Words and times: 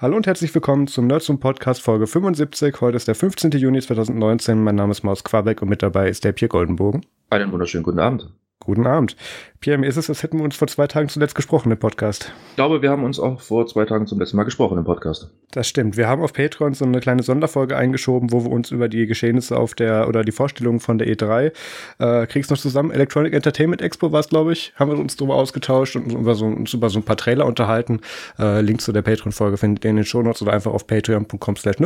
Hallo 0.00 0.14
und 0.14 0.28
herzlich 0.28 0.54
willkommen 0.54 0.86
zum 0.86 1.08
Nerdsum 1.08 1.40
Podcast 1.40 1.82
Folge 1.82 2.06
75. 2.06 2.80
Heute 2.80 2.96
ist 2.96 3.08
der 3.08 3.16
15. 3.16 3.50
Juni 3.50 3.80
2019. 3.80 4.62
Mein 4.62 4.76
Name 4.76 4.92
ist 4.92 5.02
Maus 5.02 5.24
Quabeck 5.24 5.60
und 5.60 5.68
mit 5.68 5.82
dabei 5.82 6.08
ist 6.08 6.22
der 6.22 6.30
Pierre 6.30 6.50
Goldenbogen. 6.50 7.04
Einen 7.30 7.50
wunderschönen 7.50 7.82
guten 7.82 7.98
Abend. 7.98 8.32
Guten 8.60 8.86
Abend. 8.86 9.16
Pierre, 9.60 9.78
mir 9.78 9.86
ist 9.86 9.96
es, 9.96 10.08
als 10.08 10.22
hätten 10.22 10.38
wir 10.38 10.44
uns 10.44 10.56
vor 10.56 10.68
zwei 10.68 10.86
Tagen 10.86 11.08
zuletzt 11.08 11.34
gesprochen 11.34 11.72
im 11.72 11.78
Podcast. 11.78 12.32
Ich 12.50 12.56
glaube, 12.56 12.82
wir 12.82 12.90
haben 12.90 13.02
uns 13.02 13.18
auch 13.18 13.40
vor 13.40 13.66
zwei 13.66 13.84
Tagen 13.84 14.06
zum 14.06 14.20
letzten 14.20 14.36
Mal 14.36 14.44
gesprochen 14.44 14.78
im 14.78 14.84
Podcast. 14.84 15.30
Das 15.52 15.66
stimmt. 15.66 15.96
Wir 15.96 16.06
haben 16.06 16.22
auf 16.22 16.32
Patreon 16.32 16.74
so 16.74 16.84
eine 16.84 17.00
kleine 17.00 17.22
Sonderfolge 17.22 17.76
eingeschoben, 17.76 18.30
wo 18.30 18.44
wir 18.44 18.50
uns 18.50 18.70
über 18.70 18.88
die 18.88 19.06
Geschehnisse 19.06 19.56
auf 19.56 19.74
der 19.74 20.06
oder 20.08 20.22
die 20.22 20.32
Vorstellungen 20.32 20.80
von 20.80 20.98
der 20.98 21.08
E3 21.08 21.52
äh, 21.98 22.26
kriegst 22.26 22.50
noch 22.50 22.58
zusammen. 22.58 22.90
Electronic 22.90 23.32
Entertainment 23.32 23.80
Expo 23.80 24.12
war 24.12 24.20
es, 24.20 24.28
glaube 24.28 24.52
ich. 24.52 24.72
Haben 24.76 24.90
wir 24.90 24.98
uns 24.98 25.16
darüber 25.16 25.36
ausgetauscht 25.36 25.96
und 25.96 26.12
über 26.12 26.34
so, 26.34 26.44
uns 26.44 26.74
über 26.74 26.90
so 26.90 26.98
ein 26.98 27.04
paar 27.04 27.16
Trailer 27.16 27.46
unterhalten. 27.46 28.00
Äh, 28.38 28.60
Link 28.60 28.80
zu 28.80 28.92
der 28.92 29.02
Patreon-Folge 29.02 29.56
findet 29.56 29.84
ihr 29.84 29.90
in 29.90 29.96
den 29.96 30.04
Show 30.04 30.22
Notes 30.22 30.42
oder 30.42 30.52
einfach 30.52 30.72
auf 30.72 30.86
patreon.com 30.86 31.56
slash. 31.56 31.76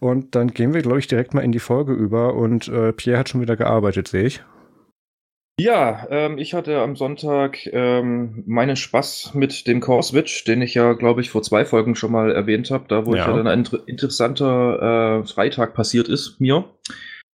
Und 0.00 0.34
dann 0.34 0.48
gehen 0.54 0.72
wir, 0.72 0.82
glaube 0.82 0.98
ich, 0.98 1.06
direkt 1.08 1.34
mal 1.34 1.42
in 1.42 1.52
die 1.52 1.58
Folge 1.58 1.92
über 1.92 2.34
und 2.34 2.68
äh, 2.68 2.92
Pierre 2.92 3.18
hat 3.18 3.28
schon 3.28 3.40
wieder 3.40 3.56
gearbeitet, 3.56 4.08
sehe 4.08 4.24
ich. 4.24 4.42
Ja, 5.60 6.06
ähm, 6.08 6.38
ich 6.38 6.54
hatte 6.54 6.80
am 6.80 6.96
Sonntag 6.96 7.66
ähm, 7.66 8.44
meinen 8.46 8.76
Spaß 8.76 9.32
mit 9.34 9.66
dem 9.66 9.80
Core 9.80 10.02
Switch, 10.02 10.44
den 10.44 10.62
ich 10.62 10.72
ja, 10.72 10.94
glaube 10.94 11.20
ich, 11.20 11.28
vor 11.28 11.42
zwei 11.42 11.66
Folgen 11.66 11.94
schon 11.94 12.12
mal 12.12 12.32
erwähnt 12.32 12.70
habe, 12.70 12.86
da 12.88 13.04
wo 13.04 13.14
ja. 13.14 13.20
ich 13.20 13.26
ja 13.26 13.36
dann 13.36 13.46
ein 13.46 13.58
inter 13.58 13.80
interessanter 13.86 15.20
äh, 15.20 15.26
Freitag 15.26 15.74
passiert 15.74 16.08
ist 16.08 16.40
mir, 16.40 16.64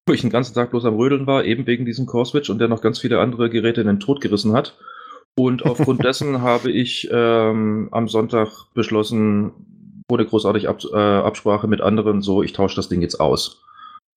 wo 0.06 0.14
ich 0.14 0.22
den 0.22 0.30
ganzen 0.30 0.54
Tag 0.54 0.72
bloß 0.72 0.86
am 0.86 0.96
Rödeln 0.96 1.28
war, 1.28 1.44
eben 1.44 1.68
wegen 1.68 1.84
diesem 1.84 2.06
Core 2.06 2.26
Switch 2.26 2.50
und 2.50 2.60
der 2.60 2.70
noch 2.70 2.82
ganz 2.82 3.00
viele 3.00 3.20
andere 3.20 3.50
Geräte 3.50 3.82
in 3.82 3.88
den 3.88 4.00
Tod 4.00 4.22
gerissen 4.22 4.54
hat. 4.54 4.78
Und 5.36 5.66
aufgrund 5.66 6.06
dessen 6.06 6.42
habe 6.42 6.72
ich 6.72 7.10
ähm, 7.12 7.90
am 7.92 8.08
Sonntag 8.08 8.48
beschlossen, 8.74 9.52
ohne 10.10 10.26
großartig 10.26 10.70
Ab 10.70 10.80
äh, 10.94 10.98
Absprache 10.98 11.68
mit 11.68 11.82
anderen, 11.82 12.22
so, 12.22 12.42
ich 12.42 12.54
tausche 12.54 12.78
das 12.78 12.88
Ding 12.88 13.02
jetzt 13.02 13.20
aus 13.20 13.64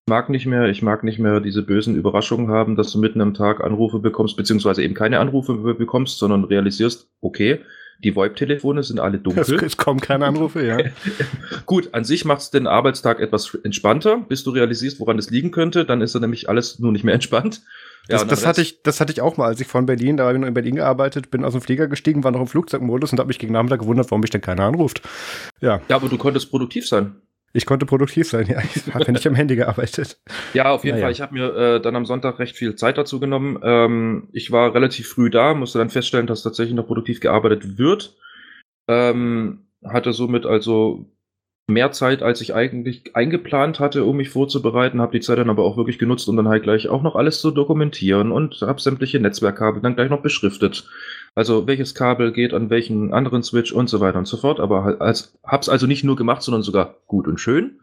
mag 0.08 0.30
nicht 0.30 0.46
mehr, 0.46 0.68
ich 0.68 0.82
mag 0.82 1.02
nicht 1.02 1.18
mehr 1.18 1.40
diese 1.40 1.62
bösen 1.62 1.96
Überraschungen 1.96 2.48
haben, 2.48 2.76
dass 2.76 2.92
du 2.92 2.98
mitten 2.98 3.20
am 3.20 3.34
Tag 3.34 3.62
Anrufe 3.62 3.98
bekommst, 3.98 4.36
beziehungsweise 4.36 4.82
eben 4.82 4.94
keine 4.94 5.18
Anrufe 5.18 5.74
bekommst, 5.74 6.18
sondern 6.18 6.44
realisierst, 6.44 7.08
okay, 7.20 7.60
die 8.04 8.14
VoIP-Telefone 8.14 8.82
sind 8.82 9.00
alle 9.00 9.18
dunkel. 9.18 9.64
Es, 9.64 9.76
kommen 9.76 10.00
keine 10.00 10.26
Anrufe, 10.26 10.64
ja. 10.64 10.78
Gut, 11.66 11.92
an 11.92 12.04
sich 12.04 12.24
macht 12.24 12.42
es 12.42 12.50
den 12.50 12.66
Arbeitstag 12.66 13.20
etwas 13.20 13.54
entspannter, 13.64 14.18
bis 14.28 14.44
du 14.44 14.50
realisierst, 14.50 15.00
woran 15.00 15.18
es 15.18 15.30
liegen 15.30 15.50
könnte. 15.50 15.84
Dann 15.84 16.02
ist 16.02 16.14
er 16.14 16.20
nämlich 16.20 16.48
alles 16.48 16.78
nur 16.78 16.92
nicht 16.92 17.04
mehr 17.04 17.14
entspannt. 17.14 17.62
Ja, 18.08 18.18
das, 18.18 18.28
das 18.28 18.46
hatte 18.46 18.60
ich, 18.60 18.82
das 18.82 19.00
hatte 19.00 19.12
ich 19.12 19.20
auch 19.20 19.36
mal, 19.36 19.46
als 19.46 19.60
ich 19.60 19.66
von 19.66 19.86
Berlin, 19.86 20.16
da 20.16 20.26
habe 20.26 20.34
ich 20.34 20.40
noch 20.40 20.46
in 20.46 20.54
Berlin 20.54 20.76
gearbeitet, 20.76 21.30
bin 21.30 21.44
aus 21.44 21.54
dem 21.54 21.62
Flieger 21.62 21.88
gestiegen, 21.88 22.22
war 22.22 22.30
noch 22.30 22.40
im 22.40 22.46
Flugzeugmodus 22.46 23.12
und 23.12 23.18
habe 23.18 23.28
mich 23.28 23.38
gegen 23.38 23.54
Nachmittag 23.54 23.80
gewundert, 23.80 24.10
warum 24.10 24.20
mich 24.20 24.30
denn 24.30 24.42
keiner 24.42 24.64
anruft. 24.64 25.00
Ja. 25.60 25.80
Ja, 25.88 25.96
aber 25.96 26.08
du 26.08 26.18
konntest 26.18 26.50
produktiv 26.50 26.86
sein. 26.86 27.16
Ich 27.52 27.66
konnte 27.66 27.86
produktiv 27.86 28.28
sein, 28.28 28.46
ja. 28.48 28.60
Ich 28.74 28.92
habe 28.92 29.04
ja 29.04 29.12
nicht 29.12 29.26
am 29.26 29.34
Handy 29.34 29.56
gearbeitet. 29.56 30.18
Ja, 30.54 30.70
auf 30.70 30.84
jeden 30.84 30.96
naja. 30.96 31.06
Fall. 31.06 31.12
Ich 31.12 31.20
habe 31.20 31.34
mir 31.34 31.56
äh, 31.56 31.80
dann 31.80 31.96
am 31.96 32.06
Sonntag 32.06 32.38
recht 32.38 32.56
viel 32.56 32.74
Zeit 32.74 32.98
dazu 32.98 33.20
genommen. 33.20 33.58
Ähm, 33.62 34.28
ich 34.32 34.52
war 34.52 34.74
relativ 34.74 35.08
früh 35.08 35.30
da, 35.30 35.54
musste 35.54 35.78
dann 35.78 35.90
feststellen, 35.90 36.26
dass 36.26 36.42
tatsächlich 36.42 36.74
noch 36.74 36.86
produktiv 36.86 37.20
gearbeitet 37.20 37.78
wird. 37.78 38.16
Ähm, 38.88 39.66
hatte 39.84 40.12
somit 40.12 40.46
also 40.46 41.06
mehr 41.68 41.90
Zeit, 41.90 42.22
als 42.22 42.40
ich 42.40 42.54
eigentlich 42.54 43.16
eingeplant 43.16 43.80
hatte, 43.80 44.04
um 44.04 44.16
mich 44.16 44.30
vorzubereiten, 44.30 45.00
habe 45.00 45.12
die 45.12 45.20
Zeit 45.20 45.38
dann 45.38 45.50
aber 45.50 45.64
auch 45.64 45.76
wirklich 45.76 45.98
genutzt, 45.98 46.28
um 46.28 46.36
dann 46.36 46.48
halt 46.48 46.62
gleich 46.62 46.88
auch 46.88 47.02
noch 47.02 47.16
alles 47.16 47.40
zu 47.40 47.50
dokumentieren 47.50 48.30
und 48.30 48.60
habe 48.62 48.80
sämtliche 48.80 49.18
Netzwerkkabel 49.18 49.82
dann 49.82 49.96
gleich 49.96 50.10
noch 50.10 50.22
beschriftet. 50.22 50.88
Also 51.36 51.66
welches 51.66 51.94
Kabel 51.94 52.32
geht 52.32 52.54
an 52.54 52.70
welchen 52.70 53.12
anderen 53.12 53.42
Switch 53.42 53.70
und 53.70 53.88
so 53.88 54.00
weiter 54.00 54.18
und 54.18 54.26
so 54.26 54.38
fort. 54.38 54.58
Aber 54.58 54.84
halt 54.84 55.00
als, 55.02 55.38
hab's 55.44 55.68
also 55.68 55.86
nicht 55.86 56.02
nur 56.02 56.16
gemacht, 56.16 56.42
sondern 56.42 56.62
sogar 56.62 56.96
gut 57.06 57.28
und 57.28 57.38
schön. 57.38 57.78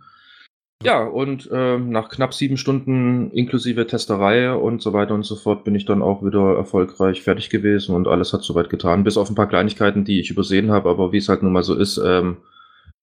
Ja, 0.83 1.03
und 1.03 1.49
äh, 1.51 1.77
nach 1.77 2.09
knapp 2.09 2.33
sieben 2.33 2.57
Stunden 2.57 3.31
inklusive 3.31 3.87
Testerei 3.87 4.53
und 4.53 4.81
so 4.81 4.91
weiter 4.91 5.13
und 5.13 5.23
so 5.23 5.35
fort 5.35 5.63
bin 5.63 5.75
ich 5.75 5.85
dann 5.85 6.01
auch 6.01 6.25
wieder 6.25 6.57
erfolgreich 6.57 7.21
fertig 7.21 7.49
gewesen 7.49 7.95
und 7.95 8.07
alles 8.07 8.33
hat 8.33 8.43
soweit 8.43 8.69
getan, 8.69 9.05
bis 9.05 9.15
auf 9.15 9.29
ein 9.29 9.35
paar 9.35 9.47
Kleinigkeiten, 9.47 10.03
die 10.03 10.19
ich 10.19 10.29
übersehen 10.29 10.71
habe, 10.71 10.89
aber 10.89 11.13
wie 11.13 11.17
es 11.17 11.29
halt 11.29 11.41
nun 11.41 11.53
mal 11.53 11.63
so 11.63 11.75
ist, 11.75 11.97
ähm, 12.03 12.37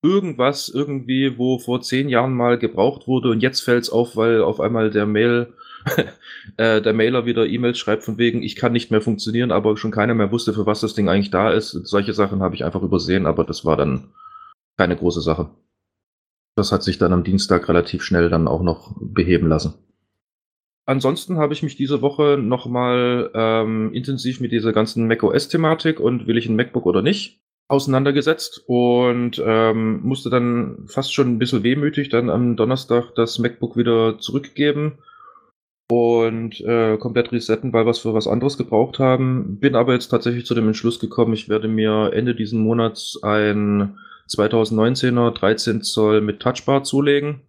irgendwas 0.03 0.69
irgendwie, 0.69 1.39
wo 1.39 1.59
vor 1.59 1.81
zehn 1.81 2.11
Jahren 2.11 2.35
mal 2.35 2.59
gebraucht 2.59 3.07
wurde 3.07 3.31
und 3.31 3.41
jetzt 3.41 3.61
fällt's 3.61 3.89
auf, 3.89 4.15
weil 4.15 4.43
auf 4.43 4.61
einmal 4.61 4.91
der 4.91 5.07
Mail 5.07 5.55
äh, 6.57 6.81
der 6.81 6.93
Mailer 6.93 7.27
wieder 7.27 7.47
E-Mails 7.47 7.79
schreibt 7.79 8.05
von 8.05 8.19
wegen, 8.19 8.43
ich 8.43 8.57
kann 8.57 8.73
nicht 8.73 8.91
mehr 8.91 9.01
funktionieren, 9.01 9.53
aber 9.53 9.77
schon 9.77 9.91
keiner 9.91 10.15
mehr 10.15 10.33
wusste, 10.33 10.53
für 10.53 10.67
was 10.67 10.81
das 10.81 10.95
Ding 10.95 11.09
eigentlich 11.09 11.31
da 11.31 11.51
ist. 11.51 11.71
Solche 11.71 12.13
Sachen 12.13 12.43
habe 12.43 12.55
ich 12.55 12.65
einfach 12.65 12.83
übersehen, 12.83 13.27
aber 13.27 13.45
das 13.45 13.65
war 13.65 13.77
dann 13.77 14.13
keine 14.77 14.97
große 14.97 15.21
Sache. 15.21 15.51
Das 16.57 16.73
hat 16.73 16.83
sich 16.83 16.99
dann 16.99 17.13
am 17.13 17.25
Dienstag 17.25 17.69
relativ 17.69 18.03
schnell 18.03 18.29
dann 18.29 18.49
auch 18.49 18.63
noch 18.63 18.95
beheben 19.01 19.49
lassen. 19.49 19.75
Ansonsten 20.87 21.39
habe 21.39 21.53
ich 21.53 21.63
mich 21.63 21.77
diese 21.77 22.03
Woche 22.03 22.37
nochmal 22.37 23.31
ähm, 23.35 23.93
intensiv 23.93 24.41
mit 24.41 24.51
dieser 24.51 24.73
ganzen 24.73 25.07
macOS-Thematik 25.07 26.01
und 26.01 26.27
will 26.27 26.37
ich 26.37 26.49
ein 26.49 26.57
MacBook 26.57 26.87
oder 26.87 27.03
nicht 27.03 27.41
auseinandergesetzt 27.69 28.65
und 28.67 29.41
ähm, 29.45 30.01
musste 30.03 30.29
dann 30.29 30.87
fast 30.87 31.15
schon 31.15 31.29
ein 31.29 31.39
bisschen 31.39 31.63
wehmütig 31.63 32.09
dann 32.09 32.29
am 32.29 32.57
Donnerstag 32.57 33.15
das 33.15 33.39
MacBook 33.39 33.77
wieder 33.77 34.19
zurückgeben 34.19 34.99
und 35.91 36.61
äh, 36.61 36.97
komplett 36.99 37.33
resetten, 37.33 37.73
weil 37.73 37.85
wir 37.85 37.91
es 37.91 37.99
für 37.99 38.15
was 38.15 38.29
anderes 38.29 38.57
gebraucht 38.57 38.99
haben. 39.01 39.59
Bin 39.59 39.75
aber 39.75 39.93
jetzt 39.93 40.09
tatsächlich 40.09 40.47
zu 40.47 40.55
dem 40.55 40.69
Entschluss 40.69 41.01
gekommen, 41.01 41.33
ich 41.35 41.49
werde 41.49 41.67
mir 41.67 42.13
Ende 42.15 42.35
diesen 42.35 42.63
Monats 42.63 43.19
ein 43.23 43.99
2019er 44.29 45.33
13 45.33 45.83
Zoll 45.83 46.21
mit 46.21 46.41
Touchbar 46.41 46.85
zulegen. 46.85 47.41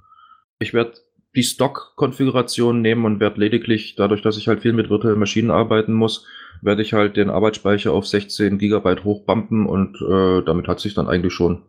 Ich 0.59 0.73
werde 0.73 0.93
die 1.35 1.43
Stock-Konfiguration 1.43 2.81
nehmen 2.81 3.05
und 3.05 3.19
werde 3.19 3.39
lediglich, 3.39 3.95
dadurch, 3.95 4.21
dass 4.21 4.37
ich 4.37 4.47
halt 4.47 4.61
viel 4.61 4.73
mit 4.73 4.89
virtuellen 4.89 5.19
Maschinen 5.19 5.51
arbeiten 5.51 5.93
muss, 5.93 6.25
werde 6.61 6.81
ich 6.81 6.93
halt 6.93 7.17
den 7.17 7.29
Arbeitsspeicher 7.29 7.91
auf 7.93 8.07
16 8.07 8.57
Gigabyte 8.57 9.03
hochbumpen 9.03 9.65
und 9.65 10.01
äh, 10.01 10.43
damit 10.43 10.67
hat 10.67 10.79
sich 10.79 10.93
dann 10.93 11.07
eigentlich 11.07 11.33
schon. 11.33 11.61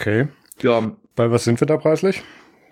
Okay. 0.00 0.28
Ja. 0.62 0.92
Bei 1.16 1.30
was 1.30 1.44
sind 1.44 1.60
wir 1.60 1.66
da 1.66 1.76
preislich? 1.76 2.22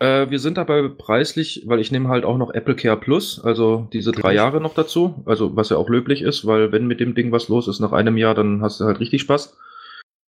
Äh, 0.02 0.30
wir 0.30 0.40
sind 0.40 0.58
dabei 0.58 0.88
preislich, 0.88 1.62
weil 1.66 1.78
ich 1.78 1.92
nehme 1.92 2.08
halt 2.08 2.24
auch 2.24 2.36
noch 2.36 2.52
Apple 2.52 2.74
Care 2.74 2.96
Plus, 2.96 3.38
also 3.38 3.86
diese 3.92 4.10
drei 4.10 4.34
Jahre 4.34 4.60
noch 4.60 4.74
dazu, 4.74 5.22
also 5.26 5.54
was 5.54 5.68
ja 5.68 5.76
auch 5.76 5.88
löblich 5.88 6.22
ist, 6.22 6.44
weil 6.44 6.72
wenn 6.72 6.88
mit 6.88 6.98
dem 6.98 7.14
Ding 7.14 7.30
was 7.30 7.48
los 7.48 7.68
ist 7.68 7.78
nach 7.78 7.92
einem 7.92 8.16
Jahr, 8.16 8.34
dann 8.34 8.62
hast 8.62 8.80
du 8.80 8.84
halt 8.84 8.98
richtig 8.98 9.20
Spaß. 9.22 9.56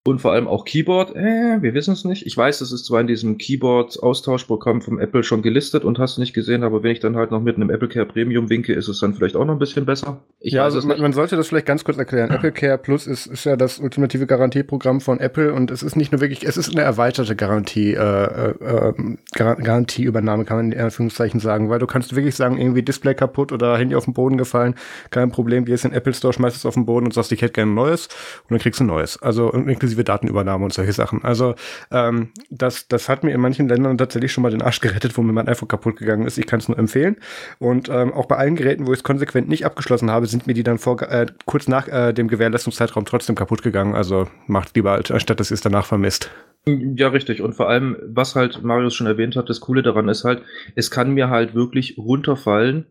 Und 0.09 0.23
vor 0.23 0.33
allem 0.33 0.49
auch 0.49 0.65
Keyboard, 0.65 1.15
äh, 1.17 1.61
wir 1.61 1.75
wissen 1.75 1.93
es 1.93 2.07
nicht. 2.07 2.25
Ich 2.25 2.35
weiß, 2.35 2.63
es 2.63 2.73
ist 2.73 2.87
zwar 2.87 3.03
in 3.03 3.07
diesem 3.07 3.37
Keyboard-Austauschprogramm 3.37 4.81
vom 4.81 4.99
Apple 4.99 5.23
schon 5.23 5.43
gelistet 5.43 5.85
und 5.85 5.99
hast 5.99 6.17
nicht 6.17 6.33
gesehen, 6.33 6.65
aber 6.65 6.83
wenn 6.83 6.93
ich 6.93 7.01
dann 7.01 7.15
halt 7.15 7.31
noch 7.31 7.43
mit 7.43 7.57
einem 7.57 7.69
Apple 7.69 7.89
Care 7.89 8.07
Premium 8.07 8.49
winke, 8.49 8.73
ist 8.73 8.89
es 8.89 9.01
dann 9.01 9.13
vielleicht 9.13 9.37
auch 9.37 9.45
noch 9.45 9.53
ein 9.53 9.59
bisschen 9.59 9.85
besser. 9.85 10.23
Ich 10.41 10.55
ja, 10.55 10.65
also 10.65 10.81
man, 10.87 10.99
man, 10.99 11.13
sollte 11.13 11.37
das 11.37 11.49
vielleicht 11.49 11.67
ganz 11.67 11.85
kurz 11.85 11.99
erklären. 11.99 12.31
Apple 12.35 12.53
Care 12.53 12.79
Plus 12.79 13.07
ist, 13.07 13.27
ist 13.27 13.45
ja 13.45 13.57
das 13.57 13.81
ultimative 13.81 14.27
Garantieprogramm 14.27 15.03
von 15.03 15.21
Apple 15.21 15.53
und 15.53 15.71
es 15.71 15.83
ist 15.83 15.95
nicht 15.95 16.11
nur 16.11 16.23
wirklich, 16.23 16.43
es 16.43 16.57
ist 16.57 16.71
eine 16.71 16.81
erweiterte 16.81 17.37
Garantie, 17.37 17.93
äh, 17.93 17.99
äh, 18.01 18.55
ähm, 18.63 19.19
Gar 19.35 19.57
Garantieübernahme, 19.57 20.47
kann 20.47 20.57
man 20.57 20.73
in 20.73 20.81
Anführungszeichen 20.81 21.39
sagen, 21.39 21.69
weil 21.69 21.81
du 21.81 21.87
kannst 21.87 22.17
wirklich 22.17 22.35
sagen, 22.35 22.57
irgendwie 22.57 22.83
Display 22.83 23.15
kaputt 23.15 23.53
oder 23.53 23.77
Handy 23.77 23.95
auf 23.95 24.07
den 24.07 24.15
Boden 24.15 24.39
gefallen, 24.39 24.75
kein 25.11 25.31
Problem, 25.31 25.67
gehst 25.67 25.85
in 25.85 25.91
den 25.91 25.99
Apple 25.99 26.15
Store, 26.15 26.33
schmeißt 26.33 26.57
es 26.57 26.65
auf 26.65 26.75
den 26.75 26.87
Boden 26.87 27.05
und 27.05 27.13
sagst, 27.13 27.31
ich 27.31 27.43
hätte 27.43 27.53
gerne 27.53 27.73
ein 27.73 27.75
neues 27.75 28.07
und 28.45 28.53
dann 28.53 28.59
kriegst 28.59 28.81
du 28.81 28.85
ein 28.85 28.87
neues. 28.87 29.21
Also 29.21 29.51
inklusive 29.51 29.98
inklusive 29.99 30.05
Datenübernahme 30.05 30.65
und 30.65 30.73
solche 30.73 30.93
Sachen. 30.93 31.25
Also 31.25 31.55
ähm, 31.91 32.31
das, 32.51 32.89
das 32.89 33.09
hat 33.09 33.25
mir 33.25 33.33
in 33.33 33.41
manchen 33.41 33.69
Ländern 33.69 33.99
tatsächlich 33.99 34.33
schon 34.33 34.43
mal 34.43 34.51
den 34.51 34.63
Arsch 34.63 34.81
gerettet, 34.81 35.17
wo 35.17 35.23
mir 35.23 35.33
mein 35.33 35.49
iPhone 35.49 35.69
kaputt 35.69 35.97
gegangen 35.97 36.27
ist. 36.27 36.39
Ich 36.39 36.47
kann 36.47 36.61
es 36.61 36.69
nur 36.69 36.79
empfehlen. 36.79 37.17
Und 37.59 37.89
ähm, 37.89 38.13
auch 38.13 38.27
bei 38.27 38.37
allen 38.37 38.57
Geräten, 38.57 38.87
wo 38.87 38.93
ich 38.93 39.01
es 39.01 39.03
konsequent 39.03 39.49
nicht 39.49 39.67
abgeschlossen 39.67 40.11
habe, 40.11 40.27
sind 40.27 40.47
mir 40.47 40.55
die 40.55 40.63
dann 40.63 40.79
vor, 40.79 41.01
äh, 41.03 41.27
kurz 41.47 41.69
nach 41.69 41.89
äh, 41.89 42.13
dem 42.13 42.29
Gewährleistungszeitraum 42.29 43.05
trotzdem 43.05 43.35
kaputt 43.35 43.63
gegangen. 43.63 43.95
Also 43.95 44.29
macht 44.47 44.75
lieber, 44.77 45.01
anstatt 45.11 45.41
dass 45.41 45.51
ihr 45.51 45.55
es 45.55 45.61
danach 45.61 45.87
vermisst. 45.87 46.31
Ja, 46.67 47.09
richtig. 47.09 47.41
Und 47.41 47.55
vor 47.55 47.69
allem, 47.69 47.97
was 48.07 48.35
halt 48.35 48.63
Marius 48.63 48.95
schon 48.95 49.07
erwähnt 49.07 49.37
hat, 49.37 49.49
das 49.49 49.61
Coole 49.61 49.83
daran 49.83 50.09
ist 50.09 50.25
halt, 50.25 50.43
es 50.75 50.91
kann 50.91 51.13
mir 51.15 51.31
halt 51.31 51.55
wirklich 51.55 51.97
runterfallen 51.97 52.87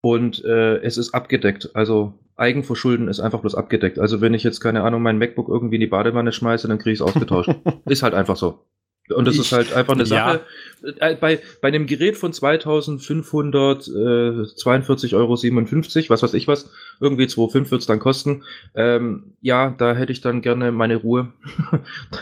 und 0.00 0.44
äh, 0.44 0.76
es 0.78 0.96
ist 0.98 1.14
abgedeckt. 1.14 1.70
Also 1.74 2.14
Eigenverschulden 2.36 3.08
ist 3.08 3.20
einfach 3.20 3.40
bloß 3.40 3.54
abgedeckt. 3.54 3.98
Also 3.98 4.20
wenn 4.20 4.34
ich 4.34 4.44
jetzt, 4.44 4.60
keine 4.60 4.82
Ahnung, 4.82 5.02
mein 5.02 5.18
MacBook 5.18 5.48
irgendwie 5.48 5.76
in 5.76 5.80
die 5.80 5.86
Badewanne 5.86 6.32
schmeiße, 6.32 6.68
dann 6.68 6.78
kriege 6.78 6.92
ich 6.92 7.00
es 7.00 7.06
ausgetauscht. 7.06 7.50
ist 7.86 8.02
halt 8.02 8.14
einfach 8.14 8.36
so. 8.36 8.64
Und 9.10 9.26
das 9.26 9.34
ich, 9.34 9.40
ist 9.40 9.50
halt 9.52 9.72
einfach 9.72 9.94
eine 9.94 10.06
Sache. 10.06 10.40
Ja. 10.82 10.92
Äh, 10.98 11.16
bei, 11.16 11.40
bei 11.60 11.68
einem 11.68 11.86
Gerät 11.86 12.16
von 12.16 12.32
2542,57 12.32 15.14
Euro, 15.14 15.32
was 15.32 16.22
weiß 16.22 16.34
ich 16.34 16.48
was, 16.48 16.70
irgendwie 17.00 17.24
2,5 17.24 17.70
wird 17.70 17.80
es 17.80 17.86
dann 17.86 17.98
kosten. 17.98 18.44
Ähm, 18.74 19.34
ja, 19.40 19.74
da 19.76 19.94
hätte 19.94 20.12
ich 20.12 20.20
dann 20.20 20.42
gerne 20.42 20.72
meine 20.72 20.96
Ruhe. 20.96 21.32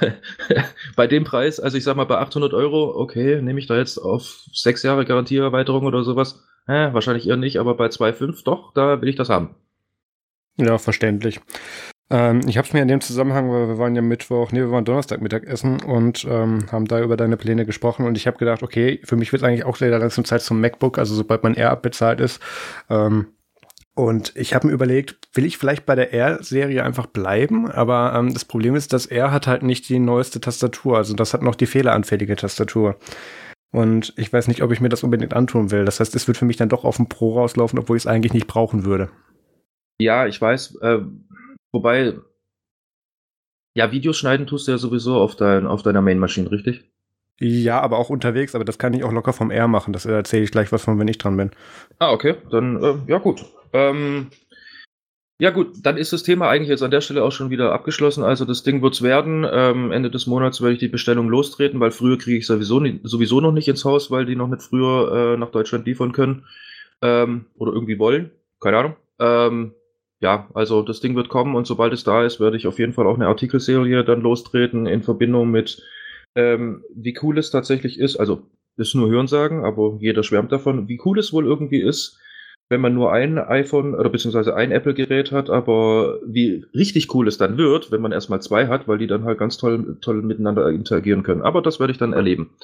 bei 0.96 1.06
dem 1.06 1.24
Preis, 1.24 1.60
also 1.60 1.76
ich 1.76 1.84
sag 1.84 1.96
mal 1.96 2.04
bei 2.04 2.18
800 2.18 2.54
Euro, 2.54 2.94
okay, 2.96 3.40
nehme 3.42 3.58
ich 3.58 3.66
da 3.66 3.76
jetzt 3.76 3.98
auf 3.98 4.44
sechs 4.52 4.82
Jahre 4.82 5.04
Garantieerweiterung 5.04 5.84
oder 5.84 6.04
sowas. 6.04 6.42
Äh, 6.66 6.92
wahrscheinlich 6.92 7.28
eher 7.28 7.36
nicht, 7.36 7.58
aber 7.58 7.76
bei 7.76 7.86
2,5 7.86 8.44
doch, 8.44 8.72
da 8.74 9.00
will 9.00 9.08
ich 9.08 9.16
das 9.16 9.28
haben. 9.28 9.54
Ja, 10.58 10.78
verständlich. 10.78 11.40
Ähm, 12.08 12.42
ich 12.46 12.56
habe 12.56 12.66
es 12.66 12.72
mir 12.72 12.82
in 12.82 12.88
dem 12.88 13.00
Zusammenhang, 13.00 13.50
weil 13.50 13.68
wir 13.68 13.78
waren 13.78 13.96
ja 13.96 14.02
Mittwoch, 14.02 14.52
nee, 14.52 14.60
wir 14.60 14.70
waren 14.70 14.84
Donnerstag 14.84 15.20
Mittagessen 15.20 15.82
und 15.82 16.24
ähm, 16.28 16.66
haben 16.70 16.86
da 16.86 17.00
über 17.00 17.16
deine 17.16 17.36
Pläne 17.36 17.66
gesprochen 17.66 18.06
und 18.06 18.16
ich 18.16 18.26
habe 18.26 18.38
gedacht, 18.38 18.62
okay, 18.62 19.00
für 19.04 19.16
mich 19.16 19.32
wird 19.32 19.42
eigentlich 19.42 19.64
auch 19.64 19.78
leider 19.80 19.98
langsam 19.98 20.24
Zeit 20.24 20.42
zum 20.42 20.60
MacBook, 20.60 20.98
also 20.98 21.14
sobald 21.14 21.42
mein 21.42 21.54
Air 21.54 21.70
abbezahlt 21.70 22.20
ist. 22.20 22.40
Ähm, 22.88 23.26
und 23.96 24.36
ich 24.36 24.54
habe 24.54 24.66
mir 24.66 24.74
überlegt, 24.74 25.16
will 25.32 25.46
ich 25.46 25.56
vielleicht 25.56 25.86
bei 25.86 25.94
der 25.94 26.12
R-Serie 26.12 26.84
einfach 26.84 27.06
bleiben? 27.06 27.70
Aber 27.70 28.14
ähm, 28.14 28.32
das 28.34 28.44
Problem 28.44 28.76
ist, 28.76 28.92
dass 28.92 29.06
R 29.06 29.32
hat 29.32 29.46
halt 29.46 29.62
nicht 29.62 29.88
die 29.88 29.98
neueste 29.98 30.38
Tastatur. 30.38 30.98
Also 30.98 31.14
das 31.14 31.32
hat 31.32 31.42
noch 31.42 31.54
die 31.54 31.64
fehleranfällige 31.64 32.36
Tastatur. 32.36 32.96
Und 33.72 34.12
ich 34.16 34.30
weiß 34.30 34.48
nicht, 34.48 34.62
ob 34.62 34.70
ich 34.70 34.82
mir 34.82 34.90
das 34.90 35.02
unbedingt 35.02 35.32
antun 35.32 35.70
will. 35.70 35.86
Das 35.86 35.98
heißt, 35.98 36.14
es 36.14 36.28
wird 36.28 36.36
für 36.36 36.44
mich 36.44 36.58
dann 36.58 36.68
doch 36.68 36.84
auf 36.84 36.98
den 36.98 37.08
Pro 37.08 37.38
rauslaufen, 37.38 37.78
obwohl 37.78 37.96
ich 37.96 38.02
es 38.02 38.06
eigentlich 38.06 38.34
nicht 38.34 38.46
brauchen 38.46 38.84
würde. 38.84 39.08
Ja, 39.98 40.26
ich 40.26 40.38
weiß. 40.40 40.76
Äh, 40.82 40.98
wobei, 41.72 42.14
ja, 43.74 43.92
Videos 43.92 44.16
schneiden 44.16 44.46
tust 44.46 44.66
du 44.66 44.72
ja 44.72 44.78
sowieso 44.78 45.16
auf, 45.16 45.36
dein, 45.36 45.66
auf 45.66 45.82
deiner 45.82 46.02
Main-Maschine, 46.02 46.50
richtig? 46.50 46.84
Ja, 47.38 47.80
aber 47.80 47.98
auch 47.98 48.08
unterwegs, 48.08 48.54
aber 48.54 48.64
das 48.64 48.78
kann 48.78 48.94
ich 48.94 49.04
auch 49.04 49.12
locker 49.12 49.34
vom 49.34 49.50
R 49.50 49.68
machen. 49.68 49.92
Das 49.92 50.06
erzähle 50.06 50.44
ich 50.44 50.50
gleich 50.50 50.72
was 50.72 50.84
von, 50.84 50.98
wenn 50.98 51.08
ich 51.08 51.18
dran 51.18 51.36
bin. 51.36 51.50
Ah, 51.98 52.12
okay. 52.12 52.36
Dann, 52.50 52.82
äh, 52.82 52.94
ja, 53.06 53.18
gut. 53.18 53.44
Ähm, 53.74 54.28
ja 55.38 55.50
gut, 55.50 55.74
dann 55.82 55.98
ist 55.98 56.14
das 56.14 56.22
Thema 56.22 56.48
eigentlich 56.48 56.70
jetzt 56.70 56.82
an 56.82 56.90
der 56.90 57.02
Stelle 57.02 57.22
auch 57.22 57.32
schon 57.32 57.50
wieder 57.50 57.72
abgeschlossen. 57.72 58.24
Also 58.24 58.46
das 58.46 58.62
Ding 58.62 58.80
wird's 58.80 59.02
werden. 59.02 59.46
Ähm, 59.50 59.92
Ende 59.92 60.10
des 60.10 60.26
Monats 60.26 60.62
werde 60.62 60.72
ich 60.74 60.78
die 60.78 60.88
Bestellung 60.88 61.28
lostreten, 61.28 61.78
weil 61.78 61.90
früher 61.90 62.16
kriege 62.16 62.38
ich 62.38 62.46
sowieso, 62.46 62.80
nicht, 62.80 63.00
sowieso 63.02 63.42
noch 63.42 63.52
nicht 63.52 63.68
ins 63.68 63.84
Haus, 63.84 64.10
weil 64.10 64.24
die 64.24 64.36
noch 64.36 64.48
nicht 64.48 64.62
früher 64.62 65.34
äh, 65.34 65.36
nach 65.36 65.50
Deutschland 65.50 65.86
liefern 65.86 66.12
können 66.12 66.46
ähm, 67.02 67.44
oder 67.58 67.72
irgendwie 67.72 67.98
wollen. 67.98 68.30
Keine 68.60 68.78
Ahnung. 68.78 68.96
Ähm, 69.18 69.74
ja, 70.20 70.48
also 70.54 70.82
das 70.82 71.00
Ding 71.00 71.14
wird 71.14 71.28
kommen 71.28 71.54
und 71.54 71.66
sobald 71.66 71.92
es 71.92 72.04
da 72.04 72.24
ist, 72.24 72.40
werde 72.40 72.56
ich 72.56 72.66
auf 72.66 72.78
jeden 72.78 72.92
Fall 72.92 73.06
auch 73.06 73.16
eine 73.16 73.26
Artikelserie 73.26 74.04
dann 74.04 74.22
lostreten 74.22 74.86
in 74.86 75.02
Verbindung 75.02 75.50
mit, 75.50 75.82
ähm, 76.34 76.84
wie 76.94 77.16
cool 77.22 77.38
es 77.38 77.50
tatsächlich 77.50 77.98
ist. 77.98 78.16
Also 78.16 78.48
ist 78.76 78.94
nur 78.94 79.08
Hörensagen, 79.08 79.64
aber 79.64 79.98
jeder 80.00 80.22
schwärmt 80.22 80.52
davon, 80.52 80.88
wie 80.88 81.00
cool 81.04 81.18
es 81.18 81.32
wohl 81.32 81.46
irgendwie 81.46 81.80
ist, 81.80 82.18
wenn 82.68 82.80
man 82.80 82.94
nur 82.94 83.12
ein 83.12 83.38
iPhone 83.38 83.94
oder 83.94 84.10
beziehungsweise 84.10 84.54
ein 84.56 84.72
Apple-Gerät 84.72 85.32
hat, 85.32 85.50
aber 85.50 86.18
wie 86.26 86.64
richtig 86.74 87.14
cool 87.14 87.28
es 87.28 87.38
dann 87.38 87.58
wird, 87.58 87.92
wenn 87.92 88.00
man 88.00 88.12
erstmal 88.12 88.42
zwei 88.42 88.66
hat, 88.66 88.88
weil 88.88 88.98
die 88.98 89.06
dann 89.06 89.24
halt 89.24 89.38
ganz 89.38 89.56
toll, 89.56 89.98
toll 90.00 90.22
miteinander 90.22 90.68
interagieren 90.70 91.22
können. 91.22 91.42
Aber 91.42 91.62
das 91.62 91.78
werde 91.78 91.92
ich 91.92 91.98
dann 91.98 92.12
erleben. 92.12 92.56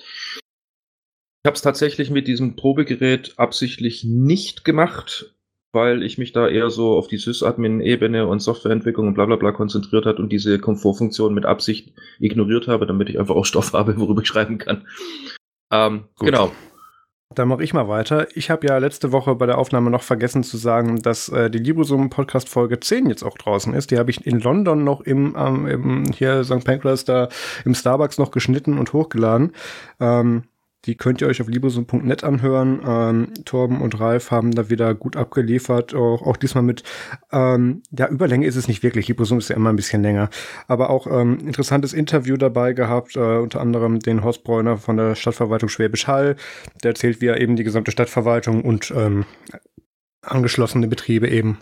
Ich 1.44 1.48
habe 1.48 1.54
es 1.54 1.62
tatsächlich 1.62 2.10
mit 2.10 2.28
diesem 2.28 2.56
Probegerät 2.56 3.34
absichtlich 3.36 4.04
nicht 4.04 4.64
gemacht, 4.64 5.34
weil 5.72 6.02
ich 6.02 6.18
mich 6.18 6.32
da 6.32 6.48
eher 6.48 6.70
so 6.70 6.96
auf 6.96 7.08
die 7.08 7.16
Sysadmin-Ebene 7.16 8.26
und 8.26 8.40
Softwareentwicklung 8.40 9.08
und 9.08 9.14
bla 9.14 9.26
bla 9.26 9.36
bla 9.36 9.52
konzentriert 9.52 10.06
hat 10.06 10.18
und 10.18 10.30
diese 10.30 10.58
Komfortfunktion 10.58 11.34
mit 11.34 11.46
Absicht 11.46 11.92
ignoriert 12.20 12.68
habe, 12.68 12.86
damit 12.86 13.08
ich 13.08 13.18
einfach 13.18 13.34
auch 13.34 13.46
Stoff 13.46 13.72
habe, 13.72 13.98
worüber 13.98 14.22
ich 14.22 14.28
schreiben 14.28 14.58
kann. 14.58 14.86
Ähm, 15.70 16.04
genau. 16.20 16.52
Dann 17.34 17.48
mache 17.48 17.64
ich 17.64 17.72
mal 17.72 17.88
weiter. 17.88 18.26
Ich 18.36 18.50
habe 18.50 18.66
ja 18.66 18.76
letzte 18.76 19.10
Woche 19.10 19.34
bei 19.34 19.46
der 19.46 19.56
Aufnahme 19.56 19.90
noch 19.90 20.02
vergessen 20.02 20.42
zu 20.42 20.58
sagen, 20.58 21.00
dass 21.00 21.30
äh, 21.30 21.50
die 21.50 21.58
Librosum 21.58 22.10
Podcast 22.10 22.48
Folge 22.50 22.78
10 22.78 23.08
jetzt 23.08 23.22
auch 23.22 23.38
draußen 23.38 23.72
ist. 23.72 23.90
Die 23.90 23.98
habe 23.98 24.10
ich 24.10 24.26
in 24.26 24.40
London 24.40 24.84
noch 24.84 25.00
im, 25.00 25.34
ähm, 25.38 25.66
im 25.66 26.04
hier 26.12 26.44
St. 26.44 26.64
Pancras 26.64 27.06
da 27.06 27.28
im 27.64 27.74
Starbucks 27.74 28.18
noch 28.18 28.32
geschnitten 28.32 28.78
und 28.78 28.92
hochgeladen. 28.92 29.52
Ähm, 29.98 30.44
die 30.84 30.96
könnt 30.96 31.20
ihr 31.20 31.28
euch 31.28 31.40
auf 31.40 31.48
liebesum.net 31.48 32.24
anhören. 32.24 32.80
Ähm, 32.84 33.28
Torben 33.44 33.80
und 33.80 34.00
Ralf 34.00 34.30
haben 34.30 34.52
da 34.52 34.68
wieder 34.68 34.94
gut 34.94 35.16
abgeliefert. 35.16 35.94
Auch, 35.94 36.22
auch 36.22 36.36
diesmal 36.36 36.64
mit, 36.64 36.82
ähm, 37.30 37.82
ja, 37.90 38.08
Überlänge 38.08 38.46
ist 38.46 38.56
es 38.56 38.68
nicht 38.68 38.82
wirklich. 38.82 39.08
Liebesum 39.08 39.38
ist 39.38 39.48
ja 39.48 39.56
immer 39.56 39.70
ein 39.70 39.76
bisschen 39.76 40.02
länger. 40.02 40.28
Aber 40.66 40.90
auch 40.90 41.06
ähm, 41.06 41.38
interessantes 41.46 41.92
Interview 41.92 42.36
dabei 42.36 42.72
gehabt. 42.72 43.16
Äh, 43.16 43.38
unter 43.38 43.60
anderem 43.60 44.00
den 44.00 44.24
Horst 44.24 44.42
Bräuner 44.42 44.76
von 44.76 44.96
der 44.96 45.14
Stadtverwaltung 45.14 45.68
Schwäbisch 45.68 46.08
Hall. 46.08 46.36
Der 46.82 46.90
erzählt, 46.90 47.20
wie 47.20 47.26
er 47.26 47.40
eben 47.40 47.56
die 47.56 47.64
gesamte 47.64 47.92
Stadtverwaltung 47.92 48.62
und 48.62 48.92
ähm, 48.96 49.24
angeschlossene 50.22 50.88
Betriebe 50.88 51.28
eben 51.28 51.58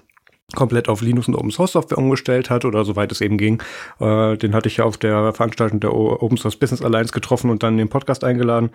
komplett 0.54 0.88
auf 0.88 1.00
Linux 1.00 1.28
und 1.28 1.34
Open 1.34 1.50
Source 1.50 1.72
Software 1.72 1.98
umgestellt 1.98 2.50
hat 2.50 2.64
oder 2.64 2.84
soweit 2.84 3.12
es 3.12 3.20
eben 3.20 3.38
ging. 3.38 3.62
Äh, 3.98 4.36
den 4.36 4.54
hatte 4.54 4.68
ich 4.68 4.78
ja 4.78 4.84
auf 4.84 4.96
der 4.96 5.32
Veranstaltung 5.32 5.80
der 5.80 5.94
Open 5.94 6.36
Source 6.36 6.56
Business 6.56 6.82
Alliance 6.82 7.12
getroffen 7.12 7.50
und 7.50 7.62
dann 7.62 7.76
den 7.76 7.88
Podcast 7.88 8.24
eingeladen. 8.24 8.70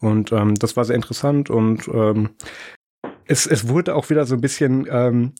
Und 0.00 0.32
ähm, 0.32 0.54
das 0.54 0.76
war 0.76 0.84
sehr 0.84 0.96
interessant 0.96 1.50
und 1.50 1.88
ähm, 1.88 2.30
es, 3.26 3.46
es 3.46 3.68
wurde 3.68 3.94
auch 3.94 4.10
wieder 4.10 4.26
so 4.26 4.34
ein 4.34 4.40
bisschen 4.40 4.86
ähm, 4.90 5.32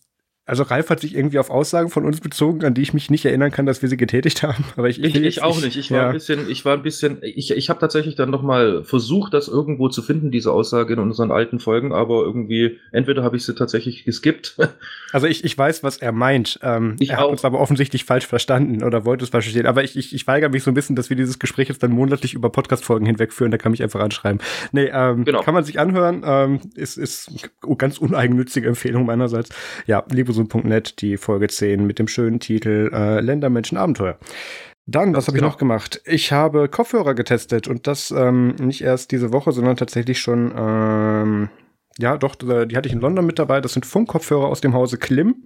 also 0.47 0.65
Ralf 0.65 0.91
hat 0.91 1.01
sich 1.01 1.15
irgendwie 1.15 1.39
auf 1.39 1.49
Aussagen 1.49 1.91
von 1.91 2.05
uns 2.05 2.21
bezogen, 2.21 2.65
an 2.65 2.75
die 2.75 2.83
ich 2.83 2.93
mich 2.93 3.11
nicht 3.11 3.25
erinnern 3.25 3.51
kann, 3.53 3.67
dass 3.67 3.83
wir 3.83 3.89
sie 3.89 3.97
getätigt 3.97 4.43
haben. 4.43 4.65
Aber 4.77 4.89
ich, 4.89 5.03
ich, 5.03 5.15
ich 5.15 5.43
auch 5.43 5.61
nicht. 5.61 5.77
Ich 5.77 5.91
war 5.91 5.99
ja. 5.99 6.07
ein 6.09 6.13
bisschen, 6.13 6.51
ich 6.51 6.65
war 6.65 6.75
ein 6.75 6.83
bisschen, 6.83 7.19
ich, 7.23 7.53
ich 7.53 7.71
habe 7.71 7.79
tatsächlich 7.79 8.17
dann 8.17 8.31
noch 8.31 8.43
mal 8.43 8.83
versucht, 8.83 9.33
das 9.35 9.49
irgendwo 9.49 9.89
zu 9.89 10.03
finden, 10.03 10.31
diese 10.31 10.53
Aussage 10.53 10.95
in 10.95 10.99
unseren 10.99 11.31
alten 11.31 11.61
Folgen, 11.61 11.93
aber 11.93 12.23
irgendwie 12.25 12.79
entweder 12.91 13.23
habe 13.23 13.37
ich 13.37 13.45
sie 13.45 13.55
tatsächlich 13.55 14.05
geskippt. 14.05 14.57
Also 15.13 15.27
ich, 15.27 15.45
ich 15.45 15.59
weiß, 15.59 15.83
was 15.83 15.97
er 15.97 16.13
meint. 16.13 16.61
Ähm, 16.63 16.95
ich 17.01 17.11
er 17.11 17.17
hat 17.17 17.25
auch. 17.25 17.31
uns 17.33 17.45
aber 17.45 17.59
offensichtlich 17.59 18.05
falsch 18.05 18.29
verstanden 18.29 18.85
oder 18.85 19.05
wollte 19.05 19.25
es 19.25 19.31
falsch 19.31 19.47
verstehen. 19.47 19.67
Aber 19.67 19.83
ich, 19.83 19.97
ich, 19.97 20.15
ich 20.15 20.25
weigere 20.29 20.51
mich 20.51 20.63
so 20.63 20.71
ein 20.71 20.75
bisschen, 20.75 20.95
dass 20.95 21.11
wir 21.11 21.17
dieses 21.17 21.41
Gespräch 21.41 21.69
jetzt 21.69 21.83
dann 21.83 21.91
monatlich 21.91 22.33
über 22.33 22.49
Podcast-Folgen 22.49 23.07
hinwegführen. 23.07 23.51
Da 23.51 23.59
kann 23.59 23.73
mich 23.73 23.83
einfach 23.83 23.99
anschreiben. 23.99 24.41
Nee, 24.71 24.89
ähm, 24.93 25.25
genau. 25.25 25.43
kann 25.43 25.53
man 25.53 25.65
sich 25.65 25.81
anhören. 25.81 26.23
Ähm, 26.25 26.61
ist, 26.77 26.97
ist 26.97 27.51
ganz 27.77 27.99
uneigennützige 27.99 28.69
Empfehlung 28.69 29.05
meinerseits. 29.05 29.51
Ja, 29.87 30.05
liebe 30.13 30.30
Amazon.net 30.31 31.01
die 31.01 31.17
Folge 31.17 31.49
10 31.49 31.85
mit 31.85 31.99
dem 31.99 32.07
schönen 32.07 32.39
Titel 32.39 32.91
äh, 32.93 33.21
Länder, 33.21 33.51
Menschen, 33.51 33.77
Abenteuer. 33.77 34.17
Dann, 34.87 35.15
was 35.15 35.27
habe 35.27 35.37
ich 35.37 35.41
genau. 35.41 35.53
noch 35.53 35.59
gemacht? 35.59 36.01
Ich 36.05 36.31
habe 36.31 36.69
Kopfhörer 36.69 37.15
getestet 37.15 37.67
und 37.67 37.89
das 37.89 38.13
ähm, 38.13 38.55
nicht 38.61 38.83
erst 38.83 39.11
diese 39.11 39.33
Woche, 39.33 39.51
sondern 39.51 39.77
tatsächlich 39.77 40.21
schon, 40.21 40.53
ähm, 40.57 41.49
ja, 41.99 42.17
doch, 42.17 42.37
die 42.37 42.77
hatte 42.77 42.89
ich 42.89 42.93
in 42.93 43.01
London 43.01 43.27
mit 43.27 43.41
dabei. 43.41 43.61
Das 43.61 43.73
sind 43.73 43.87
Funkkopfhörer 43.87 44.47
aus 44.47 44.61
dem 44.61 44.73
Hause 44.73 44.99
Klim. 44.99 45.43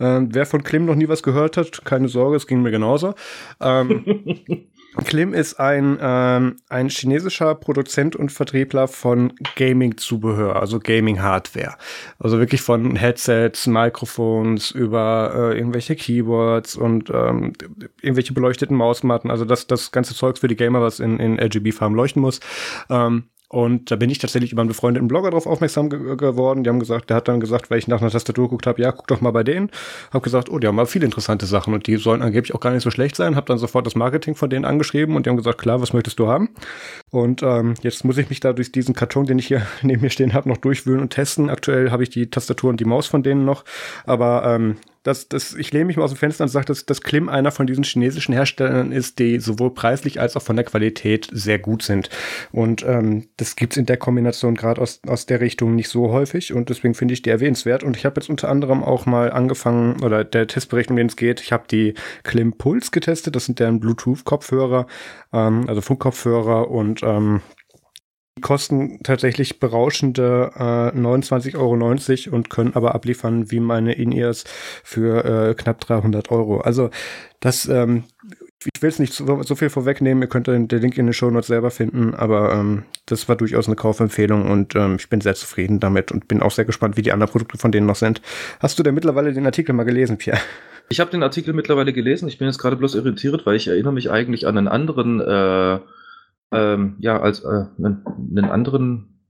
Ähm, 0.00 0.30
wer 0.32 0.46
von 0.46 0.64
Klim 0.64 0.84
noch 0.84 0.96
nie 0.96 1.08
was 1.08 1.22
gehört 1.22 1.56
hat, 1.56 1.84
keine 1.84 2.08
Sorge, 2.08 2.36
es 2.36 2.48
ging 2.48 2.60
mir 2.60 2.72
genauso. 2.72 3.14
Ähm, 3.60 4.04
Klim 5.04 5.34
ist 5.34 5.58
ein, 5.58 5.98
ähm, 6.00 6.56
ein 6.68 6.88
chinesischer 6.88 7.54
Produzent 7.54 8.14
und 8.14 8.30
Vertriebler 8.30 8.86
von 8.86 9.32
Gaming-Zubehör, 9.56 10.56
also 10.56 10.78
Gaming-Hardware. 10.78 11.74
Also 12.18 12.38
wirklich 12.38 12.60
von 12.62 12.94
Headsets, 12.96 13.66
Mikrofons 13.66 14.70
über 14.70 15.32
äh, 15.34 15.58
irgendwelche 15.58 15.96
Keyboards 15.96 16.76
und 16.76 17.10
ähm, 17.10 17.52
irgendwelche 18.00 18.34
beleuchteten 18.34 18.76
Mausmatten. 18.76 19.30
Also 19.30 19.44
das, 19.44 19.66
das 19.66 19.90
ganze 19.90 20.14
Zeugs 20.14 20.40
für 20.40 20.48
die 20.48 20.56
Gamer, 20.56 20.80
was 20.80 21.00
in, 21.00 21.18
in 21.18 21.40
RGB-Farben 21.40 21.96
leuchten 21.96 22.22
muss. 22.22 22.40
Ähm, 22.88 23.24
und 23.54 23.92
da 23.92 23.94
bin 23.94 24.10
ich 24.10 24.18
tatsächlich 24.18 24.50
über 24.50 24.62
einen 24.62 24.68
befreundeten 24.68 25.06
Blogger 25.06 25.30
drauf 25.30 25.46
aufmerksam 25.46 25.88
ge 25.88 26.16
geworden. 26.16 26.64
Die 26.64 26.70
haben 26.70 26.80
gesagt, 26.80 27.08
der 27.08 27.18
hat 27.18 27.28
dann 27.28 27.38
gesagt, 27.38 27.70
weil 27.70 27.78
ich 27.78 27.86
nach 27.86 28.00
einer 28.00 28.10
Tastatur 28.10 28.46
geguckt 28.46 28.66
habe, 28.66 28.82
ja, 28.82 28.90
guck 28.90 29.06
doch 29.06 29.20
mal 29.20 29.30
bei 29.30 29.44
denen. 29.44 29.70
Hab 30.12 30.24
gesagt, 30.24 30.50
oh, 30.50 30.58
die 30.58 30.66
haben 30.66 30.74
mal 30.74 30.86
viele 30.86 31.04
interessante 31.04 31.46
Sachen 31.46 31.72
und 31.72 31.86
die 31.86 31.94
sollen 31.94 32.20
angeblich 32.20 32.52
auch 32.52 32.58
gar 32.58 32.72
nicht 32.72 32.82
so 32.82 32.90
schlecht 32.90 33.14
sein. 33.14 33.36
Hab 33.36 33.46
dann 33.46 33.58
sofort 33.58 33.86
das 33.86 33.94
Marketing 33.94 34.34
von 34.34 34.50
denen 34.50 34.64
angeschrieben 34.64 35.14
und 35.14 35.24
die 35.24 35.30
haben 35.30 35.36
gesagt, 35.36 35.58
klar, 35.58 35.80
was 35.80 35.92
möchtest 35.92 36.18
du 36.18 36.26
haben? 36.26 36.48
Und 37.12 37.44
ähm, 37.44 37.74
jetzt 37.82 38.04
muss 38.04 38.18
ich 38.18 38.28
mich 38.28 38.40
da 38.40 38.52
durch 38.52 38.72
diesen 38.72 38.92
Karton, 38.92 39.24
den 39.26 39.38
ich 39.38 39.46
hier 39.46 39.64
neben 39.82 40.02
mir 40.02 40.10
stehen 40.10 40.34
habe, 40.34 40.48
noch 40.48 40.56
durchwühlen 40.56 41.00
und 41.00 41.10
testen. 41.10 41.48
Aktuell 41.48 41.92
habe 41.92 42.02
ich 42.02 42.10
die 42.10 42.28
Tastatur 42.28 42.70
und 42.70 42.80
die 42.80 42.84
Maus 42.84 43.06
von 43.06 43.22
denen 43.22 43.44
noch. 43.44 43.64
Aber 44.04 44.42
ähm, 44.46 44.78
dass, 45.04 45.28
dass 45.28 45.54
ich 45.54 45.72
lehne 45.72 45.84
mich 45.84 45.96
mal 45.96 46.02
aus 46.02 46.12
dem 46.12 46.18
Fenster 46.18 46.44
und 46.44 46.48
sage, 46.48 46.66
dass, 46.66 46.84
dass 46.86 47.02
Klim 47.02 47.28
einer 47.28 47.52
von 47.52 47.66
diesen 47.66 47.84
chinesischen 47.84 48.34
Herstellern 48.34 48.90
ist, 48.90 49.20
die 49.20 49.38
sowohl 49.38 49.72
preislich 49.72 50.20
als 50.20 50.36
auch 50.36 50.42
von 50.42 50.56
der 50.56 50.64
Qualität 50.64 51.28
sehr 51.30 51.58
gut 51.58 51.82
sind. 51.82 52.10
Und 52.50 52.82
ähm, 52.82 53.28
das 53.36 53.54
gibt's 53.54 53.76
in 53.76 53.86
der 53.86 53.98
Kombination 53.98 54.56
gerade 54.56 54.80
aus, 54.80 55.00
aus 55.06 55.26
der 55.26 55.40
Richtung 55.40 55.76
nicht 55.76 55.88
so 55.88 56.10
häufig 56.10 56.52
und 56.52 56.70
deswegen 56.70 56.94
finde 56.94 57.14
ich 57.14 57.22
die 57.22 57.30
erwähnenswert. 57.30 57.84
Und 57.84 57.96
ich 57.96 58.04
habe 58.04 58.20
jetzt 58.20 58.30
unter 58.30 58.48
anderem 58.48 58.82
auch 58.82 59.06
mal 59.06 59.30
angefangen, 59.30 60.02
oder 60.02 60.24
der 60.24 60.46
Testbericht, 60.46 60.90
um 60.90 60.96
den 60.96 61.06
es 61.06 61.16
geht, 61.16 61.40
ich 61.40 61.52
habe 61.52 61.64
die 61.70 61.94
Klim 62.22 62.56
Puls 62.56 62.90
getestet, 62.90 63.36
das 63.36 63.44
sind 63.44 63.60
deren 63.60 63.80
Bluetooth-Kopfhörer, 63.80 64.86
ähm, 65.32 65.68
also 65.68 65.80
Funkkopfhörer 65.82 66.70
und 66.70 67.02
ähm, 67.02 67.42
kosten 68.40 68.98
tatsächlich 69.02 69.60
berauschende 69.60 70.50
äh, 70.56 70.98
29,90 70.98 71.56
Euro 71.56 72.36
und 72.36 72.50
können 72.50 72.74
aber 72.74 72.94
abliefern 72.94 73.50
wie 73.50 73.60
meine 73.60 73.92
In-Ears 73.92 74.44
für 74.82 75.24
äh, 75.24 75.54
knapp 75.54 75.80
300 75.80 76.30
Euro. 76.30 76.60
Also 76.60 76.90
das, 77.40 77.68
ähm, 77.68 78.04
ich 78.74 78.82
will 78.82 78.88
es 78.88 78.98
nicht 78.98 79.12
so, 79.12 79.42
so, 79.42 79.54
viel 79.54 79.70
vorwegnehmen, 79.70 80.22
ihr 80.22 80.28
könnt 80.28 80.48
den, 80.48 80.66
den 80.66 80.82
Link 80.82 80.98
in 80.98 81.06
den 81.06 81.12
Show 81.12 81.30
Notes 81.30 81.46
selber 81.46 81.70
finden, 81.70 82.14
aber 82.14 82.52
ähm, 82.52 82.82
das 83.06 83.28
war 83.28 83.36
durchaus 83.36 83.66
eine 83.66 83.76
Kaufempfehlung 83.76 84.50
und 84.50 84.74
ähm, 84.74 84.96
ich 84.98 85.08
bin 85.08 85.20
sehr 85.20 85.34
zufrieden 85.34 85.78
damit 85.78 86.10
und 86.10 86.26
bin 86.26 86.42
auch 86.42 86.50
sehr 86.50 86.64
gespannt, 86.64 86.96
wie 86.96 87.02
die 87.02 87.12
anderen 87.12 87.30
Produkte 87.30 87.58
von 87.58 87.70
denen 87.70 87.86
noch 87.86 87.96
sind. 87.96 88.20
Hast 88.58 88.78
du 88.78 88.82
denn 88.82 88.94
mittlerweile 88.94 89.32
den 89.32 89.46
Artikel 89.46 89.74
mal 89.74 89.84
gelesen, 89.84 90.18
Pierre? 90.18 90.40
Ich 90.88 91.00
habe 91.00 91.10
den 91.10 91.22
Artikel 91.22 91.54
mittlerweile 91.54 91.92
gelesen, 91.92 92.28
ich 92.28 92.38
bin 92.38 92.48
jetzt 92.48 92.58
gerade 92.58 92.76
bloß 92.76 92.94
irritiert, 92.96 93.46
weil 93.46 93.56
ich 93.56 93.68
erinnere 93.68 93.92
mich 93.92 94.10
eigentlich 94.10 94.46
an 94.46 94.58
einen 94.58 94.68
anderen 94.68 95.20
äh, 95.20 95.78
ähm, 96.54 96.96
ja, 97.00 97.20
als 97.20 97.44
äh, 97.44 97.66
einen, 97.78 98.44
anderen, 98.50 99.20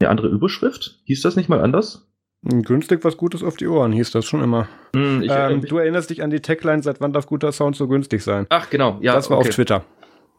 eine 0.00 0.10
andere 0.10 0.28
Überschrift. 0.28 1.00
Hieß 1.04 1.22
das 1.22 1.36
nicht 1.36 1.48
mal 1.48 1.60
anders? 1.60 2.06
Günstig 2.42 3.04
was 3.04 3.18
Gutes 3.18 3.42
auf 3.42 3.56
die 3.56 3.66
Ohren, 3.66 3.92
hieß 3.92 4.12
das 4.12 4.24
schon 4.24 4.42
immer. 4.42 4.66
Mm, 4.94 5.22
ähm, 5.28 5.60
du 5.60 5.76
erinnerst 5.76 6.08
dich 6.08 6.22
an 6.22 6.30
die 6.30 6.40
Tagline, 6.40 6.82
seit 6.82 7.00
wann 7.00 7.12
darf 7.12 7.26
guter 7.26 7.52
Sound 7.52 7.76
so 7.76 7.86
günstig 7.86 8.22
sein? 8.22 8.46
Ach, 8.48 8.70
genau, 8.70 8.98
ja. 9.02 9.12
Das 9.12 9.28
war 9.28 9.38
okay. 9.38 9.48
auf 9.48 9.54
Twitter. 9.54 9.84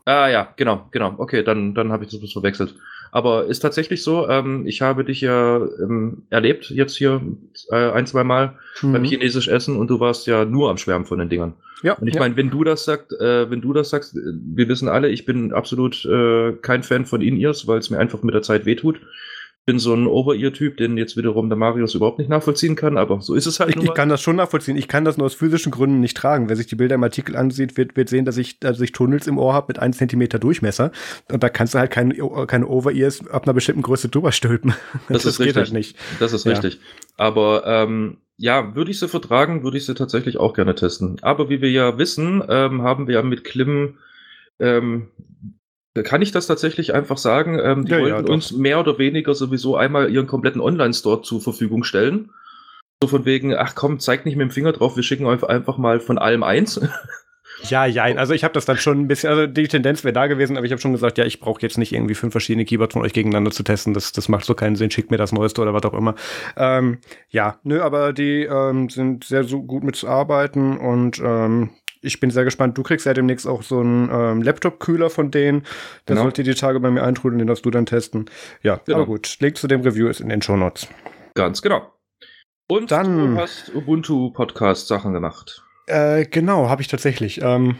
Ah 0.05 0.27
ja, 0.27 0.51
genau, 0.55 0.87
genau. 0.89 1.13
Okay, 1.17 1.43
dann, 1.43 1.75
dann 1.75 1.91
habe 1.91 2.03
ich 2.03 2.19
das 2.19 2.31
verwechselt. 2.31 2.75
Aber 3.11 3.45
ist 3.45 3.59
tatsächlich 3.59 4.03
so, 4.03 4.29
ähm, 4.29 4.65
ich 4.65 4.81
habe 4.81 5.03
dich 5.03 5.21
ja 5.21 5.57
ähm, 5.57 6.23
erlebt, 6.29 6.69
jetzt 6.69 6.95
hier 6.95 7.21
äh, 7.69 7.91
ein, 7.91 8.07
zwei 8.07 8.23
Mal 8.23 8.53
mhm. 8.81 8.93
beim 8.93 9.03
Chinesisch 9.03 9.49
Essen 9.49 9.75
und 9.75 9.89
du 9.89 9.99
warst 9.99 10.27
ja 10.27 10.45
nur 10.45 10.69
am 10.69 10.77
Schwärmen 10.77 11.05
von 11.05 11.19
den 11.19 11.29
Dingern. 11.29 11.53
Ja. 11.83 11.93
Und 11.93 12.07
ich 12.07 12.15
ja. 12.15 12.21
meine, 12.21 12.37
wenn 12.37 12.49
du 12.49 12.63
das 12.63 12.85
sagst, 12.85 13.11
äh, 13.19 13.49
wenn 13.49 13.61
du 13.61 13.73
das 13.73 13.89
sagst, 13.89 14.15
wir 14.15 14.67
wissen 14.69 14.87
alle, 14.87 15.09
ich 15.09 15.25
bin 15.25 15.51
absolut 15.51 16.05
äh, 16.05 16.53
kein 16.61 16.83
Fan 16.83 17.05
von 17.05 17.21
In-Ears, 17.21 17.67
weil 17.67 17.79
es 17.79 17.89
mir 17.89 17.99
einfach 17.99 18.23
mit 18.23 18.33
der 18.33 18.43
Zeit 18.43 18.65
wehtut 18.65 19.01
bin 19.65 19.77
so 19.77 19.93
ein 19.93 20.07
Over-Ear-Typ, 20.07 20.77
den 20.77 20.97
jetzt 20.97 21.17
wiederum 21.17 21.49
der 21.49 21.57
Marius 21.57 21.93
überhaupt 21.93 22.17
nicht 22.17 22.29
nachvollziehen 22.29 22.75
kann, 22.75 22.97
aber 22.97 23.21
so 23.21 23.35
ist 23.35 23.45
es 23.45 23.59
halt. 23.59 23.75
Ich, 23.75 23.83
ich 23.83 23.93
kann 23.93 24.09
das 24.09 24.21
schon 24.21 24.35
nachvollziehen. 24.35 24.75
Ich 24.75 24.87
kann 24.87 25.05
das 25.05 25.17
nur 25.17 25.25
aus 25.27 25.35
physischen 25.35 25.71
Gründen 25.71 25.99
nicht 25.99 26.17
tragen. 26.17 26.49
Wer 26.49 26.55
sich 26.55 26.65
die 26.65 26.75
Bilder 26.75 26.95
im 26.95 27.03
Artikel 27.03 27.35
ansieht, 27.35 27.77
wird, 27.77 27.95
wird 27.95 28.09
sehen, 28.09 28.25
dass 28.25 28.37
ich, 28.37 28.59
dass 28.59 28.81
ich 28.81 28.91
Tunnels 28.91 29.27
im 29.27 29.37
Ohr 29.37 29.53
habe 29.53 29.67
mit 29.69 29.79
1 29.79 29.97
Zentimeter 29.97 30.39
Durchmesser. 30.39 30.91
Und 31.31 31.43
da 31.43 31.49
kannst 31.49 31.75
du 31.75 31.79
halt 31.79 31.91
keine, 31.91 32.15
keine 32.47 32.67
Over-Ears 32.67 33.29
ab 33.29 33.43
einer 33.43 33.53
bestimmten 33.53 33.83
Größe 33.83 34.09
drüber 34.09 34.31
stülpen. 34.31 34.73
Das, 35.09 35.23
das, 35.23 35.39
ist 35.39 35.45
geht 35.45 35.55
halt 35.55 35.73
nicht. 35.73 35.95
Das 36.19 36.33
ist 36.33 36.45
ja. 36.45 36.53
richtig. 36.53 36.79
Aber 37.17 37.63
ähm, 37.67 38.17
ja, 38.37 38.73
würde 38.73 38.89
ich 38.89 38.99
sie 38.99 39.07
vertragen, 39.07 39.63
würde 39.63 39.77
ich 39.77 39.85
sie 39.85 39.93
tatsächlich 39.93 40.37
auch 40.37 40.55
gerne 40.55 40.73
testen. 40.73 41.17
Aber 41.21 41.49
wie 41.49 41.61
wir 41.61 41.69
ja 41.69 41.99
wissen, 41.99 42.43
ähm, 42.49 42.81
haben 42.81 43.07
wir 43.07 43.15
ja 43.15 43.21
mit 43.21 43.43
Klim 43.43 43.99
ähm, 44.59 45.09
kann 46.03 46.21
ich 46.21 46.31
das 46.31 46.47
tatsächlich 46.47 46.93
einfach 46.93 47.17
sagen? 47.17 47.59
Ähm, 47.59 47.85
die 47.85 47.91
ja, 47.91 47.99
wollten 47.99 48.27
ja, 48.27 48.33
uns 48.33 48.51
mehr 48.51 48.79
oder 48.79 48.97
weniger 48.97 49.33
sowieso 49.33 49.75
einmal 49.75 50.11
ihren 50.11 50.27
kompletten 50.27 50.61
Online-Store 50.61 51.21
zur 51.21 51.41
Verfügung 51.41 51.83
stellen. 51.83 52.31
So 53.01 53.07
von 53.07 53.25
wegen, 53.25 53.55
ach 53.55 53.75
komm, 53.75 53.99
zeig 53.99 54.25
nicht 54.25 54.35
mit 54.35 54.47
dem 54.47 54.51
Finger 54.51 54.71
drauf, 54.71 54.95
wir 54.95 55.03
schicken 55.03 55.25
euch 55.25 55.43
einfach 55.43 55.77
mal 55.77 55.99
von 55.99 56.17
allem 56.17 56.43
eins. 56.43 56.79
Ja, 57.69 57.85
ja, 57.85 58.03
also 58.03 58.33
ich 58.33 58.43
habe 58.43 58.53
das 58.53 58.65
dann 58.65 58.77
schon 58.77 59.01
ein 59.01 59.07
bisschen, 59.07 59.29
also 59.29 59.47
die 59.47 59.67
Tendenz 59.67 60.03
wäre 60.03 60.13
da 60.13 60.27
gewesen, 60.27 60.57
aber 60.57 60.65
ich 60.65 60.71
habe 60.71 60.81
schon 60.81 60.93
gesagt, 60.93 61.17
ja, 61.17 61.25
ich 61.25 61.39
brauche 61.39 61.61
jetzt 61.61 61.77
nicht 61.77 61.93
irgendwie 61.93 62.15
fünf 62.15 62.31
verschiedene 62.31 62.65
Keyboards 62.65 62.93
von 62.93 63.03
euch 63.03 63.13
gegeneinander 63.13 63.51
zu 63.51 63.63
testen, 63.63 63.93
das, 63.93 64.11
das 64.11 64.29
macht 64.29 64.45
so 64.45 64.55
keinen 64.55 64.75
Sinn, 64.75 64.91
schickt 64.91 65.11
mir 65.11 65.17
das 65.17 65.31
Neueste 65.31 65.61
oder 65.61 65.73
was 65.73 65.83
auch 65.83 65.93
immer. 65.93 66.15
Ähm, 66.57 66.99
ja, 67.29 67.59
nö, 67.63 67.81
aber 67.81 68.13
die 68.13 68.43
ähm, 68.43 68.89
sind 68.89 69.25
sehr 69.25 69.43
so 69.43 69.61
gut 69.61 69.83
mitzuarbeiten 69.83 70.77
und 70.77 71.21
ähm, 71.23 71.71
ich 72.01 72.19
bin 72.19 72.31
sehr 72.31 72.43
gespannt. 72.43 72.77
Du 72.77 72.83
kriegst 72.83 73.05
ja 73.05 73.13
demnächst 73.13 73.47
auch 73.47 73.63
so 73.63 73.79
einen 73.79 74.09
ähm, 74.11 74.41
Laptop-Kühler 74.41 75.09
von 75.09 75.31
denen. 75.31 75.61
Der 76.07 76.15
genau. 76.15 76.23
sollte 76.23 76.43
die 76.43 76.53
Tage 76.53 76.79
bei 76.79 76.91
mir 76.91 77.03
eintrudeln, 77.03 77.39
den 77.39 77.47
darfst 77.47 77.65
du 77.65 77.71
dann 77.71 77.85
testen. 77.85 78.29
Ja, 78.63 78.81
genau. 78.85 78.97
aber 78.97 79.05
gut. 79.05 79.37
Link 79.39 79.57
zu 79.57 79.67
dem 79.67 79.81
Review 79.81 80.07
ist 80.07 80.19
in 80.19 80.29
den 80.29 80.41
Show 80.41 80.57
Notes. 80.57 80.87
Ganz 81.35 81.61
genau. 81.61 81.91
Und 82.67 82.91
dann, 82.91 83.35
du 83.35 83.41
hast 83.41 83.73
Ubuntu-Podcast-Sachen 83.75 85.13
gemacht. 85.13 85.63
Äh, 85.87 86.25
genau, 86.25 86.69
habe 86.69 86.81
ich 86.81 86.87
tatsächlich. 86.87 87.41
Ähm, 87.41 87.75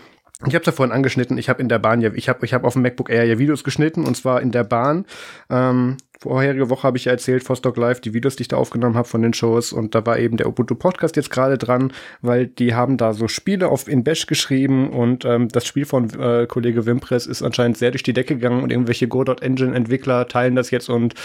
ich 0.46 0.54
habe 0.54 0.62
es 0.62 0.66
ja 0.66 0.72
vorhin 0.72 0.94
angeschnitten. 0.94 1.38
Ich 1.38 1.50
habe 1.50 1.62
in 1.62 1.70
der 1.70 1.80
Bahn 1.80 2.02
ja, 2.02 2.12
ich 2.14 2.28
habe 2.28 2.46
ich 2.46 2.54
hab 2.54 2.64
auf 2.64 2.74
dem 2.74 2.82
MacBook 2.82 3.10
Air 3.10 3.26
ja 3.26 3.38
Videos 3.38 3.64
geschnitten 3.64 4.06
und 4.06 4.16
zwar 4.16 4.42
in 4.42 4.52
der 4.52 4.64
Bahn. 4.64 5.06
Ähm, 5.50 5.98
vorherige 6.22 6.70
Woche 6.70 6.84
habe 6.84 6.98
ich 6.98 7.06
ja 7.06 7.12
erzählt, 7.14 7.48
Vostok 7.50 7.78
Live, 7.78 8.00
die 8.00 8.14
Videos, 8.14 8.36
die 8.36 8.44
ich 8.44 8.48
da 8.48 8.58
aufgenommen 8.58 8.96
habe 8.96 9.08
von 9.08 9.24
den 9.24 9.34
Shows. 9.34 9.74
Und 9.74 9.96
da 9.96 10.06
war 10.06 10.20
eben 10.20 10.38
der 10.38 10.48
Ubuntu 10.48 10.76
Podcast 10.76 11.16
jetzt 11.16 11.32
gerade 11.32 11.58
dran, 11.58 11.92
weil 12.22 12.46
die 12.46 12.76
haben 12.76 12.98
da 12.98 13.14
so 13.14 13.28
Spiele 13.28 13.70
auf 13.70 13.88
in 13.88 14.04
Bash 14.04 14.28
geschrieben 14.28 14.92
und 14.92 15.26
ähm, 15.26 15.48
das 15.50 15.66
Spiel 15.66 15.86
von 15.86 16.10
äh, 16.20 16.46
Kollege 16.48 16.86
Wimpress 16.86 17.26
ist 17.26 17.42
anscheinend 17.42 17.78
sehr 17.78 17.90
durch 17.90 18.04
die 18.04 18.14
Decke 18.14 18.36
gegangen 18.36 18.62
und 18.62 18.72
irgendwelche 18.72 19.08
Go.Engine 19.08 19.76
Entwickler 19.76 20.28
teilen 20.28 20.56
das 20.56 20.70
jetzt 20.70 20.90
und 20.90 21.16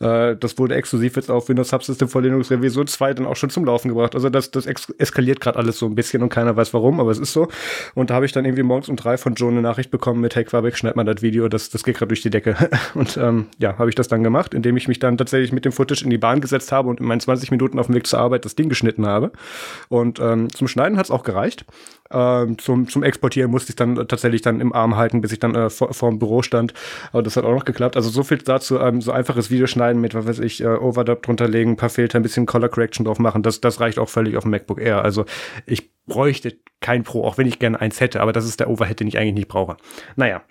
äh, 0.00 0.34
das 0.36 0.58
wurde 0.58 0.74
exklusiv 0.74 1.16
jetzt 1.16 1.30
auf 1.30 1.50
Windows 1.50 1.68
Subsystem 1.68 2.08
for 2.08 2.22
Linux 2.22 2.50
Revision 2.50 2.86
2 2.86 3.12
dann 3.12 3.26
auch 3.26 3.36
schon 3.36 3.50
zum 3.50 3.66
Laufen 3.66 3.88
gebracht. 3.88 4.14
Also 4.14 4.30
das, 4.30 4.50
das 4.50 4.64
eskaliert 4.64 5.40
gerade 5.40 5.58
alles 5.58 5.78
so 5.78 5.84
ein 5.84 5.94
bisschen 5.94 6.22
und 6.22 6.30
keiner 6.30 6.56
weiß 6.56 6.72
warum, 6.72 6.98
aber 6.98 7.10
es 7.10 7.18
ist 7.18 7.34
so. 7.34 7.48
Und 7.94 8.08
da 8.08 8.14
habe 8.14 8.24
ich 8.24 8.32
dann 8.32 8.46
irgendwie 8.46 8.62
morgens 8.62 8.88
um 8.88 8.96
drei 8.96 9.18
von 9.18 9.34
Joe 9.34 9.50
eine 9.50 9.60
Nachricht 9.60 9.90
bekommen 9.90 10.22
mit, 10.22 10.34
hey 10.34 10.44
Quabeck, 10.44 10.78
schneid 10.78 10.96
mal 10.96 11.04
das 11.04 11.20
Video, 11.20 11.48
das, 11.48 11.68
das 11.68 11.84
geht 11.84 11.98
gerade 11.98 12.08
durch 12.08 12.22
die 12.22 12.30
Decke. 12.30 12.56
und 12.94 13.18
ähm, 13.18 13.48
ja, 13.58 13.76
habe 13.76 13.90
ich 13.90 13.94
das 13.94 14.08
dann 14.08 14.22
gemacht 14.22 14.45
gemacht, 14.46 14.54
indem 14.54 14.76
ich 14.76 14.88
mich 14.88 14.98
dann 14.98 15.18
tatsächlich 15.18 15.52
mit 15.52 15.64
dem 15.64 15.72
Footage 15.72 16.04
in 16.04 16.10
die 16.10 16.18
Bahn 16.18 16.40
gesetzt 16.40 16.72
habe 16.72 16.88
und 16.88 17.00
in 17.00 17.06
meinen 17.06 17.20
20 17.20 17.50
Minuten 17.50 17.78
auf 17.78 17.86
dem 17.86 17.94
Weg 17.94 18.06
zur 18.06 18.18
Arbeit 18.18 18.44
das 18.44 18.54
Ding 18.54 18.68
geschnitten 18.68 19.06
habe. 19.06 19.32
Und 19.88 20.20
ähm, 20.20 20.52
zum 20.52 20.68
Schneiden 20.68 20.96
hat 20.98 21.06
es 21.06 21.10
auch 21.10 21.22
gereicht. 21.22 21.64
Ähm, 22.10 22.58
zum, 22.58 22.88
zum 22.88 23.02
Exportieren 23.02 23.50
musste 23.50 23.70
ich 23.70 23.76
dann 23.76 23.96
tatsächlich 23.96 24.42
dann 24.42 24.60
im 24.60 24.72
Arm 24.72 24.96
halten, 24.96 25.20
bis 25.20 25.32
ich 25.32 25.40
dann 25.40 25.54
äh, 25.54 25.70
vor, 25.70 25.92
vor 25.92 26.10
dem 26.10 26.18
Büro 26.18 26.42
stand. 26.42 26.72
Aber 27.12 27.22
das 27.22 27.36
hat 27.36 27.44
auch 27.44 27.52
noch 27.52 27.64
geklappt. 27.64 27.96
Also 27.96 28.10
so 28.10 28.22
viel 28.22 28.38
dazu, 28.38 28.78
ähm, 28.78 29.00
so 29.00 29.12
einfaches 29.12 29.50
Videoschneiden 29.50 30.00
mit, 30.00 30.14
was 30.14 30.26
weiß 30.26 30.38
ich, 30.40 30.62
äh, 30.62 30.66
Overdub 30.66 31.22
drunter 31.22 31.48
legen, 31.48 31.72
ein 31.72 31.76
paar 31.76 31.90
Filter, 31.90 32.18
ein 32.18 32.22
bisschen 32.22 32.46
Color 32.46 32.68
Correction 32.68 33.04
drauf 33.04 33.18
machen. 33.18 33.42
Das, 33.42 33.60
das 33.60 33.80
reicht 33.80 33.98
auch 33.98 34.08
völlig 34.08 34.36
auf 34.36 34.44
dem 34.44 34.50
MacBook 34.50 34.80
Air. 34.80 35.02
Also 35.02 35.24
ich 35.66 35.90
bräuchte 36.06 36.56
kein 36.80 37.02
Pro, 37.02 37.24
auch 37.24 37.38
wenn 37.38 37.48
ich 37.48 37.58
gerne 37.58 37.80
eins 37.80 38.00
hätte, 38.00 38.20
aber 38.20 38.32
das 38.32 38.44
ist 38.44 38.60
der 38.60 38.70
Overhead, 38.70 39.00
den 39.00 39.08
ich 39.08 39.18
eigentlich 39.18 39.34
nicht 39.34 39.48
brauche. 39.48 39.76
Naja, 40.14 40.42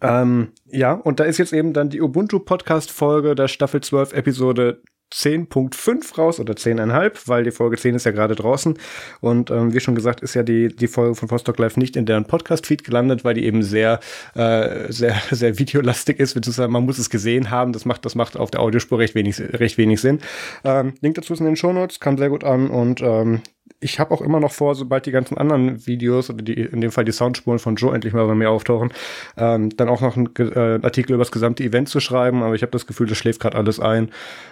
ähm, 0.00 0.48
ja, 0.66 0.92
und 0.92 1.20
da 1.20 1.24
ist 1.24 1.38
jetzt 1.38 1.52
eben 1.52 1.72
dann 1.72 1.90
die 1.90 2.00
Ubuntu 2.00 2.40
Podcast 2.40 2.90
Folge 2.90 3.34
der 3.34 3.48
Staffel 3.48 3.80
12 3.80 4.12
Episode 4.12 4.82
10.5 5.12 6.16
raus 6.16 6.38
oder 6.38 6.54
10,5, 6.54 7.22
weil 7.26 7.44
die 7.44 7.50
Folge 7.50 7.76
10 7.76 7.96
ist 7.96 8.04
ja 8.04 8.12
gerade 8.12 8.34
draußen. 8.34 8.78
Und 9.20 9.50
ähm, 9.50 9.74
wie 9.74 9.80
schon 9.80 9.94
gesagt, 9.94 10.20
ist 10.20 10.34
ja 10.34 10.42
die, 10.42 10.68
die 10.68 10.86
Folge 10.86 11.16
von 11.16 11.30
Vostok 11.30 11.58
Live 11.58 11.76
nicht 11.76 11.96
in 11.96 12.06
deren 12.06 12.26
Podcast-Feed 12.26 12.84
gelandet, 12.84 13.24
weil 13.24 13.34
die 13.34 13.44
eben 13.44 13.62
sehr, 13.62 14.00
äh, 14.34 14.90
sehr, 14.92 15.20
sehr 15.30 15.58
videolastig 15.58 16.20
ist, 16.20 16.34
beziehungsweise 16.34 16.68
man 16.68 16.84
muss 16.84 16.98
es 16.98 17.10
gesehen 17.10 17.50
haben. 17.50 17.72
Das 17.72 17.84
macht, 17.84 18.04
das 18.04 18.14
macht 18.14 18.36
auf 18.36 18.50
der 18.50 18.60
Audiospur 18.60 18.98
recht 18.98 19.14
wenig, 19.14 19.40
recht 19.40 19.78
wenig 19.78 20.00
Sinn. 20.00 20.20
Ähm, 20.64 20.94
Link 21.00 21.16
dazu 21.16 21.32
ist 21.32 21.40
in 21.40 21.46
den 21.46 21.56
Shownotes, 21.56 21.98
kam 21.98 22.16
sehr 22.16 22.30
gut 22.30 22.44
an 22.44 22.70
und 22.70 23.00
ähm, 23.02 23.42
ich 23.80 23.98
habe 23.98 24.12
auch 24.12 24.20
immer 24.20 24.40
noch 24.40 24.52
vor, 24.52 24.74
sobald 24.74 25.06
die 25.06 25.10
ganzen 25.10 25.38
anderen 25.38 25.86
Videos 25.86 26.28
oder 26.28 26.42
die, 26.42 26.52
in 26.52 26.82
dem 26.82 26.90
Fall 26.90 27.04
die 27.04 27.12
Soundspuren 27.12 27.58
von 27.58 27.76
Joe 27.76 27.94
endlich 27.94 28.12
mal 28.12 28.26
bei 28.26 28.34
mir 28.34 28.50
auftauchen, 28.50 28.92
ähm, 29.38 29.74
dann 29.76 29.88
auch 29.88 30.02
noch 30.02 30.16
einen 30.16 30.28
äh, 30.36 30.78
Artikel 30.82 31.14
über 31.14 31.22
das 31.22 31.32
gesamte 31.32 31.64
Event 31.64 31.88
zu 31.88 31.98
schreiben. 31.98 32.42
Aber 32.42 32.54
ich 32.54 32.62
habe 32.62 32.72
das 32.72 32.86
Gefühl, 32.86 33.06
das 33.06 33.16
schläft 33.16 33.40
gerade 33.40 33.56
alles 33.56 33.80
ein. 33.80 34.10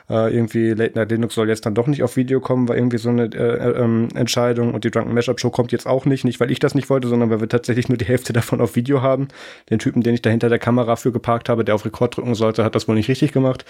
Äh, 0.09 0.35
irgendwie 0.35 0.71
Late 0.71 0.99
Night 0.99 1.11
Linux 1.11 1.35
soll 1.35 1.49
jetzt 1.49 1.67
dann 1.67 1.75
doch 1.75 1.87
nicht 1.87 2.03
auf 2.03 2.17
Video 2.17 2.41
kommen, 2.41 2.69
war 2.69 2.77
irgendwie 2.77 2.99
so 2.99 3.11
eine 3.11 3.25
äh, 3.25 3.83
ähm, 3.83 4.09
Entscheidung. 4.15 4.73
Und 4.73 4.85
die 4.85 4.91
Drunken 4.91 5.13
Mashup 5.13 5.39
Show 5.39 5.51
kommt 5.51 5.73
jetzt 5.73 5.87
auch 5.87 6.07
nicht. 6.07 6.25
Nicht, 6.25 6.41
weil 6.41 6.51
ich 6.51 6.59
das 6.59 6.75
nicht 6.75 6.89
wollte, 6.89 7.09
sondern 7.09 7.29
weil 7.29 7.41
wir 7.41 7.49
tatsächlich 7.49 7.89
nur 7.89 7.99
die 7.99 8.07
Hälfte 8.07 8.33
davon 8.39 8.63
auf 8.63 8.77
Video 8.77 9.03
haben. 9.03 9.29
Den 9.69 9.79
Typen, 9.79 10.03
den 10.03 10.15
ich 10.15 10.23
da 10.23 10.31
hinter 10.31 10.49
der 10.49 10.59
Kamera 10.59 10.97
für 10.97 11.13
geparkt 11.13 11.51
habe, 11.51 11.65
der 11.65 11.75
auf 11.75 11.85
Rekord 11.85 12.17
drücken 12.17 12.35
sollte, 12.35 12.65
hat 12.65 12.75
das 12.75 12.89
wohl 12.89 12.95
nicht 12.95 13.09
richtig 13.09 13.33
gemacht. 13.33 13.67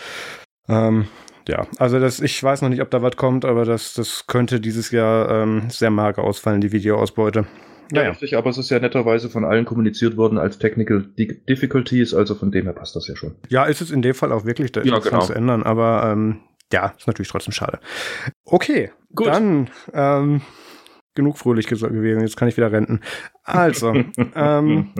Ähm, 0.69 1.09
ja, 1.49 1.67
also 1.79 1.99
das, 1.99 2.21
ich 2.21 2.43
weiß 2.43 2.63
noch 2.63 2.69
nicht, 2.69 2.83
ob 2.83 2.91
da 2.91 3.03
was 3.03 3.17
kommt, 3.17 3.45
aber 3.45 3.65
das, 3.65 3.95
das 3.95 4.27
könnte 4.27 4.61
dieses 4.61 4.91
Jahr 4.91 5.31
ähm, 5.31 5.71
sehr 5.71 5.91
mager 5.91 6.23
ausfallen, 6.23 6.61
die 6.61 6.73
Videoausbeute. 6.73 7.47
Ja, 7.91 8.03
ja, 8.03 8.11
richtig, 8.11 8.37
aber 8.37 8.51
es 8.51 8.59
ist 8.59 8.69
ja 8.71 8.79
netterweise 8.79 9.31
von 9.31 9.47
allen 9.47 9.65
kommuniziert 9.65 10.19
worden 10.19 10.37
als 10.37 10.59
Technical 10.59 11.09
Difficulties, 11.17 12.13
also 12.13 12.35
von 12.35 12.51
dem 12.51 12.65
her 12.65 12.75
passt 12.75 12.95
das 12.95 13.09
ja 13.09 13.17
schon. 13.17 13.35
Ja, 13.49 13.65
ist 13.65 13.81
es 13.81 13.91
in 13.91 14.03
dem 14.03 14.15
Fall 14.15 14.31
auch 14.31 14.45
wirklich, 14.45 14.73
da 14.73 14.83
ist 14.83 14.91
ja, 14.91 14.99
genau. 14.99 15.21
zu 15.21 15.33
ändern, 15.33 15.63
aber 15.63 16.11
ähm, 16.13 16.41
ja, 16.71 16.93
ist 16.99 17.07
natürlich 17.07 17.31
trotzdem 17.31 17.53
schade. 17.53 17.79
Okay, 18.45 18.91
Gut. 19.15 19.29
dann 19.29 19.71
ähm, 19.95 20.43
genug 21.19 21.37
fröhlich 21.37 21.67
gewesen, 21.67 22.23
jetzt 22.23 22.37
kann 22.37 22.49
ich 22.49 22.57
wieder 22.57 22.73
renten. 22.73 23.01
Also, 23.45 23.93
ähm, 24.35 24.91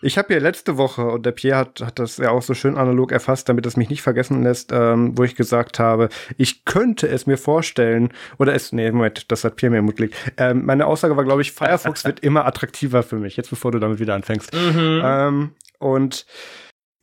ich 0.00 0.16
habe 0.18 0.32
ja 0.32 0.40
letzte 0.40 0.76
Woche, 0.76 1.04
und 1.06 1.26
der 1.26 1.32
Pierre 1.32 1.58
hat, 1.58 1.80
hat 1.80 1.98
das 1.98 2.18
ja 2.18 2.30
auch 2.30 2.42
so 2.42 2.54
schön 2.54 2.76
analog 2.76 3.10
erfasst, 3.10 3.48
damit 3.48 3.66
es 3.66 3.76
mich 3.76 3.90
nicht 3.90 4.02
vergessen 4.02 4.42
lässt, 4.42 4.70
ähm, 4.72 5.18
wo 5.18 5.24
ich 5.24 5.34
gesagt 5.34 5.78
habe, 5.78 6.08
ich 6.36 6.64
könnte 6.64 7.08
es 7.08 7.26
mir 7.26 7.36
vorstellen, 7.36 8.12
oder 8.38 8.54
es, 8.54 8.72
nee, 8.72 8.90
Moment, 8.90 9.30
das 9.32 9.44
hat 9.44 9.56
Pierre 9.56 9.72
mir 9.72 9.82
Mut 9.82 10.00
ähm, 10.36 10.64
Meine 10.64 10.86
Aussage 10.86 11.16
war, 11.16 11.24
glaube 11.24 11.42
ich, 11.42 11.52
Firefox 11.52 12.04
wird 12.04 12.20
immer 12.20 12.46
attraktiver 12.46 13.02
für 13.02 13.16
mich, 13.16 13.36
jetzt 13.36 13.50
bevor 13.50 13.72
du 13.72 13.78
damit 13.78 13.98
wieder 13.98 14.14
anfängst. 14.14 14.54
Mhm. 14.54 15.02
Ähm, 15.04 15.50
und 15.78 16.26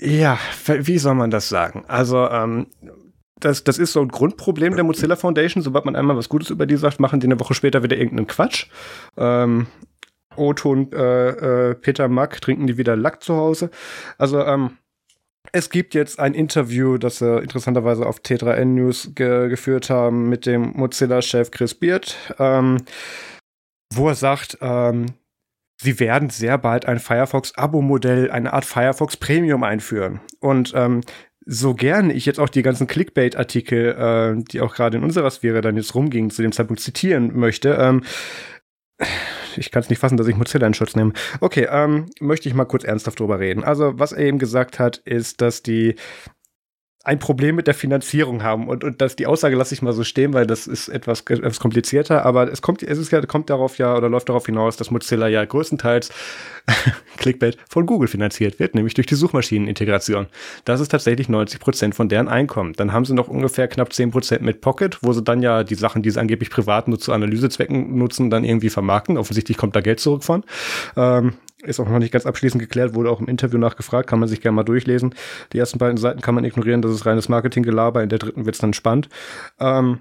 ja, 0.02 0.38
wie 0.68 0.98
soll 0.98 1.16
man 1.16 1.32
das 1.32 1.50
sagen? 1.50 1.84
Also, 1.88 2.30
ähm, 2.30 2.68
das, 3.40 3.64
das 3.64 3.78
ist 3.78 3.94
so 3.94 4.02
ein 4.02 4.10
Grundproblem 4.10 4.76
der 4.76 4.84
Mozilla 4.84 5.16
Foundation. 5.16 5.64
Sobald 5.64 5.86
man 5.86 5.96
einmal 5.96 6.18
was 6.18 6.30
Gutes 6.30 6.50
über 6.50 6.66
die 6.66 6.78
sagt, 6.78 7.00
machen 7.00 7.20
die 7.20 7.28
eine 7.28 7.40
Woche 7.40 7.54
später 7.54 7.84
wieder 7.84 7.98
irgendeinen 7.98 8.28
Quatsch. 8.28 8.68
Ähm, 9.18 9.68
Otto 10.36 10.72
und 10.72 10.94
äh, 10.94 11.70
äh, 11.70 11.76
Peter 11.76 12.08
Mack 12.08 12.42
trinken 12.42 12.68
die 12.68 12.78
wieder 12.78 12.96
Lack 12.96 13.22
zu 13.24 13.36
Hause. 13.36 13.70
Also, 14.18 14.44
ähm, 14.44 14.78
es 15.52 15.70
gibt 15.70 15.94
jetzt 15.94 16.20
ein 16.20 16.34
Interview, 16.34 16.98
das 16.98 17.18
sie 17.18 17.40
interessanterweise 17.40 18.06
auf 18.06 18.20
T3N 18.20 18.66
News 18.66 19.12
ge 19.14 19.50
geführt 19.50 19.90
haben 19.90 20.30
mit 20.30 20.46
dem 20.46 20.72
Mozilla-Chef 20.76 21.52
Chris 21.52 21.76
Beard, 21.76 22.16
ähm, 22.40 22.78
wo 23.94 24.08
er 24.08 24.16
sagt, 24.16 24.58
ähm, 24.62 25.08
sie 25.80 26.00
werden 26.00 26.30
sehr 26.30 26.58
bald 26.58 26.86
ein 26.86 27.00
Firefox-Abo-Modell, 27.00 28.32
eine 28.32 28.54
Art 28.54 28.66
Firefox 28.66 29.18
Premium 29.18 29.64
einführen. 29.64 30.22
Und 30.40 30.74
ähm, 30.76 31.02
so 31.46 31.74
gern 31.74 32.10
ich 32.10 32.26
jetzt 32.26 32.40
auch 32.40 32.50
die 32.50 32.62
ganzen 32.62 32.88
Clickbait-Artikel, 32.88 34.38
äh, 34.38 34.44
die 34.52 34.62
auch 34.62 34.74
gerade 34.74 34.98
in 34.98 35.04
unserer 35.04 35.30
Sphäre 35.30 35.62
dann 35.62 35.78
jetzt 35.78 35.96
rumgingen, 35.96 36.32
zu 36.32 36.42
dem 36.42 36.52
Zeitpunkt 36.52 36.82
zitieren 36.82 37.38
möchte, 37.38 37.78
ähm, 37.80 38.04
ich 39.58 39.72
kann 39.72 39.82
es 39.82 39.90
nicht 39.90 40.00
fassen, 40.00 40.18
dass 40.18 40.28
ich 40.28 40.36
Mozilla 40.36 40.68
in 40.68 40.74
Schutz 40.74 40.96
nehme. 40.96 41.14
Okay, 41.42 41.68
ähm, 41.70 42.08
möchte 42.20 42.48
ich 42.48 42.56
mal 42.56 42.66
kurz 42.66 42.84
ernsthaft 42.84 43.20
drüber 43.20 43.40
reden. 43.40 43.64
Also, 43.64 43.94
was 43.98 44.12
er 44.12 44.26
eben 44.26 44.40
gesagt 44.40 44.80
hat, 44.80 44.98
ist, 44.98 45.42
dass 45.42 45.64
die 45.64 45.96
ein 47.06 47.20
Problem 47.20 47.56
mit 47.56 47.68
der 47.68 47.74
Finanzierung 47.74 48.44
haben. 48.44 48.70
Und, 48.70 48.86
und 48.86 49.02
das, 49.02 49.18
die 49.18 49.28
Aussage 49.28 49.58
lasse 49.58 49.74
ich 49.74 49.82
mal 49.82 49.92
so 49.92 50.06
stehen, 50.06 50.34
weil 50.34 50.48
das 50.48 50.68
ist 50.68 50.88
etwas, 50.88 51.22
etwas 51.22 51.60
komplizierter. 51.60 52.26
Aber 52.26 52.50
es 52.50 52.62
kommt, 52.62 52.82
es 52.82 52.98
ist 52.98 53.12
ja, 53.12 53.22
kommt 53.26 53.50
darauf 53.50 53.78
ja 53.78 53.96
oder 53.98 54.08
läuft 54.08 54.30
darauf 54.30 54.46
hinaus, 54.46 54.78
dass 54.78 54.90
Mozilla 54.90 55.28
ja 55.28 55.44
größtenteils 55.44 56.12
Clickbait 57.18 57.58
von 57.70 57.86
Google 57.86 58.08
finanziert 58.08 58.58
wird, 58.58 58.74
nämlich 58.74 58.94
durch 58.94 59.06
die 59.06 59.16
Suchmaschinenintegration. 59.16 60.28
Das 60.64 60.80
ist 60.80 60.90
tatsächlich 60.90 61.28
90 61.28 61.60
Prozent 61.60 61.94
von 61.94 62.08
deren 62.08 62.30
Einkommen. 62.30 62.72
Dann 62.72 62.94
haben 62.94 63.04
sie 63.04 63.14
noch 63.14 63.28
ungefähr 63.28 63.68
knapp 63.68 63.92
10 63.92 64.12
Prozent 64.12 64.42
mit 64.42 64.62
Pocket, 64.62 64.98
wo 65.02 65.12
sie 65.12 65.24
dann 65.24 65.42
ja 65.42 65.66
die 65.66 65.76
Sachen, 65.76 66.04
die 66.04 66.10
sie 66.10 66.20
angeblich 66.22 66.50
privat 66.50 66.88
nur 66.88 67.00
zu 67.00 67.12
Analysezwecken 67.12 67.98
nutzen, 67.98 68.30
dann 68.30 68.46
irgendwie 68.46 68.70
vermarkten. 68.70 69.18
Offensichtlich 69.18 69.58
kommt 69.58 69.76
da 69.76 69.82
Geld 69.82 70.00
zurück 70.00 70.24
von. 70.24 70.46
Ähm, 70.96 71.34
ist 71.64 71.80
auch 71.80 71.90
noch 71.90 72.00
nicht 72.00 72.12
ganz 72.12 72.26
abschließend 72.26 72.62
geklärt, 72.62 72.94
wurde 72.94 73.10
auch 73.10 73.20
im 73.20 73.28
Interview 73.28 73.58
nachgefragt, 73.58 74.10
kann 74.10 74.20
man 74.20 74.30
sich 74.30 74.42
gerne 74.42 74.56
mal 74.56 74.64
durchlesen. 74.64 75.16
Die 75.54 75.60
ersten 75.60 75.80
beiden 75.80 75.98
Seiten 75.98 76.22
kann 76.22 76.36
man 76.36 76.44
ignorieren, 76.44 76.82
das 76.82 76.92
ist 76.92 77.06
reines 77.06 77.30
Marketinggelaber, 77.30 78.04
in 78.04 78.10
der 78.10 78.20
dritten 78.20 78.46
wird 78.46 78.56
es 78.56 78.62
dann 78.62 78.74
spannend. 78.74 79.10
Ähm, 79.60 80.00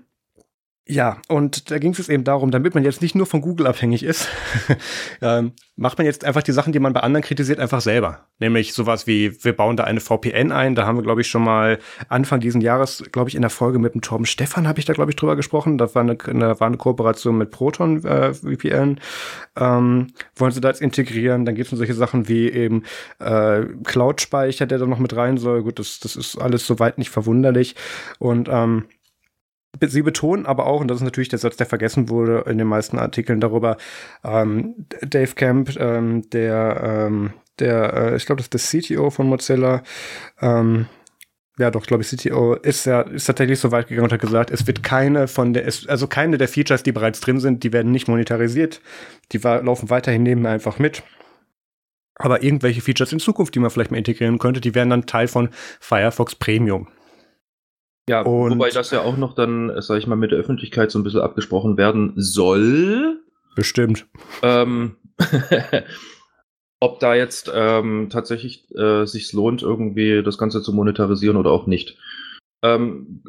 ja, 0.88 1.18
und 1.28 1.70
da 1.70 1.78
ging 1.78 1.92
es 1.92 2.08
eben 2.08 2.24
darum, 2.24 2.50
damit 2.50 2.74
man 2.74 2.82
jetzt 2.82 3.02
nicht 3.02 3.14
nur 3.14 3.26
von 3.26 3.40
Google 3.40 3.68
abhängig 3.68 4.02
ist, 4.02 4.28
ähm, 5.22 5.52
macht 5.76 5.96
man 5.98 6.06
jetzt 6.06 6.24
einfach 6.24 6.42
die 6.42 6.50
Sachen, 6.50 6.72
die 6.72 6.80
man 6.80 6.92
bei 6.92 7.00
anderen 7.00 7.22
kritisiert, 7.22 7.60
einfach 7.60 7.80
selber. 7.80 8.26
Nämlich 8.40 8.74
sowas 8.74 9.06
wie, 9.06 9.44
wir 9.44 9.56
bauen 9.56 9.76
da 9.76 9.84
eine 9.84 10.00
VPN 10.00 10.50
ein. 10.50 10.74
Da 10.74 10.84
haben 10.84 10.98
wir, 10.98 11.04
glaube 11.04 11.20
ich, 11.20 11.28
schon 11.28 11.44
mal 11.44 11.78
Anfang 12.08 12.40
diesen 12.40 12.60
Jahres, 12.60 13.04
glaube 13.12 13.28
ich, 13.28 13.36
in 13.36 13.42
der 13.42 13.50
Folge 13.50 13.78
mit 13.78 13.94
dem 13.94 14.00
Torben 14.00 14.26
Stefan 14.26 14.66
habe 14.66 14.80
ich 14.80 14.84
da, 14.84 14.92
glaube 14.92 15.12
ich, 15.12 15.16
drüber 15.16 15.36
gesprochen. 15.36 15.78
Da 15.78 15.94
war 15.94 16.02
eine, 16.02 16.18
eine, 16.26 16.58
war 16.58 16.66
eine 16.66 16.78
Kooperation 16.78 17.38
mit 17.38 17.52
Proton 17.52 18.04
äh, 18.04 18.34
VPN. 18.34 18.98
Ähm, 19.56 20.08
wollen 20.34 20.52
sie 20.52 20.60
da 20.60 20.68
jetzt 20.68 20.82
integrieren? 20.82 21.44
Dann 21.44 21.54
geht 21.54 21.66
es 21.66 21.72
um 21.72 21.78
solche 21.78 21.94
Sachen 21.94 22.26
wie 22.26 22.50
eben 22.50 22.82
äh, 23.20 23.62
Cloud-Speicher, 23.84 24.66
der 24.66 24.78
da 24.78 24.86
noch 24.86 24.98
mit 24.98 25.14
rein 25.14 25.38
soll. 25.38 25.62
Gut, 25.62 25.78
das, 25.78 26.00
das 26.00 26.16
ist 26.16 26.36
alles 26.38 26.66
soweit 26.66 26.98
nicht 26.98 27.10
verwunderlich. 27.10 27.76
Und 28.18 28.48
ähm, 28.50 28.86
Sie 29.80 30.02
betonen 30.02 30.46
aber 30.46 30.66
auch, 30.66 30.80
und 30.80 30.88
das 30.88 30.98
ist 30.98 31.04
natürlich 31.04 31.30
der 31.30 31.38
Satz, 31.38 31.56
der 31.56 31.66
vergessen 31.66 32.08
wurde 32.08 32.44
in 32.46 32.58
den 32.58 32.66
meisten 32.66 32.98
Artikeln 32.98 33.40
darüber, 33.40 33.78
ähm, 34.22 34.86
Dave 35.00 35.34
Camp, 35.34 35.74
ähm, 35.78 36.28
der, 36.30 37.06
ähm, 37.08 37.32
der, 37.58 37.92
äh, 37.94 38.16
ich 38.16 38.26
glaube, 38.26 38.42
das 38.42 38.48
ist 38.62 38.72
der 38.74 38.82
CTO 38.82 39.10
von 39.10 39.28
Mozilla, 39.28 39.82
ähm, 40.40 40.86
ja 41.58 41.70
doch, 41.70 41.86
glaube 41.86 42.02
ich, 42.02 42.08
CTO 42.08 42.54
ist 42.54 42.86
ja 42.86 43.02
ist 43.02 43.26
tatsächlich 43.26 43.60
so 43.60 43.70
weit 43.70 43.88
gegangen 43.88 44.06
und 44.06 44.12
hat 44.12 44.20
gesagt, 44.20 44.50
es 44.50 44.66
wird 44.66 44.82
keine 44.82 45.28
von 45.28 45.52
der, 45.52 45.64
also 45.86 46.06
keine 46.06 46.38
der 46.38 46.48
Features, 46.48 46.82
die 46.82 46.92
bereits 46.92 47.20
drin 47.20 47.40
sind, 47.40 47.62
die 47.62 47.72
werden 47.72 47.92
nicht 47.92 48.08
monetarisiert, 48.08 48.80
die 49.32 49.38
laufen 49.38 49.90
weiterhin 49.90 50.22
neben 50.22 50.46
einfach 50.46 50.78
mit. 50.78 51.02
Aber 52.16 52.42
irgendwelche 52.42 52.82
Features 52.82 53.12
in 53.12 53.20
Zukunft, 53.20 53.54
die 53.54 53.58
man 53.58 53.70
vielleicht 53.70 53.90
mal 53.90 53.98
integrieren 53.98 54.38
könnte, 54.38 54.60
die 54.60 54.74
werden 54.74 54.90
dann 54.90 55.06
Teil 55.06 55.28
von 55.28 55.48
Firefox 55.80 56.34
Premium. 56.34 56.88
Ja, 58.08 58.22
und 58.22 58.52
wobei 58.52 58.70
das 58.70 58.90
ja 58.90 59.02
auch 59.02 59.16
noch 59.16 59.34
dann, 59.34 59.72
sag 59.80 59.98
ich 59.98 60.06
mal, 60.06 60.16
mit 60.16 60.32
der 60.32 60.38
Öffentlichkeit 60.38 60.90
so 60.90 60.98
ein 60.98 61.04
bisschen 61.04 61.20
abgesprochen 61.20 61.76
werden 61.76 62.12
soll. 62.16 63.20
Bestimmt. 63.54 64.06
Ähm, 64.42 64.96
ob 66.80 66.98
da 66.98 67.14
jetzt 67.14 67.50
ähm, 67.54 68.08
tatsächlich 68.10 68.68
äh, 68.74 69.04
sich 69.04 69.32
lohnt, 69.32 69.62
irgendwie 69.62 70.22
das 70.22 70.36
Ganze 70.36 70.62
zu 70.62 70.72
monetarisieren 70.72 71.36
oder 71.36 71.50
auch 71.50 71.66
nicht. 71.66 71.96
Ähm, 72.64 73.22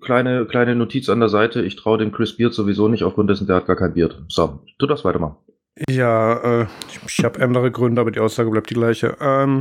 kleine, 0.00 0.46
kleine 0.46 0.74
Notiz 0.74 1.08
an 1.08 1.20
der 1.20 1.28
Seite, 1.28 1.62
ich 1.62 1.76
traue 1.76 1.98
dem 1.98 2.12
Chris 2.12 2.36
Beard 2.36 2.52
sowieso 2.52 2.88
nicht, 2.88 3.04
aufgrund 3.04 3.30
dessen, 3.30 3.46
der 3.46 3.56
hat 3.56 3.66
gar 3.66 3.76
kein 3.76 3.94
Beard. 3.94 4.22
So, 4.28 4.60
tu 4.78 4.86
das 4.86 5.04
weiter 5.04 5.18
mal. 5.18 5.36
Ja, 5.88 6.62
äh, 6.62 6.66
ich, 6.88 7.18
ich 7.18 7.24
habe 7.24 7.40
andere 7.40 7.70
Gründe, 7.70 8.00
aber 8.00 8.10
die 8.10 8.20
Aussage 8.20 8.50
bleibt 8.50 8.70
die 8.70 8.74
gleiche. 8.74 9.16
Ähm, 9.20 9.60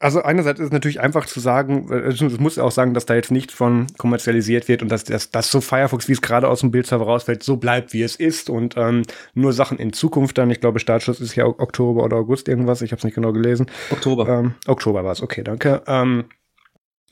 also 0.00 0.22
einerseits 0.22 0.58
ist 0.58 0.66
es 0.66 0.72
natürlich 0.72 1.00
einfach 1.00 1.26
zu 1.26 1.40
sagen, 1.40 1.92
es 1.92 2.40
muss 2.40 2.58
auch 2.58 2.72
sagen, 2.72 2.94
dass 2.94 3.04
da 3.04 3.14
jetzt 3.14 3.30
nichts 3.30 3.52
von 3.52 3.86
kommerzialisiert 3.98 4.66
wird 4.66 4.82
und 4.82 4.90
dass 4.90 5.04
das, 5.04 5.30
dass 5.30 5.50
so 5.50 5.60
Firefox, 5.60 6.08
wie 6.08 6.12
es 6.12 6.22
gerade 6.22 6.48
aus 6.48 6.60
dem 6.60 6.70
Bildserver 6.70 7.04
rausfällt, 7.04 7.42
so 7.42 7.58
bleibt, 7.58 7.92
wie 7.92 8.02
es 8.02 8.16
ist 8.16 8.48
und 8.48 8.76
ähm, 8.78 9.02
nur 9.34 9.52
Sachen 9.52 9.78
in 9.78 9.92
Zukunft 9.92 10.38
dann, 10.38 10.50
ich 10.50 10.60
glaube, 10.60 10.80
Startschuss 10.80 11.20
ist 11.20 11.36
ja 11.36 11.44
Oktober 11.44 12.02
oder 12.02 12.16
August 12.16 12.48
irgendwas, 12.48 12.80
ich 12.80 12.92
habe 12.92 12.98
es 12.98 13.04
nicht 13.04 13.14
genau 13.14 13.32
gelesen. 13.32 13.66
Oktober. 13.90 14.26
Ähm, 14.26 14.54
Oktober 14.66 15.04
war 15.04 15.12
es, 15.12 15.22
okay, 15.22 15.44
danke. 15.44 15.82
Ähm, 15.86 16.24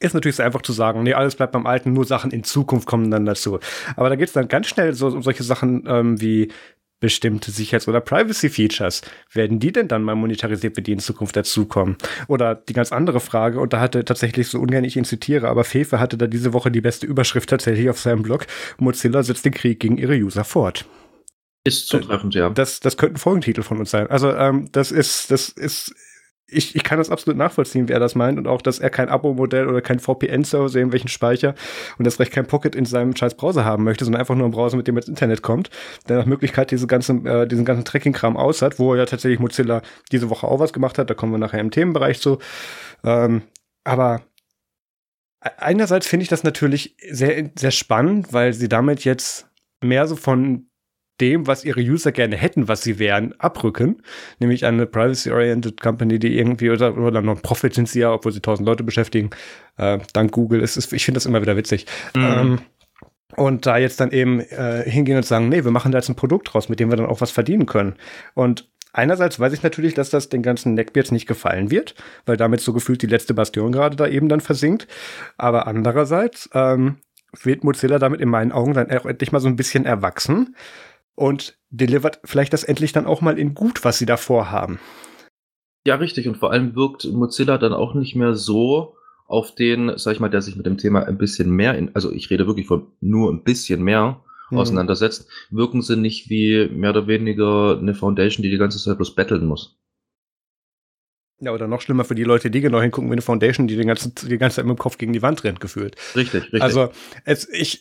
ist 0.00 0.14
natürlich 0.14 0.36
sehr 0.36 0.46
einfach 0.46 0.62
zu 0.62 0.72
sagen, 0.72 1.02
nee, 1.02 1.12
alles 1.12 1.36
bleibt 1.36 1.52
beim 1.52 1.66
Alten, 1.66 1.92
nur 1.92 2.04
Sachen 2.06 2.30
in 2.30 2.44
Zukunft 2.44 2.86
kommen 2.86 3.10
dann 3.10 3.26
dazu. 3.26 3.58
Aber 3.96 4.08
da 4.08 4.16
geht 4.16 4.28
es 4.28 4.32
dann 4.32 4.48
ganz 4.48 4.68
schnell 4.68 4.94
so 4.94 5.08
um 5.08 5.22
solche 5.22 5.42
Sachen 5.42 5.84
ähm, 5.86 6.20
wie 6.20 6.52
bestimmte 7.00 7.50
Sicherheits- 7.50 7.88
oder 7.88 8.00
Privacy-Features. 8.00 9.02
Werden 9.32 9.60
die 9.60 9.72
denn 9.72 9.88
dann 9.88 10.02
mal 10.02 10.14
monetarisiert, 10.14 10.76
wenn 10.76 10.84
die 10.84 10.92
in 10.92 10.98
Zukunft 10.98 11.36
dazukommen? 11.36 11.96
Oder 12.26 12.54
die 12.54 12.72
ganz 12.72 12.92
andere 12.92 13.20
Frage, 13.20 13.60
und 13.60 13.72
da 13.72 13.80
hatte 13.80 14.04
tatsächlich 14.04 14.48
so 14.48 14.58
ungern 14.58 14.84
ich 14.84 14.96
ihn 14.96 15.04
zitiere, 15.04 15.48
aber 15.48 15.64
Fefe 15.64 16.00
hatte 16.00 16.16
da 16.18 16.26
diese 16.26 16.52
Woche 16.52 16.70
die 16.70 16.80
beste 16.80 17.06
Überschrift 17.06 17.50
tatsächlich 17.50 17.88
auf 17.90 18.00
seinem 18.00 18.22
Blog. 18.22 18.46
Mozilla 18.78 19.22
setzt 19.22 19.44
den 19.44 19.54
Krieg 19.54 19.80
gegen 19.80 19.98
ihre 19.98 20.14
User 20.14 20.44
fort. 20.44 20.86
Ist 21.64 21.88
zutreffend, 21.88 22.34
ja. 22.34 22.50
Das, 22.50 22.80
das 22.80 22.96
könnte 22.96 23.16
ein 23.16 23.18
Folgentitel 23.18 23.62
von 23.62 23.78
uns 23.78 23.90
sein. 23.90 24.06
Also, 24.08 24.32
ähm, 24.32 24.68
das 24.72 24.90
ist, 24.90 25.30
das 25.30 25.48
ist 25.50 25.94
ich, 26.50 26.74
ich 26.74 26.82
kann 26.82 26.98
das 26.98 27.10
absolut 27.10 27.36
nachvollziehen, 27.36 27.88
wer 27.88 28.00
das 28.00 28.14
meint 28.14 28.38
und 28.38 28.46
auch, 28.46 28.62
dass 28.62 28.78
er 28.78 28.88
kein 28.90 29.08
Abo-Modell 29.08 29.68
oder 29.68 29.82
kein 29.82 29.98
VPN-Server, 29.98 30.74
irgendwelchen 30.74 31.08
Speicher 31.08 31.54
und 31.98 32.06
das 32.06 32.18
recht 32.18 32.32
kein 32.32 32.46
Pocket 32.46 32.74
in 32.74 32.86
seinem 32.86 33.14
scheiß 33.14 33.34
Browser 33.34 33.64
haben 33.64 33.84
möchte, 33.84 34.04
sondern 34.04 34.20
einfach 34.20 34.34
nur 34.34 34.44
einen 34.44 34.54
Browser, 34.54 34.76
mit 34.76 34.88
dem 34.88 34.96
er 34.96 35.00
ins 35.00 35.08
Internet 35.08 35.42
kommt, 35.42 35.68
der 36.08 36.18
nach 36.18 36.26
Möglichkeit 36.26 36.70
diese 36.70 36.86
ganze, 36.86 37.12
äh, 37.24 37.46
diesen 37.46 37.66
ganzen 37.66 37.84
Tracking-Kram 37.84 38.36
aus 38.36 38.62
hat, 38.62 38.78
wo 38.78 38.94
ja 38.94 39.04
tatsächlich 39.04 39.40
Mozilla 39.40 39.82
diese 40.10 40.30
Woche 40.30 40.48
auch 40.48 40.58
was 40.58 40.72
gemacht 40.72 40.98
hat, 40.98 41.10
da 41.10 41.14
kommen 41.14 41.32
wir 41.32 41.38
nachher 41.38 41.60
im 41.60 41.70
Themenbereich 41.70 42.20
zu. 42.20 42.38
Ähm, 43.04 43.42
aber 43.84 44.22
e-, 45.44 45.50
einerseits 45.58 46.06
finde 46.06 46.22
ich 46.22 46.30
das 46.30 46.44
natürlich 46.44 46.96
sehr, 47.10 47.50
sehr 47.58 47.72
spannend, 47.72 48.32
weil 48.32 48.54
sie 48.54 48.68
damit 48.68 49.04
jetzt 49.04 49.48
mehr 49.82 50.06
so 50.06 50.16
von 50.16 50.67
dem, 51.20 51.46
was 51.46 51.64
ihre 51.64 51.80
User 51.80 52.12
gerne 52.12 52.36
hätten, 52.36 52.68
was 52.68 52.82
sie 52.82 52.98
wären, 52.98 53.34
abrücken. 53.38 54.02
Nämlich 54.38 54.64
eine 54.64 54.86
privacy-oriented 54.86 55.80
Company, 55.80 56.18
die 56.18 56.38
irgendwie, 56.38 56.70
oder, 56.70 56.96
oder 56.96 57.22
Non-Profit 57.22 57.74
sind 57.74 57.88
sie 57.88 58.00
ja, 58.00 58.12
obwohl 58.12 58.32
sie 58.32 58.40
tausend 58.40 58.66
Leute 58.66 58.84
beschäftigen, 58.84 59.30
äh, 59.76 59.98
dank 60.12 60.32
Google. 60.32 60.60
Ist, 60.60 60.76
ist, 60.76 60.92
ich 60.92 61.04
finde 61.04 61.18
das 61.18 61.26
immer 61.26 61.42
wieder 61.42 61.56
witzig. 61.56 61.86
Mhm. 62.14 62.22
Ähm, 62.22 62.58
und 63.36 63.66
da 63.66 63.76
jetzt 63.76 64.00
dann 64.00 64.10
eben 64.10 64.40
äh, 64.40 64.82
hingehen 64.88 65.16
und 65.16 65.24
sagen, 65.24 65.48
nee, 65.48 65.64
wir 65.64 65.70
machen 65.70 65.92
da 65.92 65.98
jetzt 65.98 66.08
ein 66.08 66.16
Produkt 66.16 66.52
draus, 66.52 66.68
mit 66.68 66.80
dem 66.80 66.90
wir 66.90 66.96
dann 66.96 67.06
auch 67.06 67.20
was 67.20 67.30
verdienen 67.30 67.66
können. 67.66 67.94
Und 68.34 68.68
einerseits 68.92 69.38
weiß 69.38 69.52
ich 69.52 69.62
natürlich, 69.62 69.94
dass 69.94 70.10
das 70.10 70.28
den 70.28 70.42
ganzen 70.42 70.74
Neckbeards 70.74 71.12
nicht 71.12 71.26
gefallen 71.26 71.70
wird, 71.70 71.94
weil 72.26 72.36
damit 72.36 72.60
so 72.60 72.72
gefühlt 72.72 73.02
die 73.02 73.06
letzte 73.06 73.34
Bastion 73.34 73.70
gerade 73.70 73.96
da 73.96 74.08
eben 74.08 74.28
dann 74.28 74.40
versinkt. 74.40 74.88
Aber 75.36 75.66
andererseits 75.66 76.48
ähm, 76.54 76.96
wird 77.42 77.64
Mozilla 77.64 77.98
damit 77.98 78.20
in 78.20 78.28
meinen 78.28 78.50
Augen 78.50 78.74
dann 78.74 78.90
auch 78.90 79.06
endlich 79.06 79.30
mal 79.30 79.40
so 79.40 79.48
ein 79.48 79.56
bisschen 79.56 79.84
erwachsen 79.84 80.56
und 81.18 81.58
delivert 81.70 82.20
vielleicht 82.24 82.52
das 82.52 82.62
endlich 82.62 82.92
dann 82.92 83.06
auch 83.06 83.20
mal 83.20 83.38
in 83.38 83.52
gut, 83.52 83.84
was 83.84 83.98
sie 83.98 84.06
da 84.06 84.16
vorhaben. 84.16 84.78
Ja, 85.84 85.96
richtig. 85.96 86.28
Und 86.28 86.36
vor 86.36 86.52
allem 86.52 86.76
wirkt 86.76 87.04
Mozilla 87.04 87.58
dann 87.58 87.72
auch 87.72 87.94
nicht 87.94 88.14
mehr 88.14 88.34
so 88.34 88.94
auf 89.26 89.54
den, 89.54 89.92
sag 89.96 90.12
ich 90.12 90.20
mal, 90.20 90.30
der 90.30 90.42
sich 90.42 90.56
mit 90.56 90.64
dem 90.64 90.78
Thema 90.78 91.04
ein 91.04 91.18
bisschen 91.18 91.50
mehr, 91.50 91.76
in, 91.76 91.94
also 91.94 92.12
ich 92.12 92.30
rede 92.30 92.46
wirklich 92.46 92.66
von 92.66 92.86
nur 93.00 93.32
ein 93.32 93.42
bisschen 93.42 93.82
mehr 93.82 94.22
mhm. 94.50 94.58
auseinandersetzt, 94.58 95.28
wirken 95.50 95.82
sie 95.82 95.96
nicht 95.96 96.30
wie 96.30 96.68
mehr 96.68 96.90
oder 96.90 97.08
weniger 97.08 97.76
eine 97.78 97.94
Foundation, 97.94 98.44
die 98.44 98.50
die 98.50 98.58
ganze 98.58 98.78
Zeit 98.78 98.96
bloß 98.96 99.14
betteln 99.14 99.44
muss. 99.44 99.76
Ja, 101.40 101.52
oder 101.52 101.68
noch 101.68 101.80
schlimmer 101.80 102.04
für 102.04 102.16
die 102.16 102.24
Leute, 102.24 102.50
die 102.50 102.60
genau 102.60 102.80
hingucken 102.80 103.10
wie 103.10 103.14
eine 103.14 103.22
Foundation, 103.22 103.68
die 103.68 103.76
den 103.76 103.86
ganzen, 103.86 104.12
die 104.14 104.38
ganze 104.38 104.56
Zeit 104.56 104.66
mit 104.66 104.76
dem 104.76 104.80
Kopf 104.80 104.98
gegen 104.98 105.12
die 105.12 105.22
Wand 105.22 105.44
rennt, 105.44 105.60
gefühlt. 105.60 105.96
Richtig, 106.16 106.44
richtig. 106.44 106.62
Also, 106.62 106.90
es, 107.24 107.48
ich, 107.48 107.80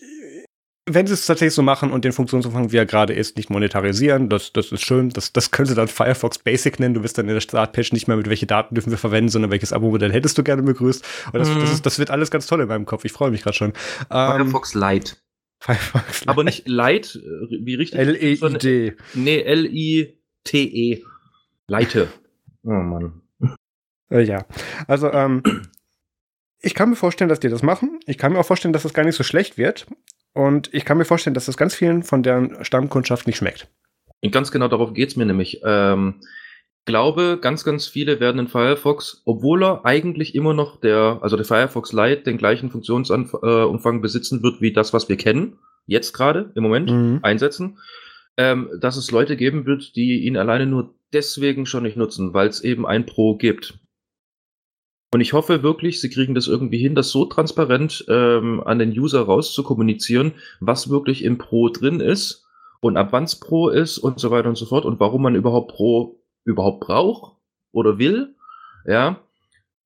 wenn 0.87 1.05
sie 1.05 1.13
es 1.13 1.25
tatsächlich 1.25 1.53
so 1.53 1.61
machen 1.61 1.91
und 1.91 2.05
den 2.05 2.13
Funktionsumfang, 2.13 2.71
wie 2.71 2.77
er 2.77 2.85
gerade 2.85 3.13
ist, 3.13 3.35
nicht 3.35 3.49
monetarisieren, 3.49 4.29
das, 4.29 4.53
das 4.53 4.71
ist 4.71 4.85
schön. 4.85 5.09
Das, 5.09 5.33
das 5.33 5.51
können 5.51 5.67
sie 5.67 5.75
dann 5.75 5.87
Firefox 5.87 6.39
Basic 6.39 6.79
nennen. 6.79 6.93
Du 6.93 7.03
wirst 7.03 7.17
dann 7.17 7.27
in 7.27 7.33
der 7.33 7.41
Startpage 7.41 7.91
nicht 7.91 8.07
mehr 8.07 8.15
mit 8.15 8.29
welche 8.29 8.47
Daten 8.47 8.73
dürfen 8.73 8.91
wir 8.91 8.97
verwenden, 8.97 9.29
sondern 9.29 9.51
welches 9.51 9.73
Abo-Modell 9.73 10.13
hättest 10.13 10.37
du 10.37 10.43
gerne 10.43 10.63
begrüßt. 10.63 11.03
Und 11.33 11.39
das, 11.39 11.49
mm. 11.49 11.59
das, 11.59 11.73
ist, 11.73 11.85
das 11.85 11.99
wird 11.99 12.09
alles 12.09 12.31
ganz 12.31 12.47
toll 12.47 12.61
in 12.61 12.67
meinem 12.67 12.85
Kopf. 12.85 13.03
Ich 13.03 13.11
freue 13.11 13.31
mich 13.31 13.43
gerade 13.43 13.55
schon. 13.55 13.73
Firefox 14.09 14.75
ähm, 14.75 14.81
Lite. 14.81 15.15
Firefox 15.59 16.21
Lite. 16.21 16.29
Aber 16.29 16.43
nicht 16.45 16.67
Lite, 16.67 17.19
äh, 17.19 17.65
wie 17.65 17.75
richtig? 17.75 17.99
L-E-I-D. 17.99 18.95
Nee, 19.13 19.41
L-I-T-E. 19.41 21.03
Leite. 21.67 22.07
Oh 22.63 22.71
Mann. 22.71 23.21
Äh, 24.09 24.21
ja. 24.21 24.45
Also, 24.87 25.11
ähm, 25.11 25.43
ich 26.61 26.73
kann 26.73 26.89
mir 26.89 26.95
vorstellen, 26.95 27.29
dass 27.29 27.39
die 27.39 27.49
das 27.49 27.61
machen. 27.61 27.99
Ich 28.05 28.17
kann 28.17 28.33
mir 28.33 28.39
auch 28.39 28.45
vorstellen, 28.45 28.73
dass 28.73 28.83
das 28.83 28.93
gar 28.93 29.03
nicht 29.03 29.15
so 29.15 29.23
schlecht 29.23 29.57
wird. 29.57 29.85
Und 30.37 30.71
ich 30.71 30.85
kann 30.85 30.99
mir 30.99 31.05
vorstellen, 31.05 31.33
dass 31.33 31.47
das 31.47 31.57
ganz 31.57 31.73
vielen 31.73 32.03
von 32.03 32.21
deren 32.21 32.63
Stammkundschaft 32.63 33.25
nicht 33.25 33.37
schmeckt. 33.37 33.67
Und 34.21 34.31
ganz 34.31 34.51
genau 34.51 34.67
darauf 34.67 34.93
geht 34.93 35.09
es 35.09 35.15
mir 35.15 35.25
nämlich. 35.25 35.61
Ähm, 35.65 36.21
glaube, 36.85 37.39
ganz, 37.41 37.63
ganz 37.63 37.87
viele 37.87 38.19
werden 38.19 38.37
in 38.41 38.47
Firefox, 38.47 39.23
obwohl 39.25 39.63
er 39.63 39.83
eigentlich 39.83 40.35
immer 40.35 40.53
noch 40.53 40.79
der, 40.79 41.17
also 41.23 41.37
der 41.37 41.45
Firefox 41.45 41.91
Lite 41.91 42.21
den 42.21 42.37
gleichen 42.37 42.69
Funktionsumfang 42.69 44.01
besitzen 44.03 44.43
wird 44.43 44.61
wie 44.61 44.71
das, 44.71 44.93
was 44.93 45.09
wir 45.09 45.17
kennen, 45.17 45.57
jetzt 45.87 46.13
gerade 46.13 46.51
im 46.53 46.61
Moment 46.61 46.91
mhm. 46.91 47.19
einsetzen, 47.23 47.79
ähm, 48.37 48.69
dass 48.79 48.95
es 48.95 49.09
Leute 49.09 49.37
geben 49.37 49.65
wird, 49.65 49.95
die 49.95 50.23
ihn 50.23 50.37
alleine 50.37 50.67
nur 50.67 50.93
deswegen 51.13 51.65
schon 51.65 51.81
nicht 51.81 51.97
nutzen, 51.97 52.35
weil 52.35 52.47
es 52.47 52.63
eben 52.63 52.85
ein 52.85 53.07
Pro 53.07 53.37
gibt. 53.37 53.79
Und 55.11 55.21
ich 55.21 55.33
hoffe 55.33 55.63
wirklich, 55.63 56.01
sie 56.01 56.09
kriegen 56.09 56.35
das 56.35 56.47
irgendwie 56.47 56.77
hin, 56.77 56.95
das 56.95 57.11
so 57.11 57.25
transparent 57.25 58.05
ähm, 58.09 58.61
an 58.65 58.79
den 58.79 58.91
User 58.91 59.21
rauszukommunizieren, 59.21 60.33
was 60.59 60.89
wirklich 60.89 61.23
im 61.23 61.37
Pro 61.37 61.69
drin 61.69 62.01
ist 62.01 62.45
und 62.81 62.97
ab 62.97 63.09
wann 63.11 63.23
es 63.23 63.39
Pro 63.39 63.69
ist 63.69 63.97
und 63.97 64.19
so 64.19 64.31
weiter 64.31 64.49
und 64.49 64.57
so 64.57 64.65
fort 64.65 64.85
und 64.85 64.99
warum 64.99 65.21
man 65.21 65.35
überhaupt 65.35 65.71
Pro 65.71 66.19
überhaupt 66.43 66.81
braucht 66.81 67.35
oder 67.71 67.99
will. 67.99 68.35
Ja, 68.85 69.21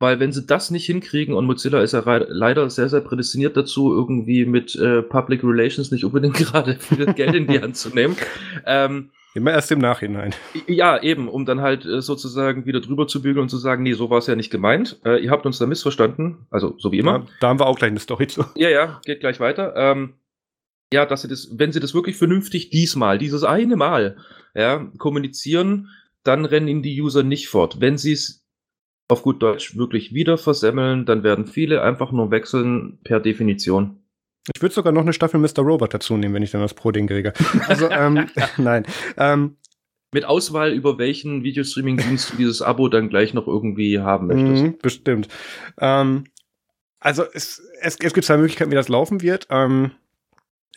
weil 0.02 0.20
wenn 0.20 0.32
sie 0.32 0.48
das 0.48 0.72
nicht 0.72 0.88
hinkriegen 0.88 1.36
und 1.36 1.46
Mozilla 1.46 1.82
ist 1.82 1.94
ja 1.94 2.04
leider 2.06 2.70
sehr, 2.72 2.90
sehr 2.90 3.02
prädestiniert 3.02 3.56
dazu, 3.56 3.94
irgendwie 3.94 4.46
mit 4.46 4.76
äh, 4.76 5.04
Public 5.04 5.44
Relations 5.44 5.92
nicht 5.92 6.04
unbedingt 6.04 6.34
gerade 6.38 6.76
viel 6.80 7.06
Geld 7.14 7.36
in 7.36 7.46
die 7.46 7.62
Hand 7.62 7.78
zu 7.78 7.90
nehmen. 7.90 8.18
Ähm, 8.66 9.12
Immer 9.34 9.52
erst 9.52 9.72
im 9.72 9.80
Nachhinein. 9.80 10.36
Ja, 10.68 11.02
eben, 11.02 11.30
um 11.30 11.46
dann 11.46 11.62
halt 11.62 11.86
äh, 11.86 12.02
sozusagen 12.02 12.66
wieder 12.66 12.82
drüber 12.82 13.08
zu 13.08 13.22
bügeln 13.22 13.44
und 13.44 13.50
zu 13.50 13.58
sagen, 13.58 13.84
nee, 13.84 13.94
so 13.94 14.10
war 14.10 14.18
es 14.18 14.28
ja 14.28 14.36
nicht 14.36 14.52
gemeint. 14.52 15.00
Äh, 15.06 15.24
ihr 15.24 15.32
habt 15.32 15.46
uns 15.46 15.58
da 15.58 15.66
missverstanden, 15.66 16.48
also 16.50 16.76
so 16.78 16.92
wie 16.92 17.00
immer. 17.00 17.20
Ja, 17.20 17.26
da 17.40 17.48
haben 17.50 17.60
wir 17.60 17.68
auch 17.68 17.78
gleich 17.78 17.92
eine 17.92 18.00
Story 18.00 18.28
zu. 18.28 18.44
Ja, 18.56 18.70
ja, 18.70 19.00
geht 19.06 19.22
gleich 19.22 19.40
weiter. 19.40 19.74
Ähm, 19.76 20.16
ja, 20.94 21.06
dass 21.06 21.22
sie 21.22 21.30
das, 21.30 21.50
wenn 21.54 21.72
sie 21.72 21.80
das 21.80 21.94
wirklich 21.94 22.18
vernünftig 22.18 22.70
diesmal, 22.70 23.18
dieses 23.18 23.44
eine 23.44 23.78
Mal, 23.78 24.18
ja, 24.54 24.92
kommunizieren, 24.98 25.88
dann 26.24 26.44
rennen 26.44 26.68
ihnen 26.68 26.84
die 26.84 27.02
User 27.02 27.24
nicht 27.24 27.48
fort. 27.48 27.80
Wenn 27.80 27.98
sie 27.98 28.12
es 28.12 28.46
auf 29.08 29.24
gut 29.24 29.42
Deutsch 29.42 29.78
wirklich 29.78 30.14
wieder 30.14 30.38
versemmeln, 30.38 31.06
dann 31.06 31.24
werden 31.24 31.46
viele 31.46 31.82
einfach 31.82 32.12
nur 32.12 32.32
wechseln 32.32 33.00
per 33.04 33.20
Definition. 33.20 34.01
Ich 34.54 34.62
würde 34.62 34.74
sogar 34.74 34.92
noch 34.92 35.02
eine 35.02 35.14
Staffel 35.14 35.40
Mr. 35.40 35.60
Robot 35.60 35.94
dazu 35.94 36.18
nehmen, 36.18 36.34
wenn 36.34 36.44
ich 36.44 36.52
dann 36.52 36.62
das 36.62 36.74
Pro-Ding 36.74 37.08
kriege. 37.08 37.34
Also, 37.68 37.90
ähm, 37.90 38.28
nein. 38.58 38.86
Ähm, 39.18 39.58
mit 40.14 40.26
Auswahl, 40.26 40.74
über 40.74 40.98
welchen 40.98 41.44
Videostreaming-Dienst 41.44 42.34
du 42.34 42.38
dieses 42.38 42.62
Abo 42.62 42.90
dann 42.90 43.10
gleich 43.10 43.34
noch 43.34 43.48
irgendwie 43.48 44.00
haben 44.00 44.28
möchtest. 44.28 44.64
Mhm, 44.64 44.78
bestimmt. 44.80 45.28
Ähm, 45.80 46.26
also 47.00 47.24
es, 47.34 47.62
es, 47.82 47.98
es 48.00 48.14
gibt 48.14 48.26
zwei 48.26 48.38
Möglichkeiten, 48.38 48.72
wie 48.72 48.76
das 48.76 48.90
laufen 48.90 49.22
wird. 49.22 49.48
Ähm, 49.50 49.92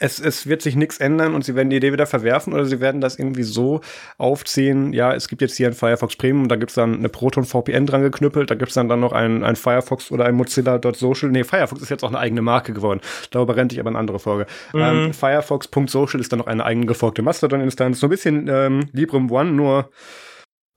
es, 0.01 0.19
es 0.19 0.49
wird 0.49 0.61
sich 0.61 0.75
nichts 0.75 0.99
ändern 0.99 1.35
und 1.35 1.45
sie 1.45 1.55
werden 1.55 1.71
die 1.71 1.77
Idee 1.77 1.93
wieder 1.93 2.07
verwerfen 2.07 2.53
oder 2.53 2.65
sie 2.65 2.81
werden 2.81 3.01
das 3.01 3.17
irgendwie 3.17 3.45
so 3.45 3.81
aufziehen, 4.19 4.93
ja, 4.93 5.15
es 5.15 5.29
gibt 5.29 5.41
jetzt 5.41 5.57
hier 5.57 5.69
ein 5.69 5.73
Firefox 5.73 6.17
Premium, 6.17 6.49
da 6.49 6.57
gibt's 6.57 6.75
dann 6.75 6.95
eine 6.95 7.09
Proton 7.09 7.45
VPN 7.45 7.87
dran 7.87 8.03
geknüppelt, 8.03 8.51
da 8.51 8.57
gibt's 8.57 8.75
dann, 8.75 8.89
dann 8.89 9.01
noch 9.01 9.13
ein, 9.13 9.45
ein 9.45 9.55
Firefox 9.55 10.11
oder 10.11 10.25
ein 10.25 10.35
Mozilla.social. 10.35 11.31
Nee, 11.31 11.45
Firefox 11.45 11.81
ist 11.81 11.91
jetzt 11.91 12.03
auch 12.03 12.09
eine 12.09 12.19
eigene 12.19 12.43
Marke 12.43 12.73
geworden. 12.73 13.01
Darüber 13.31 13.57
rennt 13.57 13.73
ich 13.73 13.79
aber 13.79 13.91
eine 13.91 13.99
andere 13.99 14.19
Folge. 14.19 14.47
Mhm. 14.73 14.81
Ähm, 14.81 15.15
Firefox.social 15.15 16.21
ist 16.21 16.33
dann 16.33 16.41
noch 16.41 16.49
eine 16.49 16.65
eigene 16.65 16.87
gefolgte 16.87 17.23
Mastodon-Instanz. 17.23 18.01
So 18.01 18.09
ein 18.09 18.11
bisschen 18.11 18.49
ähm, 18.49 18.89
Librem 18.93 19.31
One, 19.31 19.53
nur 19.53 19.91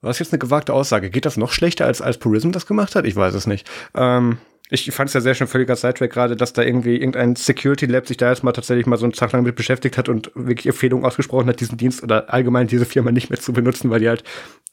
was 0.00 0.20
jetzt 0.20 0.32
eine 0.32 0.38
gewagte 0.38 0.72
Aussage. 0.72 1.10
Geht 1.10 1.26
das 1.26 1.36
noch 1.36 1.50
schlechter, 1.50 1.86
als, 1.86 2.00
als 2.00 2.18
Purism 2.18 2.52
das 2.52 2.66
gemacht 2.66 2.94
hat? 2.94 3.04
Ich 3.04 3.16
weiß 3.16 3.34
es 3.34 3.48
nicht. 3.48 3.68
Ähm, 3.96 4.38
ich 4.70 4.90
fand 4.92 5.08
es 5.08 5.14
ja 5.14 5.20
sehr 5.20 5.34
schön, 5.34 5.46
völliger 5.46 5.76
Sidetrack 5.76 6.10
gerade, 6.10 6.36
dass 6.36 6.52
da 6.52 6.62
irgendwie 6.62 6.96
irgendein 6.96 7.36
Security 7.36 7.86
Lab 7.86 8.06
sich 8.06 8.16
da 8.16 8.30
jetzt 8.30 8.44
mal 8.44 8.52
tatsächlich 8.52 8.86
mal 8.86 8.96
so 8.96 9.06
einen 9.06 9.12
Tag 9.12 9.32
lang 9.32 9.42
mit 9.42 9.56
beschäftigt 9.56 9.96
hat 9.96 10.08
und 10.08 10.30
wirklich 10.34 10.66
Empfehlungen 10.66 11.04
ausgesprochen 11.04 11.48
hat, 11.48 11.60
diesen 11.60 11.78
Dienst 11.78 12.02
oder 12.02 12.32
allgemein 12.32 12.66
diese 12.66 12.84
Firma 12.84 13.10
nicht 13.10 13.30
mehr 13.30 13.40
zu 13.40 13.52
benutzen, 13.52 13.90
weil 13.90 14.00
die 14.00 14.08
halt 14.08 14.24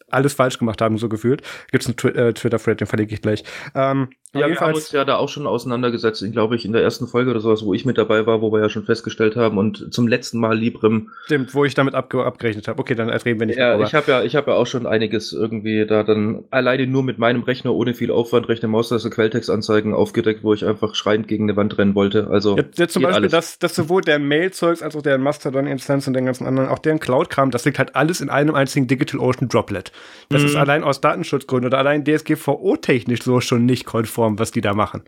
alles 0.10 0.34
falsch 0.34 0.60
gemacht 0.60 0.81
haben, 0.81 0.97
so 0.97 1.10
gefühlt. 1.10 1.41
Gibt's 1.71 1.88
einen 1.88 1.95
Twi 1.95 2.10
äh, 2.10 2.34
Twitter-Thread, 2.34 2.79
den 2.79 2.88
verlinke 2.88 3.13
ich 3.13 3.21
gleich. 3.21 3.43
Ähm, 3.73 4.10
ja, 4.39 4.48
wir 4.48 4.60
haben 4.60 4.74
uns 4.74 4.91
ja 4.91 5.06
da 5.06 5.17
auch 5.17 5.30
schon 5.30 5.48
auseinandergesetzt, 5.48 6.24
glaube 6.32 6.56
ich, 6.56 6.65
in 6.65 6.74
der 6.74 6.84
ersten 6.84 7.08
Folge 7.08 7.32
oder 7.32 7.39
sowas, 7.39 7.65
wo 7.65 7.74
ich 7.74 7.86
mit 7.86 7.98
dabei 7.98 8.26
war, 8.26 8.41
wo 8.41 8.52
wir 8.52 8.60
ja 8.60 8.69
schon 8.69 8.86
festgestellt 8.86 9.36
haben 9.36 9.58
und 9.58 9.93
zum 9.93 10.08
letzten 10.08 10.39
Mal 10.39 10.58
Librem. 10.58 11.12
Stimmt, 11.26 11.54
wo 11.54 11.65
ich 11.65 11.74
damit 11.74 11.95
abge 11.95 12.24
abgerechnet 12.24 12.67
habe. 12.67 12.80
Okay, 12.80 12.95
dann 12.95 13.10
reden 13.10 13.39
wir 13.39 13.48
nicht 13.48 13.58
Ja, 13.58 13.69
darüber. 13.69 13.88
ich 13.88 13.93
habe 13.93 14.12
ja, 14.12 14.24
ich 14.24 14.36
habe 14.36 14.52
ja 14.52 14.58
auch 14.58 14.67
schon 14.67 14.88
einiges 14.88 15.34
irgendwie 15.34 15.86
da 15.86 16.04
dann 16.04 16.43
alleine 16.52 16.88
nur 16.88 17.04
mit 17.04 17.17
meinem 17.17 17.43
Rechner 17.43 17.74
ohne 17.74 17.93
viel 17.93 18.12
Aufwand, 18.12 18.50
rechte 18.50 18.67
Maustaste, 18.67 19.10
Quelltextanzeigen 19.10 19.93
aufgedeckt, 19.93 20.43
wo 20.43 20.54
ich 20.54 20.65
einfach 20.65 20.95
schreiend 20.95 21.28
gegen 21.28 21.45
eine 21.45 21.56
Wand 21.56 21.78
rennen 21.78 21.95
wollte. 21.95 22.28
Also 22.30 22.58
jetzt, 22.58 22.80
jetzt 22.80 22.93
zum 22.93 23.04
Beispiel, 23.04 23.30
dass, 23.30 23.60
dass 23.60 23.76
sowohl 23.76 24.02
der 24.02 24.19
Mail-Zeugs 24.19 24.82
als 24.82 24.95
auch 24.95 25.02
der 25.02 25.17
Mastodon-Instanz 25.17 26.08
und 26.08 26.13
den 26.13 26.26
ganzen 26.26 26.45
anderen, 26.45 26.69
auch 26.69 26.80
deren 26.80 27.00
Cloud-Kram, 27.00 27.52
das 27.52 27.65
liegt 27.65 27.80
halt 27.80 27.95
alles 27.95 28.21
in 28.21 28.30
einem 28.30 28.56
einzigen 28.56 28.88
DigitalOcean 28.88 29.50
Droplet. 29.50 29.91
Das 30.30 30.41
mhm. 30.41 30.48
ist 30.48 30.56
allein 30.56 30.84
aus 30.84 31.02
Datenschutzgründen 31.02 31.67
oder 31.67 31.78
allein 31.78 32.04
DSGVO-technisch 32.04 33.21
so 33.24 33.39
schon 33.41 33.65
nicht 33.65 33.86
konform, 33.86 34.24
was 34.35 34.51
die 34.51 34.61
da 34.61 34.73
machen. 34.73 35.03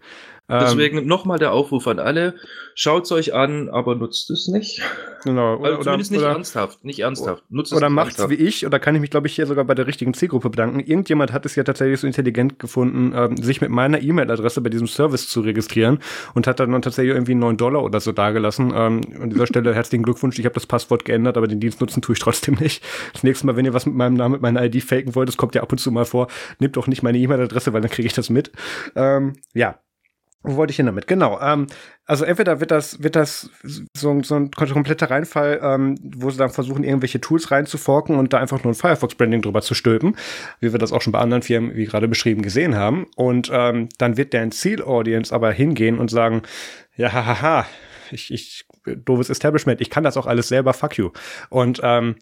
Deswegen 0.49 0.99
ähm, 0.99 1.07
nochmal 1.07 1.39
der 1.39 1.51
Aufruf 1.51 1.87
an 1.87 1.99
alle, 1.99 2.35
schaut's 2.73 3.11
euch 3.11 3.33
an, 3.33 3.67
aber 3.67 3.95
nutzt 3.95 4.29
es 4.29 4.47
nicht. 4.47 4.81
Genau. 5.25 5.57
Oder, 5.57 5.71
also 5.71 5.83
zumindest 5.83 6.11
nicht 6.11 6.21
oder, 6.21 6.29
ernsthaft, 6.29 6.85
nicht 6.85 6.99
ernsthaft. 6.99 7.43
Nutzt 7.49 7.73
oder 7.73 7.89
macht's 7.89 8.17
ernsthaft. 8.17 8.39
wie 8.39 8.45
ich, 8.45 8.65
oder 8.65 8.79
kann 8.79 8.95
ich 8.95 9.01
mich, 9.01 9.09
glaube 9.09 9.27
ich, 9.27 9.35
hier 9.35 9.45
sogar 9.45 9.65
bei 9.65 9.75
der 9.75 9.87
richtigen 9.87 10.13
Zielgruppe 10.13 10.49
bedanken. 10.49 10.79
Irgendjemand 10.79 11.33
hat 11.33 11.45
es 11.45 11.55
ja 11.55 11.65
tatsächlich 11.65 11.99
so 11.99 12.07
intelligent 12.07 12.59
gefunden, 12.59 13.11
ähm, 13.13 13.35
sich 13.35 13.59
mit 13.59 13.71
meiner 13.71 14.01
E-Mail-Adresse 14.01 14.61
bei 14.61 14.69
diesem 14.69 14.87
Service 14.87 15.27
zu 15.27 15.41
registrieren 15.41 15.99
und 16.33 16.47
hat 16.47 16.61
dann 16.61 16.81
tatsächlich 16.81 17.13
irgendwie 17.13 17.35
9 17.35 17.57
Dollar 17.57 17.83
oder 17.83 17.99
so 17.99 18.13
dagelassen. 18.13 18.71
Ähm, 18.73 19.01
an 19.21 19.29
dieser 19.29 19.47
Stelle 19.47 19.75
herzlichen 19.75 20.03
Glückwunsch, 20.03 20.39
ich 20.39 20.45
habe 20.45 20.55
das 20.55 20.65
Passwort 20.65 21.03
geändert, 21.03 21.35
aber 21.35 21.47
den 21.47 21.59
Dienst 21.59 21.81
nutzen 21.81 22.01
tue 22.01 22.13
ich 22.13 22.19
trotzdem 22.19 22.55
nicht. 22.55 22.81
Das 23.11 23.23
nächste 23.23 23.45
Mal, 23.47 23.57
wenn 23.57 23.65
ihr 23.65 23.73
was 23.73 23.85
mit 23.85 23.95
meinem 23.95 24.13
Namen, 24.13 24.33
mit 24.33 24.41
meiner 24.41 24.63
ID 24.63 24.81
faken 24.81 25.13
wollt, 25.13 25.27
das 25.27 25.35
kommt 25.35 25.55
ja 25.55 25.61
ab 25.61 25.73
und 25.73 25.79
zu 25.79 25.91
mal 25.91 26.05
vor, 26.05 26.27
nehmt 26.59 26.77
doch 26.77 26.87
nicht 26.87 27.03
meine 27.03 27.17
E-Mail-Adresse, 27.17 27.73
weil 27.73 27.81
dann 27.81 27.91
kriege 27.91 28.07
ich 28.07 28.13
das 28.13 28.29
mit. 28.29 28.53
Ähm, 28.95 29.33
ja, 29.53 29.77
wo 30.47 30.55
wollte 30.55 30.71
ich 30.71 30.77
hin 30.77 30.85
damit? 30.85 31.07
Genau. 31.07 31.39
Ähm, 31.41 31.67
also 32.05 32.23
entweder 32.23 32.59
wird 32.61 32.71
das, 32.71 33.03
wird 33.03 33.15
das 33.15 33.49
so, 33.93 34.23
so 34.23 34.35
ein 34.35 34.49
kompletter 34.51 35.11
Reinfall, 35.11 35.59
ähm, 35.61 35.95
wo 36.01 36.29
sie 36.29 36.37
dann 36.37 36.49
versuchen, 36.49 36.83
irgendwelche 36.83 37.19
Tools 37.19 37.51
reinzuforken 37.51 38.15
und 38.15 38.31
da 38.31 38.39
einfach 38.39 38.63
nur 38.63 38.71
ein 38.71 38.75
Firefox-Branding 38.75 39.41
drüber 39.41 39.61
zu 39.61 39.73
stülpen, 39.73 40.15
wie 40.61 40.71
wir 40.71 40.79
das 40.79 40.93
auch 40.93 41.01
schon 41.01 41.11
bei 41.11 41.19
anderen 41.19 41.43
Firmen, 41.43 41.75
wie 41.75 41.85
gerade 41.85 42.07
beschrieben, 42.07 42.41
gesehen 42.41 42.75
haben. 42.75 43.07
Und 43.17 43.49
ähm, 43.51 43.89
dann 43.97 44.15
wird 44.15 44.31
deren 44.31 44.51
Ziel-Audience 44.51 45.35
aber 45.35 45.51
hingehen 45.51 45.99
und 45.99 46.09
sagen, 46.09 46.43
ja, 46.95 47.11
hahaha, 47.11 47.65
ich, 48.11 48.31
ich, 48.31 48.65
doofes 48.85 49.29
Establishment, 49.29 49.81
ich 49.81 49.89
kann 49.89 50.05
das 50.05 50.15
auch 50.15 50.27
alles 50.27 50.47
selber, 50.47 50.73
fuck 50.73 50.97
you. 50.97 51.11
Und 51.49 51.81
ähm, 51.83 52.15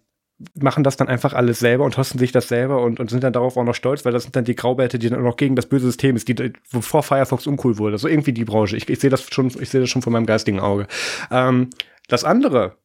machen 0.53 0.83
das 0.83 0.97
dann 0.97 1.07
einfach 1.07 1.33
alles 1.33 1.59
selber 1.59 1.85
und 1.85 1.97
hosten 1.97 2.19
sich 2.19 2.31
das 2.31 2.47
selber 2.47 2.81
und, 2.81 2.99
und 2.99 3.09
sind 3.09 3.23
dann 3.23 3.33
darauf 3.33 3.55
auch 3.55 3.63
noch 3.63 3.75
stolz, 3.75 4.03
weil 4.03 4.11
das 4.11 4.23
sind 4.23 4.35
dann 4.35 4.43
die 4.43 4.55
Graubärte, 4.55 4.99
die 4.99 5.09
dann 5.09 5.19
auch 5.19 5.23
noch 5.23 5.37
gegen 5.37 5.55
das 5.55 5.67
böse 5.67 5.85
System 5.85 6.15
ist, 6.15 6.27
die 6.27 6.53
bevor 6.71 7.03
Firefox 7.03 7.47
uncool 7.47 7.77
wurde. 7.77 7.97
So 7.97 8.07
irgendwie 8.07 8.33
die 8.33 8.45
Branche. 8.45 8.75
Ich, 8.75 8.89
ich 8.89 8.99
sehe 8.99 9.09
das 9.09 9.23
schon, 9.29 9.47
ich 9.47 9.69
sehe 9.69 9.81
das 9.81 9.89
schon 9.89 10.01
von 10.01 10.11
meinem 10.11 10.25
geistigen 10.25 10.59
Auge. 10.59 10.87
Ähm, 11.31 11.69
das 12.07 12.23
andere, 12.23 12.75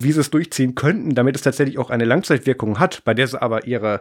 wie 0.00 0.12
sie 0.12 0.20
es 0.20 0.30
durchziehen 0.30 0.74
könnten, 0.74 1.14
damit 1.14 1.36
es 1.36 1.42
tatsächlich 1.42 1.78
auch 1.78 1.90
eine 1.90 2.04
Langzeitwirkung 2.04 2.80
hat, 2.80 3.04
bei 3.04 3.14
der 3.14 3.28
sie 3.28 3.40
aber 3.40 3.66
ihre 3.66 4.00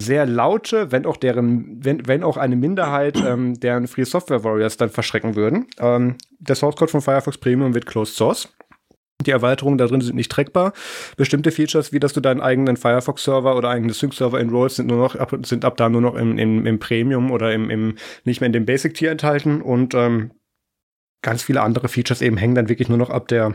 sehr 0.00 0.26
laute, 0.26 0.92
wenn 0.92 1.06
auch 1.06 1.16
deren, 1.16 1.84
wenn, 1.84 2.06
wenn 2.06 2.24
auch 2.24 2.36
eine 2.36 2.56
Minderheit 2.56 3.16
ähm, 3.16 3.58
deren 3.58 3.86
Free 3.86 4.04
Software 4.04 4.44
Warriors 4.44 4.76
dann 4.76 4.90
verschrecken 4.90 5.36
würden. 5.36 5.66
Ähm, 5.78 6.16
der 6.38 6.56
Source 6.56 6.76
Code 6.76 6.90
von 6.90 7.00
Firefox 7.00 7.38
Premium 7.38 7.74
wird 7.74 7.86
Closed 7.86 8.16
Source. 8.16 8.48
Die 9.22 9.30
Erweiterungen 9.30 9.78
da 9.78 9.86
drin 9.86 10.00
sind 10.00 10.16
nicht 10.16 10.30
trackbar. 10.30 10.72
Bestimmte 11.16 11.50
Features, 11.50 11.92
wie 11.92 12.00
dass 12.00 12.12
du 12.12 12.20
deinen 12.20 12.40
eigenen 12.40 12.76
Firefox-Server 12.76 13.56
oder 13.56 13.70
eigene 13.70 13.92
Sync-Server 13.92 14.40
enrollst, 14.40 14.76
sind 14.76 14.88
nur 14.88 14.98
noch 14.98 15.16
ab, 15.16 15.34
sind 15.42 15.64
ab 15.64 15.76
da 15.76 15.88
nur 15.88 16.00
noch 16.00 16.14
im, 16.14 16.38
im, 16.38 16.66
im 16.66 16.78
Premium 16.78 17.30
oder 17.30 17.52
im, 17.52 17.70
im, 17.70 17.96
nicht 18.24 18.40
mehr 18.40 18.46
in 18.46 18.52
dem 18.52 18.66
Basic-Tier 18.66 19.10
enthalten 19.10 19.62
und 19.62 19.94
ähm, 19.94 20.32
ganz 21.22 21.42
viele 21.42 21.62
andere 21.62 21.88
Features 21.88 22.22
eben 22.22 22.36
hängen 22.36 22.54
dann 22.54 22.68
wirklich 22.68 22.88
nur 22.88 22.98
noch 22.98 23.10
ab 23.10 23.28
der 23.28 23.54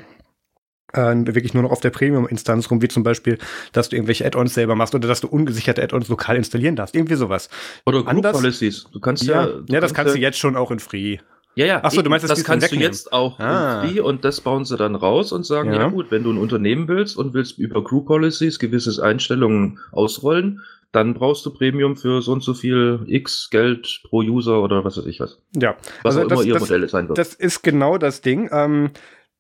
äh, 0.94 1.16
wirklich 1.26 1.54
nur 1.54 1.64
noch 1.64 1.72
auf 1.72 1.82
der 1.82 1.90
Premium-Instanz 1.90 2.72
rum, 2.72 2.82
wie 2.82 2.88
zum 2.88 3.04
Beispiel, 3.04 3.38
dass 3.74 3.90
du 3.90 3.96
irgendwelche 3.96 4.26
Add-ons 4.26 4.54
selber 4.54 4.76
machst 4.76 4.96
oder 4.96 5.08
dass 5.08 5.22
du 5.22 5.28
ungesicherte 5.28 5.84
Add-ons 5.84 6.08
lokal 6.08 6.38
installieren 6.38 6.76
darfst. 6.76 6.96
Irgendwie 6.96 7.16
sowas. 7.16 7.50
Oder 7.86 8.00
Group 8.00 8.10
Anders, 8.10 8.38
Policies. 8.38 8.88
Du 8.92 9.00
kannst 9.00 9.24
ja, 9.24 9.48
ja, 9.48 9.54
ja 9.68 9.80
das 9.82 9.94
kannst 9.94 10.14
ja, 10.14 10.16
du 10.16 10.22
jetzt 10.22 10.40
schon 10.40 10.56
auch 10.56 10.72
in 10.72 10.80
Free. 10.80 11.18
Ja, 11.58 11.66
ja. 11.66 11.84
Achso, 11.84 12.04
du 12.04 12.10
meinst, 12.12 12.24
das, 12.24 12.38
das 12.38 12.44
kannst 12.46 12.72
du 12.72 12.76
jetzt 12.76 13.12
auch 13.12 13.40
ah. 13.40 13.84
Und 14.04 14.24
das 14.24 14.42
bauen 14.42 14.64
sie 14.64 14.78
dann 14.78 14.96
raus 14.96 15.32
und 15.32 15.44
sagen, 15.44 15.74
ja. 15.74 15.80
ja. 15.80 15.88
gut, 15.90 16.12
wenn 16.12 16.24
du 16.24 16.32
ein 16.32 16.38
Unternehmen 16.38 16.88
willst 16.88 17.18
und 17.18 17.34
willst 17.34 17.58
über 17.58 17.84
Crew 17.84 18.02
Policies 18.02 18.60
gewisse 18.60 19.04
Einstellungen 19.04 19.80
ausrollen, 19.92 20.62
dann 20.92 21.16
brauchst 21.16 21.44
du 21.48 21.50
Premium 21.52 21.98
für 21.98 22.22
so 22.22 22.32
und 22.32 22.44
so 22.44 22.54
viel 22.54 23.00
X 23.08 23.50
Geld 23.50 24.02
pro 24.08 24.20
User 24.20 24.62
oder 24.62 24.86
was 24.86 24.98
weiß 24.98 25.08
ich 25.08 25.20
was. 25.20 25.42
Ja. 25.56 25.76
Was 26.04 26.16
also 26.16 26.28
auch 26.28 26.30
das, 26.30 26.40
immer 26.40 26.48
ihr 26.48 26.54
das, 26.54 26.62
Modell 26.62 26.90
sein 26.90 27.08
wird. 27.08 27.18
Das 27.18 27.34
ist 27.34 27.64
genau 27.64 27.98
das 27.98 28.22
Ding. 28.22 28.50
Ähm, 28.52 28.92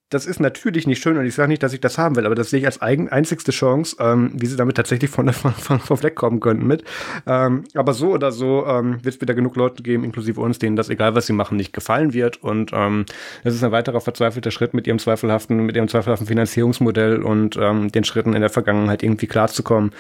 das 0.10 0.26
ist 0.26 0.39
natürlich 0.39 0.88
nicht 0.88 1.02
schön 1.02 1.17
und 1.17 1.26
ich 1.26 1.36
sage 1.36 1.50
nicht, 1.50 1.62
dass 1.63 1.74
ich 1.74 1.82
das 1.82 1.98
haben 1.98 2.15
will, 2.15 2.26
aber 2.26 2.36
das 2.36 2.50
sehe 2.50 2.60
ich 2.60 2.65
als 2.65 2.82
eigen, 2.82 3.10
einzigste 3.10 3.52
Chance, 3.52 3.98
ähm, 4.00 4.32
wie 4.34 4.46
sie 4.46 4.56
damit 4.56 4.78
tatsächlich 4.78 5.10
von, 5.10 5.32
von, 5.34 5.52
von, 5.52 5.80
von 5.80 6.02
wegkommen 6.02 6.39
könnten 6.39 6.65
mit. 6.65 6.86
Ähm, 7.26 7.65
aber 7.74 7.93
so 7.93 8.12
oder 8.12 8.32
so 8.32 8.65
ähm, 8.65 9.04
wird 9.04 9.15
es 9.15 9.22
wieder 9.22 9.34
genug 9.34 9.58
Leute 9.58 9.84
geben, 9.84 10.06
inklusive 10.06 10.39
uns, 10.39 10.60
denen 10.60 10.78
das, 10.78 10.89
egal 10.89 11.13
was 11.15 11.28
sie 11.28 11.34
machen, 11.34 11.58
nicht 11.58 11.74
gefallen 11.74 12.13
wird. 12.13 12.41
Und 12.41 12.72
ähm, 12.74 13.06
das 13.43 13.54
ist 13.54 13.63
ein 13.65 13.74
weiterer 13.74 14.00
verzweifelter 14.00 14.52
Schritt 14.52 14.74
mit 14.74 14.88
ihrem 14.88 14.98
zweifelhaften, 14.98 15.65
mit 15.65 15.76
ihrem 15.76 15.89
zweifelhaften 15.89 16.28
Finanzierungsmodell 16.28 17.22
und 17.22 17.58
ähm, 17.58 17.91
den 17.91 18.06
Schritten 18.06 18.34
in 18.34 18.39
der 18.39 18.50
Vergangenheit 18.50 19.04
irgendwie 19.04 19.28
klarzukommen. 19.28 19.91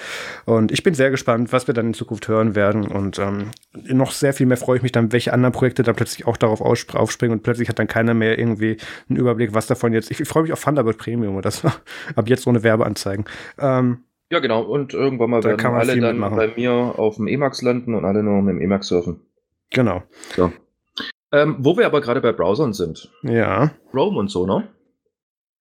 Und 0.45 0.71
ich 0.71 0.83
bin 0.83 0.93
sehr 0.93 1.11
gespannt, 1.11 1.51
was 1.51 1.67
wir 1.67 1.73
dann 1.73 1.87
in 1.87 1.93
Zukunft 1.93 2.29
hören 2.29 2.55
werden. 2.55 2.87
Und 2.87 3.19
ähm, 3.19 3.51
noch 3.73 4.13
sehr 4.13 4.33
viel 4.33 4.45
mehr 4.45 4.57
freue 4.57 4.77
ich 4.77 4.83
mich 4.83 4.93
dann, 4.93 5.11
welche 5.11 5.33
anderen 5.33 5.51
Projekte 5.51 5.83
dann 5.83 5.95
plötzlich 5.95 6.25
auch 6.27 6.37
darauf 6.37 6.61
aufspringen 6.61 7.37
und 7.37 7.43
plötzlich 7.43 7.67
hat 7.67 7.77
dann 7.77 7.87
keiner 7.87 8.13
mehr 8.13 8.39
irgendwie 8.39 8.77
einen 9.09 9.19
Überblick, 9.19 9.53
was 9.53 9.67
davon 9.67 9.96
jetzt. 9.97 10.11
Ich, 10.11 10.19
ich 10.19 10.27
freue 10.27 10.43
mich 10.43 10.53
auf 10.53 10.63
Thunderbird 10.63 10.97
Premium 10.97 11.35
oder 11.35 11.51
so. 11.51 11.69
Ab 12.15 12.29
jetzt 12.29 12.47
ohne 12.47 12.63
Werbeanzeigen. 12.63 13.25
Ähm, 13.59 14.03
ja, 14.31 14.39
genau. 14.39 14.61
Und 14.61 14.93
irgendwann 14.93 15.29
mal 15.29 15.41
da 15.41 15.49
werden 15.49 15.65
alle 15.65 15.99
dann 15.99 16.17
mitmachen. 16.17 16.37
bei 16.37 16.53
mir 16.55 16.71
auf 16.71 17.15
dem 17.15 17.27
Emacs 17.27 17.61
landen 17.61 17.95
und 17.95 18.05
alle 18.05 18.23
nur 18.23 18.41
mit 18.41 18.55
dem 18.55 18.61
Emacs 18.61 18.87
surfen. 18.87 19.21
Genau. 19.71 20.03
So. 20.35 20.51
Ähm, 21.31 21.57
wo 21.59 21.77
wir 21.77 21.85
aber 21.85 22.01
gerade 22.01 22.21
bei 22.21 22.31
Browsern 22.31 22.73
sind. 22.73 23.11
Ja. 23.23 23.71
Chrome 23.91 24.17
und 24.17 24.29
so, 24.29 24.45
ne? 24.45 24.67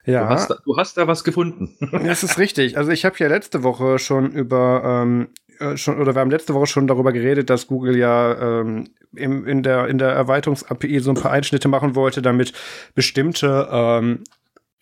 Ja. 0.04 0.24
Du 0.24 0.28
hast, 0.28 0.50
da, 0.50 0.56
du 0.64 0.76
hast 0.76 0.96
da 0.96 1.08
was 1.08 1.24
gefunden. 1.24 1.76
Das 1.90 2.22
ist 2.22 2.38
richtig. 2.38 2.78
Also 2.78 2.92
ich 2.92 3.04
habe 3.04 3.16
ja 3.18 3.26
letzte 3.26 3.64
Woche 3.64 3.98
schon 3.98 4.30
über 4.30 4.82
ähm, 4.84 5.28
äh, 5.60 5.76
schon 5.76 6.00
oder 6.00 6.14
wir 6.14 6.20
haben 6.20 6.30
letzte 6.30 6.54
Woche 6.54 6.66
schon 6.66 6.86
darüber 6.86 7.12
geredet, 7.12 7.50
dass 7.50 7.66
Google 7.66 7.96
ja 7.96 8.60
ähm, 8.60 8.88
im, 9.14 9.46
in 9.46 9.62
der 9.62 9.88
in 9.88 9.98
der 9.98 10.10
Erweiterungs-API 10.10 11.00
so 11.00 11.10
ein 11.10 11.16
paar 11.16 11.32
Einschnitte 11.32 11.68
machen 11.68 11.94
wollte, 11.94 12.22
damit 12.22 12.52
bestimmte 12.94 13.68
ähm, 13.70 14.24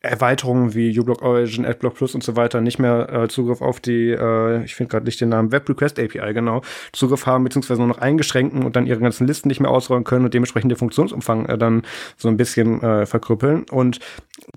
Erweiterungen 0.05 0.75
wie 0.75 0.99
uBlock 0.99 1.23
Origin, 1.23 1.65
AdBlock 1.65 1.95
Plus 1.95 2.15
und 2.15 2.23
so 2.23 2.37
weiter 2.37 2.61
nicht 2.61 2.79
mehr 2.79 3.09
äh, 3.13 3.29
Zugriff 3.29 3.61
auf 3.63 3.81
die, 3.81 4.11
äh, 4.11 4.65
ich 4.65 4.75
finde 4.75 4.91
gerade 4.91 5.07
nicht 5.07 5.21
den 5.21 5.31
Namen, 5.31 5.53
Web 5.53 5.69
Request 5.69 5.99
API, 5.99 6.33
genau, 6.35 6.63
Zugriff 6.93 7.27
haben, 7.27 7.45
beziehungsweise 7.45 7.81
nur 7.81 7.89
noch 7.89 7.99
eingeschränken 7.99 8.65
und 8.65 8.77
dann 8.77 8.87
ihre 8.87 9.01
ganzen 9.01 9.27
Listen 9.27 9.49
nicht 9.49 9.61
mehr 9.61 9.71
ausrollen 9.71 10.05
können 10.05 10.25
und 10.25 10.35
dementsprechend 10.35 10.71
den 10.71 10.79
Funktionsumfang 10.79 11.47
äh, 11.47 11.59
dann 11.59 11.83
so 12.17 12.29
ein 12.29 12.37
bisschen 12.37 12.83
äh, 12.83 13.07
verkrüppeln. 13.07 13.65
Und 13.71 14.01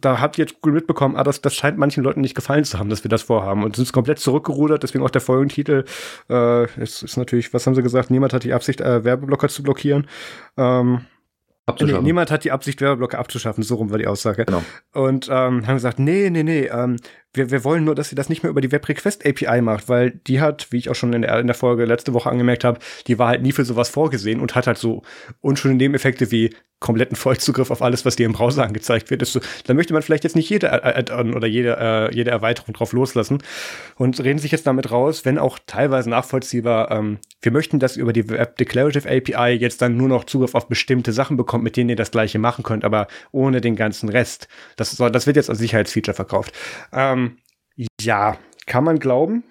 da 0.02 0.20
hat 0.20 0.38
jetzt 0.38 0.62
Google 0.62 0.76
mitbekommen, 0.76 1.16
ah, 1.16 1.24
das, 1.24 1.42
das 1.42 1.56
scheint 1.56 1.78
manchen 1.78 2.04
Leuten 2.04 2.22
nicht 2.22 2.36
gefallen 2.36 2.64
zu 2.64 2.78
haben, 2.78 2.90
dass 2.90 3.04
wir 3.04 3.10
das 3.10 3.24
vorhaben. 3.24 3.64
Und 3.64 3.76
sind 3.76 3.92
komplett 3.94 4.20
zurückgerudert, 4.20 4.84
deswegen 4.84 5.04
auch 5.04 5.10
der 5.10 5.22
Folgentitel. 5.22 5.86
Äh, 6.30 6.64
es 6.82 7.04
ist 7.04 7.18
natürlich, 7.18 7.54
was 7.54 7.66
haben 7.66 7.76
sie 7.76 7.84
gesagt? 7.84 8.12
Niemand 8.12 8.34
hat 8.34 8.44
die 8.44 8.54
Absicht, 8.54 8.82
äh, 8.82 9.04
Werbeblocker 9.04 9.48
zu 9.48 9.64
blockieren. 9.64 10.08
Ähm, 10.58 11.02
Nee, 11.80 12.00
niemand 12.00 12.32
hat 12.32 12.44
die 12.46 12.52
Absicht, 12.52 12.80
Werbeblocker 12.80 13.20
abzuschaffen, 13.20 13.62
so 13.62 13.76
rum 13.76 13.92
war 13.92 13.98
die 13.98 14.08
Aussage. 14.08 14.46
Genau. 14.46 14.64
Und 14.94 15.28
ähm, 15.28 15.68
haben 15.68 15.76
gesagt, 15.76 16.00
nee, 16.00 16.30
nee, 16.30 16.44
nee, 16.44 16.66
ähm, 16.68 16.98
wir, 17.38 17.52
wir 17.52 17.64
wollen 17.64 17.84
nur, 17.84 17.96
dass 17.96 18.10
sie 18.10 18.16
das 18.16 18.30
nicht 18.30 18.44
mehr 18.44 18.50
über 18.50 18.62
die 18.62 18.72
Web 18.72 18.88
Request 18.90 19.26
API 19.26 19.62
macht, 19.62 19.88
weil 19.90 20.12
die 20.12 20.42
hat, 20.42 20.68
wie 20.72 20.78
ich 20.78 20.90
auch 20.90 20.96
schon 20.96 21.14
in 21.14 21.22
der, 21.22 21.40
in 21.40 21.48
der 21.48 21.56
Folge 21.56 21.86
letzte 21.86 22.14
Woche 22.14 22.30
angemerkt 22.30 22.64
habe, 22.64 22.80
die 23.08 23.18
war 23.18 23.30
halt 23.30 23.42
nie 23.42 23.52
für 23.52 23.66
sowas 23.66 23.90
vorgesehen 23.90 24.40
und 24.40 24.56
hat 24.56 24.68
halt 24.68 24.78
so 24.78 25.04
unschöne 25.42 25.76
Nebeneffekte 25.76 26.32
wie 26.32 26.54
kompletten 26.80 27.16
Vollzugriff 27.16 27.72
auf 27.72 27.82
alles, 27.82 28.06
was 28.06 28.18
dir 28.18 28.28
im 28.28 28.34
Browser 28.34 28.64
angezeigt 28.64 29.10
wird. 29.10 29.26
So, 29.26 29.40
da 29.66 29.74
möchte 29.74 29.94
man 29.94 30.04
vielleicht 30.04 30.24
jetzt 30.24 30.36
nicht 30.36 30.50
jede 30.50 30.72
Add-on 30.72 31.34
oder 31.34 31.48
jede, 31.48 31.76
äh, 31.80 32.16
jede 32.16 32.30
Erweiterung 32.30 32.74
drauf 32.74 32.94
loslassen 32.94 33.40
und 33.96 34.24
reden 34.24 34.38
sich 34.38 34.52
jetzt 34.52 34.68
damit 34.68 34.92
raus, 34.92 35.26
wenn 35.26 35.40
auch 35.40 35.58
teilweise 35.66 36.10
nachvollziehbar, 36.10 36.92
ähm, 36.92 37.18
wir 37.42 37.52
möchten, 37.52 37.80
dass 37.80 37.98
über 37.98 38.14
die 38.14 38.30
Web 38.30 38.58
Declarative 38.58 39.10
API 39.10 39.54
jetzt 39.54 39.82
dann 39.82 39.98
nur 39.98 40.08
noch 40.08 40.26
Zugriff 40.26 40.54
auf 40.54 40.68
bestimmte 40.68 41.14
Sachen 41.14 41.36
bekommt, 41.36 41.64
mit 41.64 41.78
denen 41.78 41.90
ihr 41.90 41.96
das 41.96 42.12
gleiche 42.12 42.38
machen 42.38 42.64
könnt, 42.64 42.86
aber 42.86 43.08
ohne 43.32 43.60
den 43.60 43.76
ganzen 43.76 44.10
Rest. 44.10 44.48
Das, 44.76 44.96
das 44.96 45.26
wird 45.26 45.36
jetzt 45.36 45.50
als 45.50 45.60
Sicherheitsfeature 45.60 46.16
verkauft. 46.16 46.54
Ähm, 46.94 47.27
ja, 48.02 48.38
kann 48.66 48.84
man 48.84 49.00
glauben. 49.00 49.44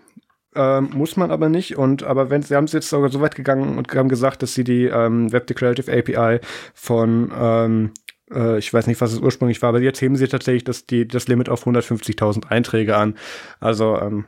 Ähm, 0.54 0.90
muss 0.94 1.16
man 1.16 1.30
aber 1.30 1.48
nicht. 1.48 1.76
Und 1.76 2.02
aber 2.02 2.30
wenn 2.30 2.42
sie 2.42 2.56
haben 2.56 2.64
es 2.64 2.72
jetzt 2.72 2.88
sogar 2.88 3.10
so 3.10 3.20
weit 3.20 3.34
gegangen 3.34 3.76
und 3.76 3.94
haben 3.94 4.08
gesagt, 4.08 4.42
dass 4.42 4.54
sie 4.54 4.64
die 4.64 4.84
ähm, 4.84 5.30
Web 5.32 5.46
Declarative 5.46 5.92
API 5.92 6.40
von 6.74 7.30
ähm, 7.38 7.90
äh, 8.32 8.58
ich 8.58 8.72
weiß 8.72 8.86
nicht, 8.86 9.00
was 9.00 9.12
es 9.12 9.20
ursprünglich 9.20 9.60
war, 9.60 9.70
aber 9.70 9.80
jetzt 9.80 10.00
heben 10.00 10.16
sie 10.16 10.28
tatsächlich 10.28 10.64
das, 10.64 10.86
die, 10.86 11.06
das 11.06 11.28
Limit 11.28 11.48
auf 11.48 11.66
150.000 11.66 12.46
Einträge 12.46 12.96
an. 12.96 13.16
Also 13.60 13.98
ähm, 13.98 14.24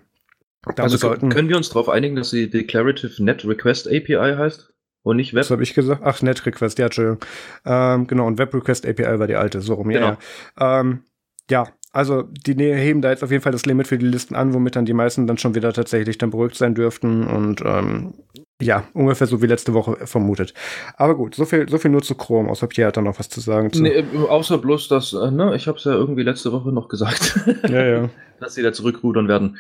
also 0.77 0.97
sollten, 0.97 1.31
können 1.31 1.49
wir 1.49 1.57
uns 1.57 1.71
darauf 1.71 1.89
einigen, 1.89 2.17
dass 2.17 2.31
sie 2.31 2.51
Declarative 2.51 3.23
Net 3.23 3.45
Request 3.47 3.89
API 3.89 4.35
heißt? 4.37 4.73
Und 5.03 5.17
nicht 5.17 5.33
Web? 5.33 5.41
Was 5.41 5.51
habe 5.51 5.63
ich 5.63 5.75
gesagt? 5.75 6.03
Ach, 6.05 6.21
Net 6.21 6.45
Request, 6.45 6.79
ja, 6.79 6.87
Entschuldigung. 6.87 7.21
Ähm, 7.65 8.07
genau, 8.07 8.27
und 8.27 8.39
Web 8.39 8.53
Request 8.53 8.87
API 8.87 9.19
war 9.19 9.27
die 9.27 9.37
alte, 9.37 9.61
so 9.61 9.75
rum. 9.75 9.89
Genau. 9.89 10.17
Ja, 10.59 10.81
ähm, 10.81 11.05
ja, 11.51 11.69
also 11.93 12.23
die 12.23 12.55
heben 12.55 13.03
da 13.03 13.11
jetzt 13.11 13.25
auf 13.25 13.31
jeden 13.31 13.43
Fall 13.43 13.53
das 13.53 13.67
Limit 13.67 13.89
für 13.89 13.99
die 13.99 14.07
Listen 14.07 14.35
an, 14.35 14.53
womit 14.53 14.77
dann 14.77 14.85
die 14.85 14.93
meisten 14.93 15.27
dann 15.27 15.39
schon 15.39 15.55
wieder 15.55 15.73
tatsächlich 15.73 16.19
dann 16.19 16.31
beruhigt 16.31 16.57
sein 16.57 16.75
dürften 16.75 17.27
und 17.27 17.63
ähm, 17.65 18.15
ja, 18.61 18.89
ungefähr 18.93 19.27
so 19.27 19.41
wie 19.41 19.47
letzte 19.47 19.73
Woche 19.73 20.07
vermutet. 20.07 20.53
Aber 20.97 21.17
gut, 21.17 21.35
so 21.35 21.45
viel, 21.45 21.69
so 21.69 21.79
viel 21.79 21.91
nur 21.91 22.03
zu 22.03 22.17
Chrome. 22.17 22.51
Außer 22.51 22.67
Pierre 22.67 22.89
hat 22.89 22.97
da 22.97 23.03
noch 23.03 23.19
was 23.19 23.29
zu 23.29 23.41
sagen. 23.41 23.73
Zu. 23.73 23.83
Nee, 23.83 23.91
äh, 23.91 24.05
außer 24.29 24.59
bloß, 24.59 24.89
dass, 24.89 25.13
äh, 25.13 25.31
ne, 25.31 25.55
ich 25.55 25.69
habe 25.69 25.79
es 25.79 25.85
ja 25.85 25.93
irgendwie 25.93 26.25
letzte 26.25 26.53
Woche 26.53 26.73
noch 26.73 26.89
gesagt, 26.89 27.41
ja, 27.69 27.87
ja. 27.87 28.11
dass 28.41 28.55
sie 28.55 28.63
da 28.63 28.73
zurückrudern 28.73 29.29
werden. 29.29 29.59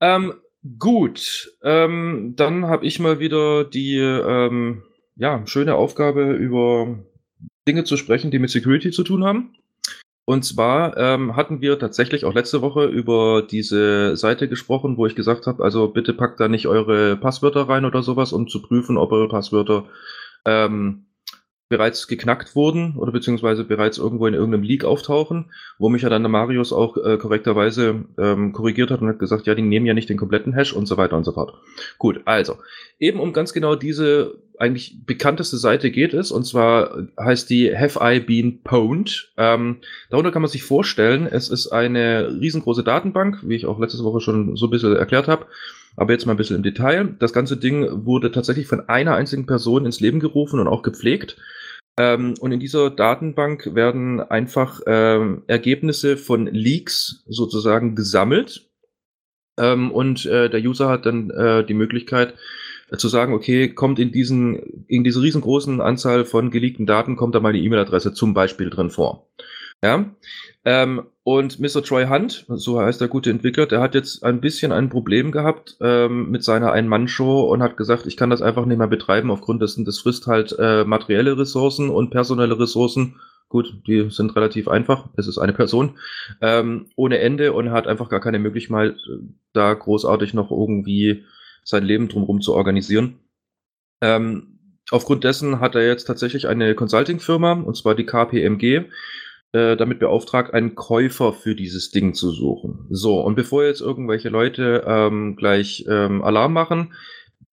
Ähm, 0.00 0.34
gut, 0.78 1.52
ähm, 1.62 2.34
dann 2.36 2.66
habe 2.66 2.86
ich 2.86 3.00
mal 3.00 3.18
wieder 3.18 3.64
die 3.64 3.96
ähm, 3.96 4.84
ja, 5.16 5.44
schöne 5.46 5.74
Aufgabe, 5.74 6.32
über 6.32 6.98
Dinge 7.66 7.84
zu 7.84 7.96
sprechen, 7.96 8.30
die 8.30 8.38
mit 8.38 8.50
Security 8.50 8.90
zu 8.90 9.02
tun 9.02 9.24
haben. 9.24 9.54
Und 10.30 10.44
zwar 10.44 10.96
ähm, 10.96 11.34
hatten 11.34 11.60
wir 11.60 11.76
tatsächlich 11.80 12.24
auch 12.24 12.32
letzte 12.32 12.62
Woche 12.62 12.84
über 12.84 13.42
diese 13.42 14.16
Seite 14.16 14.46
gesprochen, 14.46 14.96
wo 14.96 15.06
ich 15.06 15.16
gesagt 15.16 15.48
habe, 15.48 15.64
also 15.64 15.88
bitte 15.88 16.14
packt 16.14 16.38
da 16.38 16.46
nicht 16.46 16.68
eure 16.68 17.16
Passwörter 17.16 17.68
rein 17.68 17.84
oder 17.84 18.04
sowas, 18.04 18.32
um 18.32 18.46
zu 18.46 18.62
prüfen, 18.62 18.96
ob 18.96 19.10
eure 19.10 19.26
Passwörter 19.26 19.86
ähm, 20.44 21.06
bereits 21.70 22.08
geknackt 22.08 22.56
wurden 22.56 22.96
oder 22.96 23.12
beziehungsweise 23.12 23.64
bereits 23.64 23.96
irgendwo 23.96 24.26
in 24.26 24.34
irgendeinem 24.34 24.64
Leak 24.64 24.84
auftauchen, 24.84 25.46
wo 25.78 25.88
mich 25.88 26.02
ja 26.02 26.10
dann 26.10 26.22
der 26.22 26.28
Marius 26.28 26.72
auch 26.72 26.96
äh, 26.96 27.16
korrekterweise 27.16 28.04
ähm, 28.18 28.52
korrigiert 28.52 28.90
hat 28.90 29.00
und 29.00 29.08
hat 29.08 29.20
gesagt, 29.20 29.46
ja, 29.46 29.54
die 29.54 29.62
nehmen 29.62 29.86
ja 29.86 29.94
nicht 29.94 30.08
den 30.08 30.16
kompletten 30.18 30.52
Hash 30.52 30.72
und 30.72 30.86
so 30.86 30.96
weiter 30.96 31.16
und 31.16 31.22
so 31.24 31.32
fort. 31.32 31.54
Gut, 31.96 32.22
also, 32.24 32.56
eben 32.98 33.20
um 33.20 33.32
ganz 33.32 33.52
genau 33.52 33.76
diese 33.76 34.34
eigentlich 34.58 35.06
bekannteste 35.06 35.56
Seite 35.56 35.92
geht 35.92 36.12
es, 36.12 36.32
und 36.32 36.44
zwar 36.44 37.06
heißt 37.18 37.48
die 37.48 37.74
Have 37.74 38.00
I 38.02 38.18
Been 38.18 38.62
Pwned. 38.62 39.32
Ähm, 39.38 39.76
darunter 40.10 40.32
kann 40.32 40.42
man 40.42 40.50
sich 40.50 40.64
vorstellen, 40.64 41.28
es 41.30 41.48
ist 41.48 41.68
eine 41.68 42.36
riesengroße 42.40 42.82
Datenbank, 42.82 43.38
wie 43.42 43.54
ich 43.54 43.66
auch 43.66 43.78
letzte 43.78 44.02
Woche 44.02 44.20
schon 44.20 44.56
so 44.56 44.66
ein 44.66 44.70
bisschen 44.70 44.96
erklärt 44.96 45.28
habe, 45.28 45.46
aber 45.96 46.12
jetzt 46.12 46.26
mal 46.26 46.34
ein 46.34 46.36
bisschen 46.36 46.56
im 46.56 46.62
Detail. 46.64 47.14
Das 47.20 47.32
ganze 47.32 47.56
Ding 47.56 48.04
wurde 48.04 48.32
tatsächlich 48.32 48.66
von 48.66 48.88
einer 48.88 49.14
einzigen 49.14 49.46
Person 49.46 49.86
ins 49.86 50.00
Leben 50.00 50.18
gerufen 50.18 50.58
und 50.58 50.66
auch 50.66 50.82
gepflegt. 50.82 51.36
Ähm, 52.00 52.34
und 52.40 52.50
in 52.50 52.60
dieser 52.60 52.88
Datenbank 52.88 53.74
werden 53.74 54.20
einfach 54.20 54.80
ähm, 54.86 55.42
Ergebnisse 55.48 56.16
von 56.16 56.46
Leaks 56.46 57.22
sozusagen 57.28 57.94
gesammelt. 57.94 58.70
Ähm, 59.58 59.90
und 59.92 60.24
äh, 60.24 60.48
der 60.48 60.62
User 60.62 60.88
hat 60.88 61.04
dann 61.04 61.28
äh, 61.28 61.62
die 61.62 61.74
Möglichkeit 61.74 62.36
äh, 62.90 62.96
zu 62.96 63.08
sagen, 63.08 63.34
okay, 63.34 63.68
kommt 63.74 63.98
in 63.98 64.12
diesen, 64.12 64.86
in 64.86 65.04
diese 65.04 65.20
riesengroßen 65.20 65.82
Anzahl 65.82 66.24
von 66.24 66.50
geleakten 66.50 66.86
Daten, 66.86 67.16
kommt 67.16 67.34
da 67.34 67.40
mal 67.40 67.52
die 67.52 67.66
E-Mail-Adresse 67.66 68.14
zum 68.14 68.32
Beispiel 68.32 68.70
drin 68.70 68.88
vor. 68.88 69.28
Ja. 69.84 70.10
Ähm, 70.64 71.06
und 71.22 71.58
Mr. 71.58 71.82
Troy 71.82 72.06
Hunt, 72.06 72.44
so 72.48 72.80
heißt 72.80 73.00
der 73.00 73.08
gute 73.08 73.30
Entwickler, 73.30 73.66
der 73.66 73.80
hat 73.80 73.94
jetzt 73.94 74.22
ein 74.22 74.40
bisschen 74.40 74.72
ein 74.72 74.90
Problem 74.90 75.32
gehabt 75.32 75.76
ähm, 75.80 76.30
mit 76.30 76.44
seiner 76.44 76.72
Ein-Mann-Show 76.72 77.42
und 77.44 77.62
hat 77.62 77.78
gesagt, 77.78 78.06
ich 78.06 78.16
kann 78.16 78.28
das 78.28 78.42
einfach 78.42 78.66
nicht 78.66 78.76
mehr 78.76 78.86
betreiben 78.86 79.30
aufgrund 79.30 79.62
dessen, 79.62 79.86
das 79.86 80.00
frisst 80.00 80.26
halt 80.26 80.54
äh, 80.58 80.84
materielle 80.84 81.38
Ressourcen 81.38 81.88
und 81.88 82.10
personelle 82.10 82.58
Ressourcen. 82.58 83.16
Gut, 83.48 83.82
die 83.86 84.10
sind 84.10 84.36
relativ 84.36 84.68
einfach. 84.68 85.08
Es 85.16 85.26
ist 85.26 85.38
eine 85.38 85.52
Person 85.52 85.98
ähm, 86.40 86.86
ohne 86.94 87.18
Ende 87.18 87.52
und 87.52 87.70
hat 87.70 87.86
einfach 87.86 88.08
gar 88.08 88.20
keine 88.20 88.38
Möglichkeit, 88.38 88.96
da 89.52 89.74
großartig 89.74 90.34
noch 90.34 90.50
irgendwie 90.50 91.24
sein 91.64 91.84
Leben 91.84 92.08
drumherum 92.08 92.42
zu 92.42 92.54
organisieren. 92.54 93.18
Ähm, 94.02 94.58
aufgrund 94.90 95.24
dessen 95.24 95.58
hat 95.60 95.74
er 95.74 95.86
jetzt 95.86 96.04
tatsächlich 96.04 96.48
eine 96.48 96.74
Consulting-Firma, 96.74 97.52
und 97.52 97.76
zwar 97.76 97.94
die 97.94 98.06
KPMG, 98.06 98.84
äh, 99.52 99.76
damit 99.76 99.98
beauftragt, 99.98 100.54
einen 100.54 100.74
Käufer 100.74 101.32
für 101.32 101.54
dieses 101.54 101.90
Ding 101.90 102.14
zu 102.14 102.30
suchen. 102.30 102.86
So, 102.90 103.20
und 103.20 103.34
bevor 103.34 103.64
jetzt 103.64 103.80
irgendwelche 103.80 104.28
Leute 104.28 104.84
ähm, 104.86 105.36
gleich 105.36 105.84
ähm, 105.88 106.22
Alarm 106.22 106.52
machen, 106.52 106.94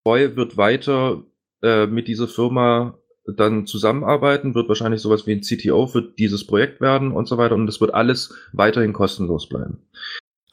Boy 0.03 0.35
wird 0.35 0.57
weiter 0.57 1.23
äh, 1.61 1.87
mit 1.87 2.07
dieser 2.07 2.27
Firma 2.27 2.97
dann 3.25 3.65
zusammenarbeiten, 3.65 4.55
wird 4.55 4.69
wahrscheinlich 4.69 5.01
sowas 5.01 5.27
wie 5.27 5.33
ein 5.33 5.41
CTO 5.41 5.87
für 5.87 6.01
dieses 6.01 6.47
Projekt 6.47 6.79
werden 6.79 7.11
und 7.11 7.27
so 7.27 7.37
weiter 7.37 7.55
und 7.55 7.67
es 7.67 7.81
wird 7.81 7.93
alles 7.93 8.33
weiterhin 8.53 8.93
kostenlos 8.93 9.49
bleiben. 9.49 9.79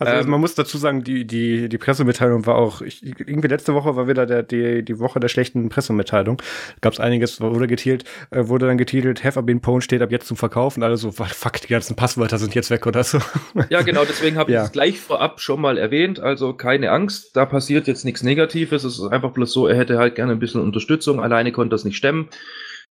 Also 0.07 0.25
ähm, 0.25 0.31
man 0.31 0.41
muss 0.41 0.55
dazu 0.55 0.79
sagen, 0.79 1.05
die, 1.05 1.27
die, 1.27 1.69
die 1.69 1.79
Pressemitteilung 1.79 2.47
war 2.47 2.57
auch, 2.57 2.83
ich, 2.83 3.03
irgendwie 3.05 3.49
letzte 3.49 3.75
Woche 3.75 3.97
war 3.97 4.09
wieder 4.09 4.27
der, 4.27 4.43
die, 4.43 4.85
die 4.85 4.99
Woche 4.99 5.21
der 5.21 5.29
schlechten 5.29 5.69
Pressemitteilung. 5.69 6.41
Gab 6.81 6.93
es 6.93 7.01
einiges, 7.01 7.41
wurde 7.41 7.67
getitelt, 7.67 8.05
äh, 8.31 8.49
wurde 8.49 8.67
dann 8.67 8.79
getitelt, 8.79 9.25
Have 9.25 9.39
I 9.39 9.43
been 9.43 9.61
pwned 9.61 9.85
steht 9.85 10.03
ab 10.03 10.11
jetzt 10.11 10.27
zum 10.27 10.37
Verkaufen. 10.37 10.83
Alle 10.83 10.97
so, 10.97 11.13
fuck, 11.13 11.61
die 11.61 11.69
ganzen 11.69 11.97
Passwörter 11.97 12.39
sind 12.39 12.55
jetzt 12.55 12.71
weg 12.71 12.87
oder 12.87 13.05
so. 13.05 13.19
Ja, 13.71 13.83
genau, 13.83 14.05
deswegen 14.05 14.37
habe 14.37 14.51
ich 14.51 14.59
es 14.59 14.73
gleich 14.73 15.01
vorab 15.01 15.41
schon 15.41 15.61
mal 15.61 15.79
erwähnt. 15.79 16.21
Also 16.21 16.53
keine 16.53 16.91
Angst, 16.91 17.37
da 17.37 17.47
passiert 17.47 17.87
jetzt 17.87 18.05
nichts 18.05 18.23
Negatives. 18.23 18.85
Es 18.85 18.99
ist 18.99 19.07
einfach 19.07 19.31
bloß 19.31 19.53
so, 19.53 19.67
er 19.67 19.77
hätte 19.77 19.99
halt 19.99 20.17
gerne 20.17 20.33
ein 20.33 20.39
bisschen 20.39 20.61
Unterstützung. 20.61 21.21
Alleine 21.21 21.53
konnte 21.53 21.75
das 21.75 21.85
nicht 21.85 21.97
stemmen. 21.97 22.29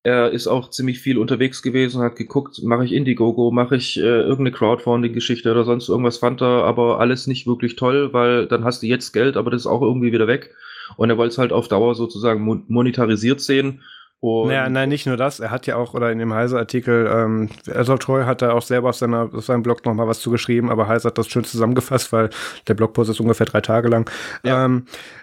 Er 0.03 0.31
ist 0.31 0.47
auch 0.47 0.69
ziemlich 0.69 0.99
viel 0.99 1.17
unterwegs 1.17 1.61
gewesen 1.61 1.99
und 1.99 2.03
hat 2.03 2.17
geguckt, 2.17 2.61
mache 2.61 2.83
ich 2.83 2.91
Indiegogo, 2.91 3.51
mache 3.51 3.77
ich 3.77 3.97
äh, 3.97 4.01
irgendeine 4.01 4.51
Crowdfunding-Geschichte 4.51 5.49
oder 5.49 5.63
sonst 5.63 5.87
irgendwas, 5.87 6.17
fand 6.17 6.41
er 6.41 6.65
aber 6.65 6.99
alles 6.99 7.25
nicht 7.25 7.47
wirklich 7.47 7.77
toll, 7.77 8.11
weil 8.11 8.45
dann 8.47 8.65
hast 8.65 8.83
du 8.83 8.87
jetzt 8.87 9.13
Geld, 9.13 9.37
aber 9.37 9.49
das 9.49 9.61
ist 9.61 9.67
auch 9.67 9.81
irgendwie 9.81 10.11
wieder 10.11 10.27
weg. 10.27 10.53
Und 10.97 11.09
er 11.09 11.17
wollte 11.17 11.31
es 11.31 11.37
halt 11.37 11.53
auf 11.53 11.69
Dauer 11.69 11.95
sozusagen 11.95 12.65
monetarisiert 12.67 13.39
sehen. 13.39 13.81
Und 14.23 14.47
naja, 14.47 14.69
nein, 14.69 14.87
nicht 14.87 15.05
nur 15.05 15.17
das. 15.17 15.41
Er 15.41 15.51
hat 15.51 15.67
ja 15.67 15.75
auch, 15.75 15.93
oder 15.93 16.09
in 16.09 16.17
dem 16.17 16.33
Heise-Artikel, 16.33 17.11
ähm, 17.13 17.49
also 17.73 17.97
Troy 17.97 18.23
hat 18.23 18.41
da 18.41 18.53
auch 18.53 18.61
selber 18.61 18.87
auf, 18.87 18.95
seiner, 18.95 19.29
auf 19.33 19.43
seinem 19.43 19.63
Blog 19.63 19.83
nochmal 19.83 20.07
was 20.07 20.21
zugeschrieben, 20.21 20.69
aber 20.69 20.87
Heise 20.87 21.09
hat 21.09 21.17
das 21.17 21.27
schön 21.27 21.43
zusammengefasst, 21.43 22.13
weil 22.13 22.29
der 22.69 22.73
Blogpost 22.73 23.09
ist 23.09 23.19
ungefähr 23.19 23.45
drei 23.45 23.59
Tage 23.59 23.89
lang. 23.89 24.09
Ja. 24.45 24.63
Ähm, 24.63 24.85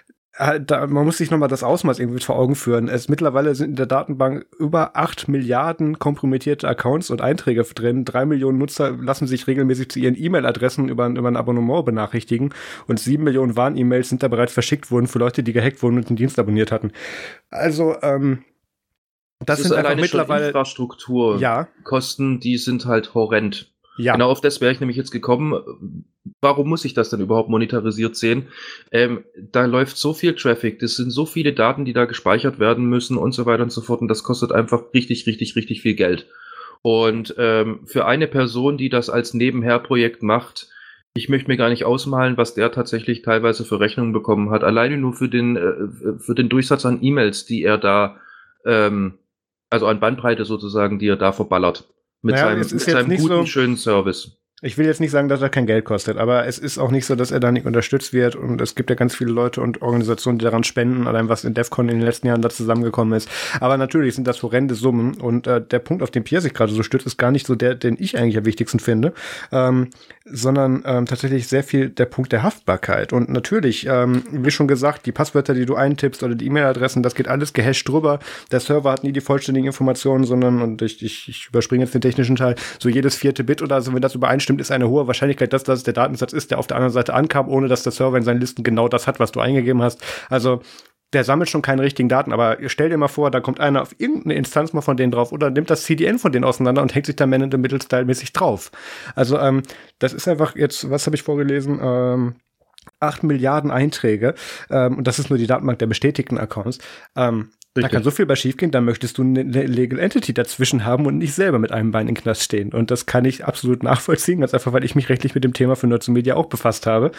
da, 0.59 0.87
man 0.87 1.05
muss 1.05 1.17
sich 1.17 1.29
nochmal 1.29 1.49
das 1.49 1.63
Ausmaß 1.63 1.99
irgendwie 1.99 2.19
vor 2.19 2.37
Augen 2.37 2.55
führen. 2.55 2.87
Es 2.87 3.09
mittlerweile 3.09 3.53
sind 3.53 3.71
in 3.71 3.75
der 3.75 3.85
Datenbank 3.85 4.45
über 4.57 4.95
acht 4.95 5.27
Milliarden 5.27 5.99
kompromittierte 5.99 6.67
Accounts 6.67 7.11
und 7.11 7.21
Einträge 7.21 7.61
drin. 7.63 8.05
Drei 8.05 8.25
Millionen 8.25 8.57
Nutzer 8.57 8.91
lassen 8.91 9.27
sich 9.27 9.45
regelmäßig 9.45 9.89
zu 9.89 9.99
ihren 9.99 10.15
E-Mail-Adressen 10.15 10.89
über, 10.89 11.07
über 11.07 11.27
ein 11.27 11.37
Abonnement 11.37 11.85
benachrichtigen 11.85 12.53
und 12.87 12.99
sieben 12.99 13.23
Millionen 13.23 13.55
Warn-E-Mails 13.55 14.09
sind 14.09 14.23
da 14.23 14.27
bereits 14.29 14.53
verschickt 14.53 14.89
worden 14.89 15.07
für 15.07 15.19
Leute, 15.19 15.43
die 15.43 15.53
gehackt 15.53 15.83
wurden 15.83 15.97
und 15.97 16.09
den 16.09 16.15
Dienst 16.15 16.39
abonniert 16.39 16.71
hatten. 16.71 16.91
Also, 17.49 17.95
ähm, 18.01 18.43
das, 19.39 19.59
das 19.59 19.67
sind 19.67 19.77
einfach 19.77 19.95
mittlerweile 19.95 20.47
Infrastruktur. 20.47 21.37
Ja. 21.39 21.67
Kosten, 21.83 22.39
die 22.39 22.57
sind 22.57 22.85
halt 22.85 23.13
horrend. 23.13 23.70
Ja. 23.97 24.13
Genau 24.13 24.29
auf 24.29 24.41
das 24.41 24.61
wäre 24.61 24.71
ich 24.71 24.79
nämlich 24.79 24.97
jetzt 24.97 25.11
gekommen. 25.11 26.05
Warum 26.39 26.69
muss 26.69 26.85
ich 26.85 26.93
das 26.93 27.09
denn 27.09 27.19
überhaupt 27.19 27.49
monetarisiert 27.49 28.15
sehen? 28.15 28.47
Ähm, 28.91 29.23
da 29.51 29.65
läuft 29.65 29.97
so 29.97 30.13
viel 30.13 30.35
Traffic, 30.35 30.79
das 30.79 30.95
sind 30.95 31.11
so 31.11 31.25
viele 31.25 31.53
Daten, 31.53 31.85
die 31.85 31.93
da 31.93 32.05
gespeichert 32.05 32.59
werden 32.59 32.85
müssen 32.85 33.17
und 33.17 33.33
so 33.33 33.45
weiter 33.45 33.63
und 33.63 33.71
so 33.71 33.81
fort. 33.81 34.01
Und 34.01 34.07
das 34.07 34.23
kostet 34.23 34.51
einfach 34.51 34.93
richtig, 34.93 35.27
richtig, 35.27 35.55
richtig 35.55 35.81
viel 35.81 35.95
Geld. 35.95 36.27
Und 36.81 37.35
ähm, 37.37 37.81
für 37.85 38.05
eine 38.05 38.27
Person, 38.27 38.77
die 38.77 38.89
das 38.89 39.09
als 39.09 39.33
Nebenherprojekt 39.33 40.23
macht, 40.23 40.67
ich 41.13 41.29
möchte 41.29 41.49
mir 41.49 41.57
gar 41.57 41.69
nicht 41.69 41.85
ausmalen, 41.85 42.37
was 42.37 42.53
der 42.53 42.71
tatsächlich 42.71 43.21
teilweise 43.21 43.65
für 43.65 43.79
Rechnungen 43.79 44.13
bekommen 44.13 44.49
hat. 44.49 44.63
Alleine 44.63 44.97
nur 44.97 45.13
für 45.13 45.27
den, 45.27 45.57
äh, 45.57 46.19
für 46.19 46.35
den 46.35 46.49
Durchsatz 46.49 46.85
an 46.85 46.99
E-Mails, 47.01 47.45
die 47.45 47.63
er 47.63 47.77
da, 47.77 48.17
ähm, 48.65 49.19
also 49.69 49.87
an 49.87 49.99
Bandbreite 49.99 50.45
sozusagen, 50.45 50.99
die 50.99 51.07
er 51.07 51.17
da 51.17 51.33
verballert. 51.33 51.85
Mit 52.21 52.35
naja, 52.35 52.45
seinem, 52.45 52.59
mit 52.59 52.81
seinem 52.81 53.17
guten, 53.17 53.27
so, 53.27 53.45
schönen 53.45 53.77
Service. 53.77 54.37
Ich 54.63 54.77
will 54.77 54.85
jetzt 54.85 55.01
nicht 55.01 55.09
sagen, 55.09 55.27
dass 55.27 55.41
er 55.41 55.49
kein 55.49 55.65
Geld 55.65 55.85
kostet, 55.85 56.17
aber 56.17 56.45
es 56.45 56.59
ist 56.59 56.77
auch 56.77 56.91
nicht 56.91 57.07
so, 57.07 57.15
dass 57.15 57.31
er 57.31 57.39
da 57.39 57.51
nicht 57.51 57.65
unterstützt 57.65 58.13
wird 58.13 58.35
und 58.35 58.61
es 58.61 58.75
gibt 58.75 58.91
ja 58.91 58.95
ganz 58.95 59.15
viele 59.15 59.31
Leute 59.31 59.59
und 59.59 59.81
Organisationen, 59.81 60.37
die 60.37 60.45
daran 60.45 60.63
spenden, 60.63 61.07
allein 61.07 61.29
was 61.29 61.43
in 61.45 61.55
DEFCON 61.55 61.89
in 61.89 61.97
den 61.97 62.05
letzten 62.05 62.27
Jahren 62.27 62.43
da 62.43 62.49
zusammengekommen 62.51 63.17
ist. 63.17 63.27
Aber 63.59 63.75
natürlich 63.77 64.13
sind 64.13 64.27
das 64.27 64.43
horrende 64.43 64.75
Summen 64.75 65.19
und 65.19 65.47
äh, 65.47 65.65
der 65.65 65.79
Punkt, 65.79 66.03
auf 66.03 66.11
den 66.11 66.23
Pierre 66.23 66.43
sich 66.43 66.53
gerade 66.53 66.71
so 66.71 66.83
stützt, 66.83 67.07
ist 67.07 67.17
gar 67.17 67.31
nicht 67.31 67.47
so 67.47 67.55
der, 67.55 67.73
den 67.73 67.97
ich 67.99 68.19
eigentlich 68.19 68.37
am 68.37 68.45
wichtigsten 68.45 68.77
finde, 68.77 69.13
ähm, 69.51 69.89
sondern 70.25 70.83
ähm, 70.85 71.07
tatsächlich 71.07 71.47
sehr 71.47 71.63
viel 71.63 71.89
der 71.89 72.05
Punkt 72.05 72.31
der 72.31 72.43
Haftbarkeit. 72.43 73.13
Und 73.13 73.29
natürlich, 73.29 73.87
ähm, 73.87 74.21
wie 74.31 74.51
schon 74.51 74.67
gesagt, 74.67 75.07
die 75.07 75.11
Passwörter, 75.11 75.55
die 75.55 75.65
du 75.65 75.73
eintippst 75.73 76.21
oder 76.21 76.35
die 76.35 76.45
E-Mail-Adressen, 76.45 77.01
das 77.01 77.15
geht 77.15 77.27
alles 77.27 77.53
gehasht 77.53 77.89
drüber. 77.89 78.19
Der 78.51 78.59
Server 78.59 78.91
hat 78.91 79.03
nie 79.03 79.11
die 79.11 79.21
vollständigen 79.21 79.65
Informationen, 79.65 80.23
sondern, 80.23 80.61
und 80.61 80.83
ich, 80.83 81.01
ich, 81.01 81.29
ich 81.29 81.47
überspringe 81.47 81.83
jetzt 81.83 81.95
den 81.95 82.01
technischen 82.01 82.35
Teil, 82.35 82.53
so 82.77 82.89
jedes 82.89 83.15
vierte 83.15 83.43
Bit 83.43 83.63
oder 83.63 83.81
so, 83.81 83.91
wenn 83.91 84.01
das 84.03 84.13
übereinstimmt, 84.13 84.50
ist 84.59 84.71
eine 84.71 84.89
hohe 84.89 85.07
Wahrscheinlichkeit, 85.07 85.53
dass 85.53 85.63
das 85.63 85.83
der 85.83 85.93
Datensatz 85.93 86.33
ist, 86.33 86.51
der 86.51 86.59
auf 86.59 86.67
der 86.67 86.77
anderen 86.77 86.93
Seite 86.93 87.13
ankam, 87.13 87.47
ohne 87.47 87.67
dass 87.67 87.83
der 87.83 87.91
Server 87.91 88.17
in 88.17 88.23
seinen 88.23 88.39
Listen 88.39 88.63
genau 88.63 88.87
das 88.87 89.07
hat, 89.07 89.19
was 89.19 89.31
du 89.31 89.39
eingegeben 89.39 89.81
hast. 89.81 90.01
Also 90.29 90.61
der 91.13 91.23
sammelt 91.23 91.49
schon 91.49 91.61
keine 91.61 91.81
richtigen 91.81 92.09
Daten, 92.09 92.31
aber 92.31 92.57
stell 92.67 92.89
dir 92.89 92.97
mal 92.97 93.09
vor, 93.09 93.31
da 93.31 93.41
kommt 93.41 93.59
einer 93.59 93.81
auf 93.81 93.93
irgendeine 93.97 94.35
Instanz 94.35 94.71
mal 94.71 94.81
von 94.81 94.95
denen 94.95 95.11
drauf 95.11 95.31
oder 95.31 95.49
nimmt 95.49 95.69
das 95.69 95.83
CDN 95.83 96.19
von 96.19 96.31
denen 96.31 96.45
auseinander 96.45 96.81
und 96.81 96.95
hängt 96.95 97.05
sich 97.05 97.17
da 97.17 97.25
Man 97.27 97.41
in 97.41 97.51
the 97.51 97.57
Middle 97.57 97.81
Style-mäßig 97.81 98.31
drauf. 98.33 98.71
Also 99.15 99.37
ähm, 99.37 99.63
das 99.99 100.13
ist 100.13 100.27
einfach 100.27 100.55
jetzt, 100.55 100.89
was 100.89 101.05
habe 101.05 101.15
ich 101.15 101.23
vorgelesen? 101.23 101.79
Ähm, 101.81 102.35
8 102.99 103.23
Milliarden 103.23 103.71
Einträge 103.71 104.35
ähm, 104.69 104.97
und 104.97 105.07
das 105.07 105.19
ist 105.19 105.29
nur 105.29 105.37
die 105.37 105.47
Datenbank 105.47 105.79
der 105.79 105.87
bestätigten 105.87 106.37
Accounts. 106.37 106.79
Ähm, 107.15 107.51
da 107.73 107.87
kann 107.87 108.03
so 108.03 108.11
viel 108.11 108.25
bei 108.25 108.35
schiefgehen, 108.35 108.71
da 108.71 108.81
möchtest 108.81 109.17
du 109.17 109.23
eine 109.23 109.43
Legal 109.43 109.99
Entity 109.99 110.33
dazwischen 110.33 110.83
haben 110.83 111.05
und 111.05 111.17
nicht 111.17 111.33
selber 111.33 111.57
mit 111.57 111.71
einem 111.71 111.91
Bein 111.91 112.07
in 112.07 112.15
den 112.15 112.21
Knast 112.21 112.43
stehen. 112.43 112.73
Und 112.73 112.91
das 112.91 113.05
kann 113.05 113.23
ich 113.23 113.45
absolut 113.45 113.81
nachvollziehen, 113.83 114.41
ganz 114.41 114.53
einfach, 114.53 114.73
weil 114.73 114.83
ich 114.83 114.95
mich 114.95 115.07
rechtlich 115.07 115.35
mit 115.35 115.43
dem 115.45 115.53
Thema 115.53 115.75
für 115.75 115.87
Nerds 115.87 116.09
Media 116.09 116.35
auch 116.35 116.47
befasst 116.47 116.85
habe. 116.85 117.11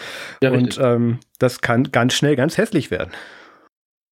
Ja, 0.43 0.51
und 0.51 0.79
ähm, 0.81 1.19
das 1.39 1.61
kann 1.61 1.91
ganz 1.91 2.13
schnell 2.13 2.35
ganz 2.35 2.57
hässlich 2.57 2.91
werden. 2.91 3.11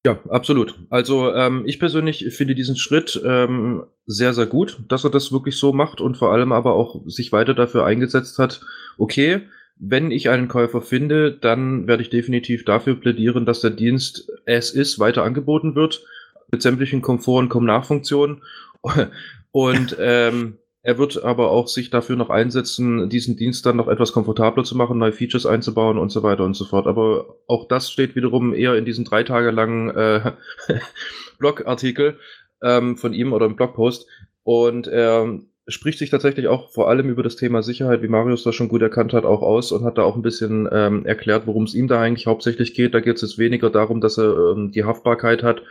Ja, 0.04 0.18
absolut. 0.30 0.80
Also 0.90 1.32
ähm, 1.32 1.62
ich 1.68 1.78
persönlich 1.78 2.26
finde 2.32 2.56
diesen 2.56 2.76
Schritt 2.76 3.22
ähm, 3.24 3.84
sehr, 4.08 4.34
sehr 4.34 4.48
gut, 4.48 4.80
dass 4.88 5.04
er 5.04 5.12
das 5.12 5.32
wirklich 5.32 5.58
so 5.58 5.74
macht 5.74 6.02
und 6.02 6.18
vor 6.18 6.34
allem 6.34 6.52
aber 6.54 6.74
auch 6.74 7.04
sich 7.06 7.32
weiter 7.32 7.54
dafür 7.54 7.86
eingesetzt 7.86 8.40
hat, 8.40 8.62
okay, 8.98 9.42
wenn 9.78 10.10
ich 10.10 10.30
einen 10.30 10.48
Käufer 10.48 10.82
finde, 10.82 11.32
dann 11.32 11.88
werde 11.88 12.02
ich 12.02 12.10
definitiv 12.10 12.66
dafür 12.66 12.96
plädieren, 12.96 13.46
dass 13.46 13.62
der 13.62 13.72
Dienst 13.72 14.32
es 14.46 14.72
ist 14.72 14.98
weiter 14.98 15.24
angeboten 15.24 15.76
wird 15.76 16.04
mit 16.52 16.62
sämtlichen 16.62 17.02
Komfort- 17.02 17.40
und 17.40 17.50
Com-Nach-Funktionen. 17.50 18.44
Und 19.54 19.98
ähm, 20.00 20.58
er 20.84 20.98
wird 20.98 21.24
aber 21.24 21.52
auch 21.52 21.68
sich 21.68 21.92
dafür 21.92 22.16
noch 22.16 22.30
einsetzen, 22.30 23.10
diesen 23.10 23.38
Dienst 23.38 23.66
dann 23.66 23.78
noch 23.78 23.88
etwas 23.88 24.14
komfortabler 24.14 24.64
zu 24.64 24.76
machen, 24.76 24.98
neue 24.98 25.12
Features 25.12 25.46
einzubauen 25.46 26.00
und 26.00 26.10
so 26.10 26.24
weiter 26.24 26.44
und 26.44 26.56
so 26.56 26.66
fort. 26.66 26.88
Aber 26.88 27.36
auch 27.48 27.68
das 27.68 27.92
steht 27.92 28.16
wiederum 28.16 28.54
eher 28.54 28.76
in 28.76 28.86
diesen 28.86 29.06
drei 29.06 29.24
Tage 29.24 29.52
langen 29.52 29.90
äh, 29.92 30.32
Blogartikel 31.40 32.18
ähm, 32.64 32.98
von 32.98 33.14
ihm 33.14 33.34
oder 33.34 33.46
im 33.46 33.56
Blogpost. 33.56 34.08
Und 34.44 34.88
er 34.88 35.40
spricht 35.68 36.00
sich 36.00 36.10
tatsächlich 36.10 36.48
auch 36.48 36.72
vor 36.72 36.90
allem 36.90 37.10
über 37.10 37.22
das 37.22 37.36
Thema 37.36 37.62
Sicherheit, 37.62 38.02
wie 38.02 38.08
Marius 38.08 38.44
das 38.44 38.56
schon 38.56 38.68
gut 38.68 38.82
erkannt 38.82 39.14
hat, 39.14 39.26
auch 39.26 39.44
aus 39.44 39.72
und 39.72 39.84
hat 39.84 40.00
da 40.00 40.04
auch 40.04 40.16
ein 40.16 40.24
bisschen 40.24 40.68
ähm, 40.72 41.06
erklärt, 41.06 41.46
worum 41.46 41.64
es 41.66 41.76
ihm 41.76 41.88
da 41.88 42.02
eigentlich 42.02 42.26
hauptsächlich 42.26 42.74
geht. 42.74 42.96
Da 42.96 43.02
geht 43.02 43.18
es 43.18 43.22
jetzt 43.22 43.38
weniger 43.38 43.70
darum, 43.70 44.02
dass 44.02 44.18
er 44.18 44.54
ähm, 44.54 44.72
die 44.72 44.84
Haftbarkeit 44.84 45.44
hat 45.44 45.62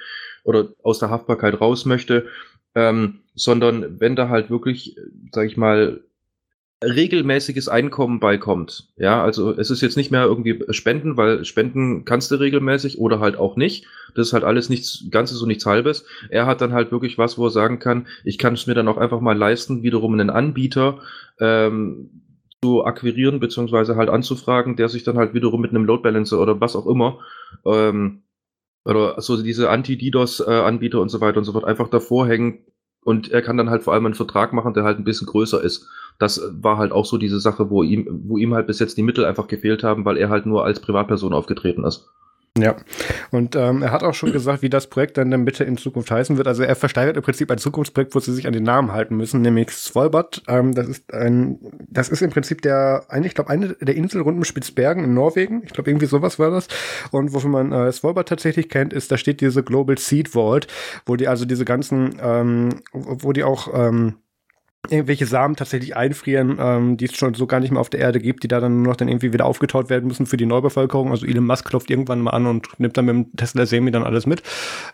oder 0.45 0.69
aus 0.83 0.99
der 0.99 1.11
Haftbarkeit 1.11 1.61
raus 1.61 1.85
möchte, 1.85 2.27
ähm, 2.75 3.21
sondern 3.35 4.01
wenn 4.01 4.17
da 4.17 4.29
halt 4.29 4.51
wirklich, 4.51 4.97
sag 5.33 5.47
ich 5.47 5.57
mal, 5.57 6.01
regelmäßiges 6.83 7.69
Einkommen 7.69 8.21
beikommt. 8.21 8.89
Ja, 8.97 9.23
also 9.23 9.53
es 9.53 9.71
ist 9.71 9.83
jetzt 9.83 9.99
nicht 9.99 10.11
mehr 10.11 10.25
irgendwie 10.25 10.65
Spenden, 10.71 11.17
weil 11.17 11.45
Spenden 11.45 12.07
kannst 12.07 12.31
du 12.31 12.37
regelmäßig 12.37 12.99
oder 12.99 13.21
halt 13.21 13.37
auch 13.37 13.57
nicht. 13.57 13.87
Das 14.15 14.29
ist 14.29 14.33
halt 14.33 14.45
alles 14.45 14.71
nichts 14.71 15.05
Ganzes 15.11 15.43
und 15.43 15.49
nichts 15.49 15.67
Halbes. 15.67 16.07
Er 16.31 16.47
hat 16.47 16.63
dann 16.63 16.73
halt 16.73 16.91
wirklich 16.91 17.19
was, 17.19 17.37
wo 17.37 17.47
er 17.47 17.51
sagen 17.51 17.81
kann, 17.81 18.07
ich 18.25 18.39
kann 18.39 18.55
es 18.55 18.67
mir 18.67 18.75
dann 18.75 18.89
auch 18.89 18.97
einfach 18.97 19.21
mal 19.21 19.37
leisten, 19.37 19.83
wiederum 19.83 20.15
einen 20.15 20.31
Anbieter 20.31 21.01
ähm, 21.39 22.23
zu 22.63 22.85
akquirieren, 22.85 23.41
beziehungsweise 23.41 23.97
halt 23.97 24.09
anzufragen, 24.09 24.77
der 24.77 24.89
sich 24.89 25.05
dann 25.05 25.19
halt 25.19 25.35
wiederum 25.35 25.61
mit 25.61 25.71
einem 25.71 25.85
Load 25.85 26.03
Balancer 26.03 26.41
oder 26.41 26.61
was 26.63 26.77
auch 26.77 26.87
immer 26.87 27.19
ähm, 27.67 28.23
oder 28.85 29.21
so 29.21 29.41
diese 29.43 29.71
Anti-DDoS-Anbieter 29.71 31.01
und 31.01 31.09
so 31.09 31.21
weiter 31.21 31.39
und 31.39 31.45
so 31.45 31.53
fort 31.53 31.65
einfach 31.65 31.89
davor 31.89 32.27
hängen 32.27 32.65
und 33.03 33.31
er 33.31 33.43
kann 33.43 33.57
dann 33.57 33.71
halt 33.71 33.83
vor 33.83 33.95
allem 33.95 34.07
einen 34.07 34.15
Vertrag 34.15 34.53
machen, 34.53 34.75
der 34.75 34.85
halt 34.85 34.99
ein 34.99 35.05
bisschen 35.05 35.27
größer 35.27 35.63
ist. 35.63 35.89
Das 36.19 36.43
war 36.53 36.77
halt 36.77 36.93
auch 36.93 37.07
so 37.07 37.17
diese 37.17 37.41
Sache, 37.41 37.71
wo 37.71 37.83
ihm, 37.83 38.07
wo 38.27 38.37
ihm 38.37 38.55
halt 38.55 38.67
bis 38.67 38.79
jetzt 38.79 38.99
die 38.99 39.03
Mittel 39.03 39.25
einfach 39.25 39.47
gefehlt 39.47 39.83
haben, 39.83 40.05
weil 40.05 40.19
er 40.19 40.29
halt 40.29 40.45
nur 40.45 40.65
als 40.65 40.81
Privatperson 40.81 41.33
aufgetreten 41.33 41.85
ist. 41.85 42.11
Ja, 42.59 42.75
und 43.31 43.55
ähm, 43.55 43.83
er 43.83 43.93
hat 43.93 44.03
auch 44.03 44.13
schon 44.13 44.33
gesagt, 44.33 44.61
wie 44.63 44.69
das 44.69 44.89
Projekt 44.89 45.17
dann 45.17 45.31
dann 45.31 45.45
bitte 45.45 45.63
in 45.63 45.77
Zukunft 45.77 46.11
heißen 46.11 46.37
wird. 46.37 46.49
Also 46.49 46.65
er 46.65 46.75
versteigert 46.75 47.17
im 47.17 47.23
Prinzip 47.23 47.49
ein 47.49 47.59
Zukunftsprojekt, 47.59 48.13
wo 48.13 48.19
sie 48.19 48.33
sich 48.35 48.49
an 48.49 48.53
den 48.53 48.65
Namen 48.65 48.91
halten 48.93 49.17
müssen, 49.17 49.41
nämlich 49.41 49.71
Svalbard. 49.71 50.43
Ähm, 50.49 50.75
das 50.75 50.89
ist 50.89 51.15
ein, 51.15 51.61
das 51.89 52.09
ist 52.09 52.23
im 52.23 52.31
Prinzip 52.31 52.61
der, 52.63 53.05
eine, 53.09 53.29
ich 53.29 53.37
glaube, 53.37 53.51
eine 53.51 53.75
der 53.75 53.95
Insel 53.95 54.23
rund 54.23 54.37
um 54.37 54.45
Spitzbergen 54.45 55.05
in 55.05 55.15
Norwegen. 55.15 55.63
Ich 55.65 55.73
glaube, 55.73 55.91
irgendwie 55.91 56.07
sowas 56.07 56.41
war 56.41 56.51
das. 56.51 56.67
Und 57.13 57.33
wofür 57.33 57.51
man 57.51 57.71
äh, 57.71 57.93
Svalbard 57.93 58.29
tatsächlich 58.29 58.69
kennt, 58.69 58.93
ist, 58.93 59.13
da 59.13 59.17
steht 59.17 59.41
diese 59.41 59.63
Global 59.63 59.97
Seed 59.97 60.31
Vault, 60.31 60.67
wo 61.07 61.15
die 61.15 61.29
also 61.29 61.45
diese 61.45 61.65
ganzen, 61.65 62.19
ähm, 62.21 62.71
wo 62.93 63.33
die 63.33 63.45
auch 63.45 63.69
ähm, 63.73 64.17
irgendwelche 64.89 65.27
Samen 65.27 65.57
tatsächlich 65.57 65.95
einfrieren, 65.95 66.57
ähm, 66.59 66.97
die 66.97 67.05
es 67.05 67.15
schon 67.15 67.35
so 67.35 67.47
gar 67.47 67.61
nicht 67.61 67.71
mehr 67.71 67.81
auf 67.81 67.91
der 67.91 68.01
Erde 68.01 68.19
gibt, 68.19 68.43
die 68.43 68.49
da 68.49 68.61
dann 68.61 68.83
nur 68.83 68.93
noch 68.93 68.97
dann 68.97 69.09
irgendwie 69.09 69.33
wieder 69.33 69.45
aufgetaut 69.45 69.91
werden 69.91 70.07
müssen 70.07 70.27
für 70.27 70.39
die 70.39 70.47
Neubevölkerung. 70.47 71.11
Also 71.11 71.27
Elon 71.27 71.45
Musk 71.45 71.69
klopft 71.69 71.91
irgendwann 71.91 72.21
mal 72.21 72.31
an 72.31 72.47
und 72.47 72.67
nimmt 72.79 72.97
dann 72.97 73.05
mit 73.05 73.15
dem 73.15 73.37
Tesla 73.37 73.67
Semi 73.67 73.91
dann 73.91 74.03
alles 74.03 74.27
mit. 74.27 74.43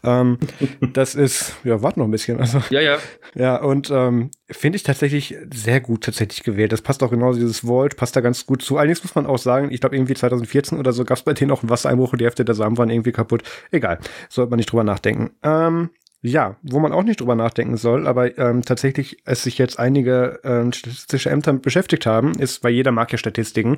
Ähm, 0.03 0.38
das 0.92 1.14
ist, 1.14 1.57
ja, 1.62 1.83
warte 1.83 2.01
noch 2.01 2.07
ein 2.07 2.11
bisschen. 2.11 2.40
Also, 2.40 2.61
ja, 2.70 2.81
ja. 2.81 2.99
Ja, 3.35 3.57
und 3.62 3.90
ähm, 3.90 4.31
finde 4.51 4.77
ich 4.77 4.83
tatsächlich 4.83 5.37
sehr 5.53 5.81
gut 5.81 6.05
tatsächlich 6.05 6.42
gewählt. 6.42 6.72
Das 6.72 6.83
passt 6.83 7.03
auch 7.03 7.11
genau 7.11 7.33
dieses 7.33 7.61
Vault, 7.61 7.96
passt 7.96 8.16
da 8.16 8.20
ganz 8.20 8.44
gut 8.44 8.62
zu. 8.62 8.79
Allerdings 8.79 9.05
muss 9.05 9.14
man 9.14 9.27
auch 9.27 9.38
sagen, 9.38 9.70
ich 9.70 9.81
glaube 9.81 9.96
irgendwie 9.96 10.14
2014 10.14 10.79
oder 10.79 10.92
so 10.92 11.05
gab 11.05 11.18
es 11.18 11.22
bei 11.22 11.33
denen 11.33 11.53
auch 11.53 11.62
einen 11.62 11.70
Wassereinbruch 11.70 12.12
und 12.12 12.20
die 12.20 12.25
Hälfte 12.25 12.44
der 12.44 12.55
Samen 12.57 12.77
waren 12.77 12.90
irgendwie 12.90 13.12
kaputt. 13.12 13.44
Egal, 13.70 13.99
sollte 14.29 14.51
man 14.51 14.57
nicht 14.57 14.70
drüber 14.70 14.85
nachdenken. 14.85 15.31
Ähm, 15.42 15.90
ja, 16.26 16.56
wo 16.62 16.80
man 16.80 16.92
auch 16.92 17.02
nicht 17.02 17.20
drüber 17.20 17.34
nachdenken 17.34 17.76
soll, 17.76 18.06
aber 18.06 18.36
ähm, 18.38 18.62
tatsächlich 18.62 19.18
es 19.24 19.42
sich 19.42 19.58
jetzt 19.58 19.78
einige 19.78 20.40
ähm, 20.44 20.72
statistische 20.72 21.30
Ämter 21.30 21.52
beschäftigt 21.52 22.06
haben, 22.06 22.32
ist, 22.38 22.64
weil 22.64 22.72
jeder 22.72 22.92
mag 22.92 23.12
ja 23.12 23.18
Statistiken, 23.18 23.76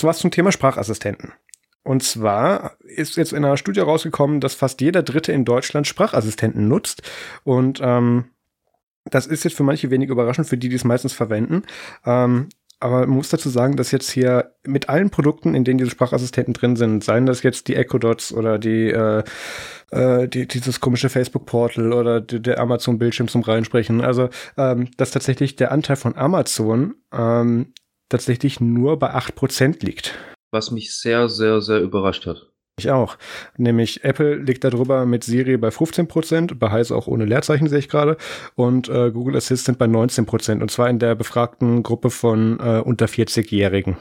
was 0.00 0.18
zum 0.18 0.30
Thema 0.30 0.52
Sprachassistenten. 0.52 1.32
Und 1.82 2.02
zwar 2.02 2.76
ist 2.80 3.16
jetzt 3.16 3.32
in 3.32 3.44
einer 3.44 3.56
Studie 3.56 3.80
rausgekommen, 3.80 4.40
dass 4.40 4.54
fast 4.54 4.80
jeder 4.80 5.02
Dritte 5.04 5.32
in 5.32 5.44
Deutschland 5.44 5.86
Sprachassistenten 5.86 6.66
nutzt. 6.66 7.02
Und 7.44 7.80
ähm, 7.80 8.24
das 9.04 9.28
ist 9.28 9.44
jetzt 9.44 9.56
für 9.56 9.62
manche 9.62 9.90
wenig 9.90 10.08
überraschend, 10.08 10.48
für 10.48 10.58
die, 10.58 10.68
die 10.68 10.74
es 10.74 10.82
meistens 10.82 11.12
verwenden. 11.12 11.62
Ähm, 12.04 12.48
aber 12.78 13.00
man 13.00 13.10
muss 13.10 13.30
dazu 13.30 13.48
sagen, 13.48 13.76
dass 13.76 13.90
jetzt 13.90 14.10
hier 14.10 14.54
mit 14.64 14.88
allen 14.88 15.10
Produkten, 15.10 15.54
in 15.54 15.64
denen 15.64 15.78
diese 15.78 15.90
Sprachassistenten 15.90 16.52
drin 16.52 16.76
sind, 16.76 17.02
seien 17.02 17.24
das 17.24 17.42
jetzt 17.42 17.68
die 17.68 17.76
Echo 17.76 17.98
Dots 17.98 18.32
oder 18.32 18.58
die, 18.58 18.90
äh, 18.90 19.22
äh, 19.90 20.28
die 20.28 20.46
dieses 20.46 20.80
komische 20.80 21.08
Facebook-Portal 21.08 21.92
oder 21.92 22.20
die, 22.20 22.40
der 22.40 22.60
Amazon-Bildschirm 22.60 23.28
zum 23.28 23.42
Reinsprechen, 23.42 24.02
also 24.02 24.28
ähm, 24.58 24.90
dass 24.98 25.10
tatsächlich 25.10 25.56
der 25.56 25.72
Anteil 25.72 25.96
von 25.96 26.16
Amazon 26.16 26.96
ähm, 27.12 27.72
tatsächlich 28.08 28.60
nur 28.60 28.98
bei 28.98 29.10
acht 29.10 29.34
Prozent 29.34 29.82
liegt. 29.82 30.14
Was 30.50 30.70
mich 30.70 30.94
sehr, 30.96 31.28
sehr, 31.28 31.60
sehr 31.60 31.80
überrascht 31.80 32.26
hat. 32.26 32.52
Ich 32.78 32.90
auch. 32.90 33.16
Nämlich 33.56 34.04
Apple 34.04 34.36
liegt 34.36 34.62
darüber 34.62 35.06
mit 35.06 35.24
Siri 35.24 35.56
bei 35.56 35.68
15%, 35.68 36.56
bei 36.56 36.70
Heise 36.70 36.94
auch 36.94 37.06
ohne 37.06 37.24
Leerzeichen 37.24 37.68
sehe 37.68 37.78
ich 37.78 37.88
gerade, 37.88 38.18
und 38.54 38.90
äh, 38.90 39.10
Google 39.10 39.36
Assistant 39.36 39.78
bei 39.78 39.86
19%, 39.86 40.60
und 40.60 40.70
zwar 40.70 40.90
in 40.90 40.98
der 40.98 41.14
befragten 41.14 41.82
Gruppe 41.82 42.10
von 42.10 42.60
äh, 42.60 42.82
unter 42.84 43.06
40-Jährigen. 43.06 43.96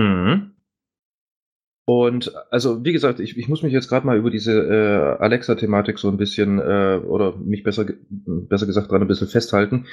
Mhm. 0.00 0.52
Und 1.84 2.32
also, 2.50 2.84
wie 2.84 2.92
gesagt, 2.92 3.20
ich, 3.20 3.36
ich 3.36 3.48
muss 3.48 3.62
mich 3.62 3.72
jetzt 3.72 3.88
gerade 3.88 4.06
mal 4.06 4.16
über 4.16 4.30
diese 4.30 4.52
äh, 4.52 5.22
Alexa-Thematik 5.22 5.98
so 5.98 6.08
ein 6.08 6.16
bisschen, 6.16 6.58
äh, 6.58 7.00
oder 7.04 7.36
mich 7.36 7.64
besser, 7.64 7.84
besser 8.08 8.66
gesagt 8.66 8.90
dran 8.90 9.02
ein 9.02 9.08
bisschen 9.08 9.28
festhalten. 9.28 9.86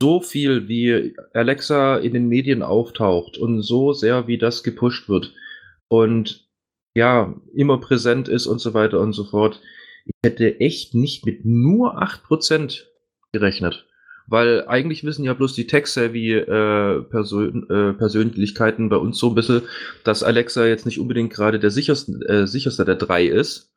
So 0.00 0.20
viel 0.20 0.68
wie 0.68 1.16
Alexa 1.34 1.96
in 1.96 2.14
den 2.14 2.28
Medien 2.28 2.62
auftaucht 2.62 3.36
und 3.36 3.60
so 3.60 3.92
sehr 3.92 4.26
wie 4.26 4.38
das 4.38 4.62
gepusht 4.62 5.08
wird 5.08 5.34
und 5.88 6.45
ja, 6.96 7.34
immer 7.54 7.78
präsent 7.78 8.26
ist 8.26 8.46
und 8.46 8.58
so 8.58 8.72
weiter 8.72 9.00
und 9.00 9.12
so 9.12 9.24
fort. 9.24 9.60
Ich 10.06 10.14
hätte 10.24 10.60
echt 10.60 10.94
nicht 10.94 11.26
mit 11.26 11.44
nur 11.44 12.02
8% 12.02 12.84
gerechnet. 13.32 13.86
Weil 14.28 14.66
eigentlich 14.66 15.04
wissen 15.04 15.22
ja 15.22 15.34
bloß 15.34 15.52
die 15.52 15.66
tech-savvy 15.66 16.32
äh, 16.32 16.96
äh, 16.98 18.88
bei 18.88 18.96
uns 18.96 19.18
so 19.18 19.28
ein 19.28 19.34
bisschen, 19.34 19.62
dass 20.04 20.22
Alexa 20.22 20.64
jetzt 20.64 20.86
nicht 20.86 20.98
unbedingt 20.98 21.34
gerade 21.34 21.60
der 21.60 21.70
sicherste, 21.70 22.12
äh, 22.28 22.46
sicherste 22.46 22.86
der 22.86 22.96
drei 22.96 23.26
ist. 23.26 23.74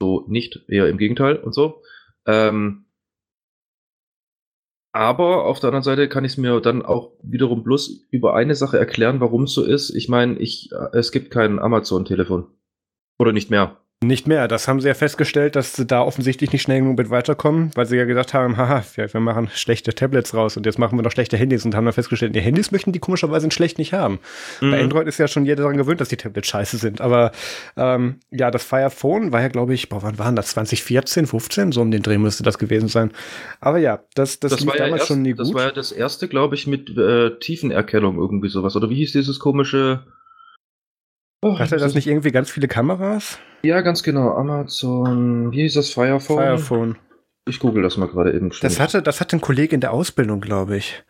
So 0.00 0.24
nicht, 0.26 0.64
eher 0.66 0.88
im 0.88 0.98
Gegenteil 0.98 1.36
und 1.36 1.54
so. 1.54 1.82
Ähm, 2.26 2.85
aber 4.96 5.44
auf 5.44 5.60
der 5.60 5.68
anderen 5.68 5.82
Seite 5.82 6.08
kann 6.08 6.24
ich 6.24 6.32
es 6.32 6.38
mir 6.38 6.58
dann 6.60 6.82
auch 6.82 7.12
wiederum 7.22 7.62
bloß 7.62 8.06
über 8.10 8.34
eine 8.34 8.54
Sache 8.54 8.78
erklären, 8.78 9.20
warum 9.20 9.44
es 9.44 9.52
so 9.52 9.62
ist. 9.62 9.90
Ich 9.90 10.08
meine, 10.08 10.38
ich, 10.38 10.70
äh, 10.72 10.96
es 10.96 11.12
gibt 11.12 11.30
kein 11.30 11.58
Amazon-Telefon. 11.58 12.46
Oder 13.18 13.32
nicht 13.32 13.50
mehr. 13.50 13.76
Nicht 14.04 14.28
mehr. 14.28 14.46
Das 14.46 14.68
haben 14.68 14.78
sie 14.82 14.88
ja 14.88 14.94
festgestellt, 14.94 15.56
dass 15.56 15.72
sie 15.72 15.86
da 15.86 16.02
offensichtlich 16.02 16.52
nicht 16.52 16.60
schnell 16.60 16.80
genug 16.80 16.98
mit 16.98 17.08
weiterkommen, 17.08 17.70
weil 17.76 17.86
sie 17.86 17.96
ja 17.96 18.04
gesagt 18.04 18.34
haben, 18.34 18.58
haha, 18.58 18.84
wir, 18.94 19.20
machen 19.20 19.48
schlechte 19.54 19.94
Tablets 19.94 20.34
raus 20.34 20.58
und 20.58 20.66
jetzt 20.66 20.78
machen 20.78 20.98
wir 20.98 21.02
noch 21.02 21.12
schlechte 21.12 21.38
Handys 21.38 21.64
und 21.64 21.74
haben 21.74 21.86
dann 21.86 21.94
festgestellt, 21.94 22.34
die 22.34 22.42
Handys 22.42 22.70
möchten 22.72 22.92
die 22.92 22.98
komischerweise 22.98 23.50
schlecht 23.50 23.78
nicht 23.78 23.94
haben. 23.94 24.18
Mhm. 24.60 24.70
Bei 24.70 24.82
Android 24.82 25.08
ist 25.08 25.16
ja 25.16 25.28
schon 25.28 25.46
jeder 25.46 25.62
daran 25.62 25.78
gewöhnt, 25.78 26.02
dass 26.02 26.10
die 26.10 26.18
Tablets 26.18 26.46
scheiße 26.46 26.76
sind. 26.76 27.00
Aber 27.00 27.32
ähm, 27.78 28.16
ja, 28.30 28.50
das 28.50 28.64
Fire 28.64 28.90
Phone 28.90 29.32
war 29.32 29.40
ja, 29.40 29.48
glaube 29.48 29.72
ich, 29.72 29.88
boah, 29.88 30.02
wann 30.02 30.18
waren 30.18 30.36
das? 30.36 30.48
2014, 30.48 31.26
15? 31.26 31.72
So 31.72 31.80
um 31.80 31.90
den 31.90 32.02
Dreh 32.02 32.18
müsste 32.18 32.42
das 32.42 32.58
gewesen 32.58 32.88
sein. 32.88 33.12
Aber 33.60 33.78
ja, 33.78 34.00
das, 34.14 34.40
das, 34.40 34.50
das 34.50 34.60
lief 34.60 34.72
damals 34.72 34.90
ja 34.90 34.96
erst, 34.96 35.06
schon 35.06 35.22
nie 35.22 35.32
gut. 35.32 35.40
Das 35.40 35.54
war 35.54 35.64
ja 35.64 35.72
das 35.72 35.90
erste, 35.90 36.28
glaube 36.28 36.54
ich, 36.54 36.66
mit 36.66 36.94
äh, 36.98 37.30
Tiefenerkennung 37.38 38.18
irgendwie 38.18 38.50
sowas. 38.50 38.76
Oder 38.76 38.90
wie 38.90 38.96
hieß 38.96 39.12
dieses 39.12 39.38
komische 39.38 40.04
Oh, 41.46 41.58
Hatte 41.60 41.76
das 41.76 41.94
nicht 41.94 42.08
irgendwie 42.08 42.32
ganz 42.32 42.50
viele 42.50 42.66
Kameras? 42.66 43.38
Ja, 43.62 43.80
ganz 43.80 44.02
genau. 44.02 44.32
Amazon, 44.32 45.52
wie 45.52 45.62
hieß 45.62 45.74
das? 45.74 45.90
Firephone? 45.90 46.38
Firephone. 46.38 46.98
Ich 47.48 47.60
google 47.60 47.84
das 47.84 47.96
mal 47.96 48.08
gerade 48.08 48.32
eben. 48.32 48.50
Das 48.60 48.80
hatte, 48.80 49.00
das 49.00 49.20
hatte 49.20 49.36
ein 49.36 49.40
Kollege 49.40 49.76
in 49.76 49.80
der 49.80 49.92
Ausbildung, 49.92 50.40
glaube 50.40 50.76
ich. 50.76 51.04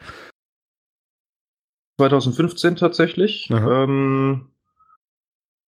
2015 1.99 2.77
tatsächlich. 2.77 3.49
Ähm, 3.51 4.49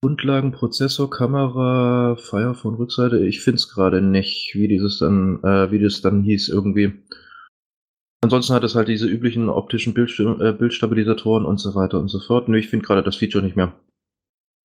Grundlagen, 0.02 0.52
Prozessor, 0.52 1.08
Kamera, 1.08 2.16
Firephone, 2.16 2.74
Rückseite. 2.74 3.24
Ich 3.24 3.40
finde 3.40 3.56
es 3.56 3.70
gerade 3.70 4.02
nicht, 4.02 4.54
wie 4.54 4.68
dieses 4.68 4.98
dann, 4.98 5.42
äh, 5.44 5.70
wie 5.70 5.78
das 5.78 6.02
dann 6.02 6.22
hieß 6.22 6.50
irgendwie. 6.50 6.92
Ansonsten 8.20 8.52
hat 8.52 8.64
es 8.64 8.74
halt 8.74 8.88
diese 8.88 9.06
üblichen 9.06 9.48
optischen 9.48 9.94
Bildst 9.94 10.20
äh, 10.20 10.52
Bildstabilisatoren 10.52 11.46
und 11.46 11.56
so 11.56 11.74
weiter 11.74 11.98
und 11.98 12.08
so 12.08 12.20
fort. 12.20 12.50
Nö, 12.50 12.58
ich 12.58 12.68
finde 12.68 12.84
gerade 12.84 13.02
das 13.02 13.16
Feature 13.16 13.42
nicht 13.42 13.56
mehr. 13.56 13.72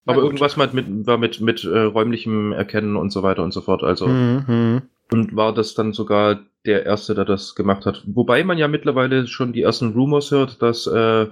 Aber 0.04 0.22
irgendwas 0.22 0.56
mit, 0.56 0.74
mit, 0.74 1.06
war 1.06 1.18
mit, 1.18 1.40
mit 1.40 1.64
äh, 1.64 1.78
räumlichem 1.78 2.52
Erkennen 2.52 2.96
und 2.96 3.10
so 3.10 3.22
weiter 3.22 3.42
und 3.42 3.52
so 3.52 3.60
fort. 3.60 3.82
Also 3.84 4.08
mhm. 4.08 4.82
und 5.12 5.36
war 5.36 5.54
das 5.54 5.74
dann 5.74 5.92
sogar 5.92 6.40
der 6.66 6.86
erste, 6.86 7.14
der 7.14 7.24
das 7.24 7.54
gemacht 7.54 7.86
hat. 7.86 8.02
Wobei 8.06 8.44
man 8.44 8.58
ja 8.58 8.68
mittlerweile 8.68 9.26
schon 9.26 9.52
die 9.52 9.62
ersten 9.62 9.92
Rumors 9.92 10.30
hört, 10.30 10.60
dass 10.60 10.86
äh, 10.86 11.26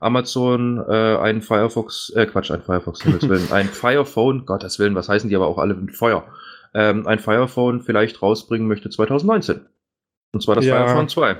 Amazon 0.00 0.84
äh, 0.88 1.16
ein 1.16 1.42
Firefox, 1.42 2.10
äh, 2.10 2.26
Quatsch, 2.26 2.50
ein 2.52 2.62
Firefox, 2.62 3.04
Willen, 3.04 3.52
ein 3.52 3.66
Firephone, 3.66 4.46
Gottes 4.46 4.78
Willen, 4.78 4.94
was 4.94 5.08
heißen 5.08 5.28
die 5.28 5.36
aber 5.36 5.46
auch 5.46 5.58
alle 5.58 5.74
mit 5.74 5.96
Feuer, 5.96 6.24
ähm, 6.74 7.06
ein 7.06 7.18
Firephone 7.18 7.82
vielleicht 7.82 8.20
rausbringen 8.22 8.68
möchte 8.68 8.90
2019. 8.90 9.66
Und 10.32 10.42
zwar 10.42 10.56
das 10.56 10.64
ja. 10.64 10.76
Firephone 10.76 11.08
2. 11.08 11.36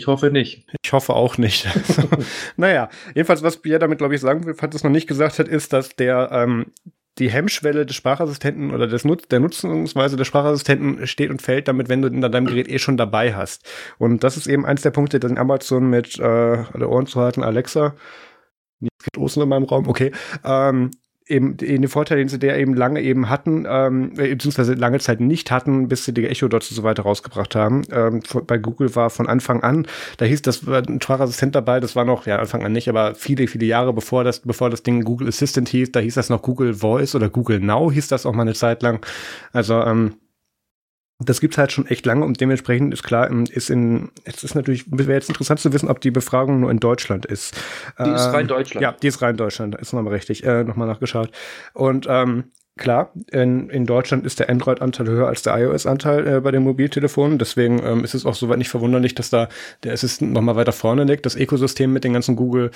Ich 0.00 0.06
hoffe 0.06 0.30
nicht. 0.30 0.66
Ich 0.82 0.92
hoffe 0.94 1.12
auch 1.12 1.36
nicht. 1.36 1.68
naja, 2.56 2.88
jedenfalls, 3.14 3.42
was 3.42 3.58
Pierre 3.58 3.80
damit, 3.80 3.98
glaube 3.98 4.14
ich, 4.14 4.20
sagen 4.22 4.46
will, 4.46 4.54
falls 4.54 4.74
es 4.74 4.82
noch 4.82 4.90
nicht 4.90 5.06
gesagt 5.06 5.38
hat, 5.38 5.46
ist, 5.46 5.74
dass 5.74 5.94
der 5.94 6.30
ähm, 6.32 6.72
die 7.18 7.30
Hemmschwelle 7.30 7.84
des 7.84 7.96
Sprachassistenten 7.96 8.72
oder 8.72 8.86
des 8.86 9.04
Nutz 9.04 9.28
der 9.28 9.40
Nutzungsweise 9.40 10.16
des 10.16 10.26
Sprachassistenten 10.26 11.06
steht 11.06 11.28
und 11.28 11.42
fällt 11.42 11.68
damit, 11.68 11.90
wenn 11.90 12.00
du 12.00 12.08
ihn 12.08 12.24
an 12.24 12.32
deinem 12.32 12.46
Gerät 12.46 12.70
eh 12.70 12.78
schon 12.78 12.96
dabei 12.96 13.34
hast. 13.34 13.70
Und 13.98 14.24
das 14.24 14.38
ist 14.38 14.46
eben 14.46 14.64
eins 14.64 14.80
der 14.80 14.90
Punkte, 14.90 15.20
den 15.20 15.36
Amazon 15.36 15.90
mit 15.90 16.18
äh, 16.18 16.22
alle 16.22 16.88
Ohren 16.88 17.04
zu 17.04 17.20
halten, 17.20 17.42
Alexa. 17.42 17.94
Jetzt 18.80 19.04
geht 19.04 19.18
Osten 19.18 19.42
in 19.42 19.50
meinem 19.50 19.64
Raum, 19.64 19.86
okay. 19.86 20.12
Ähm, 20.42 20.92
eben 21.30 21.56
den 21.56 21.88
Vorteil, 21.88 22.18
den 22.18 22.28
sie 22.28 22.38
der 22.38 22.58
eben 22.58 22.74
lange 22.74 23.00
eben 23.00 23.28
hatten, 23.28 23.66
ähm, 23.68 24.12
äh, 24.18 24.34
beziehungsweise 24.34 24.74
lange 24.74 24.98
Zeit 24.98 25.20
nicht 25.20 25.50
hatten, 25.50 25.88
bis 25.88 26.04
sie 26.04 26.12
die 26.12 26.26
Echo-Dots 26.26 26.70
und 26.70 26.76
so 26.76 26.82
weiter 26.82 27.02
rausgebracht 27.02 27.54
haben. 27.54 27.82
Ähm, 27.92 28.20
bei 28.46 28.58
Google 28.58 28.94
war 28.96 29.10
von 29.10 29.28
Anfang 29.28 29.62
an, 29.62 29.86
da 30.18 30.24
hieß 30.24 30.42
das 30.42 30.66
war 30.66 30.82
ein 30.86 31.00
Sprachassistent 31.00 31.54
dabei, 31.54 31.80
das 31.80 31.96
war 31.96 32.04
noch, 32.04 32.26
ja, 32.26 32.38
Anfang 32.38 32.64
an 32.64 32.72
nicht, 32.72 32.88
aber 32.88 33.14
viele, 33.14 33.46
viele 33.46 33.66
Jahre 33.66 33.92
bevor 33.92 34.24
das, 34.24 34.40
bevor 34.40 34.70
das 34.70 34.82
Ding 34.82 35.02
Google 35.04 35.28
Assistant 35.28 35.68
hieß, 35.68 35.92
da 35.92 36.00
hieß 36.00 36.14
das 36.14 36.28
noch 36.28 36.42
Google 36.42 36.74
Voice 36.74 37.14
oder 37.14 37.28
Google 37.28 37.60
Now 37.60 37.90
hieß 37.90 38.08
das 38.08 38.26
auch 38.26 38.32
mal 38.32 38.42
eine 38.42 38.54
Zeit 38.54 38.82
lang. 38.82 39.04
Also, 39.52 39.80
ähm, 39.82 40.14
das 41.20 41.40
gibt's 41.40 41.58
halt 41.58 41.70
schon 41.70 41.86
echt 41.86 42.06
lange 42.06 42.24
und 42.24 42.40
dementsprechend 42.40 42.92
ist 42.94 43.02
klar, 43.02 43.30
ist 43.50 43.70
in, 43.70 44.10
es 44.24 44.42
ist 44.42 44.54
natürlich, 44.54 44.84
wäre 44.90 45.12
jetzt 45.12 45.28
interessant 45.28 45.60
zu 45.60 45.72
wissen, 45.72 45.88
ob 45.88 46.00
die 46.00 46.10
Befragung 46.10 46.60
nur 46.60 46.70
in 46.70 46.80
Deutschland 46.80 47.26
ist. 47.26 47.54
Die 47.98 48.10
ist 48.10 48.32
rein 48.32 48.42
ähm, 48.42 48.48
Deutschland. 48.48 48.82
Ja, 48.82 48.92
die 48.92 49.06
ist 49.06 49.20
rein 49.20 49.36
Deutschland, 49.36 49.74
ist 49.76 49.92
nochmal 49.92 50.14
richtig, 50.14 50.44
äh, 50.44 50.64
nochmal 50.64 50.88
nachgeschaut. 50.88 51.30
Und 51.74 52.06
ähm, 52.08 52.44
klar, 52.78 53.12
in, 53.30 53.68
in 53.68 53.86
Deutschland 53.86 54.24
ist 54.24 54.40
der 54.40 54.48
Android-Anteil 54.48 55.06
höher 55.06 55.28
als 55.28 55.42
der 55.42 55.56
iOS-Anteil 55.58 56.26
äh, 56.26 56.40
bei 56.40 56.50
den 56.50 56.62
Mobiltelefonen. 56.62 57.38
Deswegen 57.38 57.80
ähm, 57.84 58.04
ist 58.04 58.14
es 58.14 58.24
auch 58.24 58.34
soweit 58.34 58.58
nicht 58.58 58.70
verwunderlich, 58.70 59.14
dass 59.14 59.30
da 59.30 59.48
der 59.84 59.92
Assistant 59.92 60.32
nochmal 60.32 60.56
weiter 60.56 60.72
vorne 60.72 61.04
liegt. 61.04 61.26
Das 61.26 61.36
Ökosystem 61.36 61.92
mit 61.92 62.04
den 62.04 62.14
ganzen 62.14 62.34
Google 62.36 62.70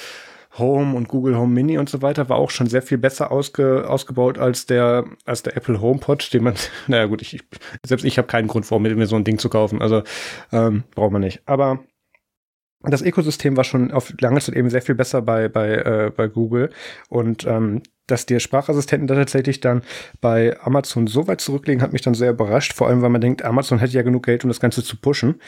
Home 0.58 0.96
und 0.96 1.08
Google 1.08 1.36
Home 1.36 1.52
Mini 1.52 1.78
und 1.78 1.88
so 1.88 2.02
weiter 2.02 2.28
war 2.28 2.36
auch 2.36 2.50
schon 2.50 2.66
sehr 2.66 2.82
viel 2.82 2.98
besser 2.98 3.32
ausge, 3.32 3.88
ausgebaut 3.88 4.38
als 4.38 4.66
der 4.66 5.04
als 5.24 5.42
der 5.42 5.56
Apple 5.56 5.80
HomePod, 5.80 6.32
den 6.32 6.44
man, 6.44 6.54
naja 6.86 7.06
gut, 7.06 7.22
ich, 7.22 7.42
selbst 7.84 8.04
ich 8.04 8.18
habe 8.18 8.28
keinen 8.28 8.48
Grund 8.48 8.66
vor, 8.66 8.80
mir 8.80 9.06
so 9.06 9.16
ein 9.16 9.24
Ding 9.24 9.38
zu 9.38 9.48
kaufen. 9.48 9.82
Also 9.82 10.02
ähm, 10.52 10.84
braucht 10.94 11.12
man 11.12 11.22
nicht. 11.22 11.42
Aber 11.46 11.80
das 12.82 13.02
Ökosystem 13.02 13.56
war 13.56 13.64
schon 13.64 13.90
auf 13.90 14.12
lange 14.20 14.40
Zeit 14.40 14.54
eben 14.54 14.70
sehr 14.70 14.82
viel 14.82 14.94
besser 14.94 15.22
bei 15.22 15.48
bei 15.48 15.74
äh, 15.74 16.12
bei 16.14 16.28
Google 16.28 16.70
und 17.08 17.46
ähm, 17.46 17.82
dass 18.06 18.26
die 18.26 18.38
Sprachassistenten 18.38 19.06
da 19.06 19.14
tatsächlich 19.14 19.60
dann 19.60 19.82
bei 20.20 20.58
Amazon 20.60 21.06
so 21.06 21.26
weit 21.26 21.40
zurücklegen, 21.40 21.82
hat 21.82 21.92
mich 21.92 22.02
dann 22.02 22.14
sehr 22.14 22.32
überrascht. 22.32 22.74
Vor 22.74 22.88
allem, 22.88 23.00
weil 23.00 23.08
man 23.08 23.22
denkt, 23.22 23.42
Amazon 23.42 23.78
hätte 23.78 23.94
ja 23.94 24.02
genug 24.02 24.26
Geld, 24.26 24.44
um 24.44 24.48
das 24.48 24.60
Ganze 24.60 24.84
zu 24.84 24.98
pushen. 24.98 25.40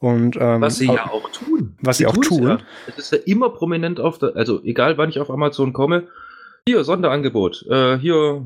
Und, 0.00 0.36
ähm, 0.40 0.62
was 0.62 0.78
sie 0.78 0.86
ja 0.86 1.10
auch 1.10 1.30
tun. 1.30 1.76
Was 1.82 1.98
sie, 1.98 2.04
sie 2.04 2.06
auch 2.06 2.16
tun. 2.16 2.42
Ja. 2.42 2.58
Es 2.88 2.98
ist 2.98 3.12
ja 3.12 3.18
immer 3.26 3.50
prominent 3.50 4.00
auf 4.00 4.18
der, 4.18 4.34
also 4.34 4.62
egal 4.64 4.96
wann 4.96 5.10
ich 5.10 5.20
auf 5.20 5.30
Amazon 5.30 5.74
komme, 5.74 6.08
hier, 6.66 6.84
Sonderangebot, 6.84 7.66
äh, 7.68 7.98
hier, 7.98 8.44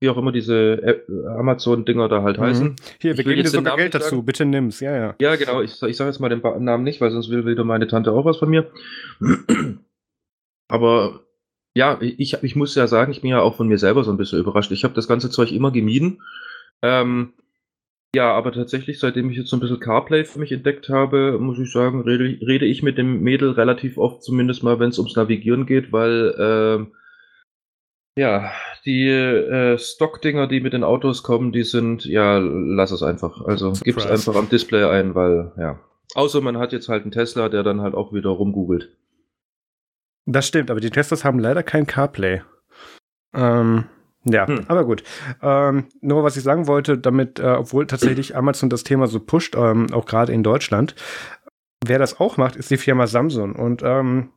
wie 0.00 0.08
auch 0.10 0.18
immer 0.18 0.30
diese 0.30 1.02
Amazon-Dinger 1.38 2.08
da 2.08 2.22
halt 2.22 2.38
mhm. 2.38 2.42
heißen. 2.42 2.76
Hier, 3.00 3.16
wir 3.16 3.24
geben 3.24 3.42
dir 3.42 3.48
sogar 3.48 3.76
Geld 3.78 3.94
dazu, 3.94 4.22
bitte 4.22 4.44
nimm's, 4.44 4.80
ja, 4.80 4.94
ja. 4.94 5.14
Ja, 5.18 5.36
genau, 5.36 5.62
ich, 5.62 5.82
ich 5.82 5.96
sage 5.96 6.10
jetzt 6.10 6.20
mal 6.20 6.28
den 6.28 6.42
Namen 6.64 6.84
nicht, 6.84 7.00
weil 7.00 7.10
sonst 7.10 7.30
will 7.30 7.46
wieder 7.46 7.64
meine 7.64 7.86
Tante 7.86 8.12
auch 8.12 8.26
was 8.26 8.36
von 8.36 8.50
mir. 8.50 8.70
Aber 10.68 11.20
ja, 11.74 11.98
ich, 12.00 12.42
ich 12.42 12.56
muss 12.56 12.74
ja 12.74 12.86
sagen, 12.86 13.10
ich 13.10 13.22
bin 13.22 13.30
ja 13.30 13.40
auch 13.40 13.56
von 13.56 13.68
mir 13.68 13.78
selber 13.78 14.04
so 14.04 14.10
ein 14.10 14.18
bisschen 14.18 14.38
überrascht. 14.38 14.70
Ich 14.70 14.84
habe 14.84 14.94
das 14.94 15.08
ganze 15.08 15.30
Zeug 15.30 15.50
immer 15.50 15.70
gemieden. 15.70 16.22
Ähm, 16.82 17.32
ja, 18.14 18.32
aber 18.32 18.52
tatsächlich, 18.52 18.98
seitdem 18.98 19.30
ich 19.30 19.36
jetzt 19.36 19.50
so 19.50 19.56
ein 19.56 19.60
bisschen 19.60 19.80
CarPlay 19.80 20.24
für 20.24 20.38
mich 20.38 20.52
entdeckt 20.52 20.88
habe, 20.88 21.38
muss 21.38 21.58
ich 21.58 21.70
sagen, 21.70 22.02
rede, 22.02 22.24
rede 22.46 22.64
ich 22.64 22.82
mit 22.82 22.98
dem 22.98 23.20
Mädel 23.22 23.50
relativ 23.50 23.98
oft, 23.98 24.22
zumindest 24.22 24.62
mal, 24.62 24.78
wenn 24.78 24.90
es 24.90 24.98
ums 24.98 25.16
Navigieren 25.16 25.66
geht, 25.66 25.92
weil 25.92 26.34
ähm, 26.38 26.92
ja, 28.16 28.52
die 28.84 29.08
äh, 29.08 29.76
Stock-Dinger, 29.76 30.46
die 30.46 30.60
mit 30.60 30.72
den 30.72 30.84
Autos 30.84 31.22
kommen, 31.22 31.52
die 31.52 31.64
sind, 31.64 32.04
ja, 32.04 32.38
lass 32.38 32.92
es 32.92 33.02
einfach. 33.02 33.40
Also 33.42 33.72
gib 33.82 33.96
es 33.96 34.06
einfach 34.06 34.36
am 34.36 34.48
Display 34.48 34.84
ein, 34.84 35.14
weil, 35.14 35.52
ja. 35.58 35.80
Außer 36.14 36.40
man 36.40 36.58
hat 36.58 36.72
jetzt 36.72 36.88
halt 36.88 37.02
einen 37.02 37.10
Tesla, 37.10 37.48
der 37.48 37.64
dann 37.64 37.80
halt 37.80 37.94
auch 37.94 38.12
wieder 38.12 38.30
rumgoogelt. 38.30 38.96
Das 40.26 40.46
stimmt, 40.46 40.70
aber 40.70 40.80
die 40.80 40.90
Teslas 40.90 41.24
haben 41.24 41.38
leider 41.38 41.62
kein 41.62 41.86
CarPlay. 41.86 42.42
Ähm, 43.34 43.86
ja, 44.24 44.46
hm. 44.46 44.64
aber 44.68 44.84
gut. 44.84 45.02
Ähm, 45.42 45.86
nur 46.00 46.24
was 46.24 46.36
ich 46.36 46.42
sagen 46.42 46.66
wollte, 46.66 46.98
damit, 46.98 47.38
äh, 47.38 47.56
obwohl 47.58 47.86
tatsächlich 47.86 48.36
Amazon 48.36 48.70
das 48.70 48.84
Thema 48.84 49.06
so 49.06 49.20
pusht, 49.20 49.54
ähm, 49.56 49.92
auch 49.92 50.06
gerade 50.06 50.32
in 50.32 50.42
Deutschland, 50.42 50.94
wer 51.84 51.98
das 51.98 52.20
auch 52.20 52.36
macht, 52.36 52.56
ist 52.56 52.70
die 52.70 52.76
Firma 52.76 53.06
Samsung. 53.06 53.54
Und 53.54 53.82
ähm, 53.84 54.30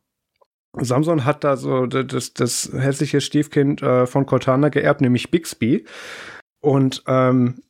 Samsung 0.76 1.24
hat 1.24 1.44
da 1.44 1.56
so 1.56 1.86
das, 1.86 2.34
das 2.34 2.70
hässliche 2.72 3.20
Stiefkind 3.20 3.82
äh, 3.82 4.06
von 4.06 4.26
Cortana 4.26 4.68
geerbt, 4.68 5.00
nämlich 5.00 5.30
Bixby. 5.30 5.84
Und 6.60 7.02
ähm, 7.06 7.62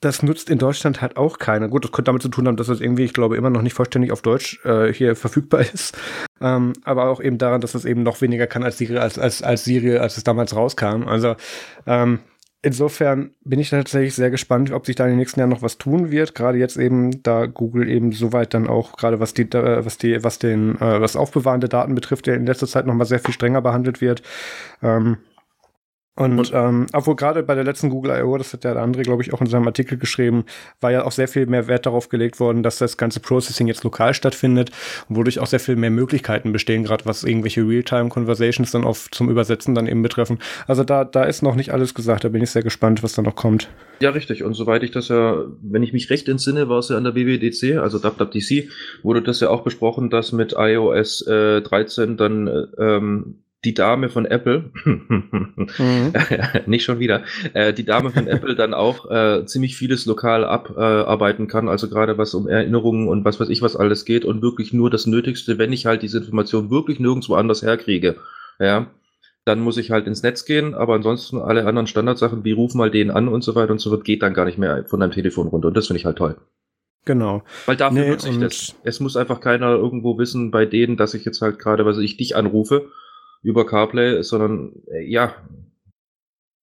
das 0.00 0.22
nutzt 0.22 0.48
in 0.48 0.58
Deutschland 0.58 1.00
halt 1.02 1.16
auch 1.16 1.38
keiner. 1.38 1.68
Gut, 1.68 1.84
das 1.84 1.92
könnte 1.92 2.10
damit 2.10 2.22
zu 2.22 2.28
tun 2.28 2.46
haben, 2.46 2.56
dass 2.56 2.68
es 2.68 2.80
irgendwie, 2.80 3.04
ich 3.04 3.12
glaube, 3.12 3.36
immer 3.36 3.50
noch 3.50 3.62
nicht 3.62 3.74
vollständig 3.74 4.12
auf 4.12 4.22
Deutsch 4.22 4.64
äh, 4.64 4.92
hier 4.92 5.16
verfügbar 5.16 5.60
ist. 5.72 5.96
Ähm, 6.40 6.72
aber 6.84 7.08
auch 7.08 7.20
eben 7.20 7.38
daran, 7.38 7.60
dass 7.60 7.74
es 7.74 7.84
eben 7.84 8.02
noch 8.02 8.20
weniger 8.20 8.46
kann 8.46 8.62
als 8.62 8.78
Siri, 8.78 8.98
als, 8.98 9.18
als, 9.18 9.42
als 9.42 9.64
Siri, 9.64 9.98
als 9.98 10.16
es 10.16 10.24
damals 10.24 10.54
rauskam. 10.54 11.08
Also 11.08 11.34
ähm, 11.86 12.20
insofern 12.62 13.32
bin 13.44 13.58
ich 13.58 13.70
tatsächlich 13.70 14.14
sehr 14.14 14.30
gespannt, 14.30 14.70
ob 14.70 14.86
sich 14.86 14.94
da 14.94 15.04
in 15.04 15.10
den 15.10 15.18
nächsten 15.18 15.40
Jahren 15.40 15.50
noch 15.50 15.62
was 15.62 15.78
tun 15.78 16.12
wird. 16.12 16.34
Gerade 16.36 16.58
jetzt 16.58 16.76
eben, 16.76 17.22
da 17.24 17.46
Google 17.46 17.88
eben 17.88 18.12
soweit 18.12 18.54
dann 18.54 18.68
auch, 18.68 18.96
gerade 18.96 19.18
was 19.18 19.34
die, 19.34 19.52
was 19.52 19.98
die, 19.98 20.22
was 20.22 20.38
den, 20.38 20.76
äh, 20.76 21.00
was 21.00 21.16
Aufbewahren 21.16 21.60
der 21.60 21.70
Daten 21.70 21.96
betrifft, 21.96 22.26
der 22.26 22.36
in 22.36 22.46
letzter 22.46 22.68
Zeit 22.68 22.86
noch 22.86 22.94
mal 22.94 23.04
sehr 23.04 23.20
viel 23.20 23.34
strenger 23.34 23.62
behandelt 23.62 24.00
wird. 24.00 24.22
Ähm, 24.80 25.18
und, 26.18 26.36
und 26.38 26.50
ähm, 26.52 26.86
obwohl 26.92 27.14
gerade 27.14 27.44
bei 27.44 27.54
der 27.54 27.62
letzten 27.62 27.90
Google 27.90 28.18
I.O., 28.18 28.36
das 28.36 28.52
hat 28.52 28.64
ja 28.64 28.74
der 28.74 28.82
andere, 28.82 29.02
glaube 29.02 29.22
ich, 29.22 29.32
auch 29.32 29.40
in 29.40 29.46
seinem 29.46 29.66
Artikel 29.66 29.98
geschrieben, 29.98 30.44
war 30.80 30.90
ja 30.90 31.04
auch 31.04 31.12
sehr 31.12 31.28
viel 31.28 31.46
mehr 31.46 31.68
Wert 31.68 31.86
darauf 31.86 32.08
gelegt 32.08 32.40
worden, 32.40 32.64
dass 32.64 32.78
das 32.78 32.96
ganze 32.96 33.20
Processing 33.20 33.68
jetzt 33.68 33.84
lokal 33.84 34.14
stattfindet, 34.14 34.72
wodurch 35.08 35.38
auch 35.38 35.46
sehr 35.46 35.60
viel 35.60 35.76
mehr 35.76 35.90
Möglichkeiten 35.90 36.50
bestehen, 36.50 36.82
gerade 36.82 37.06
was 37.06 37.22
irgendwelche 37.22 37.60
Realtime-Conversations 37.60 38.72
dann 38.72 38.84
auf 38.84 39.08
zum 39.12 39.30
Übersetzen 39.30 39.76
dann 39.76 39.86
eben 39.86 40.02
betreffen. 40.02 40.40
Also 40.66 40.82
da, 40.82 41.04
da 41.04 41.22
ist 41.22 41.42
noch 41.42 41.54
nicht 41.54 41.72
alles 41.72 41.94
gesagt, 41.94 42.24
da 42.24 42.30
bin 42.30 42.42
ich 42.42 42.50
sehr 42.50 42.64
gespannt, 42.64 43.04
was 43.04 43.12
da 43.12 43.22
noch 43.22 43.36
kommt. 43.36 43.68
Ja, 44.00 44.10
richtig. 44.10 44.42
Und 44.42 44.54
soweit 44.54 44.82
ich 44.82 44.90
das 44.90 45.06
ja, 45.06 45.44
wenn 45.62 45.84
ich 45.84 45.92
mich 45.92 46.10
recht 46.10 46.28
entsinne, 46.28 46.68
war 46.68 46.80
es 46.80 46.88
ja 46.88 46.96
an 46.96 47.04
der 47.04 47.14
WWDC, 47.14 47.78
also 47.78 48.02
WWDC, 48.02 48.70
wurde 49.04 49.22
das 49.22 49.38
ja 49.38 49.50
auch 49.50 49.62
besprochen, 49.62 50.10
dass 50.10 50.32
mit 50.32 50.54
iOS 50.58 51.24
äh, 51.28 51.60
13 51.62 52.16
dann 52.16 52.48
äh, 52.48 52.66
ähm, 52.78 53.36
die 53.64 53.74
Dame 53.74 54.08
von 54.08 54.24
Apple, 54.24 54.70
mhm. 54.84 56.12
nicht 56.66 56.84
schon 56.84 57.00
wieder, 57.00 57.22
äh, 57.54 57.72
die 57.72 57.84
Dame 57.84 58.10
von 58.10 58.28
Apple 58.28 58.54
dann 58.54 58.72
auch 58.72 59.10
äh, 59.10 59.44
ziemlich 59.46 59.76
vieles 59.76 60.06
lokal 60.06 60.44
abarbeiten 60.44 61.46
äh, 61.46 61.48
kann, 61.48 61.68
also 61.68 61.88
gerade 61.88 62.18
was 62.18 62.34
um 62.34 62.46
Erinnerungen 62.46 63.08
und 63.08 63.24
was 63.24 63.40
weiß 63.40 63.48
ich 63.48 63.60
was 63.62 63.74
alles 63.74 64.04
geht 64.04 64.24
und 64.24 64.42
wirklich 64.42 64.72
nur 64.72 64.90
das 64.90 65.06
Nötigste, 65.06 65.58
wenn 65.58 65.72
ich 65.72 65.86
halt 65.86 66.02
diese 66.02 66.18
Information 66.18 66.70
wirklich 66.70 67.00
nirgendwo 67.00 67.34
anders 67.34 67.62
herkriege, 67.62 68.16
ja, 68.60 68.86
dann 69.44 69.60
muss 69.60 69.76
ich 69.76 69.90
halt 69.90 70.06
ins 70.06 70.22
Netz 70.22 70.44
gehen, 70.44 70.74
aber 70.74 70.94
ansonsten 70.94 71.38
alle 71.38 71.66
anderen 71.66 71.86
Standardsachen 71.86 72.44
wie 72.44 72.52
ruf 72.52 72.74
mal 72.74 72.90
den 72.90 73.10
an 73.10 73.26
und 73.26 73.42
so 73.42 73.56
weiter 73.56 73.72
und 73.72 73.80
so 73.80 73.90
fort, 73.90 74.04
geht 74.04 74.22
dann 74.22 74.34
gar 74.34 74.44
nicht 74.44 74.58
mehr 74.58 74.84
von 74.86 75.00
deinem 75.00 75.12
Telefon 75.12 75.48
runter 75.48 75.68
und 75.68 75.76
das 75.76 75.88
finde 75.88 75.98
ich 75.98 76.06
halt 76.06 76.18
toll. 76.18 76.36
Genau. 77.04 77.42
Weil 77.64 77.76
dafür 77.76 78.02
nee, 78.02 78.10
nutze 78.10 78.28
ich 78.28 78.38
das. 78.38 78.76
Es 78.84 79.00
muss 79.00 79.16
einfach 79.16 79.40
keiner 79.40 79.70
irgendwo 79.70 80.18
wissen 80.18 80.50
bei 80.50 80.66
denen, 80.66 80.98
dass 80.98 81.14
ich 81.14 81.24
jetzt 81.24 81.40
halt 81.40 81.58
gerade, 81.58 81.86
was 81.86 81.96
ich 81.98 82.18
dich 82.18 82.36
anrufe 82.36 82.90
über 83.42 83.66
CarPlay, 83.66 84.22
sondern 84.22 84.72
äh, 84.90 85.04
ja, 85.04 85.34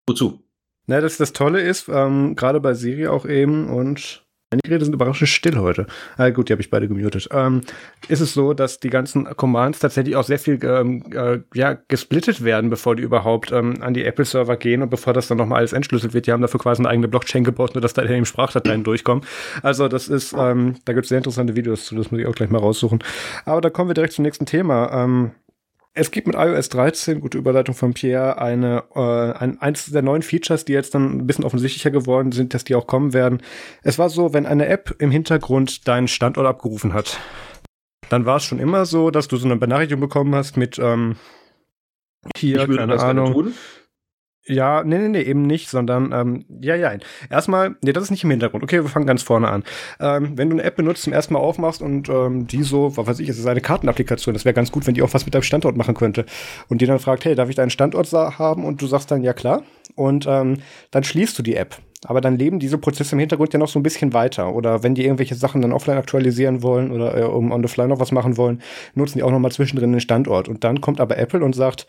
wozu? 0.06 0.40
Na, 0.86 1.00
das, 1.00 1.16
das 1.16 1.32
Tolle 1.32 1.60
ist, 1.60 1.88
ähm, 1.88 2.36
gerade 2.36 2.60
bei 2.60 2.74
Siri 2.74 3.06
auch 3.06 3.24
eben 3.24 3.68
und 3.70 4.24
meine 4.54 4.60
Geräte 4.62 4.84
sind 4.84 4.94
überraschend 4.94 5.28
still 5.28 5.56
heute. 5.56 5.86
Ah, 6.16 6.30
gut, 6.30 6.48
die 6.48 6.52
habe 6.52 6.62
ich 6.62 6.70
beide 6.70 6.86
gemutet. 6.86 7.28
Ähm, 7.32 7.62
ist 8.06 8.20
es 8.20 8.34
so, 8.34 8.54
dass 8.54 8.78
die 8.78 8.90
ganzen 8.90 9.24
Commands 9.36 9.80
tatsächlich 9.80 10.14
auch 10.14 10.22
sehr 10.22 10.38
viel 10.38 10.60
ähm, 10.62 11.02
äh, 11.12 11.40
ja, 11.54 11.76
gesplittet 11.88 12.44
werden, 12.44 12.70
bevor 12.70 12.94
die 12.94 13.02
überhaupt 13.02 13.50
ähm, 13.50 13.82
an 13.82 13.94
die 13.94 14.04
Apple-Server 14.04 14.56
gehen 14.56 14.82
und 14.82 14.90
bevor 14.90 15.12
das 15.12 15.26
dann 15.26 15.38
nochmal 15.38 15.58
alles 15.58 15.72
entschlüsselt 15.72 16.14
wird. 16.14 16.28
Die 16.28 16.32
haben 16.32 16.40
dafür 16.40 16.60
quasi 16.60 16.82
eine 16.82 16.88
eigene 16.88 17.08
Blockchain 17.08 17.42
gebaut, 17.42 17.74
nur 17.74 17.82
dass 17.82 17.94
da 17.94 18.04
eben 18.04 18.26
Sprachdateien 18.26 18.84
durchkommen. 18.84 19.24
Also 19.62 19.88
das 19.88 20.06
ist, 20.06 20.34
ähm, 20.38 20.76
da 20.84 20.92
gibt 20.92 21.06
es 21.06 21.08
sehr 21.08 21.18
interessante 21.18 21.56
Videos 21.56 21.86
zu, 21.86 21.96
das 21.96 22.12
muss 22.12 22.20
ich 22.20 22.26
auch 22.28 22.34
gleich 22.36 22.50
mal 22.50 22.58
raussuchen. 22.58 23.02
Aber 23.46 23.60
da 23.60 23.70
kommen 23.70 23.90
wir 23.90 23.94
direkt 23.94 24.12
zum 24.12 24.22
nächsten 24.22 24.46
Thema. 24.46 25.32
Es 25.96 26.10
gibt 26.10 26.26
mit 26.26 26.34
iOS 26.34 26.70
13, 26.70 27.20
gute 27.20 27.38
Überleitung 27.38 27.74
von 27.76 27.94
Pierre, 27.94 28.38
eine, 28.38 28.82
äh, 28.96 29.38
ein, 29.38 29.60
eins 29.60 29.86
der 29.86 30.02
neuen 30.02 30.22
Features, 30.22 30.64
die 30.64 30.72
jetzt 30.72 30.92
dann 30.94 31.18
ein 31.18 31.26
bisschen 31.26 31.44
offensichtlicher 31.44 31.92
geworden 31.92 32.32
sind, 32.32 32.52
dass 32.52 32.64
die 32.64 32.74
auch 32.74 32.88
kommen 32.88 33.12
werden. 33.12 33.40
Es 33.82 33.96
war 33.96 34.10
so, 34.10 34.32
wenn 34.32 34.44
eine 34.44 34.66
App 34.66 34.96
im 34.98 35.12
Hintergrund 35.12 35.86
deinen 35.86 36.08
Standort 36.08 36.48
abgerufen 36.48 36.94
hat, 36.94 37.20
dann 38.08 38.26
war 38.26 38.38
es 38.38 38.44
schon 38.44 38.58
immer 38.58 38.86
so, 38.86 39.12
dass 39.12 39.28
du 39.28 39.36
so 39.36 39.46
eine 39.46 39.56
Benachrichtigung 39.56 40.00
bekommen 40.00 40.34
hast 40.34 40.56
mit 40.56 40.80
ähm, 40.80 41.14
hier, 42.36 42.66
keine 42.66 43.00
Ahnung. 43.00 43.54
Ja, 44.46 44.84
nee, 44.84 44.98
nee, 44.98 45.08
nee, 45.08 45.22
eben 45.22 45.42
nicht, 45.42 45.70
sondern, 45.70 46.12
ähm, 46.12 46.44
ja, 46.60 46.74
ja. 46.74 46.92
Erstmal, 47.30 47.76
nee, 47.82 47.94
das 47.94 48.04
ist 48.04 48.10
nicht 48.10 48.24
im 48.24 48.30
Hintergrund. 48.30 48.62
Okay, 48.62 48.82
wir 48.82 48.90
fangen 48.90 49.06
ganz 49.06 49.22
vorne 49.22 49.48
an. 49.48 49.64
Ähm, 50.00 50.36
wenn 50.36 50.50
du 50.50 50.56
eine 50.56 50.64
App 50.64 50.76
benutzt, 50.76 51.02
zum 51.02 51.14
ersten 51.14 51.32
Mal 51.32 51.40
aufmachst 51.40 51.80
und 51.80 52.10
ähm, 52.10 52.46
die 52.46 52.62
so, 52.62 52.94
was 52.94 53.06
weiß 53.06 53.20
ich, 53.20 53.28
es 53.30 53.38
ist 53.38 53.46
eine 53.46 53.62
Kartenapplikation, 53.62 54.34
das 54.34 54.44
wäre 54.44 54.52
ganz 54.52 54.70
gut, 54.70 54.86
wenn 54.86 54.92
die 54.92 55.00
auch 55.00 55.14
was 55.14 55.24
mit 55.24 55.34
deinem 55.34 55.44
Standort 55.44 55.78
machen 55.78 55.94
könnte. 55.94 56.26
Und 56.68 56.82
die 56.82 56.86
dann 56.86 56.98
fragt, 56.98 57.24
hey, 57.24 57.34
darf 57.34 57.48
ich 57.48 57.56
deinen 57.56 57.70
Standort 57.70 58.12
haben? 58.12 58.66
Und 58.66 58.82
du 58.82 58.86
sagst 58.86 59.10
dann, 59.10 59.22
ja 59.22 59.32
klar. 59.32 59.62
Und 59.94 60.26
ähm, 60.28 60.58
dann 60.90 61.04
schließt 61.04 61.38
du 61.38 61.42
die 61.42 61.56
App. 61.56 61.78
Aber 62.06 62.20
dann 62.20 62.36
leben 62.36 62.58
diese 62.58 62.76
Prozesse 62.76 63.14
im 63.14 63.20
Hintergrund 63.20 63.54
ja 63.54 63.58
noch 63.58 63.68
so 63.68 63.78
ein 63.78 63.82
bisschen 63.82 64.12
weiter. 64.12 64.54
Oder 64.54 64.82
wenn 64.82 64.94
die 64.94 65.04
irgendwelche 65.04 65.36
Sachen 65.36 65.62
dann 65.62 65.72
offline 65.72 65.96
aktualisieren 65.96 66.62
wollen 66.62 66.92
oder 66.92 67.16
äh, 67.16 67.22
um 67.22 67.50
on 67.50 67.62
the 67.62 67.68
fly 67.68 67.86
noch 67.86 67.98
was 67.98 68.12
machen 68.12 68.36
wollen, 68.36 68.60
nutzen 68.94 69.18
die 69.18 69.22
auch 69.22 69.30
noch 69.30 69.38
mal 69.38 69.50
zwischendrin 69.50 69.92
den 69.92 70.00
Standort. 70.00 70.48
Und 70.48 70.64
dann 70.64 70.82
kommt 70.82 71.00
aber 71.00 71.16
Apple 71.16 71.42
und 71.42 71.54
sagt, 71.54 71.86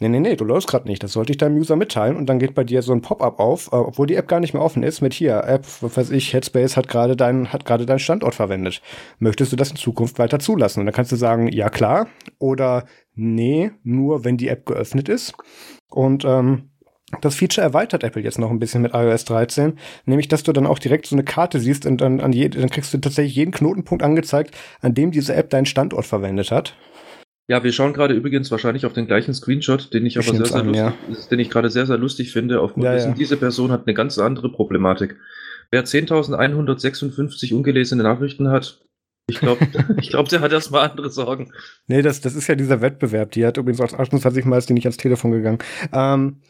Nee, 0.00 0.08
nee, 0.08 0.18
nee, 0.18 0.34
du 0.34 0.44
läufst 0.44 0.68
gerade 0.68 0.88
nicht. 0.88 1.04
Das 1.04 1.12
sollte 1.12 1.30
ich 1.30 1.38
deinem 1.38 1.56
User 1.56 1.76
mitteilen 1.76 2.16
und 2.16 2.26
dann 2.26 2.40
geht 2.40 2.54
bei 2.54 2.64
dir 2.64 2.82
so 2.82 2.92
ein 2.92 3.00
Pop-up 3.00 3.38
auf, 3.38 3.68
äh, 3.68 3.76
obwohl 3.76 4.08
die 4.08 4.16
App 4.16 4.26
gar 4.26 4.40
nicht 4.40 4.52
mehr 4.52 4.62
offen 4.62 4.82
ist, 4.82 5.00
mit 5.00 5.14
hier, 5.14 5.44
App, 5.44 5.64
was 5.80 5.96
weiß 5.96 6.10
ich, 6.10 6.32
Headspace 6.32 6.76
hat 6.76 6.88
gerade 6.88 7.14
deinen, 7.14 7.52
hat 7.52 7.64
gerade 7.64 7.86
deinen 7.86 8.00
Standort 8.00 8.34
verwendet. 8.34 8.82
Möchtest 9.20 9.52
du 9.52 9.56
das 9.56 9.70
in 9.70 9.76
Zukunft 9.76 10.18
weiter 10.18 10.40
zulassen? 10.40 10.80
Und 10.80 10.86
dann 10.86 10.94
kannst 10.94 11.12
du 11.12 11.16
sagen, 11.16 11.46
ja 11.46 11.70
klar, 11.70 12.08
oder 12.40 12.86
nee, 13.14 13.70
nur 13.84 14.24
wenn 14.24 14.36
die 14.36 14.48
App 14.48 14.66
geöffnet 14.66 15.08
ist. 15.08 15.34
Und 15.88 16.24
ähm, 16.24 16.70
das 17.20 17.36
Feature 17.36 17.64
erweitert 17.64 18.02
Apple 18.02 18.22
jetzt 18.22 18.38
noch 18.38 18.50
ein 18.50 18.58
bisschen 18.58 18.82
mit 18.82 18.94
iOS 18.94 19.24
13, 19.26 19.78
nämlich 20.06 20.26
dass 20.26 20.42
du 20.42 20.52
dann 20.52 20.66
auch 20.66 20.80
direkt 20.80 21.06
so 21.06 21.14
eine 21.14 21.24
Karte 21.24 21.60
siehst 21.60 21.86
und 21.86 22.00
dann, 22.00 22.20
an 22.20 22.32
je, 22.32 22.48
dann 22.48 22.70
kriegst 22.70 22.92
du 22.92 22.98
tatsächlich 22.98 23.36
jeden 23.36 23.52
Knotenpunkt 23.52 24.02
angezeigt, 24.02 24.56
an 24.80 24.94
dem 24.94 25.12
diese 25.12 25.34
App 25.34 25.50
deinen 25.50 25.66
Standort 25.66 26.06
verwendet 26.06 26.50
hat. 26.50 26.76
Ja, 27.46 27.62
wir 27.62 27.72
schauen 27.72 27.92
gerade 27.92 28.14
übrigens 28.14 28.50
wahrscheinlich 28.50 28.86
auf 28.86 28.94
den 28.94 29.06
gleichen 29.06 29.34
Screenshot, 29.34 29.92
den 29.92 30.06
ich, 30.06 30.16
ich 30.16 30.26
aber 30.26 30.36
sehr, 30.36 30.46
sehr 30.46 30.60
an, 30.60 30.66
lustig, 30.68 30.84
ja. 31.08 31.28
den 31.30 31.38
ich 31.40 31.50
gerade 31.50 31.68
sehr, 31.68 31.86
sehr 31.86 31.98
lustig 31.98 32.32
finde, 32.32 32.60
aufgrund 32.60 32.84
ja, 32.84 32.92
dessen, 32.92 33.10
ja. 33.10 33.14
diese 33.16 33.36
Person 33.36 33.70
hat 33.70 33.86
eine 33.86 33.94
ganz 33.94 34.18
andere 34.18 34.50
Problematik. 34.50 35.16
Wer 35.70 35.84
10.156 35.84 37.54
ungelesene 37.54 38.02
Nachrichten 38.02 38.48
hat, 38.48 38.80
ich 39.26 39.40
glaube, 39.40 39.66
ich 40.00 40.10
glaub, 40.10 40.28
der 40.28 40.40
hat 40.40 40.52
erstmal 40.52 40.88
andere 40.88 41.10
Sorgen. 41.10 41.52
Nee, 41.86 42.00
das, 42.00 42.22
das 42.22 42.34
ist 42.34 42.46
ja 42.46 42.54
dieser 42.54 42.80
Wettbewerb. 42.80 43.32
Die 43.32 43.44
hat 43.44 43.58
übrigens 43.58 43.80
auch 43.80 43.92
28 43.98 44.46
Mal 44.46 44.58
ist 44.58 44.70
die 44.70 44.74
nicht 44.74 44.86
ans 44.86 44.96
Telefon 44.96 45.32
gegangen. 45.32 45.58
Ähm, 45.92 46.40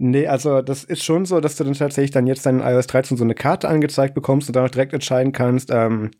Nee, 0.00 0.28
also 0.28 0.62
das 0.62 0.84
ist 0.84 1.02
schon 1.02 1.24
so, 1.24 1.40
dass 1.40 1.56
du 1.56 1.64
dann 1.64 1.72
tatsächlich 1.74 2.12
dann 2.12 2.28
jetzt 2.28 2.46
deinen 2.46 2.60
iOS 2.60 2.86
13 2.86 3.16
so 3.16 3.24
eine 3.24 3.34
Karte 3.34 3.68
angezeigt 3.68 4.14
bekommst 4.14 4.48
und 4.48 4.54
dann 4.54 4.64
auch 4.64 4.70
direkt 4.70 4.92
entscheiden 4.92 5.32
kannst, 5.32 5.72
ähm, 5.72 6.12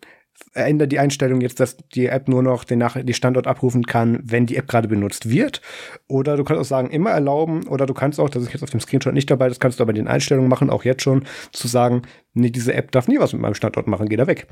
ändert 0.54 0.92
die 0.92 0.98
Einstellung 0.98 1.40
jetzt, 1.40 1.60
dass 1.60 1.76
die 1.76 2.06
App 2.06 2.28
nur 2.28 2.42
noch 2.42 2.64
den, 2.64 2.78
Nach 2.78 2.96
die 3.00 3.14
Standort 3.14 3.46
abrufen 3.46 3.84
kann, 3.84 4.20
wenn 4.22 4.46
die 4.46 4.56
App 4.56 4.68
gerade 4.68 4.88
benutzt 4.88 5.28
wird. 5.28 5.60
Oder 6.08 6.36
du 6.36 6.44
kannst 6.44 6.60
auch 6.60 6.64
sagen, 6.64 6.90
immer 6.90 7.10
erlauben. 7.10 7.66
Oder 7.66 7.86
du 7.86 7.94
kannst 7.94 8.20
auch, 8.20 8.30
das 8.30 8.42
ist 8.42 8.52
jetzt 8.52 8.62
auf 8.62 8.70
dem 8.70 8.80
Screenshot 8.80 9.14
nicht 9.14 9.30
dabei, 9.30 9.48
das 9.48 9.60
kannst 9.60 9.78
du 9.78 9.82
aber 9.82 9.90
in 9.90 9.96
den 9.96 10.08
Einstellungen 10.08 10.48
machen, 10.48 10.70
auch 10.70 10.84
jetzt 10.84 11.02
schon, 11.02 11.24
zu 11.52 11.68
sagen, 11.68 12.02
nee, 12.34 12.50
diese 12.50 12.74
App 12.74 12.90
darf 12.92 13.08
nie 13.08 13.18
was 13.18 13.32
mit 13.32 13.42
meinem 13.42 13.54
Standort 13.54 13.86
machen, 13.86 14.08
geh 14.08 14.16
da 14.16 14.26
weg. 14.26 14.46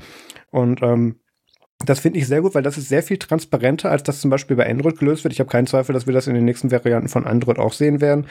Und 0.51 0.81
ähm, 0.81 1.15
das 1.85 1.99
finde 1.99 2.17
ich 2.19 2.27
sehr 2.27 2.41
gut, 2.41 2.55
weil 2.55 2.63
das 2.63 2.77
ist 2.77 2.89
sehr 2.89 3.03
viel 3.03 3.17
transparenter, 3.17 3.91
als 3.91 4.01
das 4.01 4.19
zum 4.19 4.31
Beispiel 4.31 4.57
bei 4.57 4.67
Android 4.67 4.97
gelöst 4.97 5.23
wird. 5.23 5.33
Ich 5.33 5.39
habe 5.39 5.49
keinen 5.49 5.67
Zweifel, 5.67 5.93
dass 5.93 6.07
wir 6.07 6.13
das 6.13 6.25
in 6.25 6.33
den 6.33 6.45
nächsten 6.45 6.71
Varianten 6.71 7.07
von 7.07 7.27
Android 7.27 7.59
auch 7.59 7.73
sehen 7.73 8.01
werden. 8.01 8.25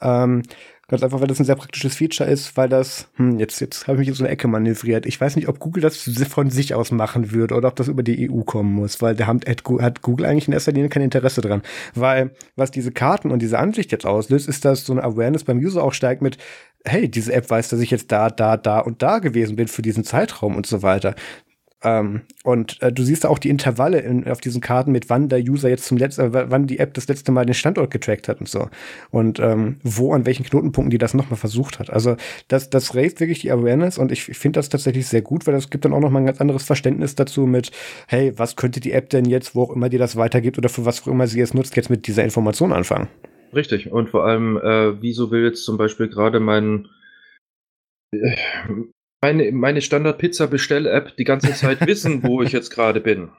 Ähm, 0.00 0.42
Ganz 0.88 1.02
einfach, 1.02 1.20
weil 1.20 1.28
das 1.28 1.38
ein 1.38 1.44
sehr 1.44 1.56
praktisches 1.56 1.94
Feature 1.94 2.28
ist, 2.28 2.56
weil 2.56 2.68
das, 2.68 3.08
hm, 3.14 3.38
jetzt, 3.38 3.60
jetzt 3.60 3.86
habe 3.86 3.94
ich 3.94 4.00
mich 4.00 4.08
in 4.08 4.14
so 4.14 4.24
eine 4.24 4.32
Ecke 4.32 4.48
manövriert. 4.48 5.06
Ich 5.06 5.18
weiß 5.18 5.36
nicht, 5.36 5.48
ob 5.48 5.58
Google 5.58 5.80
das 5.80 5.96
von 6.28 6.50
sich 6.50 6.74
aus 6.74 6.90
machen 6.90 7.30
würde 7.30 7.54
oder 7.54 7.68
ob 7.68 7.76
das 7.76 7.88
über 7.88 8.02
die 8.02 8.28
EU 8.30 8.42
kommen 8.42 8.74
muss, 8.74 9.00
weil 9.00 9.14
da 9.14 9.26
hat, 9.26 9.46
hat 9.46 10.02
Google 10.02 10.26
eigentlich 10.26 10.48
in 10.48 10.52
erster 10.52 10.72
Linie 10.72 10.90
kein 10.90 11.02
Interesse 11.02 11.40
dran. 11.40 11.62
Weil 11.94 12.32
was 12.56 12.72
diese 12.72 12.90
Karten 12.92 13.30
und 13.30 13.40
diese 13.40 13.58
Ansicht 13.58 13.92
jetzt 13.92 14.04
auslöst, 14.04 14.48
ist, 14.48 14.64
dass 14.64 14.84
so 14.84 14.92
eine 14.92 15.04
Awareness 15.04 15.44
beim 15.44 15.58
User 15.58 15.82
auch 15.82 15.94
steigt 15.94 16.20
mit, 16.20 16.36
hey, 16.84 17.08
diese 17.08 17.32
App 17.32 17.48
weiß, 17.48 17.68
dass 17.68 17.80
ich 17.80 17.90
jetzt 17.90 18.10
da, 18.10 18.28
da, 18.28 18.56
da 18.56 18.80
und 18.80 19.02
da 19.02 19.20
gewesen 19.20 19.56
bin 19.56 19.68
für 19.68 19.82
diesen 19.82 20.04
Zeitraum 20.04 20.56
und 20.56 20.66
so 20.66 20.82
weiter. 20.82 21.14
Ähm, 21.84 22.22
und 22.44 22.80
äh, 22.80 22.92
du 22.92 23.02
siehst 23.02 23.26
auch 23.26 23.38
die 23.38 23.48
Intervalle 23.48 24.00
in, 24.00 24.26
auf 24.28 24.40
diesen 24.40 24.60
Karten, 24.60 24.92
mit 24.92 25.10
wann 25.10 25.28
der 25.28 25.40
User 25.40 25.68
jetzt 25.68 25.84
zum 25.84 25.98
letzten, 25.98 26.34
äh, 26.34 26.50
wann 26.50 26.66
die 26.66 26.78
App 26.78 26.94
das 26.94 27.08
letzte 27.08 27.32
Mal 27.32 27.44
den 27.44 27.54
Standort 27.54 27.90
getrackt 27.90 28.28
hat 28.28 28.40
und 28.40 28.48
so. 28.48 28.68
Und 29.10 29.40
ähm, 29.40 29.76
wo, 29.82 30.12
an 30.12 30.26
welchen 30.26 30.44
Knotenpunkten 30.44 30.90
die 30.90 30.98
das 30.98 31.14
nochmal 31.14 31.38
versucht 31.38 31.78
hat. 31.78 31.90
Also 31.90 32.16
das, 32.48 32.70
das 32.70 32.94
raised 32.94 33.20
wirklich 33.20 33.40
die 33.40 33.50
Awareness 33.50 33.98
und 33.98 34.12
ich, 34.12 34.28
ich 34.28 34.38
finde 34.38 34.58
das 34.58 34.68
tatsächlich 34.68 35.08
sehr 35.08 35.22
gut, 35.22 35.46
weil 35.46 35.54
das 35.54 35.70
gibt 35.70 35.84
dann 35.84 35.92
auch 35.92 36.00
nochmal 36.00 36.22
ein 36.22 36.26
ganz 36.26 36.40
anderes 36.40 36.64
Verständnis 36.64 37.14
dazu 37.14 37.46
mit, 37.46 37.70
hey, 38.06 38.32
was 38.36 38.56
könnte 38.56 38.80
die 38.80 38.92
App 38.92 39.10
denn 39.10 39.24
jetzt, 39.24 39.54
wo 39.54 39.64
auch 39.64 39.70
immer 39.70 39.88
die 39.88 39.98
das 39.98 40.16
weitergibt 40.16 40.58
oder 40.58 40.68
für 40.68 40.84
was 40.84 41.02
auch 41.02 41.08
immer 41.08 41.26
sie 41.26 41.40
es 41.40 41.54
nutzt, 41.54 41.76
jetzt 41.76 41.90
mit 41.90 42.06
dieser 42.06 42.24
Information 42.24 42.72
anfangen. 42.72 43.08
Richtig. 43.54 43.90
Und 43.92 44.08
vor 44.08 44.24
allem, 44.24 44.56
äh, 44.56 45.00
wieso 45.02 45.30
will 45.30 45.44
jetzt 45.44 45.64
zum 45.64 45.76
Beispiel 45.76 46.08
gerade 46.08 46.40
mein 46.40 46.88
äh, 48.12 48.36
meine, 49.22 49.52
meine 49.52 49.80
Standard-Pizza-Bestell-App 49.80 51.16
die 51.16 51.24
ganze 51.24 51.52
Zeit 51.54 51.80
wissen, 51.86 52.22
wo 52.22 52.42
ich 52.42 52.52
jetzt 52.52 52.70
gerade 52.70 53.00
bin. 53.00 53.30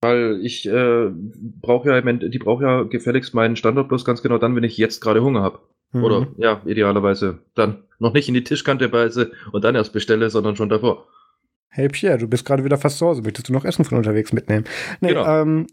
Weil 0.00 0.40
ich 0.42 0.66
äh, 0.68 1.10
brauche 1.10 1.88
ja, 1.88 2.00
die 2.00 2.38
braucht 2.38 2.62
ja 2.62 2.84
gefälligst 2.84 3.34
meinen 3.34 3.56
Standort 3.56 3.88
bloß 3.88 4.04
ganz 4.04 4.22
genau 4.22 4.38
dann, 4.38 4.56
wenn 4.56 4.64
ich 4.64 4.78
jetzt 4.78 5.00
gerade 5.00 5.22
Hunger 5.22 5.42
habe. 5.42 5.60
Mhm. 5.92 6.04
Oder 6.04 6.28
ja, 6.36 6.62
idealerweise 6.64 7.40
dann 7.54 7.84
noch 7.98 8.12
nicht 8.12 8.28
in 8.28 8.34
die 8.34 8.44
Tischkante 8.44 8.88
beiße 8.88 9.32
und 9.52 9.64
dann 9.64 9.74
erst 9.74 9.92
bestelle, 9.92 10.30
sondern 10.30 10.56
schon 10.56 10.68
davor. 10.68 11.06
Hey 11.68 11.88
Pierre, 11.88 12.18
du 12.18 12.28
bist 12.28 12.44
gerade 12.44 12.64
wieder 12.64 12.78
fast 12.78 12.98
zu 12.98 13.06
Hause. 13.06 13.22
Möchtest 13.22 13.48
du 13.48 13.52
noch 13.52 13.64
Essen 13.64 13.84
von 13.84 13.98
unterwegs 13.98 14.32
mitnehmen? 14.32 14.64
Nee, 15.00 15.08
genau. 15.08 15.42
ähm, 15.42 15.66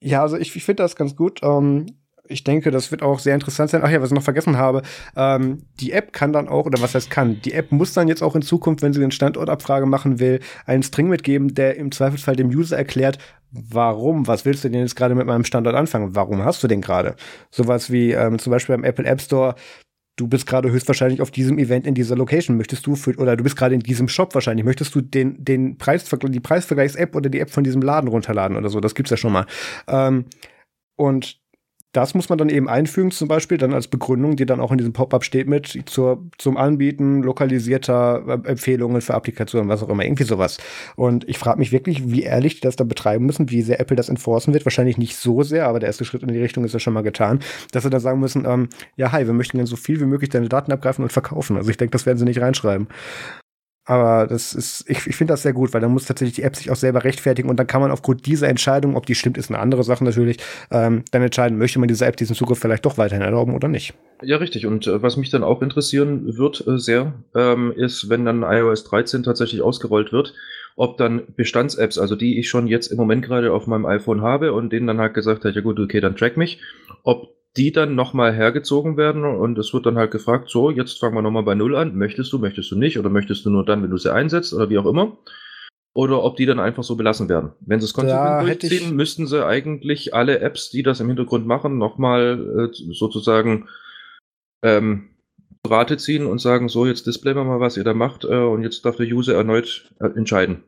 ja, 0.00 0.22
also 0.22 0.36
ich, 0.36 0.54
ich 0.56 0.64
finde 0.64 0.82
das 0.82 0.96
ganz 0.96 1.14
gut. 1.14 1.40
Ähm, 1.42 1.86
ich 2.28 2.44
denke, 2.44 2.70
das 2.70 2.90
wird 2.90 3.02
auch 3.02 3.18
sehr 3.18 3.34
interessant 3.34 3.70
sein. 3.70 3.82
Ach 3.84 3.90
ja, 3.90 4.00
was 4.00 4.10
ich 4.10 4.14
noch 4.14 4.22
vergessen 4.22 4.56
habe, 4.56 4.82
ähm, 5.16 5.62
die 5.80 5.92
App 5.92 6.12
kann 6.12 6.32
dann 6.32 6.48
auch, 6.48 6.66
oder 6.66 6.80
was 6.80 6.94
heißt 6.94 7.10
kann, 7.10 7.40
die 7.42 7.52
App 7.52 7.72
muss 7.72 7.92
dann 7.92 8.08
jetzt 8.08 8.22
auch 8.22 8.34
in 8.34 8.42
Zukunft, 8.42 8.82
wenn 8.82 8.92
sie 8.92 9.02
eine 9.02 9.12
Standortabfrage 9.12 9.86
machen 9.86 10.18
will, 10.18 10.40
einen 10.64 10.82
String 10.82 11.08
mitgeben, 11.08 11.54
der 11.54 11.76
im 11.76 11.92
Zweifelsfall 11.92 12.36
dem 12.36 12.48
User 12.48 12.76
erklärt, 12.76 13.18
warum, 13.50 14.26
was 14.26 14.44
willst 14.44 14.64
du 14.64 14.68
denn 14.68 14.80
jetzt 14.80 14.96
gerade 14.96 15.14
mit 15.14 15.26
meinem 15.26 15.44
Standort 15.44 15.76
anfangen? 15.76 16.14
Warum 16.14 16.44
hast 16.44 16.62
du 16.62 16.68
den 16.68 16.80
gerade? 16.80 17.16
Sowas 17.50 17.90
wie 17.90 18.12
ähm, 18.12 18.38
zum 18.38 18.50
Beispiel 18.50 18.76
beim 18.76 18.84
Apple 18.84 19.06
App 19.06 19.20
Store, 19.20 19.54
du 20.16 20.26
bist 20.28 20.46
gerade 20.46 20.70
höchstwahrscheinlich 20.70 21.20
auf 21.20 21.30
diesem 21.30 21.58
Event 21.58 21.86
in 21.86 21.94
dieser 21.94 22.16
Location, 22.16 22.56
möchtest 22.56 22.86
du 22.86 22.96
für, 22.96 23.14
oder 23.16 23.36
du 23.36 23.44
bist 23.44 23.56
gerade 23.56 23.74
in 23.74 23.80
diesem 23.80 24.08
Shop 24.08 24.34
wahrscheinlich, 24.34 24.64
möchtest 24.64 24.94
du 24.94 25.00
den, 25.00 25.44
den 25.44 25.78
Preisvergleich, 25.78 26.32
die 26.32 26.40
Preisvergleichs-App 26.40 27.14
oder 27.14 27.28
die 27.28 27.40
App 27.40 27.50
von 27.50 27.64
diesem 27.64 27.82
Laden 27.82 28.08
runterladen 28.08 28.56
oder 28.56 28.68
so, 28.68 28.80
das 28.80 28.94
gibt's 28.94 29.10
ja 29.10 29.16
schon 29.16 29.32
mal. 29.32 29.46
Ähm, 29.86 30.24
und 30.96 31.38
das 31.96 32.14
muss 32.14 32.28
man 32.28 32.36
dann 32.36 32.50
eben 32.50 32.68
einfügen, 32.68 33.10
zum 33.10 33.26
Beispiel 33.26 33.56
dann 33.56 33.72
als 33.72 33.88
Begründung, 33.88 34.36
die 34.36 34.44
dann 34.44 34.60
auch 34.60 34.70
in 34.70 34.76
diesem 34.76 34.92
Pop-up 34.92 35.24
steht 35.24 35.48
mit 35.48 35.82
zur, 35.86 36.22
zum 36.36 36.58
Anbieten 36.58 37.22
lokalisierter 37.22 38.22
äh, 38.44 38.48
Empfehlungen 38.48 39.00
für 39.00 39.14
Applikationen, 39.14 39.70
was 39.70 39.82
auch 39.82 39.88
immer, 39.88 40.04
irgendwie 40.04 40.24
sowas. 40.24 40.58
Und 40.96 41.26
ich 41.26 41.38
frage 41.38 41.58
mich 41.58 41.72
wirklich, 41.72 42.10
wie 42.10 42.22
ehrlich 42.22 42.56
die 42.56 42.60
das 42.60 42.76
da 42.76 42.84
betreiben 42.84 43.24
müssen, 43.24 43.50
wie 43.50 43.62
sehr 43.62 43.80
Apple 43.80 43.96
das 43.96 44.10
enforcen 44.10 44.52
wird. 44.52 44.66
Wahrscheinlich 44.66 44.98
nicht 44.98 45.16
so 45.16 45.42
sehr, 45.42 45.66
aber 45.66 45.80
der 45.80 45.86
erste 45.86 46.04
Schritt 46.04 46.22
in 46.22 46.28
die 46.28 46.38
Richtung 46.38 46.64
ist 46.64 46.74
ja 46.74 46.80
schon 46.80 46.92
mal 46.92 47.02
getan, 47.02 47.40
dass 47.72 47.82
sie 47.82 47.90
dann 47.90 48.00
sagen 48.00 48.20
müssen, 48.20 48.44
ähm, 48.46 48.68
ja, 48.96 49.12
hi, 49.12 49.26
wir 49.26 49.32
möchten 49.32 49.56
gerne 49.56 49.66
so 49.66 49.76
viel 49.76 49.98
wie 49.98 50.04
möglich 50.04 50.28
deine 50.28 50.50
Daten 50.50 50.72
abgreifen 50.72 51.02
und 51.02 51.12
verkaufen. 51.12 51.56
Also 51.56 51.70
ich 51.70 51.78
denke, 51.78 51.92
das 51.92 52.04
werden 52.04 52.18
sie 52.18 52.26
nicht 52.26 52.40
reinschreiben. 52.42 52.88
Aber 53.86 54.26
das 54.26 54.52
ist, 54.52 54.84
ich, 54.88 55.06
ich 55.06 55.14
finde 55.14 55.32
das 55.32 55.42
sehr 55.42 55.52
gut, 55.52 55.72
weil 55.72 55.80
dann 55.80 55.92
muss 55.92 56.06
tatsächlich 56.06 56.34
die 56.34 56.42
App 56.42 56.56
sich 56.56 56.70
auch 56.72 56.76
selber 56.76 57.04
rechtfertigen 57.04 57.48
und 57.48 57.56
dann 57.56 57.68
kann 57.68 57.80
man 57.80 57.92
aufgrund 57.92 58.26
dieser 58.26 58.48
Entscheidung, 58.48 58.96
ob 58.96 59.06
die 59.06 59.14
stimmt, 59.14 59.38
ist 59.38 59.48
eine 59.48 59.60
andere 59.60 59.84
Sache 59.84 60.04
natürlich, 60.04 60.38
ähm, 60.72 61.04
dann 61.12 61.22
entscheiden, 61.22 61.56
möchte 61.56 61.78
man 61.78 61.86
dieser 61.86 62.08
App 62.08 62.16
diesen 62.16 62.34
Zugriff 62.34 62.58
vielleicht 62.58 62.84
doch 62.84 62.98
weiterhin 62.98 63.22
erlauben 63.22 63.54
oder 63.54 63.68
nicht. 63.68 63.94
Ja, 64.22 64.38
richtig. 64.38 64.66
Und 64.66 64.88
äh, 64.88 65.02
was 65.02 65.16
mich 65.16 65.30
dann 65.30 65.44
auch 65.44 65.62
interessieren 65.62 66.36
wird 66.36 66.66
äh, 66.66 66.78
sehr, 66.78 67.12
ähm, 67.36 67.72
ist, 67.76 68.10
wenn 68.10 68.24
dann 68.24 68.42
iOS 68.42 68.82
13 68.84 69.22
tatsächlich 69.22 69.62
ausgerollt 69.62 70.12
wird, 70.12 70.34
ob 70.74 70.98
dann 70.98 71.22
Bestands-Apps, 71.36 71.96
also 71.96 72.16
die 72.16 72.40
ich 72.40 72.48
schon 72.48 72.66
jetzt 72.66 72.88
im 72.88 72.96
Moment 72.98 73.24
gerade 73.24 73.52
auf 73.52 73.68
meinem 73.68 73.86
iPhone 73.86 74.20
habe 74.20 74.52
und 74.52 74.72
denen 74.72 74.88
dann 74.88 74.98
halt 74.98 75.14
gesagt 75.14 75.44
hat, 75.44 75.54
ja 75.54 75.60
gut, 75.60 75.78
okay, 75.78 76.00
dann 76.00 76.16
track 76.16 76.36
mich, 76.36 76.60
ob 77.04 77.35
die 77.56 77.72
dann 77.72 77.94
nochmal 77.94 78.34
hergezogen 78.34 78.96
werden 78.96 79.24
und 79.24 79.58
es 79.58 79.72
wird 79.72 79.86
dann 79.86 79.96
halt 79.96 80.10
gefragt, 80.10 80.50
so, 80.50 80.70
jetzt 80.70 80.98
fangen 80.98 81.14
wir 81.14 81.22
nochmal 81.22 81.42
bei 81.42 81.54
Null 81.54 81.76
an. 81.76 81.96
Möchtest 81.96 82.32
du, 82.32 82.38
möchtest 82.38 82.70
du 82.70 82.76
nicht 82.76 82.98
oder 82.98 83.08
möchtest 83.08 83.44
du 83.46 83.50
nur 83.50 83.64
dann, 83.64 83.82
wenn 83.82 83.90
du 83.90 83.96
sie 83.96 84.12
einsetzt 84.12 84.52
oder 84.52 84.68
wie 84.68 84.78
auch 84.78 84.86
immer? 84.86 85.16
Oder 85.94 86.22
ob 86.22 86.36
die 86.36 86.44
dann 86.44 86.60
einfach 86.60 86.84
so 86.84 86.96
belassen 86.96 87.28
werden. 87.30 87.52
Wenn 87.60 87.80
sie 87.80 87.86
es 87.86 87.94
konsequent 87.94 88.42
durchziehen, 88.46 88.94
müssten 88.94 89.26
sie 89.26 89.46
eigentlich 89.46 90.14
alle 90.14 90.40
Apps, 90.40 90.68
die 90.68 90.82
das 90.82 91.00
im 91.00 91.08
Hintergrund 91.08 91.46
machen, 91.46 91.78
nochmal 91.78 92.70
äh, 92.70 92.92
sozusagen 92.92 93.68
ähm, 94.62 95.08
Rate 95.66 95.96
ziehen 95.96 96.26
und 96.26 96.38
sagen, 96.38 96.68
so, 96.68 96.86
jetzt 96.86 97.06
displayen 97.06 97.38
wir 97.38 97.44
mal, 97.44 97.60
was 97.60 97.78
ihr 97.78 97.84
da 97.84 97.94
macht 97.94 98.24
äh, 98.24 98.36
und 98.36 98.62
jetzt 98.62 98.84
darf 98.84 98.96
der 98.96 99.06
User 99.06 99.34
erneut 99.34 99.90
äh, 100.00 100.08
entscheiden. 100.08 100.64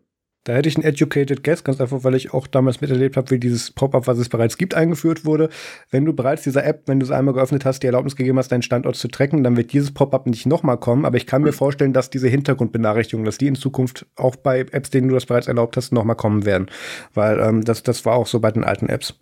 Da 0.49 0.55
hätte 0.55 0.71
ich 0.71 0.77
einen 0.77 0.87
Educated 0.87 1.45
Guess, 1.45 1.63
ganz 1.63 1.79
einfach, 1.79 2.05
weil 2.05 2.15
ich 2.15 2.33
auch 2.33 2.47
damals 2.47 2.81
miterlebt 2.81 3.19
habe, 3.19 3.31
wie 3.33 3.39
dieses 3.39 3.71
Pop-up, 3.71 4.07
was 4.07 4.17
es 4.17 4.31
bereits 4.31 4.57
gibt, 4.57 4.73
eingeführt 4.73 5.27
wurde. 5.27 5.51
Wenn 5.91 6.07
du 6.07 6.15
bereits 6.15 6.43
dieser 6.43 6.65
App, 6.65 6.85
wenn 6.87 6.99
du 6.99 7.05
es 7.05 7.13
einmal 7.13 7.35
geöffnet 7.35 7.67
hast, 7.67 7.83
die 7.83 7.87
Erlaubnis 7.87 8.17
gegeben 8.17 8.39
hast, 8.39 8.51
deinen 8.51 8.63
Standort 8.63 8.97
zu 8.97 9.09
tracken, 9.09 9.45
dann 9.45 9.59
wird 9.59 9.75
dieses 9.75 9.91
Pop-up 9.91 10.27
nicht 10.27 10.47
nochmal 10.47 10.79
kommen. 10.79 11.05
Aber 11.05 11.19
ich 11.19 11.27
kann 11.27 11.43
mir 11.43 11.53
vorstellen, 11.53 11.93
dass 11.93 12.09
diese 12.09 12.29
Hintergrundbenachrichtigungen, 12.29 13.27
dass 13.27 13.37
die 13.37 13.47
in 13.47 13.57
Zukunft 13.57 14.07
auch 14.17 14.37
bei 14.37 14.61
Apps, 14.61 14.89
denen 14.89 15.09
du 15.09 15.15
das 15.15 15.27
bereits 15.27 15.49
erlaubt 15.49 15.77
hast, 15.77 15.93
nochmal 15.93 16.17
kommen 16.17 16.47
werden. 16.47 16.69
Weil 17.13 17.39
ähm, 17.41 17.63
das, 17.63 17.83
das 17.83 18.07
war 18.07 18.15
auch 18.15 18.27
so 18.27 18.41
bei 18.41 18.51
den 18.51 18.65
alten 18.65 18.89
Apps. 18.89 19.19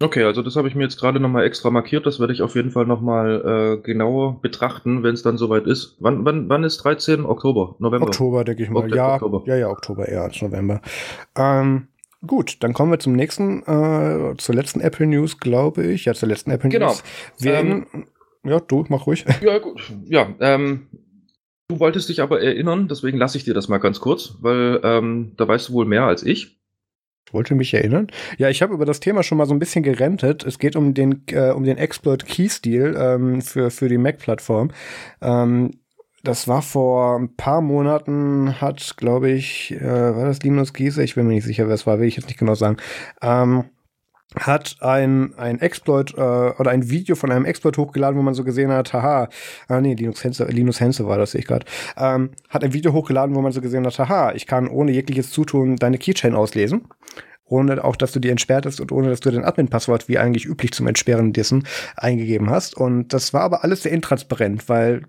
Okay, 0.00 0.22
also 0.22 0.42
das 0.42 0.54
habe 0.54 0.68
ich 0.68 0.76
mir 0.76 0.84
jetzt 0.84 1.00
gerade 1.00 1.18
nochmal 1.18 1.44
extra 1.44 1.70
markiert. 1.70 2.06
Das 2.06 2.20
werde 2.20 2.32
ich 2.32 2.40
auf 2.42 2.54
jeden 2.54 2.70
Fall 2.70 2.86
nochmal 2.86 3.78
äh, 3.78 3.82
genauer 3.82 4.40
betrachten, 4.40 5.02
wenn 5.02 5.14
es 5.14 5.24
dann 5.24 5.38
soweit 5.38 5.66
ist. 5.66 5.96
Wann, 5.98 6.24
wann, 6.24 6.48
wann 6.48 6.62
ist 6.62 6.78
13? 6.78 7.24
Oktober? 7.24 7.74
November? 7.80 8.06
Oktober, 8.06 8.44
denke 8.44 8.62
ich 8.62 8.70
mal. 8.70 8.84
Ok 8.84 8.94
ja, 8.94 9.14
Oktober. 9.14 9.42
ja, 9.46 9.56
ja, 9.56 9.68
Oktober 9.68 10.06
eher 10.06 10.22
als 10.22 10.40
November. 10.40 10.80
Ähm, 11.36 11.88
gut, 12.24 12.62
dann 12.62 12.74
kommen 12.74 12.92
wir 12.92 13.00
zum 13.00 13.14
nächsten, 13.14 13.62
äh, 13.64 14.36
zur 14.36 14.54
letzten 14.54 14.80
Apple 14.80 15.08
News, 15.08 15.40
glaube 15.40 15.84
ich. 15.86 16.04
Ja, 16.04 16.14
zur 16.14 16.28
letzten 16.28 16.52
Apple 16.52 16.70
genau. 16.70 16.86
News. 16.86 17.02
Werden, 17.40 17.86
ähm, 17.92 18.06
ja, 18.44 18.60
du, 18.60 18.84
mach 18.88 19.04
ruhig. 19.08 19.24
Ja, 19.42 19.58
gut. 19.58 19.82
Ja, 20.04 20.28
ähm, 20.38 20.86
du 21.66 21.80
wolltest 21.80 22.08
dich 22.08 22.22
aber 22.22 22.40
erinnern, 22.40 22.86
deswegen 22.86 23.18
lasse 23.18 23.36
ich 23.36 23.42
dir 23.42 23.54
das 23.54 23.66
mal 23.66 23.78
ganz 23.78 23.98
kurz, 23.98 24.36
weil 24.42 24.78
ähm, 24.84 25.32
da 25.36 25.48
weißt 25.48 25.70
du 25.70 25.72
wohl 25.72 25.86
mehr 25.86 26.04
als 26.04 26.22
ich. 26.22 26.57
Ich 27.28 27.34
wollte 27.34 27.54
mich 27.54 27.74
erinnern. 27.74 28.06
Ja, 28.38 28.48
ich 28.48 28.62
habe 28.62 28.72
über 28.72 28.86
das 28.86 29.00
Thema 29.00 29.22
schon 29.22 29.36
mal 29.36 29.44
so 29.44 29.52
ein 29.52 29.58
bisschen 29.58 29.82
gerentet. 29.82 30.44
Es 30.44 30.58
geht 30.58 30.76
um 30.76 30.94
den, 30.94 31.24
äh, 31.30 31.50
um 31.50 31.62
den 31.62 31.76
Exploit 31.76 32.24
Key 32.24 32.48
Stil 32.48 32.96
ähm, 32.98 33.42
für, 33.42 33.70
für 33.70 33.90
die 33.90 33.98
Mac-Plattform. 33.98 34.70
Ähm, 35.20 35.72
das 36.22 36.48
war 36.48 36.62
vor 36.62 37.18
ein 37.18 37.36
paar 37.36 37.60
Monaten, 37.60 38.62
hat, 38.62 38.94
glaube 38.96 39.30
ich, 39.30 39.72
äh, 39.72 39.84
war 40.16 40.24
das 40.24 40.42
Linus 40.42 40.72
Giese? 40.72 41.04
Ich 41.04 41.16
bin 41.16 41.26
mir 41.26 41.34
nicht 41.34 41.44
sicher, 41.44 41.68
wer 41.68 41.74
es 41.74 41.86
war, 41.86 42.00
will 42.00 42.08
ich 42.08 42.16
jetzt 42.16 42.28
nicht 42.28 42.38
genau 42.38 42.54
sagen. 42.54 42.78
Ähm, 43.20 43.64
hat 44.36 44.76
ein, 44.80 45.34
ein 45.38 45.60
Exploit 45.60 46.14
äh, 46.14 46.20
oder 46.20 46.70
ein 46.70 46.90
Video 46.90 47.16
von 47.16 47.32
einem 47.32 47.44
Exploit 47.44 47.78
hochgeladen, 47.78 48.18
wo 48.18 48.22
man 48.22 48.34
so 48.34 48.44
gesehen 48.44 48.70
hat, 48.70 48.92
haha, 48.92 49.28
ah 49.68 49.80
nee, 49.80 49.94
Linus 49.94 50.22
Hense, 50.22 50.44
Linus 50.44 50.80
Hense 50.80 51.06
war 51.06 51.18
das, 51.18 51.32
sehe 51.32 51.40
ich 51.40 51.46
gerade, 51.46 51.64
ähm, 51.96 52.30
hat 52.48 52.62
ein 52.62 52.72
Video 52.72 52.92
hochgeladen, 52.92 53.34
wo 53.34 53.40
man 53.40 53.52
so 53.52 53.60
gesehen 53.60 53.86
hat, 53.86 53.98
haha, 53.98 54.32
ich 54.32 54.46
kann 54.46 54.68
ohne 54.68 54.92
jegliches 54.92 55.30
Zutun 55.30 55.76
deine 55.76 55.98
Keychain 55.98 56.34
auslesen 56.34 56.88
ohne 57.50 57.82
auch, 57.82 57.96
dass 57.96 58.12
du 58.12 58.20
die 58.20 58.28
entsperrt 58.28 58.66
hast 58.66 58.80
und 58.80 58.92
ohne, 58.92 59.08
dass 59.08 59.20
du 59.20 59.30
dein 59.30 59.44
Admin-Passwort 59.44 60.06
wie 60.08 60.18
eigentlich 60.18 60.44
üblich 60.44 60.72
zum 60.72 60.86
Entsperren 60.86 61.32
dessen 61.32 61.66
eingegeben 61.96 62.50
hast. 62.50 62.76
Und 62.76 63.14
das 63.14 63.32
war 63.32 63.40
aber 63.40 63.64
alles 63.64 63.84
sehr 63.84 63.92
intransparent, 63.92 64.68
weil 64.68 65.04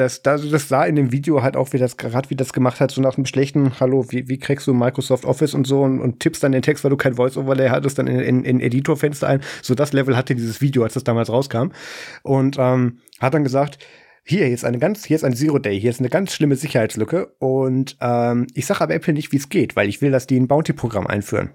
das, 0.00 0.22
das, 0.22 0.48
das 0.48 0.68
sah 0.68 0.84
in 0.84 0.96
dem 0.96 1.12
Video 1.12 1.42
halt 1.42 1.56
auch, 1.56 1.72
wie 1.74 1.78
das 1.78 1.98
gerade 1.98 2.30
wie 2.30 2.36
das 2.36 2.54
gemacht 2.54 2.80
hat, 2.80 2.90
so 2.90 3.02
nach 3.02 3.16
einem 3.16 3.26
schlechten 3.26 3.78
Hallo, 3.78 4.06
wie, 4.08 4.28
wie 4.28 4.38
kriegst 4.38 4.66
du 4.66 4.72
Microsoft 4.72 5.26
Office 5.26 5.52
und 5.52 5.66
so 5.66 5.82
und, 5.82 6.00
und 6.00 6.20
tippst 6.20 6.42
dann 6.42 6.52
den 6.52 6.62
Text, 6.62 6.82
weil 6.82 6.90
du 6.90 6.96
kein 6.96 7.14
Voice-Overlay 7.14 7.68
hattest, 7.68 7.98
dann 7.98 8.06
in, 8.06 8.20
in, 8.20 8.44
in 8.44 8.60
Editorfenster 8.60 9.28
ein. 9.28 9.42
So 9.62 9.74
das 9.74 9.92
Level 9.92 10.16
hatte 10.16 10.34
dieses 10.34 10.62
Video, 10.62 10.82
als 10.84 10.94
das 10.94 11.04
damals 11.04 11.28
rauskam. 11.28 11.72
Und 12.22 12.56
ähm, 12.58 12.98
hat 13.20 13.34
dann 13.34 13.44
gesagt, 13.44 13.78
hier, 14.24 14.46
hier 14.46 14.54
ist 14.54 14.64
eine 14.64 14.78
ganz, 14.78 15.04
hier 15.04 15.16
ist 15.16 15.24
ein 15.24 15.36
Zero 15.36 15.58
Day, 15.58 15.78
hier 15.78 15.90
ist 15.90 16.00
eine 16.00 16.08
ganz 16.08 16.32
schlimme 16.32 16.56
Sicherheitslücke. 16.56 17.34
Und 17.38 17.98
ähm, 18.00 18.46
ich 18.54 18.64
sage 18.64 18.80
aber 18.80 18.94
Apple 18.94 19.12
nicht, 19.12 19.32
wie 19.32 19.36
es 19.36 19.50
geht, 19.50 19.76
weil 19.76 19.88
ich 19.88 20.00
will, 20.00 20.10
dass 20.10 20.26
die 20.26 20.40
ein 20.40 20.48
Bounty-Programm 20.48 21.06
einführen. 21.06 21.50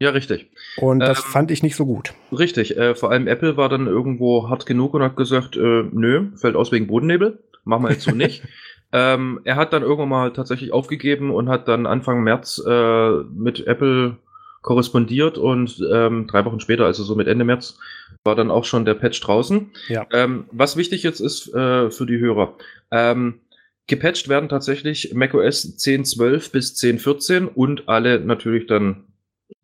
Ja, 0.00 0.10
richtig. 0.10 0.50
Und 0.76 1.00
das 1.00 1.18
ähm, 1.18 1.24
fand 1.24 1.50
ich 1.50 1.62
nicht 1.62 1.76
so 1.76 1.86
gut. 1.86 2.14
Richtig. 2.30 2.76
Äh, 2.76 2.94
vor 2.94 3.10
allem 3.10 3.26
Apple 3.26 3.56
war 3.56 3.68
dann 3.68 3.86
irgendwo 3.86 4.48
hart 4.48 4.66
genug 4.66 4.94
und 4.94 5.02
hat 5.02 5.16
gesagt, 5.16 5.56
äh, 5.56 5.84
nö, 5.92 6.30
fällt 6.36 6.56
aus 6.56 6.72
wegen 6.72 6.86
Bodennebel 6.86 7.43
machen 7.64 7.84
wir 7.84 7.90
jetzt 7.90 8.04
so 8.04 8.12
nicht. 8.12 8.42
ähm, 8.92 9.40
er 9.44 9.56
hat 9.56 9.72
dann 9.72 9.82
irgendwann 9.82 10.08
mal 10.08 10.32
tatsächlich 10.32 10.72
aufgegeben 10.72 11.30
und 11.30 11.48
hat 11.48 11.68
dann 11.68 11.86
Anfang 11.86 12.22
März 12.22 12.62
äh, 12.66 13.10
mit 13.34 13.66
Apple 13.66 14.16
korrespondiert 14.62 15.36
und 15.36 15.78
ähm, 15.92 16.26
drei 16.26 16.44
Wochen 16.46 16.58
später, 16.58 16.86
also 16.86 17.04
so 17.04 17.14
mit 17.14 17.28
Ende 17.28 17.44
März, 17.44 17.78
war 18.24 18.34
dann 18.34 18.50
auch 18.50 18.64
schon 18.64 18.86
der 18.86 18.94
Patch 18.94 19.20
draußen. 19.20 19.70
Ja. 19.88 20.06
Ähm, 20.10 20.46
was 20.52 20.76
wichtig 20.76 21.02
jetzt 21.02 21.20
ist 21.20 21.54
äh, 21.54 21.90
für 21.90 22.06
die 22.06 22.18
Hörer. 22.18 22.54
Ähm, 22.90 23.40
gepatcht 23.86 24.28
werden 24.28 24.48
tatsächlich 24.48 25.12
macOS 25.12 25.76
10.12 25.78 26.50
bis 26.50 26.74
10.14 26.76 27.46
und 27.46 27.88
alle 27.88 28.20
natürlich 28.20 28.66
dann 28.66 29.04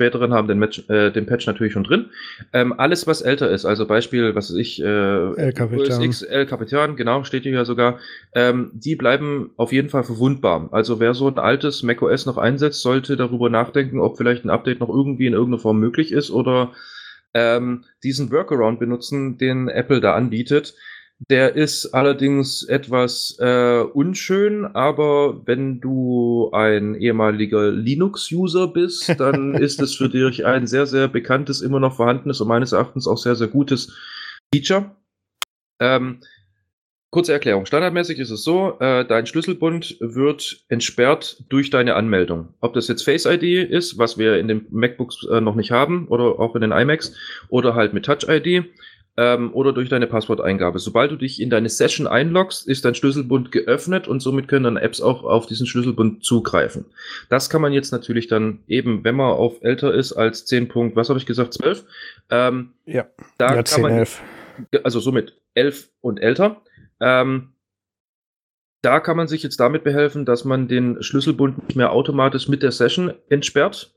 späteren 0.00 0.32
haben 0.32 0.48
den, 0.48 0.58
Match, 0.58 0.88
äh, 0.88 1.10
den 1.10 1.26
Patch 1.26 1.46
natürlich 1.46 1.74
schon 1.74 1.84
drin. 1.84 2.06
Ähm, 2.54 2.72
alles, 2.78 3.06
was 3.06 3.20
älter 3.20 3.50
ist, 3.50 3.66
also 3.66 3.86
Beispiel, 3.86 4.34
was 4.34 4.50
weiß 4.50 4.56
ich, 4.56 4.82
äh, 4.82 4.86
El 4.86 5.52
Capitan. 5.52 6.00
X, 6.00 6.22
El 6.22 6.46
Capitan, 6.46 6.96
genau, 6.96 7.22
steht 7.24 7.42
hier 7.42 7.52
ja 7.52 7.66
sogar, 7.66 7.98
ähm, 8.34 8.70
die 8.72 8.96
bleiben 8.96 9.50
auf 9.58 9.72
jeden 9.72 9.90
Fall 9.90 10.04
verwundbar. 10.04 10.70
Also 10.72 11.00
wer 11.00 11.12
so 11.12 11.28
ein 11.28 11.38
altes 11.38 11.82
macOS 11.82 12.24
noch 12.24 12.38
einsetzt, 12.38 12.80
sollte 12.80 13.18
darüber 13.18 13.50
nachdenken, 13.50 14.00
ob 14.00 14.16
vielleicht 14.16 14.46
ein 14.46 14.50
Update 14.50 14.80
noch 14.80 14.88
irgendwie 14.88 15.26
in 15.26 15.34
irgendeiner 15.34 15.60
Form 15.60 15.78
möglich 15.78 16.12
ist 16.12 16.30
oder 16.30 16.72
ähm, 17.34 17.84
diesen 18.02 18.32
Workaround 18.32 18.80
benutzen, 18.80 19.36
den 19.36 19.68
Apple 19.68 20.00
da 20.00 20.14
anbietet. 20.14 20.74
Der 21.28 21.54
ist 21.54 21.92
allerdings 21.92 22.62
etwas 22.62 23.36
äh, 23.38 23.80
unschön, 23.80 24.64
aber 24.64 25.46
wenn 25.46 25.80
du 25.80 26.50
ein 26.52 26.94
ehemaliger 26.94 27.70
Linux-User 27.70 28.68
bist, 28.68 29.20
dann 29.20 29.54
ist 29.60 29.82
es 29.82 29.94
für 29.94 30.08
dich 30.08 30.46
ein 30.46 30.66
sehr, 30.66 30.86
sehr 30.86 31.08
bekanntes, 31.08 31.60
immer 31.60 31.78
noch 31.78 31.96
vorhandenes 31.96 32.40
und 32.40 32.48
meines 32.48 32.72
Erachtens 32.72 33.06
auch 33.06 33.18
sehr, 33.18 33.36
sehr 33.36 33.48
gutes 33.48 33.94
Feature. 34.52 34.96
Ähm, 35.78 36.20
Kurze 37.12 37.32
Erklärung. 37.32 37.66
Standardmäßig 37.66 38.20
ist 38.20 38.30
es 38.30 38.44
so, 38.44 38.78
äh, 38.78 39.04
dein 39.04 39.26
Schlüsselbund 39.26 39.96
wird 39.98 40.64
entsperrt 40.68 41.42
durch 41.48 41.68
deine 41.68 41.96
Anmeldung. 41.96 42.54
Ob 42.60 42.72
das 42.72 42.86
jetzt 42.86 43.02
Face 43.02 43.26
ID 43.26 43.68
ist, 43.68 43.98
was 43.98 44.16
wir 44.16 44.38
in 44.38 44.46
den 44.46 44.66
MacBooks 44.70 45.26
äh, 45.26 45.40
noch 45.40 45.56
nicht 45.56 45.72
haben, 45.72 46.06
oder 46.06 46.38
auch 46.38 46.54
in 46.54 46.60
den 46.60 46.70
iMacs, 46.70 47.12
oder 47.48 47.74
halt 47.74 47.94
mit 47.94 48.04
Touch 48.04 48.28
ID, 48.28 48.64
ähm, 49.16 49.52
oder 49.54 49.72
durch 49.72 49.88
deine 49.88 50.06
Passworteingabe. 50.06 50.78
Sobald 50.78 51.10
du 51.10 51.16
dich 51.16 51.40
in 51.40 51.50
deine 51.50 51.68
Session 51.68 52.06
einloggst, 52.06 52.66
ist 52.66 52.84
dein 52.84 52.94
Schlüsselbund 52.94 53.52
geöffnet 53.52 54.08
und 54.08 54.20
somit 54.20 54.48
können 54.48 54.64
dann 54.64 54.76
Apps 54.76 55.00
auch 55.00 55.24
auf 55.24 55.46
diesen 55.46 55.66
Schlüsselbund 55.66 56.24
zugreifen. 56.24 56.86
Das 57.28 57.50
kann 57.50 57.62
man 57.62 57.72
jetzt 57.72 57.92
natürlich 57.92 58.28
dann 58.28 58.60
eben, 58.68 59.04
wenn 59.04 59.16
man 59.16 59.32
auf 59.32 59.62
älter 59.62 59.92
ist 59.92 60.12
als 60.12 60.46
10 60.46 60.68
Punkt, 60.68 60.96
was 60.96 61.08
habe 61.08 61.18
ich 61.18 61.26
gesagt, 61.26 61.54
12? 61.54 61.84
Ähm, 62.30 62.70
ja, 62.86 63.06
da 63.38 63.48
ja, 63.48 63.54
kann 63.54 63.66
10, 63.66 63.82
man, 63.82 63.92
11. 63.92 64.22
Also 64.84 65.00
somit 65.00 65.34
11 65.54 65.88
und 66.00 66.18
älter 66.18 66.62
ähm, 67.00 67.54
da 68.82 69.00
kann 69.00 69.16
man 69.16 69.28
sich 69.28 69.42
jetzt 69.42 69.60
damit 69.60 69.84
behelfen, 69.84 70.24
dass 70.24 70.44
man 70.44 70.68
den 70.68 71.02
Schlüsselbund 71.02 71.68
nicht 71.68 71.76
mehr 71.76 71.92
automatisch 71.92 72.48
mit 72.48 72.62
der 72.62 72.72
Session 72.72 73.12
entsperrt. 73.28 73.92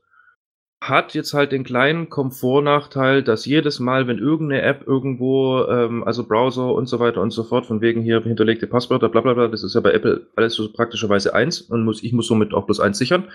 Hat 0.86 1.14
jetzt 1.14 1.32
halt 1.32 1.50
den 1.52 1.64
kleinen 1.64 2.10
Komfortnachteil, 2.10 3.22
dass 3.22 3.46
jedes 3.46 3.80
Mal, 3.80 4.06
wenn 4.06 4.18
irgendeine 4.18 4.60
App 4.60 4.86
irgendwo, 4.86 5.64
ähm, 5.64 6.04
also 6.04 6.26
Browser 6.26 6.74
und 6.74 6.88
so 6.90 7.00
weiter 7.00 7.22
und 7.22 7.30
so 7.30 7.42
fort, 7.42 7.64
von 7.64 7.80
wegen 7.80 8.02
hier 8.02 8.20
hinterlegte 8.20 8.66
Passwörter, 8.66 9.08
bla 9.08 9.22
bla 9.22 9.32
bla, 9.32 9.48
das 9.48 9.64
ist 9.64 9.74
ja 9.74 9.80
bei 9.80 9.92
Apple 9.92 10.26
alles 10.36 10.52
so 10.54 10.70
praktischerweise 10.70 11.34
eins 11.34 11.62
und 11.62 11.84
muss, 11.84 12.02
ich 12.02 12.12
muss 12.12 12.26
somit 12.26 12.52
auch 12.52 12.66
bloß 12.66 12.80
eins 12.80 12.98
sichern. 12.98 13.30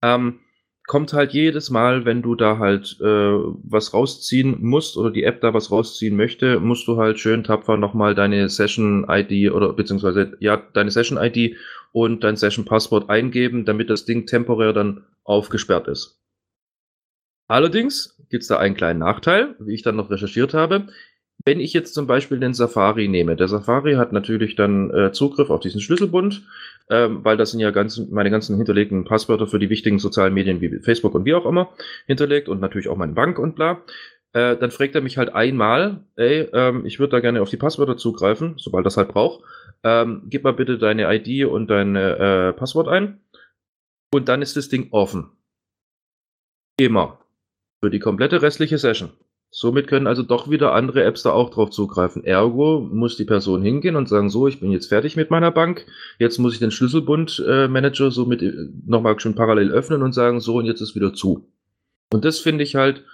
Ähm, 0.00 0.40
kommt 0.86 1.12
halt 1.12 1.32
jedes 1.32 1.68
Mal, 1.68 2.06
wenn 2.06 2.22
du 2.22 2.34
da 2.34 2.56
halt 2.56 2.96
äh, 3.02 3.04
was 3.04 3.92
rausziehen 3.92 4.56
musst 4.60 4.96
oder 4.96 5.10
die 5.10 5.24
App 5.24 5.42
da 5.42 5.52
was 5.52 5.70
rausziehen 5.70 6.16
möchte, 6.16 6.60
musst 6.60 6.88
du 6.88 6.96
halt 6.96 7.20
schön 7.20 7.44
tapfer 7.44 7.76
nochmal 7.76 8.14
deine 8.14 8.48
Session-ID 8.48 9.52
oder 9.52 9.74
beziehungsweise 9.74 10.36
ja, 10.40 10.56
deine 10.72 10.90
Session-ID 10.90 11.56
und 11.92 12.24
dein 12.24 12.36
Session-Passwort 12.36 13.10
eingeben, 13.10 13.66
damit 13.66 13.90
das 13.90 14.06
Ding 14.06 14.26
temporär 14.26 14.72
dann 14.72 15.04
aufgesperrt 15.24 15.88
ist. 15.88 16.22
Allerdings 17.48 18.16
gibt's 18.30 18.48
da 18.48 18.58
einen 18.58 18.74
kleinen 18.74 19.00
Nachteil, 19.00 19.54
wie 19.58 19.74
ich 19.74 19.82
dann 19.82 19.96
noch 19.96 20.10
recherchiert 20.10 20.54
habe. 20.54 20.88
Wenn 21.44 21.60
ich 21.60 21.72
jetzt 21.72 21.94
zum 21.94 22.06
Beispiel 22.06 22.40
den 22.40 22.54
Safari 22.54 23.08
nehme, 23.08 23.36
der 23.36 23.46
Safari 23.46 23.94
hat 23.94 24.12
natürlich 24.12 24.56
dann 24.56 24.90
äh, 24.90 25.12
Zugriff 25.12 25.50
auf 25.50 25.60
diesen 25.60 25.80
Schlüsselbund, 25.80 26.42
ähm, 26.90 27.24
weil 27.24 27.36
das 27.36 27.50
sind 27.50 27.60
ja 27.60 27.70
ganz, 27.70 27.98
meine 28.10 28.30
ganzen 28.30 28.56
hinterlegten 28.56 29.04
Passwörter 29.04 29.46
für 29.46 29.58
die 29.58 29.70
wichtigen 29.70 29.98
sozialen 29.98 30.34
Medien 30.34 30.60
wie 30.60 30.80
Facebook 30.80 31.14
und 31.14 31.24
wie 31.24 31.34
auch 31.34 31.46
immer 31.46 31.68
hinterlegt 32.06 32.48
und 32.48 32.60
natürlich 32.60 32.88
auch 32.88 32.96
meine 32.96 33.12
Bank 33.12 33.38
und 33.38 33.54
bla. 33.54 33.82
Äh, 34.32 34.56
dann 34.56 34.70
fragt 34.70 34.94
er 34.94 35.02
mich 35.02 35.18
halt 35.18 35.34
einmal, 35.34 36.04
ey, 36.16 36.48
ähm, 36.52 36.84
ich 36.84 36.98
würde 36.98 37.12
da 37.12 37.20
gerne 37.20 37.42
auf 37.42 37.50
die 37.50 37.56
Passwörter 37.56 37.96
zugreifen, 37.96 38.54
sobald 38.56 38.84
das 38.84 38.96
halt 38.96 39.08
braucht. 39.08 39.44
Ähm, 39.84 40.22
gib 40.26 40.42
mal 40.42 40.52
bitte 40.52 40.78
deine 40.78 41.14
ID 41.14 41.46
und 41.46 41.68
dein 41.68 41.94
äh, 41.96 42.52
Passwort 42.54 42.88
ein. 42.88 43.20
Und 44.12 44.28
dann 44.28 44.42
ist 44.42 44.56
das 44.56 44.68
Ding 44.68 44.88
offen. 44.90 45.30
Immer. 46.78 47.18
Für 47.82 47.90
die 47.90 47.98
komplette 47.98 48.42
restliche 48.42 48.78
Session. 48.78 49.10
Somit 49.50 49.86
können 49.86 50.06
also 50.06 50.22
doch 50.22 50.50
wieder 50.50 50.74
andere 50.74 51.04
Apps 51.04 51.22
da 51.22 51.30
auch 51.30 51.50
drauf 51.50 51.70
zugreifen. 51.70 52.24
Ergo 52.24 52.80
muss 52.80 53.16
die 53.16 53.24
Person 53.24 53.62
hingehen 53.62 53.96
und 53.96 54.08
sagen, 54.08 54.28
so, 54.28 54.48
ich 54.48 54.60
bin 54.60 54.70
jetzt 54.70 54.88
fertig 54.88 55.16
mit 55.16 55.30
meiner 55.30 55.50
Bank, 55.50 55.86
jetzt 56.18 56.38
muss 56.38 56.52
ich 56.52 56.58
den 56.58 56.70
Schlüsselbund-Manager 56.70 58.06
äh, 58.06 58.10
somit 58.10 58.42
äh, 58.42 58.52
nochmal 58.86 59.18
schon 59.18 59.34
parallel 59.34 59.70
öffnen 59.70 60.02
und 60.02 60.12
sagen, 60.12 60.40
so, 60.40 60.56
und 60.56 60.66
jetzt 60.66 60.80
ist 60.80 60.94
wieder 60.94 61.14
zu. 61.14 61.48
Und 62.12 62.24
das 62.24 62.38
finde 62.38 62.64
ich 62.64 62.74
halt, 62.74 63.04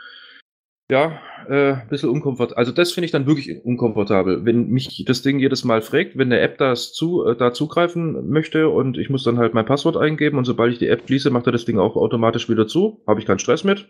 ja, 0.90 1.20
äh, 1.48 1.74
ein 1.74 1.88
bisschen 1.88 2.10
unkomfortabel. 2.10 2.56
Also 2.56 2.72
das 2.72 2.92
finde 2.92 3.04
ich 3.04 3.12
dann 3.12 3.26
wirklich 3.26 3.64
unkomfortabel, 3.64 4.44
wenn 4.44 4.68
mich 4.68 5.04
das 5.06 5.22
Ding 5.22 5.38
jedes 5.38 5.64
Mal 5.64 5.80
fragt, 5.80 6.18
wenn 6.18 6.32
eine 6.32 6.40
App 6.40 6.58
das 6.58 6.92
zu, 6.92 7.24
äh, 7.24 7.36
da 7.36 7.52
zugreifen 7.52 8.30
möchte 8.30 8.68
und 8.68 8.98
ich 8.98 9.10
muss 9.10 9.22
dann 9.22 9.38
halt 9.38 9.54
mein 9.54 9.66
Passwort 9.66 9.96
eingeben 9.96 10.38
und 10.38 10.44
sobald 10.44 10.72
ich 10.72 10.78
die 10.78 10.88
App 10.88 11.02
schließe, 11.06 11.30
macht 11.30 11.46
er 11.46 11.52
das 11.52 11.66
Ding 11.66 11.78
auch 11.78 11.94
automatisch 11.94 12.48
wieder 12.48 12.66
zu. 12.66 13.00
Habe 13.06 13.20
ich 13.20 13.26
keinen 13.26 13.38
Stress 13.38 13.64
mit 13.64 13.86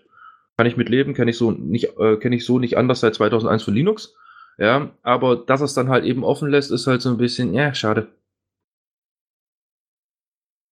kann 0.57 0.67
ich 0.67 0.77
mit 0.77 0.89
leben, 0.89 1.15
kenne 1.15 1.31
ich 1.31 1.39
so 1.39 1.51
nicht, 1.51 1.99
äh, 1.99 2.17
kenne 2.17 2.37
ich 2.37 2.45
so 2.45 2.59
nicht 2.59 2.77
anders 2.77 3.01
seit 3.01 3.15
2001 3.15 3.63
von 3.63 3.75
Linux. 3.75 4.15
Ja, 4.59 4.91
aber 5.03 5.37
dass 5.37 5.61
es 5.61 5.75
dann 5.75 5.89
halt 5.89 6.05
eben 6.05 6.25
offen 6.25 6.51
lässt, 6.51 6.71
ist 6.71 6.87
halt 6.87 7.03
so 7.03 7.11
ein 7.11 7.17
bisschen, 7.17 7.55
ja, 7.55 7.75
schade. 7.75 8.09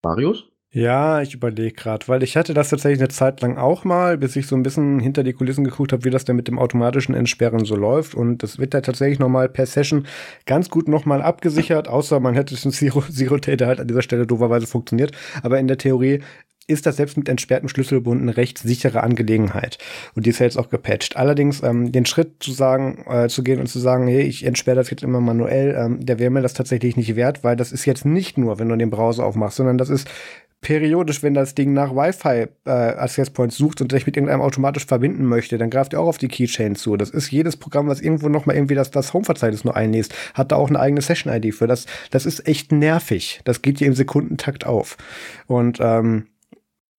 Marius? 0.02 0.50
Ja, 0.72 1.20
ich 1.20 1.34
überlege 1.34 1.72
gerade, 1.74 2.06
weil 2.06 2.22
ich 2.22 2.36
hatte 2.36 2.54
das 2.54 2.68
tatsächlich 2.68 3.00
eine 3.00 3.08
Zeit 3.08 3.40
lang 3.40 3.58
auch 3.58 3.82
mal, 3.82 4.16
bis 4.16 4.36
ich 4.36 4.46
so 4.46 4.54
ein 4.54 4.62
bisschen 4.62 5.00
hinter 5.00 5.24
die 5.24 5.32
Kulissen 5.32 5.64
geguckt 5.64 5.92
habe, 5.92 6.04
wie 6.04 6.10
das 6.10 6.24
denn 6.24 6.36
mit 6.36 6.46
dem 6.46 6.60
automatischen 6.60 7.12
Entsperren 7.12 7.64
so 7.64 7.74
läuft. 7.74 8.14
Und 8.14 8.44
das 8.44 8.58
wird 8.58 8.72
da 8.72 8.80
tatsächlich 8.80 9.18
nochmal 9.18 9.48
per 9.48 9.66
Session 9.66 10.06
ganz 10.46 10.68
gut 10.70 10.86
nochmal 10.86 11.22
abgesichert, 11.22 11.88
außer 11.88 12.20
man 12.20 12.34
hätte 12.34 12.54
es 12.54 12.62
Zero, 12.62 13.00
Zero 13.10 13.38
Data 13.38 13.66
halt 13.66 13.80
an 13.80 13.88
dieser 13.88 14.02
Stelle 14.02 14.28
dooferweise 14.28 14.68
funktioniert. 14.68 15.10
Aber 15.42 15.58
in 15.58 15.66
der 15.66 15.76
Theorie 15.76 16.20
ist 16.66 16.86
das 16.86 16.96
selbst 16.96 17.16
mit 17.16 17.28
entsperrtem 17.28 17.68
Schlüsselbund 17.68 18.22
eine 18.22 18.36
recht 18.36 18.58
sichere 18.58 19.02
Angelegenheit. 19.02 19.78
Und 20.14 20.26
die 20.26 20.30
ist 20.30 20.38
ja 20.38 20.46
jetzt 20.46 20.58
auch 20.58 20.68
gepatcht. 20.70 21.16
Allerdings 21.16 21.62
ähm, 21.62 21.92
den 21.92 22.06
Schritt 22.06 22.42
zu 22.42 22.52
sagen, 22.52 23.04
äh, 23.08 23.28
zu 23.28 23.42
gehen 23.42 23.60
und 23.60 23.66
zu 23.66 23.78
sagen, 23.78 24.06
hey, 24.06 24.22
ich 24.22 24.44
entsperre 24.44 24.76
das 24.76 24.90
jetzt 24.90 25.02
immer 25.02 25.20
manuell, 25.20 25.74
ähm, 25.76 26.04
der 26.04 26.18
wäre 26.18 26.30
mir 26.30 26.42
das 26.42 26.54
tatsächlich 26.54 26.96
nicht 26.96 27.16
wert, 27.16 27.42
weil 27.42 27.56
das 27.56 27.72
ist 27.72 27.84
jetzt 27.86 28.04
nicht 28.04 28.38
nur, 28.38 28.58
wenn 28.58 28.68
du 28.68 28.76
den 28.76 28.90
Browser 28.90 29.24
aufmachst, 29.24 29.56
sondern 29.56 29.78
das 29.78 29.90
ist 29.90 30.08
periodisch, 30.60 31.22
wenn 31.22 31.34
das 31.34 31.54
Ding 31.54 31.72
nach 31.72 31.92
Wi-Fi 31.92 32.48
äh, 32.66 32.70
Access 32.70 33.30
Points 33.30 33.56
sucht 33.56 33.80
und 33.80 33.90
sich 33.92 34.06
mit 34.06 34.16
irgendeinem 34.16 34.42
automatisch 34.42 34.84
verbinden 34.84 35.24
möchte, 35.24 35.56
dann 35.58 35.70
greift 35.70 35.94
er 35.94 36.00
auch 36.00 36.08
auf 36.08 36.18
die 36.18 36.28
Keychain 36.28 36.76
zu. 36.76 36.96
Das 36.96 37.10
ist 37.10 37.30
jedes 37.30 37.56
Programm, 37.56 37.88
was 37.88 38.00
irgendwo 38.00 38.28
noch 38.28 38.46
mal 38.46 38.54
irgendwie 38.54 38.74
das, 38.74 38.90
das 38.90 39.14
Home-Verzeichnis 39.14 39.64
nur 39.64 39.74
einliest, 39.74 40.14
hat 40.34 40.52
da 40.52 40.56
auch 40.56 40.68
eine 40.68 40.78
eigene 40.78 41.00
Session-ID 41.00 41.54
für. 41.54 41.66
Das, 41.66 41.86
das 42.10 42.26
ist 42.26 42.46
echt 42.46 42.72
nervig. 42.72 43.40
Das 43.44 43.62
geht 43.62 43.80
dir 43.80 43.86
im 43.86 43.94
Sekundentakt 43.94 44.66
auf. 44.66 44.98
Und 45.46 45.78
ähm, 45.80 46.26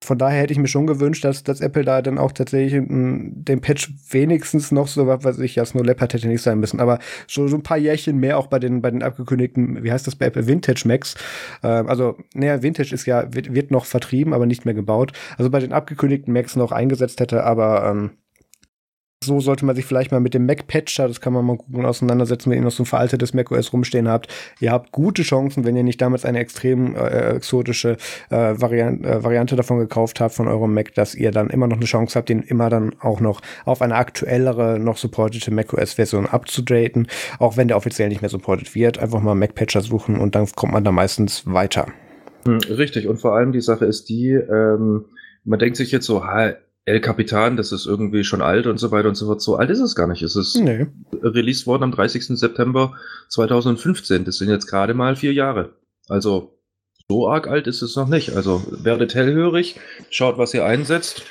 von 0.03 0.17
daher 0.17 0.41
hätte 0.41 0.53
ich 0.53 0.59
mir 0.59 0.67
schon 0.67 0.87
gewünscht, 0.87 1.23
dass, 1.23 1.43
dass 1.43 1.61
Apple 1.61 1.83
da 1.83 2.01
dann 2.01 2.17
auch 2.17 2.31
tatsächlich 2.31 2.73
m, 2.73 3.31
den 3.35 3.61
Patch 3.61 3.93
wenigstens 4.09 4.71
noch 4.71 4.87
so, 4.87 5.05
was 5.05 5.23
weiß 5.23 5.39
ich, 5.39 5.55
ja, 5.55 5.65
Snow 5.65 5.85
Leopard 5.85 6.13
hätte 6.13 6.27
nicht 6.27 6.41
sein 6.41 6.59
müssen, 6.59 6.79
aber 6.79 6.97
so, 7.27 7.47
so 7.47 7.55
ein 7.55 7.63
paar 7.63 7.77
Jährchen 7.77 8.17
mehr 8.17 8.37
auch 8.37 8.47
bei 8.47 8.57
den, 8.57 8.81
bei 8.81 8.89
den 8.89 9.03
abgekündigten, 9.03 9.83
wie 9.83 9.91
heißt 9.91 10.07
das 10.07 10.15
bei 10.15 10.25
Apple, 10.25 10.47
Vintage 10.47 10.87
Macs. 10.87 11.15
Ähm, 11.61 11.87
also, 11.87 12.17
naja, 12.33 12.63
Vintage 12.63 12.93
ist 12.93 13.05
ja, 13.05 13.31
wird, 13.33 13.53
wird 13.53 13.69
noch 13.69 13.85
vertrieben, 13.85 14.33
aber 14.33 14.47
nicht 14.47 14.65
mehr 14.65 14.73
gebaut. 14.73 15.13
Also 15.37 15.51
bei 15.51 15.59
den 15.59 15.71
abgekündigten 15.71 16.33
Macs 16.33 16.55
noch 16.55 16.71
eingesetzt 16.71 17.19
hätte, 17.19 17.43
aber 17.43 17.87
ähm, 17.89 18.11
so 19.23 19.39
sollte 19.39 19.65
man 19.65 19.75
sich 19.75 19.85
vielleicht 19.85 20.11
mal 20.11 20.19
mit 20.19 20.33
dem 20.33 20.47
Mac-Patcher, 20.47 21.07
das 21.07 21.21
kann 21.21 21.33
man 21.33 21.45
mal 21.45 21.57
gucken, 21.57 21.85
auseinandersetzen, 21.85 22.49
wenn 22.49 22.57
ihr 22.57 22.63
noch 22.63 22.71
so 22.71 22.81
ein 22.81 22.87
veraltetes 22.87 23.35
macOS 23.35 23.71
rumstehen 23.71 24.07
habt. 24.07 24.27
Ihr 24.59 24.71
habt 24.71 24.91
gute 24.91 25.21
Chancen, 25.21 25.63
wenn 25.63 25.75
ihr 25.75 25.83
nicht 25.83 26.01
damals 26.01 26.25
eine 26.25 26.39
extrem 26.39 26.95
äh, 26.95 27.35
exotische 27.35 27.97
äh, 28.31 28.59
Variant, 28.59 29.05
äh, 29.05 29.23
Variante 29.23 29.55
davon 29.55 29.77
gekauft 29.77 30.19
habt 30.19 30.33
von 30.33 30.47
eurem 30.47 30.73
Mac, 30.73 30.95
dass 30.95 31.13
ihr 31.13 31.29
dann 31.29 31.51
immer 31.51 31.67
noch 31.67 31.77
eine 31.77 31.85
Chance 31.85 32.17
habt, 32.17 32.29
den 32.29 32.41
immer 32.41 32.71
dann 32.71 32.95
auch 32.99 33.19
noch 33.19 33.41
auf 33.63 33.83
eine 33.83 33.93
aktuellere, 33.93 34.79
noch 34.79 34.97
supportete 34.97 35.51
macOS-Version 35.51 36.25
abzudaten, 36.25 37.07
auch 37.37 37.57
wenn 37.57 37.67
der 37.67 37.77
offiziell 37.77 38.09
nicht 38.09 38.21
mehr 38.21 38.29
supported 38.29 38.73
wird. 38.73 38.97
Einfach 38.97 39.21
mal 39.21 39.35
Mac-Patcher 39.35 39.81
suchen 39.81 40.17
und 40.17 40.33
dann 40.33 40.47
kommt 40.55 40.73
man 40.73 40.83
da 40.83 40.91
meistens 40.91 41.43
weiter. 41.45 41.85
Hm, 42.45 42.57
richtig, 42.57 43.07
und 43.07 43.17
vor 43.17 43.35
allem 43.35 43.51
die 43.51 43.61
Sache 43.61 43.85
ist 43.85 44.09
die, 44.09 44.31
ähm, 44.31 45.05
man 45.43 45.59
denkt 45.59 45.77
sich 45.77 45.91
jetzt 45.91 46.07
so, 46.07 46.25
ha, 46.25 46.53
El 46.85 46.99
Capitan, 46.99 47.57
das 47.57 47.71
ist 47.71 47.85
irgendwie 47.85 48.23
schon 48.23 48.41
alt 48.41 48.65
und 48.65 48.77
so 48.79 48.91
weiter 48.91 49.09
und 49.09 49.15
so 49.15 49.27
fort. 49.27 49.41
So 49.41 49.55
alt 49.55 49.69
ist 49.69 49.79
es 49.79 49.95
gar 49.95 50.07
nicht. 50.07 50.23
Es 50.23 50.35
ist 50.35 50.55
nee. 50.55 50.87
released 51.21 51.67
worden 51.67 51.83
am 51.83 51.91
30. 51.91 52.39
September 52.39 52.95
2015. 53.29 54.25
Das 54.25 54.37
sind 54.37 54.49
jetzt 54.49 54.65
gerade 54.65 54.93
mal 54.93 55.15
vier 55.15 55.33
Jahre. 55.33 55.73
Also 56.09 56.57
so 57.07 57.29
arg 57.29 57.47
alt 57.47 57.67
ist 57.67 57.81
es 57.81 57.95
noch 57.95 58.07
nicht. 58.07 58.35
Also 58.35 58.63
werdet 58.83 59.13
hellhörig, 59.13 59.79
schaut, 60.09 60.37
was 60.37 60.53
ihr 60.53 60.65
einsetzt. 60.65 61.23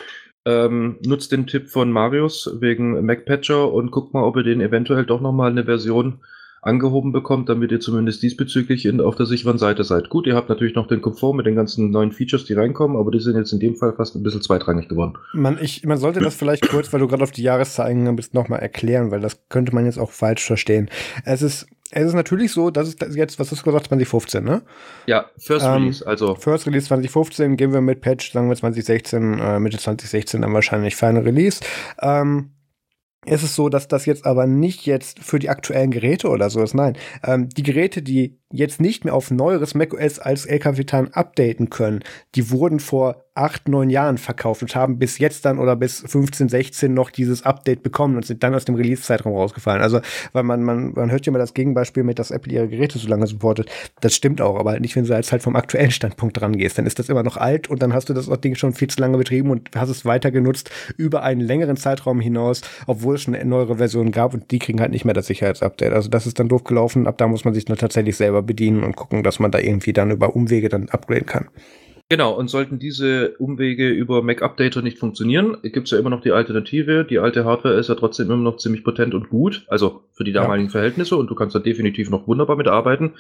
Ähm, 0.47 0.99
nutzt 1.05 1.33
den 1.33 1.47
Tipp 1.47 1.69
von 1.69 1.91
Marius 1.91 2.51
wegen 2.61 3.05
MacPatcher 3.05 3.71
und 3.71 3.91
guckt 3.91 4.15
mal, 4.15 4.23
ob 4.23 4.37
ihr 4.37 4.43
den 4.43 4.61
eventuell 4.61 5.05
doch 5.05 5.21
nochmal 5.21 5.51
eine 5.51 5.65
Version 5.65 6.21
angehoben 6.63 7.13
bekommt, 7.13 7.49
damit 7.49 7.73
ihr 7.73 7.81
zumindest 7.81 8.23
diesbezüglich 8.23 8.87
in, 8.87 9.01
auf 9.01 9.17
der 9.17 9.27
sicheren 9.27 9.59
Seite 9.59 9.85
seid. 9.85 10.11
Gut, 10.11 10.27
ihr 10.27 10.35
habt 10.35 10.49
natürlich 10.49 10.75
noch 10.75 10.87
den 10.87 11.01
Komfort 11.01 11.35
mit 11.35 11.47
den 11.47 11.55
ganzen 11.55 11.91
neuen 11.91 12.13
Features, 12.13 12.45
die 12.45 12.55
reinkommen, 12.55 12.97
aber 12.97 13.11
die 13.11 13.21
sind 13.21 13.37
jetzt 13.37 13.53
in 13.53 13.61
dem 13.61 13.77
Fall 13.77 13.95
fast 13.95 14.15
ein 14.15 14.23
bisschen 14.23 14.43
zweitrangig 14.43 14.89
geworden. 14.89 15.15
Man, 15.33 15.59
ich, 15.61 15.85
man 15.85 15.99
sollte 15.99 16.21
das 16.21 16.35
vielleicht 16.35 16.69
kurz, 16.69 16.93
weil 16.93 17.01
du 17.01 17.09
gerade 17.09 17.23
auf 17.23 17.31
die 17.31 17.43
Jahreszahl 17.43 17.87
eingegangen 17.87 18.17
bist, 18.17 18.35
nochmal 18.35 18.61
erklären, 18.61 19.11
weil 19.11 19.21
das 19.21 19.49
könnte 19.49 19.75
man 19.75 19.87
jetzt 19.87 19.99
auch 19.99 20.11
falsch 20.11 20.45
verstehen. 20.45 20.91
Es 21.25 21.43
ist 21.43 21.67
es 21.93 22.07
ist 22.07 22.15
natürlich 22.15 22.53
so, 22.53 22.71
dass 22.71 22.89
es 22.89 23.17
jetzt, 23.17 23.39
was 23.41 23.51
hast 23.51 23.63
du 23.63 23.65
gesagt, 23.65 23.89
2015, 23.89 24.45
ne? 24.45 24.63
Ja, 25.07 25.27
First 25.39 25.67
ähm, 25.67 25.73
Release, 25.73 26.07
also. 26.07 26.37
First 26.37 26.67
Release 26.67 26.87
2015, 26.87 27.57
gehen 27.57 27.73
wir 27.73 27.81
mit 27.81 28.01
Patch, 28.01 28.33
sagen 28.33 28.49
wir 28.49 28.55
2016, 28.55 29.39
äh, 29.41 29.59
Mitte 29.59 29.77
2016 29.77 30.43
dann 30.43 30.55
wahrscheinlich 30.55 30.95
Final 30.95 31.23
Release. 31.23 31.61
Ähm, 32.01 32.51
es 33.27 33.43
ist 33.43 33.55
so, 33.55 33.69
dass 33.69 33.87
das 33.87 34.07
jetzt 34.07 34.25
aber 34.25 34.47
nicht 34.47 34.87
jetzt 34.87 35.19
für 35.19 35.39
die 35.39 35.51
aktuellen 35.51 35.91
Geräte 35.91 36.29
oder 36.29 36.49
so 36.49 36.63
ist. 36.63 36.75
Nein, 36.75 36.97
ähm, 37.23 37.51
die 37.51 37.63
Geräte, 37.63 38.03
die 38.03 38.39
jetzt 38.51 38.81
nicht 38.81 39.05
mehr 39.05 39.15
auf 39.15 39.31
neueres 39.31 39.75
macOS 39.75 40.19
als 40.19 40.47
Capitan 40.47 41.09
updaten 41.13 41.69
können, 41.69 42.01
die 42.35 42.51
wurden 42.51 42.81
vor 42.81 43.27
acht, 43.41 43.69
neun 43.69 43.91
Jahren 43.91 44.19
verkauft 44.19 44.63
und 44.63 44.75
haben 44.75 44.99
bis 44.99 45.19
jetzt 45.19 45.45
dann 45.45 45.59
oder 45.59 45.75
bis 45.75 46.05
15, 46.07 46.49
16 46.49 46.93
noch 46.93 47.11
dieses 47.11 47.45
Update 47.45 47.83
bekommen 47.83 48.17
und 48.17 48.27
sind 48.27 48.43
dann 48.43 48.55
aus 48.55 48.67
dem 48.67 48.75
Release-Zeitraum 48.75 49.35
rausgefallen. 49.35 49.83
Also, 49.83 50.01
weil 50.33 50.43
man, 50.43 50.63
man, 50.63 50.93
man 50.93 51.11
hört 51.11 51.27
ja 51.27 51.31
immer 51.31 51.39
das 51.39 51.55
Gegenbeispiel 51.55 52.05
mit, 52.05 52.19
dass 52.19 52.31
Apple 52.31 52.53
ihre 52.53 52.69
Geräte 52.69 52.99
so 52.99 53.09
lange 53.09 53.27
supportet. 53.27 53.71
Das 54.01 54.15
stimmt 54.15 54.41
auch, 54.41 54.59
aber 54.59 54.79
nicht, 54.79 54.95
wenn 54.95 55.05
du 55.05 55.15
jetzt 55.15 55.33
halt 55.33 55.43
vom 55.43 55.57
aktuellen 55.57 55.91
Standpunkt 55.91 56.39
dran 56.39 56.57
gehst. 56.57 56.79
Dann 56.79 56.87
ist 56.87 56.99
das 56.99 57.09
immer 57.09 57.23
noch 57.23 57.37
alt 57.37 57.69
und 57.69 57.83
dann 57.83 57.95
hast 57.95 58.09
du 58.09 58.15
das 58.15 58.29
Ding 58.41 58.55
schon 58.55 58.75
viel 58.75 58.89
zu 58.89 59.01
lange 59.01 59.17
betrieben 59.17 59.51
und 59.51 59.71
hast 59.75 59.89
es 59.89 60.05
weiter 60.05 60.31
genutzt 60.31 60.71
über 60.97 61.23
einen 61.23 61.41
längeren 61.41 61.77
Zeitraum 61.77 62.21
hinaus, 62.21 62.61
obwohl 62.87 63.15
es 63.15 63.23
schon 63.23 63.35
eine 63.35 63.45
neuere 63.45 63.77
Version 63.77 64.13
gab 64.13 64.35
und 64.35 64.51
die 64.51 64.59
kriegen 64.59 64.81
halt 64.81 64.91
nicht 64.91 65.05
mehr 65.05 65.15
das 65.15 65.27
Sicherheitsupdate. 65.27 65.93
Also 65.93 66.11
das 66.11 66.27
ist 66.27 66.39
dann 66.39 66.49
doof 66.49 66.65
gelaufen. 66.65 67.07
Ab 67.07 67.17
da 67.19 67.27
muss 67.27 67.45
man 67.45 67.55
sich 67.55 67.65
dann 67.65 67.79
tatsächlich 67.79 68.17
selber 68.17 68.43
bedienen 68.43 68.85
und 68.85 68.97
gucken, 68.97 69.23
dass 69.23 69.39
man 69.39 69.51
da 69.51 69.59
irgendwie 69.59 69.93
dann 69.93 70.11
über 70.11 70.37
Umwege 70.37 70.69
dann 70.69 70.89
upgraden 70.89 71.27
kann. 71.27 71.49
Genau, 72.13 72.33
und 72.33 72.49
sollten 72.49 72.81
diese 72.81 73.37
Umwege 73.39 73.89
über 73.89 74.21
Mac 74.21 74.43
Updater 74.43 74.83
nicht 74.83 74.99
funktionieren, 74.99 75.57
gibt 75.63 75.87
es 75.87 75.93
ja 75.93 75.99
immer 75.99 76.11
noch 76.11 76.23
die 76.23 76.33
Alternative. 76.33 77.05
Die 77.05 77.21
alte 77.21 77.45
Hardware 77.45 77.75
ist 77.75 77.89
ja 77.89 77.95
trotzdem 77.95 78.33
immer 78.33 78.43
noch 78.43 78.57
ziemlich 78.57 78.83
potent 78.83 79.15
und 79.15 79.31
gut, 79.31 79.65
also 79.69 80.03
für 80.13 80.25
die 80.25 80.33
damaligen 80.33 80.67
ja. 80.67 80.73
Verhältnisse 80.73 81.17
und 81.17 81.29
du 81.31 81.37
kannst 81.37 81.55
da 81.55 81.61
definitiv 81.61 82.11
noch 82.11 82.27
wunderbar 82.27 82.57
mitarbeiten. 82.57 83.13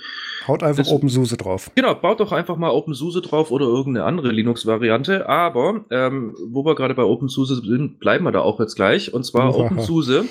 Haut 0.49 0.64
einfach 0.64 0.82
das, 0.82 0.93
OpenSUSE 0.93 1.36
drauf. 1.36 1.70
Genau, 1.76 1.95
baut 1.95 2.18
doch 2.18 2.32
einfach 2.32 2.57
mal 2.57 2.70
OpenSUSE 2.70 3.20
drauf 3.20 3.53
oder 3.53 3.66
irgendeine 3.66 4.07
andere 4.07 4.32
Linux-Variante. 4.32 5.28
Aber 5.28 5.84
ähm, 5.93 6.34
wo 6.49 6.64
wir 6.64 6.74
gerade 6.74 6.95
bei 6.95 7.05
OpenSUSE 7.05 7.62
sind, 7.64 8.01
bleiben 8.01 8.24
wir 8.24 8.32
da 8.32 8.41
auch 8.41 8.59
jetzt 8.59 8.74
gleich. 8.74 9.14
Und 9.14 9.22
zwar. 9.22 9.57
OpenSUSE 9.57 10.24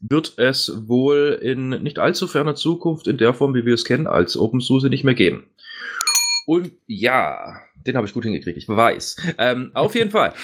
wird 0.00 0.32
es 0.36 0.88
wohl 0.88 1.38
in 1.40 1.68
nicht 1.68 2.00
allzu 2.00 2.26
ferner 2.26 2.56
Zukunft 2.56 3.06
in 3.06 3.18
der 3.18 3.34
Form, 3.34 3.54
wie 3.54 3.64
wir 3.64 3.74
es 3.74 3.84
kennen, 3.84 4.08
als 4.08 4.36
OpenSUSE 4.36 4.88
nicht 4.88 5.04
mehr 5.04 5.14
geben. 5.14 5.44
Und 6.46 6.72
ja, 6.88 7.60
den 7.86 7.96
habe 7.96 8.06
ich 8.06 8.14
gut 8.14 8.24
hingekriegt, 8.24 8.58
ich 8.58 8.68
weiß. 8.68 9.16
Ähm, 9.38 9.70
auf 9.74 9.94
jeden 9.94 10.10
Fall. 10.10 10.34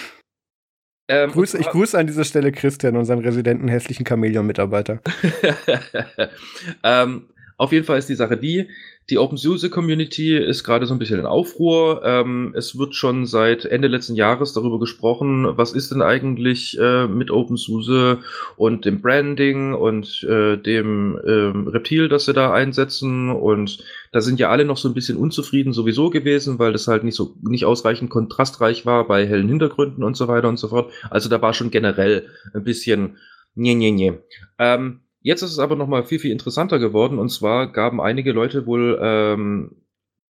Ähm, 1.09 1.31
grüße, 1.31 1.59
ich 1.59 1.69
grüße 1.69 1.97
an 1.97 2.09
dieser 2.09 2.25
Stelle 2.25 2.51
Christian, 2.51 2.97
unseren 2.97 3.21
residenten 3.21 3.69
hässlichen 3.69 4.05
Chamäleon-Mitarbeiter. 4.05 5.01
ähm, 6.83 7.29
auf 7.59 7.71
jeden 7.71 7.85
Fall 7.85 7.99
ist 7.99 8.09
die 8.09 8.17
Sache 8.17 8.37
die, 8.37 8.69
die 9.09 9.19
OpenSUSE-Community 9.19 10.37
ist 10.37 10.65
gerade 10.65 10.87
so 10.87 10.95
ein 10.95 10.99
bisschen 10.99 11.21
in 11.21 11.27
Aufruhr. 11.27 12.03
Ähm, 12.05 12.53
es 12.57 12.77
wird 12.77 12.97
schon 12.97 13.25
seit 13.27 13.65
Ende 13.65 13.87
letzten 13.87 14.17
Jahres 14.17 14.53
darüber 14.53 14.81
gesprochen, 14.81 15.47
was 15.57 15.73
ist 15.73 15.93
denn 15.93 16.03
eigentlich 16.03 16.77
äh, 16.81 17.07
mit 17.07 17.31
OpenSUSE 17.31 18.19
und 18.57 18.85
dem 18.85 19.01
Branding 19.01 19.75
und 19.75 20.25
äh, 20.25 20.57
dem 20.57 21.21
ähm, 21.25 21.69
Reptil, 21.69 22.09
das 22.09 22.25
sie 22.25 22.33
da 22.33 22.53
einsetzen. 22.53 23.31
Und 23.31 23.79
da 24.11 24.21
sind 24.21 24.41
ja 24.41 24.51
alle 24.51 24.65
noch 24.65 24.77
so 24.77 24.89
ein 24.89 24.95
bisschen 24.95 25.19
unzufrieden 25.19 25.73
sowieso 25.73 26.11
gewesen, 26.11 26.59
weil 26.59 26.73
das 26.73 26.89
halt 26.89 27.05
nicht 27.05 27.15
so 27.15 27.37
nicht 27.43 27.65
ausreichend 27.65 28.11
kontrastreich 28.11 28.87
war 28.87 29.07
bei 29.07 29.25
hellen 29.25 29.49
Hintergründen 29.49 30.03
und 30.03 30.17
so 30.17 30.27
weiter 30.27 30.49
und 30.49 30.59
so 30.59 30.69
fort. 30.69 30.91
Also 31.11 31.29
da 31.29 31.41
war 31.41 31.55
schon 31.55 31.71
generell 31.71 32.27
ein 32.55 32.65
bisschen 32.65 33.19
nee, 33.55 33.75
nee, 33.75 33.93
nee. 33.93 34.15
Ähm, 34.59 35.01
Jetzt 35.27 35.43
ist 35.43 35.51
es 35.51 35.59
aber 35.59 35.75
nochmal 35.75 36.05
viel, 36.05 36.21
viel 36.21 36.31
interessanter 36.31 36.79
geworden. 36.79 37.19
Und 37.19 37.31
zwar 37.31 37.73
gaben 37.73 38.01
einige 38.01 38.31
Leute 38.31 38.65
wohl 38.65 38.97
ähm, 39.03 39.73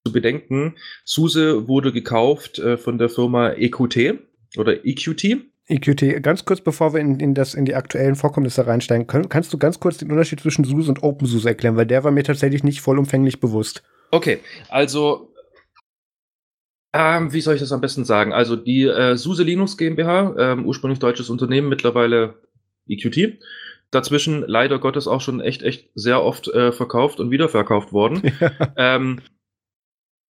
zu 0.06 0.10
bedenken, 0.10 0.76
SUSE 1.04 1.68
wurde 1.68 1.92
gekauft 1.92 2.58
äh, 2.58 2.78
von 2.78 2.96
der 2.96 3.10
Firma 3.10 3.50
EQT 3.50 4.14
oder 4.56 4.86
EQT. 4.86 5.36
EQT, 5.66 6.22
ganz 6.22 6.46
kurz 6.46 6.62
bevor 6.62 6.94
wir 6.94 7.00
in, 7.00 7.20
in, 7.20 7.34
das, 7.34 7.52
in 7.52 7.66
die 7.66 7.74
aktuellen 7.74 8.14
Vorkommnisse 8.14 8.66
reinsteigen, 8.66 9.06
können, 9.06 9.28
kannst 9.28 9.52
du 9.52 9.58
ganz 9.58 9.80
kurz 9.80 9.98
den 9.98 10.10
Unterschied 10.10 10.40
zwischen 10.40 10.64
SUSE 10.64 10.88
und 10.88 11.02
OpenSUSE 11.02 11.46
erklären, 11.46 11.76
weil 11.76 11.84
der 11.84 12.02
war 12.02 12.10
mir 12.10 12.24
tatsächlich 12.24 12.64
nicht 12.64 12.80
vollumfänglich 12.80 13.38
bewusst. 13.38 13.82
Okay, 14.12 14.38
also 14.70 15.30
ähm, 16.94 17.34
wie 17.34 17.42
soll 17.42 17.56
ich 17.56 17.60
das 17.60 17.72
am 17.72 17.82
besten 17.82 18.06
sagen? 18.06 18.32
Also 18.32 18.56
die 18.56 18.84
äh, 18.84 19.18
SUSE 19.18 19.42
Linux 19.42 19.76
GmbH, 19.76 20.36
ähm, 20.38 20.64
ursprünglich 20.64 21.00
deutsches 21.00 21.28
Unternehmen, 21.28 21.68
mittlerweile 21.68 22.36
EQT, 22.88 23.40
dazwischen 23.90 24.44
leider 24.46 24.78
Gottes 24.78 25.06
auch 25.06 25.20
schon 25.20 25.40
echt, 25.40 25.62
echt 25.62 25.88
sehr 25.94 26.22
oft 26.22 26.48
äh, 26.48 26.72
verkauft 26.72 27.20
und 27.20 27.30
wiederverkauft 27.30 27.92
worden. 27.92 28.22
Ja. 28.40 28.50
Ähm, 28.76 29.20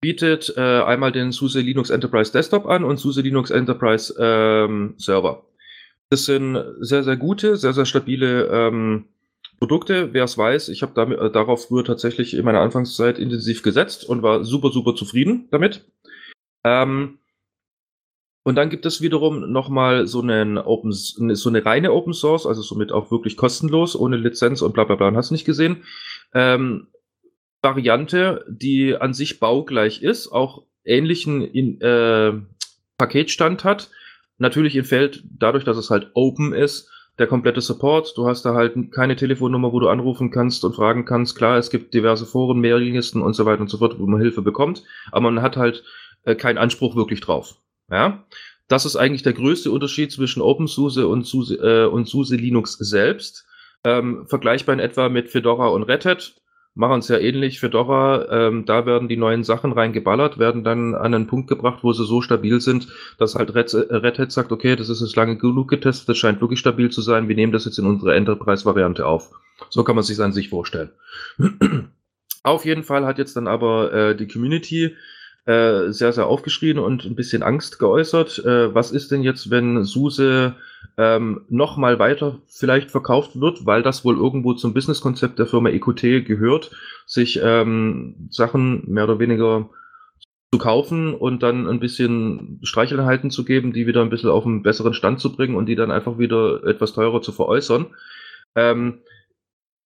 bietet 0.02 0.54
äh, 0.56 0.62
einmal 0.62 1.12
den 1.12 1.32
SUSE 1.32 1.62
Linux 1.62 1.90
Enterprise 1.90 2.32
Desktop 2.32 2.68
an 2.68 2.84
und 2.84 2.98
SUSE 2.98 3.22
Linux 3.22 3.50
Enterprise 3.50 4.14
ähm, 4.20 4.94
Server. 4.98 5.44
Das 6.10 6.26
sind 6.26 6.64
sehr, 6.80 7.04
sehr 7.04 7.18
gute, 7.18 7.58
sehr, 7.58 7.74
sehr 7.74 7.86
stabile 7.86 8.46
ähm, 8.46 9.06
Produkte. 9.58 10.14
Wer 10.14 10.26
es 10.26 10.38
weiß, 10.38 10.70
ich 10.70 10.84
habe 10.84 11.16
äh, 11.16 11.32
darauf 11.32 11.66
früher 11.66 11.84
tatsächlich 11.84 12.36
in 12.36 12.46
meiner 12.46 12.62
Anfangszeit 12.62 13.18
intensiv 13.18 13.64
gesetzt 13.64 14.06
und 14.06 14.22
war 14.22 14.44
super, 14.44 14.72
super 14.72 14.96
zufrieden 14.96 15.48
damit. 15.50 15.86
Ähm, 16.64 17.18
und 18.46 18.54
dann 18.54 18.70
gibt 18.70 18.86
es 18.86 19.02
wiederum 19.02 19.52
nochmal 19.52 20.06
so, 20.06 20.22
einen 20.22 20.60
Open, 20.60 20.92
so 20.92 21.50
eine 21.50 21.66
reine 21.66 21.92
Open 21.92 22.14
Source, 22.14 22.46
also 22.46 22.62
somit 22.62 22.92
auch 22.92 23.10
wirklich 23.10 23.38
kostenlos, 23.38 23.96
ohne 23.96 24.18
Lizenz 24.18 24.62
und 24.62 24.74
bla 24.76 24.84
bla 24.84 24.96
bla, 24.96 25.12
hast 25.16 25.32
du 25.32 25.34
nicht 25.34 25.46
gesehen. 25.46 25.84
Ähm, 26.32 26.86
Variante, 27.64 28.46
die 28.48 28.96
an 28.96 29.16
sich 29.16 29.40
baugleich 29.40 30.04
ist, 30.04 30.28
auch 30.28 30.62
ähnlichen 30.84 31.42
in, 31.42 31.82
äh, 31.82 32.34
Paketstand 33.00 33.64
hat. 33.64 33.90
Natürlich 34.38 34.76
entfällt 34.76 35.24
dadurch, 35.40 35.64
dass 35.64 35.78
es 35.78 35.90
halt 35.90 36.12
open 36.14 36.54
ist, 36.54 36.92
der 37.18 37.26
komplette 37.26 37.62
Support. 37.62 38.16
Du 38.16 38.28
hast 38.28 38.46
da 38.46 38.54
halt 38.54 38.76
keine 38.92 39.16
Telefonnummer, 39.16 39.74
wo 39.74 39.80
du 39.80 39.90
anrufen 39.90 40.30
kannst 40.30 40.64
und 40.64 40.76
fragen 40.76 41.06
kannst. 41.06 41.36
Klar, 41.36 41.58
es 41.58 41.72
gibt 41.72 41.96
diverse 41.96 42.28
Foren, 42.28 42.62
Mailinglisten 42.62 43.24
und 43.24 43.34
so 43.34 43.48
weiter 43.48 43.62
und 43.62 43.72
so 43.72 43.80
fort, 43.80 43.98
wo 43.98 44.06
man 44.06 44.22
Hilfe 44.22 44.44
bekommt, 44.44 44.84
aber 45.12 45.32
man 45.32 45.42
hat 45.42 45.58
halt 45.58 45.84
äh, 46.26 46.36
keinen 46.36 46.60
Anspruch 46.60 46.96
wirklich 46.96 47.22
drauf. 47.22 47.56
Ja, 47.90 48.26
das 48.68 48.86
ist 48.86 48.96
eigentlich 48.96 49.24
der 49.24 49.34
größte 49.34 49.72
Unterschied 49.72 50.12
zwischen 50.12 50.42
OpenSUSE 50.42 51.08
und 51.08 51.26
SUSE, 51.26 51.56
äh, 51.56 51.86
und 51.86 52.08
SUSE 52.08 52.36
Linux 52.36 52.74
selbst. 52.74 53.46
Ähm, 53.84 54.26
vergleichbar 54.28 54.74
in 54.74 54.80
etwa 54.80 55.10
mit 55.10 55.30
Fedora 55.30 55.68
und 55.68 55.84
Red 55.84 56.06
Hat. 56.06 56.34
Machen 56.74 57.00
es 57.00 57.08
ja 57.08 57.18
ähnlich. 57.18 57.60
Fedora, 57.60 58.28
ähm, 58.30 58.66
da 58.66 58.86
werden 58.86 59.08
die 59.08 59.16
neuen 59.16 59.44
Sachen 59.44 59.72
reingeballert, 59.72 60.40
werden 60.40 60.64
dann 60.64 60.96
an 60.96 61.14
einen 61.14 61.28
Punkt 61.28 61.48
gebracht, 61.48 61.84
wo 61.84 61.94
sie 61.94 62.06
so 62.06 62.22
stabil 62.22 62.60
sind, 62.60 62.88
dass 63.18 63.36
halt 63.36 63.54
Red, 63.54 63.74
äh, 63.74 63.96
Red 63.96 64.20
Hat 64.20 64.32
sagt, 64.32 64.52
okay, 64.52 64.76
das 64.76 64.90
ist 64.90 65.02
jetzt 65.02 65.16
lange 65.16 65.38
genug 65.38 65.70
getestet, 65.70 66.10
das 66.10 66.18
scheint 66.18 66.42
wirklich 66.42 66.60
stabil 66.60 66.90
zu 66.90 67.02
sein, 67.02 67.30
wir 67.30 67.36
nehmen 67.36 67.54
das 67.54 67.66
jetzt 67.66 67.78
in 67.78 67.86
unsere 67.86 68.16
Enterprise-Variante 68.16 69.06
auf. 69.06 69.32
So 69.70 69.84
kann 69.84 69.96
man 69.96 70.04
sich 70.04 70.20
an 70.20 70.34
sich 70.34 70.50
vorstellen. 70.50 70.90
Auf 72.44 72.66
jeden 72.66 72.84
Fall 72.84 73.06
hat 73.06 73.18
jetzt 73.18 73.36
dann 73.38 73.48
aber 73.48 73.94
äh, 73.94 74.16
die 74.16 74.28
Community 74.28 74.96
äh, 75.46 75.92
sehr, 75.92 76.12
sehr 76.12 76.28
aufgeschrien 76.28 76.80
und 76.80 77.06
ein 77.06 77.16
bisschen 77.16 77.44
Angst 77.44 77.78
geäußert. 77.78 78.44
Äh, 78.46 78.74
was 78.74 78.92
ist 78.92 79.12
denn 79.12 79.22
jetzt, 79.22 79.52
wenn 79.52 79.84
SUSE 79.84 80.56
ähm, 80.98 81.42
noch 81.50 81.78
mal 81.78 82.00
weiter 82.00 82.40
vielleicht 82.48 82.90
verkauft 82.90 83.40
wird, 83.40 83.66
weil 83.66 83.84
das 83.84 84.04
wohl 84.04 84.18
irgendwo 84.18 84.54
zum 84.54 84.74
Businesskonzept 84.74 85.38
der 85.38 85.46
Firma 85.46 85.70
EQT 85.70 86.26
gehört, 86.26 86.72
sich 87.06 87.40
ähm, 87.44 88.28
Sachen 88.32 88.92
mehr 88.92 89.04
oder 89.04 89.20
weniger 89.20 89.70
zu 90.52 90.58
kaufen 90.58 91.14
und 91.14 91.44
dann 91.44 91.68
ein 91.68 91.80
bisschen 91.80 92.60
Streicheleinheiten 92.64 93.30
zu 93.30 93.46
geben, 93.46 93.74
die 93.74 93.88
wieder 93.88 94.02
ein 94.02 94.10
bisschen 94.10 94.30
auf 94.30 94.46
einen 94.46 94.64
besseren 94.64 94.94
Stand 94.94 95.20
zu 95.20 95.36
bringen 95.36 95.56
und 95.56 95.68
die 95.68 95.76
dann 95.76 95.92
einfach 95.92 96.18
wieder 96.18 96.64
etwas 96.64 96.94
teurer 96.94 97.22
zu 97.22 97.32
veräußern. 97.32 97.88
Ähm, 98.56 99.00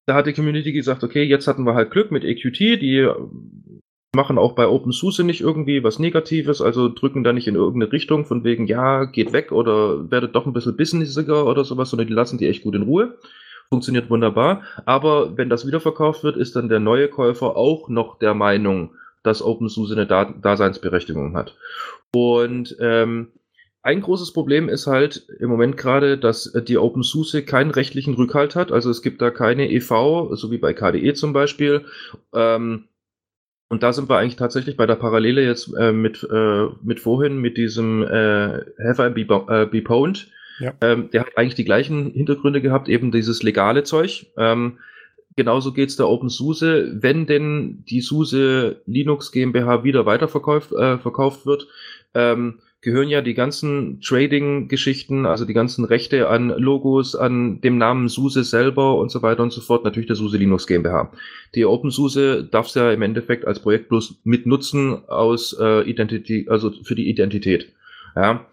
da 0.05 0.15
hat 0.15 0.27
die 0.27 0.33
Community 0.33 0.71
gesagt, 0.71 1.03
okay, 1.03 1.23
jetzt 1.23 1.47
hatten 1.47 1.65
wir 1.65 1.73
halt 1.73 1.91
Glück 1.91 2.11
mit 2.11 2.23
EQT, 2.23 2.59
die 2.81 3.09
machen 4.15 4.37
auch 4.37 4.53
bei 4.53 4.67
OpenSUSE 4.67 5.23
nicht 5.23 5.41
irgendwie 5.41 5.83
was 5.83 5.99
Negatives, 5.99 6.61
also 6.61 6.89
drücken 6.89 7.23
da 7.23 7.31
nicht 7.31 7.47
in 7.47 7.55
irgendeine 7.55 7.91
Richtung 7.91 8.25
von 8.25 8.43
wegen, 8.43 8.65
ja, 8.65 9.05
geht 9.05 9.33
weg 9.33 9.51
oder 9.51 10.09
werdet 10.09 10.35
doch 10.35 10.45
ein 10.45 10.53
bisschen 10.53 10.75
businesssiger 10.75 11.45
oder 11.45 11.63
sowas, 11.63 11.89
sondern 11.89 12.07
die 12.07 12.13
lassen 12.13 12.37
die 12.37 12.47
echt 12.47 12.63
gut 12.63 12.75
in 12.75 12.83
Ruhe. 12.83 13.17
Funktioniert 13.69 14.09
wunderbar. 14.09 14.63
Aber 14.85 15.37
wenn 15.37 15.49
das 15.49 15.67
wiederverkauft 15.67 16.23
wird, 16.23 16.37
ist 16.37 16.55
dann 16.55 16.69
der 16.69 16.79
neue 16.79 17.07
Käufer 17.07 17.55
auch 17.55 17.87
noch 17.87 18.17
der 18.17 18.33
Meinung, 18.33 18.95
dass 19.21 19.43
OpenSUSE 19.43 19.93
eine 19.93 20.07
Daseinsberechtigung 20.07 21.35
hat. 21.35 21.55
Und 22.11 22.75
ähm, 22.79 23.27
ein 23.83 24.01
großes 24.01 24.33
Problem 24.33 24.69
ist 24.69 24.87
halt 24.87 25.27
im 25.39 25.49
Moment 25.49 25.77
gerade, 25.77 26.17
dass 26.17 26.51
die 26.67 26.79
OpenSUSE 26.79 27.43
keinen 27.43 27.69
rechtlichen 27.69 28.15
Rückhalt 28.15 28.55
hat. 28.55 28.71
Also 28.71 28.89
es 28.89 29.03
gibt 29.03 29.21
da 29.21 29.29
keine 29.29 29.69
EV, 29.71 30.33
so 30.33 30.49
wie 30.49 30.57
bei 30.57 30.73
KDE 30.73 31.13
zum 31.13 31.31
Beispiel. 31.31 31.85
Ähm, 32.33 32.85
und 33.69 33.83
da 33.83 33.93
sind 33.93 34.09
wir 34.09 34.17
eigentlich 34.17 34.35
tatsächlich 34.35 34.75
bei 34.77 34.87
der 34.87 34.95
Parallele 34.95 35.43
jetzt 35.43 35.71
äh, 35.77 35.91
mit, 35.91 36.27
äh, 36.31 36.65
mit 36.81 36.99
vorhin, 36.99 37.37
mit 37.37 37.55
diesem 37.55 38.03
äh, 38.03 38.65
Have 38.83 39.07
I 39.07 39.23
Be, 39.23 39.45
äh, 39.47 39.65
be 39.67 39.81
Pwned. 39.81 40.27
Ja. 40.59 40.73
Ähm, 40.81 41.09
der 41.11 41.21
hat 41.21 41.37
eigentlich 41.37 41.55
die 41.55 41.65
gleichen 41.65 42.11
Hintergründe 42.11 42.61
gehabt, 42.61 42.89
eben 42.89 43.11
dieses 43.11 43.43
legale 43.43 43.83
Zeug. 43.83 44.25
Ähm, 44.37 44.79
genauso 45.35 45.71
geht's 45.71 45.95
der 45.95 46.09
OpenSUSE. 46.09 46.97
Wenn 47.01 47.27
denn 47.27 47.83
die 47.87 48.01
SUSE 48.01 48.81
Linux 48.87 49.31
GmbH 49.31 49.83
wieder 49.83 50.05
weiterverkauft 50.05 50.71
äh, 50.73 50.97
verkauft 50.97 51.45
wird, 51.45 51.67
ähm, 52.15 52.59
gehören 52.81 53.09
ja 53.09 53.21
die 53.21 53.33
ganzen 53.33 53.99
Trading-Geschichten, 54.01 55.25
also 55.25 55.45
die 55.45 55.53
ganzen 55.53 55.83
Rechte 55.83 56.29
an 56.29 56.49
Logos, 56.49 57.15
an 57.15 57.59
dem 57.61 57.77
Namen 57.77 58.07
SUSE 58.07 58.43
selber 58.43 58.95
und 58.97 59.11
so 59.11 59.21
weiter 59.21 59.43
und 59.43 59.51
so 59.51 59.59
fort, 59.61 59.83
natürlich 59.83 60.07
der 60.07 60.15
SUSE 60.15 60.37
Linux 60.37 60.65
GmbH. 60.65 61.11
Die 61.55 61.65
OpenSUSE 61.65 62.45
darf 62.45 62.67
es 62.67 62.75
ja 62.75 62.91
im 62.91 63.01
Endeffekt 63.01 63.45
als 63.45 63.59
Projekt 63.59 63.89
bloß 63.89 64.21
mitnutzen 64.23 65.03
aus 65.09 65.57
äh, 65.59 65.81
Identität, 65.89 66.49
also 66.49 66.71
für 66.83 66.95
die 66.95 67.09
Identität. 67.09 67.73
Ja. 68.15 68.47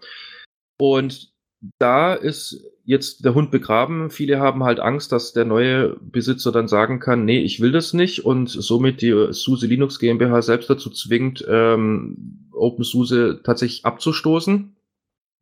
Und 0.77 1.31
da 1.79 2.13
ist 2.13 2.63
jetzt 2.87 3.25
der 3.25 3.35
Hund 3.35 3.51
begraben. 3.51 4.09
Viele 4.09 4.39
haben 4.39 4.63
halt 4.63 4.79
Angst, 4.79 5.11
dass 5.11 5.33
der 5.33 5.43
neue 5.43 5.97
Besitzer 5.99 6.53
dann 6.53 6.69
sagen 6.69 7.01
kann, 7.01 7.25
nee, 7.25 7.41
ich 7.41 7.59
will 7.59 7.73
das 7.73 7.93
nicht 7.93 8.23
und 8.23 8.47
somit 8.47 9.01
die 9.01 9.11
SUSE 9.31 9.67
Linux 9.67 9.99
GmbH 9.99 10.41
selbst 10.41 10.69
dazu 10.69 10.89
zwingt, 10.89 11.45
ähm, 11.49 12.47
OpenSUSE 12.53 13.41
tatsächlich 13.43 13.85
abzustoßen. 13.85 14.77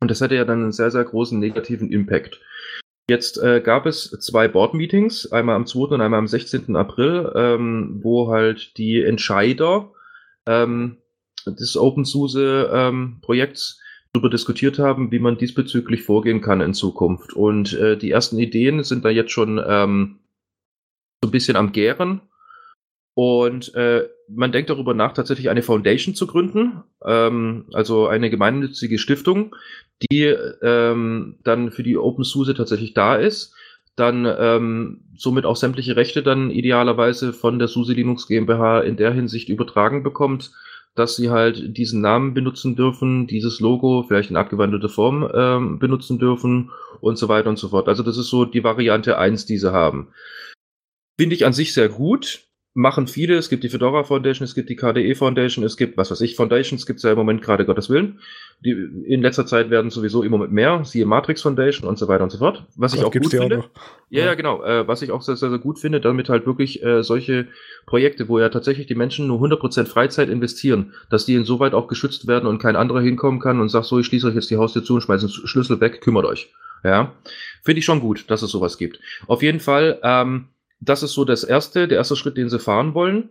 Und 0.00 0.10
das 0.10 0.20
hätte 0.20 0.34
ja 0.34 0.44
dann 0.44 0.60
einen 0.60 0.72
sehr, 0.72 0.90
sehr 0.90 1.04
großen 1.04 1.38
negativen 1.38 1.92
Impact. 1.92 2.40
Jetzt 3.08 3.38
äh, 3.38 3.60
gab 3.60 3.86
es 3.86 4.10
zwei 4.10 4.48
Board-Meetings, 4.48 5.30
einmal 5.30 5.54
am 5.54 5.66
2. 5.66 5.94
und 5.94 6.00
einmal 6.00 6.18
am 6.18 6.26
16. 6.26 6.74
April, 6.74 7.32
ähm, 7.36 8.00
wo 8.02 8.32
halt 8.32 8.76
die 8.76 9.04
Entscheider 9.04 9.92
ähm, 10.46 10.96
des 11.46 11.76
OpenSUSE-Projekts 11.76 13.78
ähm, 13.78 13.85
darüber 14.16 14.30
diskutiert 14.30 14.78
haben, 14.78 15.12
wie 15.12 15.18
man 15.18 15.36
diesbezüglich 15.36 16.02
vorgehen 16.02 16.40
kann 16.40 16.60
in 16.60 16.74
Zukunft. 16.74 17.34
Und 17.34 17.74
äh, 17.74 17.96
die 17.96 18.10
ersten 18.10 18.38
Ideen 18.38 18.82
sind 18.82 19.04
da 19.04 19.10
jetzt 19.10 19.30
schon 19.30 19.62
ähm, 19.64 20.18
so 21.22 21.28
ein 21.28 21.30
bisschen 21.30 21.56
am 21.56 21.72
Gären. 21.72 22.22
Und 23.14 23.74
äh, 23.74 24.08
man 24.28 24.52
denkt 24.52 24.70
darüber 24.70 24.94
nach, 24.94 25.12
tatsächlich 25.12 25.48
eine 25.48 25.62
Foundation 25.62 26.14
zu 26.14 26.26
gründen, 26.26 26.82
ähm, 27.04 27.66
also 27.72 28.08
eine 28.08 28.30
gemeinnützige 28.30 28.98
Stiftung, 28.98 29.54
die 30.02 30.24
ähm, 30.62 31.38
dann 31.44 31.70
für 31.70 31.82
die 31.82 31.96
Open 31.96 32.24
SUSE 32.24 32.54
tatsächlich 32.54 32.94
da 32.94 33.16
ist, 33.16 33.54
dann 33.96 34.26
ähm, 34.38 35.04
somit 35.16 35.46
auch 35.46 35.56
sämtliche 35.56 35.96
Rechte 35.96 36.22
dann 36.22 36.50
idealerweise 36.50 37.32
von 37.32 37.58
der 37.58 37.68
SUSE 37.68 37.94
Linux 37.94 38.26
GmbH 38.26 38.80
in 38.80 38.96
der 38.96 39.12
Hinsicht 39.12 39.48
übertragen 39.48 40.02
bekommt, 40.02 40.52
dass 40.96 41.16
sie 41.16 41.30
halt 41.30 41.76
diesen 41.76 42.00
Namen 42.00 42.34
benutzen 42.34 42.74
dürfen, 42.74 43.26
dieses 43.26 43.60
Logo 43.60 44.04
vielleicht 44.08 44.30
in 44.30 44.36
abgewandelte 44.36 44.88
Form 44.88 45.30
ähm, 45.32 45.78
benutzen 45.78 46.18
dürfen 46.18 46.70
und 47.00 47.18
so 47.18 47.28
weiter 47.28 47.50
und 47.50 47.58
so 47.58 47.68
fort. 47.68 47.88
Also 47.88 48.02
das 48.02 48.16
ist 48.16 48.28
so 48.28 48.44
die 48.44 48.64
Variante 48.64 49.18
eins, 49.18 49.46
die 49.46 49.58
sie 49.58 49.72
haben. 49.72 50.08
Finde 51.18 51.34
ich 51.34 51.46
an 51.46 51.52
sich 51.52 51.72
sehr 51.72 51.88
gut 51.88 52.45
machen 52.76 53.06
viele. 53.06 53.36
Es 53.36 53.48
gibt 53.48 53.64
die 53.64 53.70
Fedora 53.70 54.04
Foundation, 54.04 54.44
es 54.44 54.54
gibt 54.54 54.68
die 54.68 54.76
KDE 54.76 55.14
Foundation, 55.14 55.64
es 55.64 55.78
gibt, 55.78 55.96
was 55.96 56.10
weiß 56.10 56.20
ich, 56.20 56.36
Foundations 56.36 56.84
gibt 56.84 56.98
es 56.98 57.02
ja 57.04 57.12
im 57.12 57.16
Moment 57.16 57.40
gerade 57.40 57.64
Gottes 57.64 57.88
Willen. 57.88 58.20
Die 58.64 58.70
in 58.70 59.22
letzter 59.22 59.46
Zeit 59.46 59.70
werden 59.70 59.90
sowieso 59.90 60.22
immer 60.22 60.36
mit 60.36 60.52
mehr, 60.52 60.84
siehe 60.84 61.06
Matrix 61.06 61.40
Foundation 61.40 61.88
und 61.88 61.98
so 61.98 62.06
weiter 62.06 62.22
und 62.22 62.30
so 62.30 62.38
fort. 62.38 62.66
Was 62.76 62.92
Gott, 62.92 63.00
ich 63.00 63.06
auch 63.06 63.12
gut 63.12 63.30
finde. 63.30 63.60
Auch 63.60 63.68
ja, 64.10 64.26
ja, 64.26 64.34
genau. 64.34 64.62
Äh, 64.62 64.86
was 64.86 65.00
ich 65.00 65.10
auch 65.10 65.22
sehr, 65.22 65.36
sehr, 65.36 65.48
sehr 65.48 65.58
gut 65.58 65.78
finde, 65.78 66.02
damit 66.02 66.28
halt 66.28 66.46
wirklich 66.46 66.82
äh, 66.84 67.02
solche 67.02 67.48
Projekte, 67.86 68.28
wo 68.28 68.38
ja 68.38 68.50
tatsächlich 68.50 68.86
die 68.86 68.94
Menschen 68.94 69.26
nur 69.26 69.40
100% 69.40 69.86
Freizeit 69.86 70.28
investieren, 70.28 70.92
dass 71.08 71.24
die 71.24 71.34
insoweit 71.34 71.72
auch 71.72 71.88
geschützt 71.88 72.26
werden 72.26 72.46
und 72.46 72.58
kein 72.58 72.76
anderer 72.76 73.00
hinkommen 73.00 73.40
kann 73.40 73.58
und 73.58 73.70
sagt 73.70 73.86
so, 73.86 73.98
ich 73.98 74.06
schließe 74.06 74.28
euch 74.28 74.34
jetzt 74.34 74.50
die 74.50 74.58
Haustür 74.58 74.84
zu 74.84 74.94
und 74.94 75.00
schmeiße 75.00 75.26
den 75.26 75.32
Schlüssel 75.32 75.80
weg, 75.80 76.02
kümmert 76.02 76.26
euch. 76.26 76.52
Ja, 76.84 77.14
finde 77.64 77.78
ich 77.78 77.84
schon 77.86 78.00
gut, 78.00 78.30
dass 78.30 78.42
es 78.42 78.50
sowas 78.50 78.76
gibt. 78.76 79.00
Auf 79.26 79.42
jeden 79.42 79.60
Fall, 79.60 79.98
ähm, 80.02 80.48
das 80.80 81.02
ist 81.02 81.12
so 81.12 81.24
das 81.24 81.44
erste, 81.44 81.88
der 81.88 81.98
erste 81.98 82.16
Schritt, 82.16 82.36
den 82.36 82.48
sie 82.48 82.58
fahren 82.58 82.94
wollen. 82.94 83.30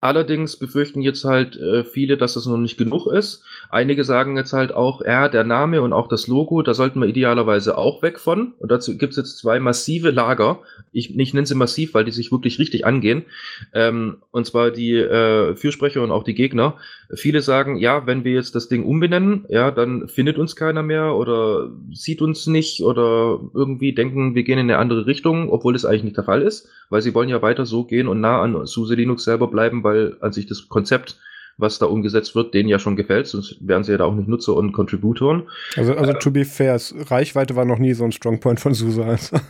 Allerdings 0.00 0.58
befürchten 0.58 1.00
jetzt 1.00 1.24
halt 1.24 1.56
äh, 1.56 1.82
viele, 1.82 2.18
dass 2.18 2.34
das 2.34 2.46
noch 2.46 2.58
nicht 2.58 2.76
genug 2.76 3.06
ist. 3.06 3.42
Einige 3.70 4.04
sagen 4.04 4.36
jetzt 4.36 4.52
halt 4.52 4.72
auch, 4.72 5.02
ja, 5.02 5.28
der 5.28 5.42
Name 5.42 5.82
und 5.82 5.92
auch 5.92 6.06
das 6.06 6.28
Logo, 6.28 6.62
da 6.62 6.74
sollten 6.74 7.00
wir 7.00 7.08
idealerweise 7.08 7.78
auch 7.78 8.02
weg 8.02 8.20
von. 8.20 8.52
Und 8.58 8.70
dazu 8.70 8.96
gibt 8.98 9.12
es 9.12 9.16
jetzt 9.16 9.38
zwei 9.38 9.58
massive 9.58 10.10
Lager. 10.10 10.60
Ich, 10.92 11.18
ich 11.18 11.34
nenne 11.34 11.46
sie 11.46 11.54
massiv, 11.54 11.94
weil 11.94 12.04
die 12.04 12.12
sich 12.12 12.30
wirklich 12.30 12.58
richtig 12.58 12.86
angehen. 12.86 13.24
Ähm, 13.72 14.18
und 14.30 14.46
zwar 14.46 14.70
die 14.70 14.92
äh, 14.92 15.56
Fürsprecher 15.56 16.02
und 16.02 16.10
auch 16.10 16.24
die 16.24 16.34
Gegner. 16.34 16.76
Viele 17.14 17.40
sagen, 17.40 17.76
ja, 17.76 18.06
wenn 18.06 18.24
wir 18.24 18.32
jetzt 18.32 18.54
das 18.54 18.68
Ding 18.68 18.84
umbenennen, 18.84 19.46
ja, 19.48 19.70
dann 19.70 20.08
findet 20.08 20.38
uns 20.38 20.56
keiner 20.56 20.82
mehr 20.82 21.14
oder 21.14 21.70
sieht 21.92 22.22
uns 22.22 22.46
nicht 22.46 22.82
oder 22.82 23.40
irgendwie 23.54 23.94
denken, 23.94 24.34
wir 24.34 24.42
gehen 24.42 24.58
in 24.58 24.70
eine 24.70 24.78
andere 24.78 25.06
Richtung, 25.06 25.50
obwohl 25.50 25.72
das 25.72 25.84
eigentlich 25.84 26.04
nicht 26.04 26.16
der 26.16 26.24
Fall 26.24 26.42
ist, 26.42 26.68
weil 26.90 27.02
sie 27.02 27.14
wollen 27.14 27.28
ja 27.28 27.42
weiter 27.42 27.66
so 27.66 27.84
gehen 27.84 28.08
und 28.08 28.20
nah 28.20 28.42
an 28.42 28.66
SUSE 28.66 28.94
Linux 28.94 29.24
selber 29.24 29.48
bleiben, 29.48 29.82
weil 29.82 29.94
weil 29.94 30.16
an 30.20 30.32
sich 30.32 30.46
das 30.46 30.68
Konzept, 30.68 31.16
was 31.56 31.78
da 31.78 31.86
umgesetzt 31.86 32.34
wird, 32.34 32.54
denen 32.54 32.68
ja 32.68 32.78
schon 32.78 32.96
gefällt, 32.96 33.26
sonst 33.26 33.56
wären 33.60 33.84
sie 33.84 33.92
ja 33.92 33.98
da 33.98 34.04
auch 34.04 34.14
nicht 34.14 34.28
Nutzer 34.28 34.54
und 34.54 34.72
Contributoren. 34.72 35.48
Also, 35.76 35.94
also 35.94 36.12
äh, 36.12 36.18
to 36.18 36.30
be 36.30 36.44
fair, 36.44 36.80
Reichweite 37.06 37.56
war 37.56 37.64
noch 37.64 37.78
nie 37.78 37.94
so 37.94 38.04
ein 38.04 38.12
Strongpoint 38.12 38.60
von 38.60 38.74
SUSE. 38.74 39.04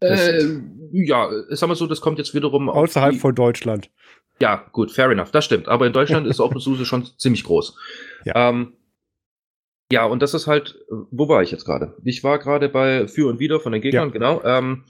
Also, 0.00 0.32
äh, 0.32 0.60
ja, 0.92 1.28
sag 1.50 1.68
mal 1.68 1.74
so, 1.74 1.86
das 1.86 2.00
kommt 2.00 2.18
jetzt 2.18 2.34
wiederum 2.34 2.68
außerhalb 2.68 3.16
von 3.16 3.34
Deutschland. 3.34 3.90
Ja, 4.40 4.66
gut, 4.72 4.90
fair 4.90 5.10
enough, 5.10 5.30
das 5.30 5.44
stimmt. 5.44 5.68
Aber 5.68 5.86
in 5.86 5.92
Deutschland 5.92 6.26
ist 6.26 6.40
OpenSUSE 6.40 6.84
schon 6.84 7.06
ziemlich 7.16 7.44
groß. 7.44 7.76
Ja. 8.24 8.48
Ähm, 8.48 8.72
ja, 9.92 10.06
und 10.06 10.22
das 10.22 10.32
ist 10.32 10.46
halt, 10.46 10.78
wo 11.10 11.28
war 11.28 11.42
ich 11.42 11.50
jetzt 11.50 11.66
gerade? 11.66 11.94
Ich 12.02 12.24
war 12.24 12.38
gerade 12.38 12.68
bei 12.68 13.06
Für 13.08 13.28
und 13.28 13.38
Wider 13.38 13.60
von 13.60 13.72
den 13.72 13.82
Gegnern, 13.82 14.08
ja. 14.08 14.12
genau. 14.12 14.42
Ähm, 14.42 14.84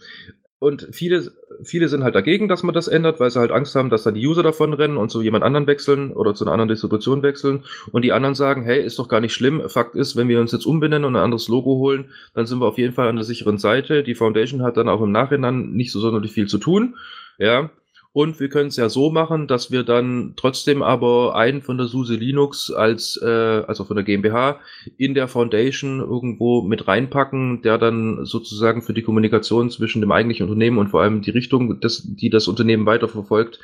und 0.63 0.87
viele, 0.93 1.33
viele 1.65 1.89
sind 1.89 2.05
halt 2.05 2.15
dagegen, 2.15 2.47
dass 2.47 2.63
man 2.63 2.73
das 2.73 2.87
ändert, 2.87 3.19
weil 3.19 3.33
sie 3.33 3.41
halt 3.41 3.51
Angst 3.51 3.75
haben, 3.75 3.91
dass 3.91 4.05
da 4.05 4.13
die 4.13 4.25
User 4.25 4.45
davon 4.45 4.73
rennen 4.73 4.97
und 4.97 5.11
zu 5.11 5.21
jemand 5.21 5.43
anderen 5.43 5.67
wechseln 5.67 6.13
oder 6.13 6.37
zu 6.37 6.45
einer 6.45 6.53
anderen 6.53 6.69
Distribution 6.69 7.25
wechseln. 7.25 7.65
Und 7.91 8.03
die 8.03 8.13
anderen 8.13 8.37
sagen, 8.37 8.63
hey, 8.63 8.81
ist 8.81 8.97
doch 9.01 9.09
gar 9.09 9.21
nicht 9.21 9.35
schlimm. 9.35 9.69
Fakt 9.69 9.97
ist, 9.97 10.15
wenn 10.15 10.29
wir 10.29 10.39
uns 10.39 10.53
jetzt 10.53 10.65
umbenennen 10.65 11.05
und 11.05 11.17
ein 11.17 11.23
anderes 11.25 11.49
Logo 11.49 11.79
holen, 11.79 12.13
dann 12.35 12.47
sind 12.47 12.61
wir 12.61 12.69
auf 12.69 12.79
jeden 12.79 12.95
Fall 12.95 13.09
an 13.09 13.17
der 13.17 13.25
sicheren 13.25 13.59
Seite. 13.59 14.05
Die 14.05 14.15
Foundation 14.15 14.63
hat 14.63 14.77
dann 14.77 14.89
auch 14.89 15.03
im 15.03 15.11
Nachhinein 15.11 15.73
nicht 15.73 15.91
so 15.91 15.99
sonderlich 15.99 16.31
viel 16.31 16.47
zu 16.47 16.59
tun. 16.59 16.95
Ja, 17.39 17.71
und 18.15 18.41
wir 18.41 18.51
können 18.51 18.69
es 18.69 18.77
ja 18.77 18.91
so 18.91 19.11
machen, 19.11 19.47
dass 19.47 19.71
wir 19.71 19.85
dann 19.85 20.35
trotzdem 20.37 20.83
aber 20.83 21.35
einen 21.35 21.63
von 21.63 21.79
der 21.79 21.87
SUSE 21.87 22.15
Linux 22.15 22.71
als, 22.71 23.19
äh, 23.23 23.27
also 23.27 23.85
von 23.85 23.97
der 23.97 24.05
GmbH, 24.05 24.61
in 24.99 25.15
der 25.15 25.29
Foundation 25.29 26.01
irgendwo 26.01 26.61
mit 26.61 26.87
reinpacken, 26.87 27.63
der 27.63 27.79
dann 27.79 28.27
sozusagen 28.27 28.83
für 28.83 28.93
die 28.93 29.03
Kommunikation 29.03 29.71
zwischen 29.71 30.03
dem 30.03 30.13
eigentlichen 30.13 30.47
Unternehmen 30.47 30.77
und 30.77 30.89
vor 30.89 31.01
allem 31.01 31.23
die 31.23 31.31
Richtung, 31.31 31.81
des, 31.81 32.03
die 32.05 32.29
das 32.29 32.49
Unternehmen 32.49 32.85
weiterverfolgt, 32.85 33.61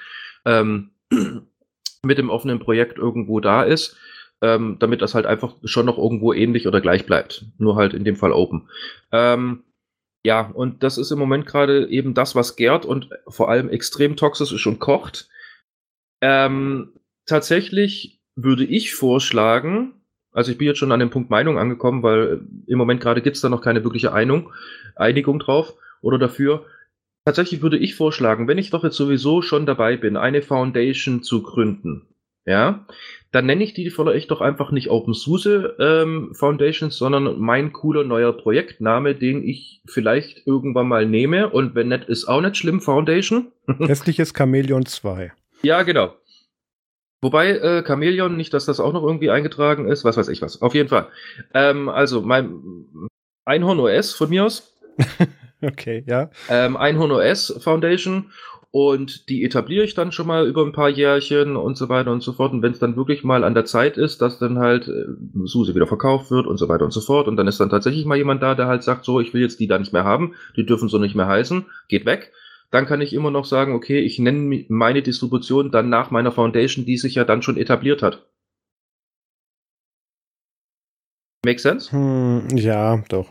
ähm, 0.46 0.90
mit 2.03 2.16
dem 2.16 2.30
offenen 2.30 2.59
Projekt 2.59 2.99
irgendwo 2.99 3.40
da 3.40 3.62
ist. 3.62 3.96
Ähm, 4.40 4.76
damit 4.78 5.03
das 5.03 5.16
halt 5.16 5.26
einfach 5.26 5.57
schon 5.64 5.86
noch 5.86 5.99
irgendwo 5.99 6.32
ähnlich 6.32 6.68
oder 6.68 6.80
gleich 6.80 7.07
bleibt. 7.07 7.44
Nur 7.59 7.74
halt 7.74 7.92
in 7.92 8.05
dem 8.05 8.14
Fall 8.14 8.30
open. 8.30 8.68
Ähm, 9.11 9.64
ja, 10.29 10.43
und 10.43 10.83
das 10.83 10.99
ist 10.99 11.11
im 11.11 11.18
Moment 11.18 11.47
gerade 11.47 11.89
eben 11.89 12.12
das, 12.12 12.35
was 12.35 12.55
gärt 12.55 12.85
und 12.85 13.09
vor 13.29 13.49
allem 13.49 13.70
extrem 13.70 14.14
toxisch 14.14 14.53
ist 14.53 14.66
und 14.66 14.79
kocht. 14.79 15.31
Ähm, 16.20 16.93
tatsächlich 17.24 18.20
würde 18.37 18.66
ich 18.66 18.95
vorschlagen, 18.95 19.95
also 20.31 20.53
ich 20.53 20.59
bin 20.59 20.66
jetzt 20.66 20.81
schon 20.81 20.93
an 20.93 21.01
dem 21.01 21.09
Punkt 21.09 21.31
Meinung 21.31 21.59
angekommen, 21.59 22.03
weil 22.03 22.43
im 22.66 22.76
Moment 22.76 23.01
gerade 23.01 23.22
gibt 23.22 23.37
es 23.37 23.43
da 23.43 23.49
noch 23.49 23.62
keine 23.62 23.85
wirkliche 23.85 24.12
Einigung, 24.12 24.53
Einigung 24.97 25.39
drauf 25.39 25.72
oder 26.03 26.18
dafür. 26.18 26.66
Tatsächlich 27.24 27.62
würde 27.62 27.79
ich 27.79 27.95
vorschlagen, 27.95 28.49
wenn 28.49 28.59
ich 28.59 28.68
doch 28.68 28.85
jetzt 28.85 28.97
sowieso 28.97 29.41
schon 29.41 29.64
dabei 29.64 29.97
bin, 29.97 30.18
eine 30.18 30.43
Foundation 30.43 31.22
zu 31.22 31.43
gründen, 31.43 32.07
ja, 32.49 32.86
dann 33.30 33.44
nenne 33.44 33.62
ich 33.62 33.74
die 33.74 33.90
vielleicht 33.90 34.30
doch 34.30 34.40
einfach 34.40 34.70
nicht 34.70 34.88
OpenSUSE 34.88 35.76
ähm, 35.78 36.34
Foundations, 36.34 36.96
sondern 36.96 37.38
mein 37.38 37.72
cooler 37.72 38.05
neuer 38.05 38.32
Projektname, 38.32 39.14
den 39.14 39.46
ich 39.46 39.82
vielleicht 39.86 40.46
irgendwann 40.46 40.88
mal 40.88 41.05
nehme. 41.05 41.51
Und 41.51 41.74
wenn 41.74 41.88
nicht, 41.88 42.05
ist 42.05 42.24
auch 42.24 42.40
nicht 42.40 42.57
schlimm, 42.57 42.80
Foundation. 42.80 43.53
Hässliches 43.78 44.32
Chameleon 44.32 44.86
2. 44.86 45.32
Ja, 45.62 45.82
genau. 45.82 46.14
Wobei 47.20 47.51
äh, 47.51 47.82
Chameleon, 47.82 48.34
nicht, 48.36 48.55
dass 48.55 48.64
das 48.64 48.80
auch 48.80 48.92
noch 48.92 49.03
irgendwie 49.03 49.30
eingetragen 49.30 49.88
ist, 49.88 50.05
was 50.05 50.16
weiß 50.16 50.28
ich 50.28 50.40
was. 50.40 50.62
Auf 50.62 50.74
jeden 50.74 50.88
Fall. 50.88 51.09
Ähm, 51.53 51.88
also 51.90 52.22
mein 52.22 52.62
Einhorn 53.44 53.80
OS 53.80 54.14
von 54.14 54.30
mir 54.30 54.46
aus. 54.46 54.74
okay, 55.62 56.03
ja. 56.07 56.30
Ähm, 56.49 56.76
Einhorn 56.76 57.11
OS 57.11 57.59
Foundation 57.61 58.30
und 58.71 59.31
die 59.31 59.45
etabliere 59.45 59.85
ich 59.85 59.95
dann 59.95 60.12
schon 60.12 60.27
mal 60.27 60.47
über 60.47 60.62
ein 60.64 60.73
paar 60.73 60.91
Jährchen 60.91 61.57
und 61.57 61.79
so 61.79 61.89
weiter 61.89 62.12
und 62.12 62.23
so 62.23 62.35
fort. 62.35 62.53
Und 62.53 62.62
wenn 62.62 62.73
es 62.73 62.79
dann 62.79 62.97
wirklich 62.97 63.25
mal 63.25 63.43
an 63.43 63.55
der 63.55 63.64
Zeit 63.64 63.97
ist, 63.97 64.21
dass 64.21 64.39
dann 64.39 64.59
halt 64.59 64.89
äh, 64.89 65.07
Suse 65.45 65.75
wieder 65.75 65.87
verkauft 65.87 66.31
wird 66.31 66.47
und 66.47 66.59
so 66.59 66.69
weiter 66.69 66.85
und 66.85 66.91
so 66.91 67.01
fort. 67.01 67.29
Und 67.29 67.37
dann 67.37 67.49
ist 67.49 67.61
dann 67.61 67.71
tatsächlich 67.71 68.05
mal 68.05 68.19
jemand 68.19 68.43
da, 68.43 68.55
der 68.55 68.66
halt 68.66 68.83
sagt, 68.83 69.07
so, 69.07 69.21
ich 69.21 69.33
will 69.33 69.41
jetzt 69.41 69.59
die 69.61 69.69
da 69.69 69.79
nicht 69.79 69.95
mehr 69.95 70.05
haben, 70.05 70.35
die 70.57 70.66
dürfen 70.66 70.89
so 70.91 70.99
nicht 70.99 71.14
mehr 71.14 71.27
heißen, 71.27 71.64
geht 71.89 72.05
weg. 72.05 72.31
Dann 72.71 72.85
kann 72.85 73.01
ich 73.01 73.14
immer 73.14 73.31
noch 73.31 73.47
sagen, 73.47 73.75
okay, 73.75 74.01
ich 74.01 74.19
nenne 74.19 74.66
meine 74.69 75.01
Distribution 75.01 75.71
dann 75.71 75.89
nach 75.89 76.11
meiner 76.11 76.33
Foundation, 76.33 76.85
die 76.85 76.99
sich 76.99 77.14
ja 77.14 77.25
dann 77.25 77.41
schon 77.41 77.57
etabliert 77.57 78.03
hat. 78.03 78.27
Make 81.43 81.61
sense? 81.61 81.91
Hm, 81.93 82.49
ja, 82.55 83.03
doch. 83.09 83.31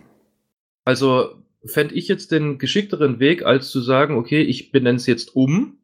Also 0.83 1.35
fände 1.65 1.95
ich 1.95 2.07
jetzt 2.07 2.31
den 2.31 2.57
geschickteren 2.57 3.19
Weg, 3.19 3.45
als 3.45 3.69
zu 3.69 3.81
sagen, 3.81 4.15
okay, 4.15 4.41
ich 4.41 4.71
benenne 4.71 4.97
es 4.97 5.07
jetzt 5.07 5.35
um 5.35 5.77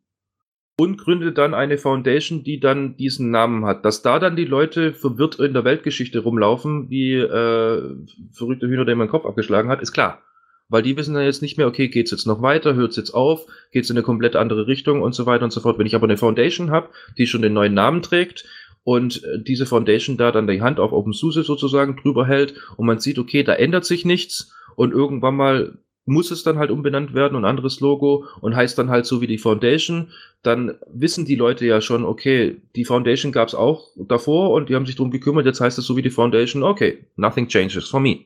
und 0.78 0.98
gründet 0.98 1.38
dann 1.38 1.54
eine 1.54 1.78
Foundation, 1.78 2.44
die 2.44 2.60
dann 2.60 2.98
diesen 2.98 3.32
Namen 3.32 3.66
hat. 3.66 3.86
Dass 3.86 4.02
da 4.02 4.20
dann 4.20 4.36
die 4.36 4.46
Leute 4.46 4.94
verwirrt 4.94 5.40
in 5.40 5.54
der 5.54 5.66
Weltgeschichte 5.66 6.20
rumlaufen, 6.20 6.90
wie 6.90 7.14
äh, 7.14 7.96
verrückte 8.32 8.68
Hühner, 8.68 8.86
der 8.86 8.96
den 8.96 9.08
Kopf 9.08 9.26
abgeschlagen 9.26 9.70
hat, 9.70 9.82
ist 9.82 9.94
klar. 9.94 10.22
Weil 10.70 10.82
die 10.82 10.98
wissen 10.98 11.14
dann 11.14 11.26
jetzt 11.26 11.42
nicht 11.42 11.58
mehr, 11.58 11.68
okay, 11.68 11.90
geht's 11.90 12.12
jetzt 12.12 12.26
noch 12.26 12.42
weiter, 12.42 12.74
hört's 12.74 12.96
jetzt 12.96 13.12
auf, 13.12 13.46
geht's 13.72 13.90
in 13.90 13.98
eine 13.98 14.04
komplett 14.04 14.36
andere 14.36 14.66
Richtung 14.66 15.02
und 15.02 15.14
so 15.14 15.26
weiter 15.26 15.44
und 15.44 15.52
so 15.52 15.60
fort. 15.62 15.78
Wenn 15.78 15.86
ich 15.86 15.96
aber 15.96 16.06
eine 16.06 16.18
Foundation 16.18 16.72
habe, 16.72 16.90
die 17.18 17.28
schon 17.28 17.42
den 17.42 17.54
neuen 17.54 17.74
Namen 17.74 18.02
trägt 18.02 18.46
und 18.84 19.24
äh, 19.24 19.44
diese 19.44 19.66
Foundation 19.66 20.18
da 20.18 20.32
dann 20.32 20.48
die 20.48 20.62
Hand 20.62 20.80
auf 20.80 20.92
OpenSUSE 20.92 21.44
sozusagen 21.44 21.98
drüber 21.98 22.26
hält 22.26 22.56
und 22.78 22.88
man 22.88 23.00
sieht, 23.00 23.20
okay, 23.20 23.44
da 23.44 23.54
ändert 23.54 23.86
sich 23.86 24.06
nichts 24.06 24.56
und 24.76 24.92
irgendwann 24.92 25.36
mal 25.36 25.78
muss 26.06 26.32
es 26.32 26.44
dann 26.44 26.58
halt 26.58 26.70
umbenannt 26.70 27.14
werden 27.14 27.36
und 27.36 27.46
anderes 27.46 27.80
Logo 27.80 28.26
und 28.42 28.56
heißt 28.56 28.78
dann 28.78 28.90
halt 28.90 29.06
so 29.06 29.22
wie 29.22 29.28
die 29.28 29.38
Foundation, 29.38 30.12
dann 30.42 30.76
wissen 30.88 31.26
die 31.26 31.36
Leute 31.36 31.66
ja 31.66 31.80
schon, 31.80 32.04
okay, 32.04 32.62
die 32.76 32.86
Foundation 32.86 33.32
gab 33.32 33.48
es 33.48 33.56
auch 33.56 33.88
davor 33.96 34.52
und 34.52 34.70
die 34.70 34.76
haben 34.76 34.86
sich 34.86 34.96
drum 34.96 35.12
gekümmert, 35.12 35.46
jetzt 35.46 35.62
heißt 35.62 35.78
es 35.78 35.86
so 35.86 35.96
wie 35.96 36.02
die 36.02 36.10
Foundation, 36.10 36.64
okay, 36.64 37.06
nothing 37.16 37.48
changes 37.48 37.88
for 37.88 38.00
me. 38.00 38.26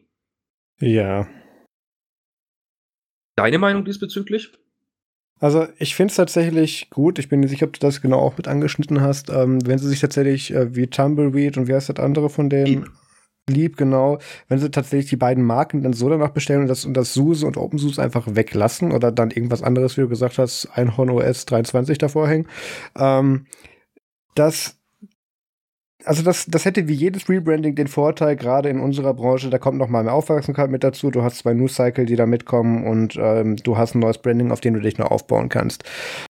Ja. 0.80 1.28
Deine 3.36 3.60
Meinung 3.60 3.86
diesbezüglich? 3.86 4.52
Also 5.39 5.68
ich 5.78 5.95
finde 5.95 6.10
es 6.12 6.18
tatsächlich 6.18 6.89
gut, 6.89 7.20
ich 7.20 7.30
bin 7.30 7.41
nicht 7.41 7.52
sicher, 7.52 7.68
ob 7.68 7.74
du 7.74 7.80
das 7.80 8.02
genau 8.02 8.18
auch 8.18 8.38
mit 8.38 8.48
angeschnitten 8.48 9.02
hast, 9.02 9.30
ähm, 9.30 9.60
wenn 9.68 9.78
sie 9.78 9.88
sich 9.88 10.00
tatsächlich 10.00 10.52
äh, 10.52 10.76
wie 10.76 10.88
Tumbleweed 10.88 11.58
und 11.58 11.68
wie 11.68 11.76
heißt 11.76 11.89
das 11.89 11.98
andere 11.98 12.32
von 12.32 12.50
denen? 12.50 12.89
Lieb, 13.50 13.78
genau. 13.78 14.20
Wenn 14.48 14.60
sie 14.60 14.72
tatsächlich 14.72 15.10
die 15.10 15.16
beiden 15.18 15.43
Marken 15.43 15.82
dann 15.82 15.93
so 15.93 16.10
danach 16.10 16.30
bestellen 16.30 16.62
und 16.62 16.68
das, 16.68 16.86
und 16.86 16.93
das 16.95 17.14
SUSE 17.14 17.45
und 17.45 17.58
OpenSUSE 17.58 18.02
einfach 18.02 18.26
weglassen 18.30 18.91
oder 18.91 19.12
dann 19.12 19.32
irgendwas 19.32 19.64
anderes, 19.64 19.98
wie 19.98 20.02
du 20.02 20.10
gesagt 20.10 20.38
hast, 20.38 20.68
Einhorn 20.74 21.10
OS 21.10 21.45
23 21.45 21.98
davor 21.98 22.28
hängen, 22.28 22.48
ähm, 22.98 23.45
das 24.36 24.77
also 26.08 26.24
das, 26.24 26.45
das 26.45 26.66
hätte 26.66 26.88
wie 26.88 26.93
jedes 26.93 27.28
Rebranding 27.28 27.76
den 27.76 27.88
Vorteil, 27.88 28.36
gerade 28.36 28.70
in 28.70 28.80
unserer 28.80 29.14
Branche, 29.14 29.49
da 29.49 29.58
kommt 29.58 29.78
noch 29.78 29.89
mal 29.89 30.03
mehr 30.03 30.14
Aufmerksamkeit 30.14 30.72
mit 30.72 30.84
dazu. 30.84 31.12
Du 31.12 31.22
hast 31.22 31.39
zwei 31.39 31.53
News 31.53 31.76
Cycle, 31.76 32.05
die 32.05 32.16
da 32.16 32.26
mitkommen 32.26 32.86
und 32.86 33.18
ähm, 33.20 33.58
du 33.58 33.78
hast 33.78 33.95
ein 33.95 33.99
neues 33.99 34.18
Branding, 34.18 34.51
auf 34.51 34.62
dem 34.62 34.74
du 34.74 34.80
dich 34.80 34.97
noch 34.97 35.12
aufbauen 35.12 35.49
kannst. 35.49 35.84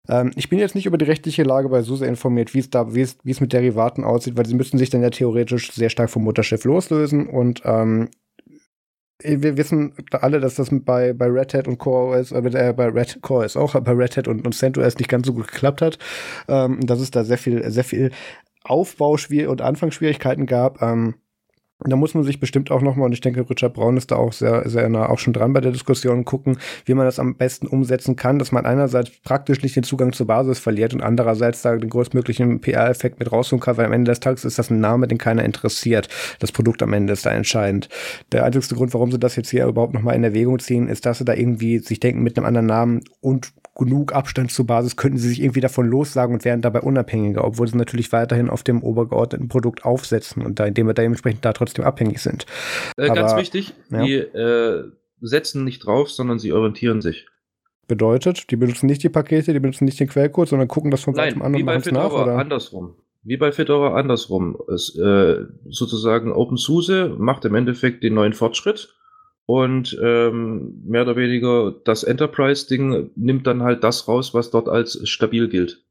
Ähm, 0.09 0.31
ich 0.35 0.49
bin 0.49 0.59
jetzt 0.59 0.75
nicht 0.75 0.87
über 0.87 0.97
die 0.97 1.05
rechtliche 1.05 1.43
Lage 1.43 1.69
bei 1.69 1.81
SUSE 1.83 2.05
informiert, 2.05 2.53
wie 2.53 2.59
es 2.59 2.69
da, 2.69 2.93
wie 2.93 3.01
es, 3.01 3.41
mit 3.41 3.53
Derivaten 3.53 4.03
aussieht, 4.03 4.35
weil 4.35 4.47
sie 4.47 4.55
müssten 4.55 4.77
sich 4.77 4.89
dann 4.89 5.03
ja 5.03 5.11
theoretisch 5.11 5.71
sehr 5.71 5.89
stark 5.89 6.09
vom 6.09 6.23
Mutterschiff 6.23 6.63
loslösen 6.63 7.27
und 7.27 7.61
ähm, 7.63 8.09
wir 9.23 9.57
wissen 9.57 9.93
alle, 10.11 10.39
dass 10.39 10.55
das 10.55 10.69
bei, 10.71 11.13
bei 11.13 11.25
Red 11.25 11.55
Hat 11.55 11.67
und 11.67 11.79
Core 11.79 12.19
OS, 12.19 12.31
äh, 12.31 12.73
bei 12.75 12.85
Red 12.85 13.19
Core 13.21 13.45
OS 13.45 13.57
auch, 13.57 13.73
bei 13.79 13.91
Red 13.91 14.15
Hat 14.15 14.27
und, 14.27 14.45
und 14.45 14.53
CentOS 14.53 14.97
nicht 14.97 15.09
ganz 15.09 15.25
so 15.25 15.33
gut 15.33 15.47
geklappt 15.47 15.81
hat. 15.81 15.97
Ähm, 16.47 16.85
dass 16.85 16.99
es 16.99 17.09
da 17.09 17.23
sehr 17.23 17.39
viel, 17.39 17.67
sehr 17.71 17.83
viel 17.83 18.11
Aufbauschwierigkeiten 18.63 19.51
und 19.51 19.61
Anfangsschwierigkeiten 19.61 20.45
gab. 20.45 20.81
Ähm, 20.81 21.15
da 21.79 21.95
muss 21.95 22.15
man 22.15 22.23
sich 22.23 22.39
bestimmt 22.39 22.71
auch 22.71 22.81
nochmal, 22.81 23.05
und 23.05 23.13
ich 23.13 23.21
denke, 23.21 23.47
Richard 23.47 23.75
Braun 23.75 23.97
ist 23.97 24.09
da 24.09 24.15
auch 24.15 24.33
sehr, 24.33 24.67
sehr 24.67 24.89
nah 24.89 25.09
auch 25.09 25.19
schon 25.19 25.33
dran 25.33 25.53
bei 25.53 25.61
der 25.61 25.71
Diskussion, 25.71 26.25
gucken, 26.25 26.57
wie 26.85 26.95
man 26.95 27.05
das 27.05 27.19
am 27.19 27.35
besten 27.35 27.67
umsetzen 27.67 28.15
kann, 28.15 28.39
dass 28.39 28.51
man 28.51 28.65
einerseits 28.65 29.11
praktisch 29.21 29.61
nicht 29.61 29.75
den 29.75 29.83
Zugang 29.83 30.11
zur 30.11 30.25
Basis 30.25 30.57
verliert 30.57 30.95
und 30.95 31.01
andererseits 31.03 31.61
da 31.61 31.75
den 31.75 31.91
größtmöglichen 31.91 32.61
PR-Effekt 32.61 33.19
mit 33.19 33.31
rausholen 33.31 33.61
kann, 33.61 33.77
weil 33.77 33.85
am 33.85 33.93
Ende 33.93 34.09
des 34.09 34.19
Tages 34.19 34.43
ist 34.43 34.57
das 34.57 34.71
ein 34.71 34.79
Name, 34.79 35.07
den 35.07 35.19
keiner 35.19 35.45
interessiert. 35.45 36.09
Das 36.39 36.51
Produkt 36.51 36.81
am 36.81 36.93
Ende 36.93 37.13
ist 37.13 37.27
da 37.27 37.29
entscheidend. 37.29 37.89
Der 38.31 38.43
einzigste 38.43 38.73
Grund, 38.73 38.95
warum 38.95 39.11
sie 39.11 39.19
das 39.19 39.35
jetzt 39.35 39.51
hier 39.51 39.67
überhaupt 39.67 39.93
nochmal 39.93 40.15
in 40.15 40.23
Erwägung 40.23 40.57
ziehen, 40.57 40.87
ist, 40.87 41.05
dass 41.05 41.19
sie 41.19 41.25
da 41.25 41.35
irgendwie 41.35 41.77
sich 41.77 41.99
denken, 41.99 42.23
mit 42.23 42.37
einem 42.37 42.47
anderen 42.47 42.67
Namen 42.67 43.03
und 43.21 43.53
genug 43.77 44.13
Abstand 44.13 44.51
zur 44.51 44.65
Basis 44.65 44.95
könnten 44.95 45.17
sie 45.17 45.29
sich 45.29 45.41
irgendwie 45.41 45.61
davon 45.61 45.87
lossagen 45.87 46.33
und 46.33 46.43
wären 46.45 46.61
dabei 46.61 46.81
unabhängiger, 46.81 47.43
obwohl 47.43 47.67
sie 47.67 47.77
natürlich 47.77 48.11
weiterhin 48.11 48.49
auf 48.49 48.63
dem 48.63 48.83
obergeordneten 48.83 49.47
Produkt 49.47 49.85
aufsetzen 49.85 50.43
und 50.43 50.59
da, 50.59 50.65
indem 50.65 50.87
wir 50.87 50.93
da 50.93 51.03
dementsprechend 51.03 51.45
da 51.45 51.53
trotzdem 51.53 51.85
abhängig 51.85 52.19
sind. 52.19 52.45
Äh, 52.97 53.07
ganz 53.07 53.35
wichtig, 53.35 53.73
ja. 53.91 54.03
die 54.03 54.15
äh, 54.15 54.91
setzen 55.21 55.63
nicht 55.63 55.85
drauf, 55.85 56.09
sondern 56.09 56.39
sie 56.39 56.51
orientieren 56.51 57.01
sich. 57.01 57.27
Bedeutet, 57.87 58.51
die 58.51 58.57
benutzen 58.57 58.87
nicht 58.87 59.03
die 59.03 59.09
Pakete, 59.09 59.53
die 59.53 59.59
benutzen 59.59 59.85
nicht 59.85 59.99
den 59.99 60.09
Quellcode, 60.09 60.49
sondern 60.49 60.67
gucken 60.67 60.91
das 60.91 61.03
von 61.03 61.15
weitem 61.15 61.41
anderen 61.41 61.65
machen 61.65 61.93
nach, 61.93 62.11
oder? 62.11 62.37
andersrum. 62.37 62.95
Wie 63.23 63.37
bei 63.37 63.51
Fedora 63.51 63.97
andersrum. 63.97 64.57
Es, 64.73 64.95
äh, 64.97 65.45
sozusagen 65.69 66.31
OpenSUSE 66.31 67.15
macht 67.17 67.45
im 67.45 67.55
Endeffekt 67.55 68.03
den 68.03 68.13
neuen 68.13 68.33
Fortschritt 68.33 68.96
und 69.47 69.97
ähm, 70.03 70.83
mehr 70.85 71.03
oder 71.03 71.15
weniger 71.15 71.71
das 71.85 72.03
Enterprise-Ding 72.03 73.11
nimmt 73.15 73.47
dann 73.47 73.63
halt 73.63 73.81
das 73.81 74.07
raus, 74.07 74.33
was 74.33 74.51
dort 74.51 74.67
als 74.67 74.99
stabil 75.07 75.47
gilt. 75.47 75.83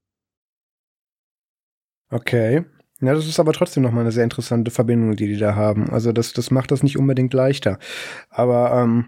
Okay. 2.10 2.66
Ja, 3.00 3.14
das 3.14 3.26
ist 3.26 3.40
aber 3.40 3.54
trotzdem 3.54 3.82
nochmal 3.82 4.02
eine 4.02 4.12
sehr 4.12 4.24
interessante 4.24 4.70
Verbindung, 4.70 5.16
die 5.16 5.26
die 5.26 5.38
da 5.38 5.54
haben. 5.54 5.88
Also 5.90 6.12
das, 6.12 6.34
das 6.34 6.50
macht 6.50 6.70
das 6.70 6.82
nicht 6.82 6.98
unbedingt 6.98 7.32
leichter. 7.32 7.78
Aber 8.28 8.72
ähm, 8.72 9.06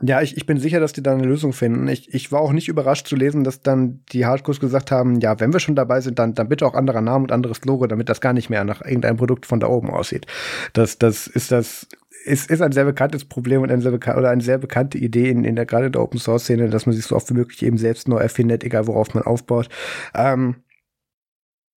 ja, 0.00 0.22
ich, 0.22 0.36
ich 0.36 0.46
bin 0.46 0.58
sicher, 0.58 0.78
dass 0.78 0.92
die 0.92 1.02
da 1.02 1.12
eine 1.12 1.24
Lösung 1.24 1.52
finden. 1.52 1.88
Ich, 1.88 2.12
ich 2.14 2.30
war 2.30 2.40
auch 2.42 2.52
nicht 2.52 2.68
überrascht 2.68 3.08
zu 3.08 3.16
lesen, 3.16 3.42
dass 3.42 3.62
dann 3.62 4.04
die 4.12 4.26
Hardcores 4.26 4.60
gesagt 4.60 4.92
haben, 4.92 5.20
ja, 5.20 5.40
wenn 5.40 5.52
wir 5.52 5.60
schon 5.60 5.74
dabei 5.74 6.00
sind, 6.00 6.18
dann, 6.20 6.34
dann 6.34 6.48
bitte 6.48 6.66
auch 6.66 6.74
anderer 6.74 7.00
Name 7.00 7.24
und 7.24 7.32
anderes 7.32 7.64
Logo, 7.64 7.86
damit 7.86 8.08
das 8.08 8.20
gar 8.20 8.32
nicht 8.32 8.48
mehr 8.48 8.62
nach 8.62 8.82
irgendeinem 8.82 9.16
Produkt 9.16 9.46
von 9.46 9.58
da 9.58 9.66
oben 9.68 9.90
aussieht. 9.90 10.26
Das, 10.72 10.98
das 10.98 11.26
ist 11.26 11.50
das 11.50 11.88
ist, 12.26 12.50
ist 12.50 12.60
ein 12.60 12.72
sehr 12.72 12.84
bekanntes 12.84 13.24
Problem 13.24 13.62
und 13.62 13.70
ein 13.70 13.80
sehr 13.80 13.92
bekan 13.92 14.18
oder 14.18 14.30
eine 14.30 14.42
sehr 14.42 14.58
bekannte 14.58 14.98
Idee 14.98 15.30
in, 15.30 15.44
in 15.44 15.56
der 15.56 15.66
gerade 15.66 15.86
in 15.86 15.92
der 15.92 16.02
Open 16.02 16.18
Source 16.18 16.44
Szene, 16.44 16.68
dass 16.68 16.86
man 16.86 16.94
sich 16.94 17.04
so 17.04 17.16
oft 17.16 17.30
wie 17.30 17.34
möglich 17.34 17.62
eben 17.62 17.78
selbst 17.78 18.08
neu 18.08 18.18
erfindet, 18.18 18.64
egal 18.64 18.86
worauf 18.86 19.14
man 19.14 19.22
aufbaut. 19.22 19.68
Ähm, 20.14 20.56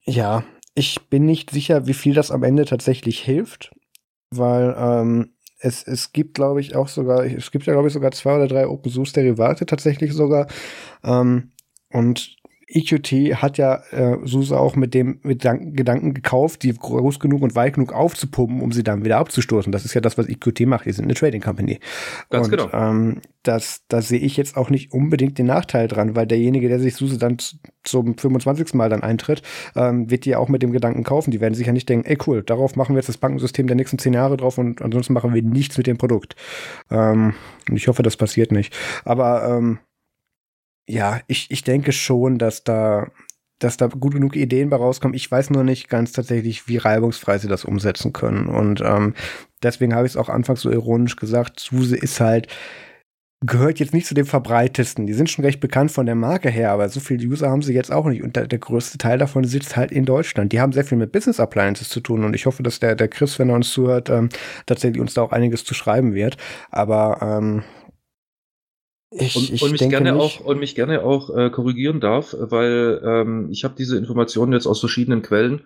ja, 0.04 0.43
ich 0.74 1.10
bin 1.10 1.26
nicht 1.26 1.52
sicher, 1.52 1.86
wie 1.88 1.93
viel 1.93 2.14
das 2.14 2.32
am 2.32 2.43
Ende 2.43 2.66
tatsächlich 2.66 3.20
hilft, 3.20 3.72
weil 4.32 4.76
ähm, 4.78 5.34
es, 5.60 5.84
es 5.84 6.14
gibt, 6.14 6.34
glaube 6.36 6.62
ich, 6.62 6.76
auch 6.76 6.88
sogar, 6.88 7.26
es 7.26 7.52
gibt 7.52 7.66
ja, 7.66 7.74
glaube 7.74 7.89
ich, 7.89 7.93
sogar 7.93 8.12
zwei 8.12 8.36
oder 8.36 8.47
drei 8.47 8.68
Open 8.68 8.91
Source 8.91 9.14
Derivate 9.14 9.66
tatsächlich 9.66 10.14
sogar. 10.14 10.47
Ähm, 11.04 11.52
und 11.91 12.39
EQT 12.72 13.41
hat 13.41 13.57
ja 13.57 13.82
äh, 13.91 14.17
SUSE 14.24 14.57
auch 14.59 14.76
mit 14.76 14.93
dem 14.93 15.20
mit 15.24 15.41
Gedanken 15.41 16.13
gekauft, 16.13 16.63
die 16.63 16.74
groß 16.74 17.20
genug 17.20 17.41
und 17.41 17.55
weit 17.55 17.74
genug 17.74 17.93
aufzupumpen, 17.93 18.61
um 18.61 18.72
sie 18.72 18.84
dann 18.84 19.03
wieder 19.03 19.17
abzustoßen. 19.17 19.72
Das 19.72 19.86
ist 19.86 19.95
ja 19.95 20.01
das, 20.01 20.17
was 20.17 20.28
EQT 20.28 20.61
macht. 20.61 20.86
Die 20.86 20.91
sind 20.91 21.05
eine 21.05 21.15
Trading 21.15 21.41
Company. 21.41 21.80
Ganz 22.30 22.47
und, 22.47 22.51
genau. 22.51 22.70
Ähm, 22.72 23.22
das, 23.43 23.84
da 23.88 24.01
sehe 24.01 24.20
ich 24.20 24.38
jetzt 24.38 24.57
auch 24.57 24.70
nicht 24.70 24.93
unbedingt 24.93 25.38
den 25.38 25.47
Nachteil 25.47 25.88
dran, 25.88 26.15
weil 26.15 26.28
derjenige, 26.28 26.67
der 26.67 26.80
sich 26.80 26.95
SUSE 26.95 27.17
dann 27.17 27.38
zum 27.84 28.17
25. 28.17 28.74
Mal 28.76 28.89
dann 28.89 29.01
eintritt, 29.01 29.41
ähm, 29.76 30.11
wird 30.11 30.26
die 30.26 30.32
ja 30.32 30.38
auch 30.38 30.49
mit 30.49 30.61
dem 30.61 30.72
Gedanken 30.72 31.03
kaufen. 31.03 31.32
Die 31.32 31.41
werden 31.41 31.55
sich 31.55 31.67
ja 31.67 31.74
nicht 31.74 31.89
denken, 31.89 32.05
ey 32.05 32.17
cool, 32.28 32.43
darauf 32.43 32.76
machen 32.76 32.95
wir 32.95 32.99
jetzt 32.99 33.09
das 33.09 33.17
Bankensystem 33.17 33.65
der 33.67 33.76
nächsten 33.76 33.97
zehn 33.97 34.13
Jahre 34.13 34.38
drauf 34.38 34.57
und 34.57 34.82
ansonsten 34.82 35.13
machen 35.13 35.34
wir 35.34 35.41
nichts 35.41 35.78
mit 35.78 35.88
dem 35.88 35.97
Produkt. 35.97 36.36
Ähm, 36.91 37.34
und 37.70 37.76
ich 37.78 37.88
hoffe, 37.88 38.03
das 38.03 38.17
passiert 38.17 38.51
nicht. 38.51 38.76
Aber 39.05 39.47
ähm, 39.49 39.80
ja, 40.90 41.22
ich, 41.28 41.52
ich 41.52 41.64
denke 41.64 41.92
schon, 41.92 42.40
dass 42.40 42.64
da, 42.64 43.08
dass 43.60 43.78
da 43.78 43.88
gut 43.88 44.14
genug 44.14 44.36
Ideen 44.36 44.70
bei 44.70 44.78
rauskommen. 44.78 45.16
Ich 45.16 45.30
weiß 45.30 45.52
nur 45.52 45.64
nicht 45.64 45.88
ganz 45.88 46.12
tatsächlich, 46.12 46.68
wie 46.68 46.78
reibungsfrei 46.78 47.38
sie 47.38 47.48
das 47.48 47.64
umsetzen 47.64 48.12
können. 48.12 48.48
Und 48.48 48.82
ähm, 48.82 49.14
deswegen 49.62 49.94
habe 49.94 50.08
ich 50.08 50.14
es 50.14 50.18
auch 50.18 50.30
anfangs 50.30 50.62
so 50.62 50.72
ironisch 50.72 51.16
gesagt, 51.16 51.60
SUSE 51.60 51.96
ist 51.96 52.20
halt, 52.20 52.48
gehört 53.42 53.80
jetzt 53.80 53.94
nicht 53.94 54.08
zu 54.08 54.16
den 54.16 54.26
verbreitesten. 54.26 55.06
Die 55.06 55.14
sind 55.14 55.30
schon 55.30 55.46
recht 55.46 55.60
bekannt 55.60 55.92
von 55.92 56.08
der 56.08 56.16
Marke 56.16 56.50
her, 56.50 56.72
aber 56.72 56.90
so 56.90 57.00
viele 57.00 57.26
User 57.26 57.50
haben 57.52 57.62
sie 57.62 57.74
jetzt 57.74 57.92
auch 57.92 58.08
nicht. 58.08 58.24
Und 58.24 58.36
der, 58.36 58.48
der 58.48 58.60
größte 58.60 58.98
Teil 58.98 59.20
davon 59.20 59.44
sitzt 59.44 59.78
halt 59.78 59.92
in 59.92 60.06
Deutschland. 60.06 60.52
Die 60.52 60.60
haben 60.60 60.74
sehr 60.74 60.84
viel 60.84 60.98
mit 60.98 61.12
Business 61.12 61.40
Appliances 61.40 61.90
zu 61.90 62.02
tun 62.02 62.24
und 62.24 62.34
ich 62.34 62.48
hoffe, 62.48 62.64
dass 62.64 62.80
der, 62.80 62.96
der 62.96 63.08
Chris, 63.08 63.38
wenn 63.38 63.50
er 63.50 63.56
uns 63.56 63.70
zuhört, 63.70 64.10
ähm, 64.10 64.30
tatsächlich 64.66 65.00
uns 65.00 65.14
da 65.14 65.22
auch 65.22 65.32
einiges 65.32 65.64
zu 65.64 65.76
schreiben 65.76 66.16
wird. 66.16 66.38
Aber 66.72 67.20
ähm, 67.22 67.64
ich, 69.12 69.36
und, 69.36 69.49
ich 69.51 69.62
und 69.64 69.72
mich 69.72 69.89
gerne 69.89 70.12
nicht. 70.12 70.22
auch 70.22 70.39
und 70.45 70.60
mich 70.60 70.76
gerne 70.76 71.03
auch 71.03 71.36
äh, 71.36 71.49
korrigieren 71.49 71.99
darf, 71.99 72.36
weil 72.38 73.01
ähm, 73.03 73.49
ich 73.51 73.64
habe 73.64 73.76
diese 73.78 73.97
Informationen 73.97 74.53
jetzt 74.53 74.68
aus 74.68 74.80
verschiedenen 74.80 75.22
Quellen 75.22 75.62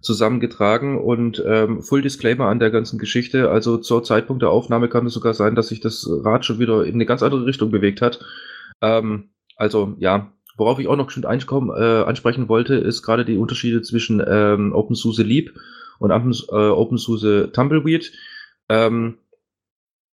zusammengetragen 0.00 0.98
und 0.98 1.42
ähm, 1.46 1.82
Full 1.82 2.02
Disclaimer 2.02 2.46
an 2.46 2.58
der 2.58 2.70
ganzen 2.70 2.98
Geschichte. 2.98 3.50
Also 3.50 3.78
zur 3.78 4.02
Zeitpunkt 4.04 4.42
der 4.42 4.50
Aufnahme 4.50 4.88
kann 4.88 5.06
es 5.06 5.14
sogar 5.14 5.34
sein, 5.34 5.54
dass 5.54 5.68
sich 5.68 5.80
das 5.80 6.08
Rad 6.08 6.44
schon 6.44 6.58
wieder 6.58 6.84
in 6.84 6.94
eine 6.94 7.06
ganz 7.06 7.22
andere 7.22 7.46
Richtung 7.46 7.70
bewegt 7.70 8.00
hat. 8.00 8.20
Ähm, 8.80 9.30
also 9.56 9.94
ja, 9.98 10.32
worauf 10.56 10.78
ich 10.78 10.88
auch 10.88 10.96
noch 10.96 11.10
schon 11.10 11.24
äh, 11.24 11.26
ansprechen 11.26 12.48
wollte, 12.48 12.74
ist 12.74 13.02
gerade 13.02 13.24
die 13.24 13.36
Unterschiede 13.36 13.82
zwischen 13.82 14.22
ähm, 14.26 14.72
OpenSUSE 14.72 15.22
Leap 15.22 15.52
und 15.98 16.10
äh, 16.10 16.54
OpenSUSE 16.54 17.50
Tumbleweed. 17.52 18.12
Ähm, 18.68 19.18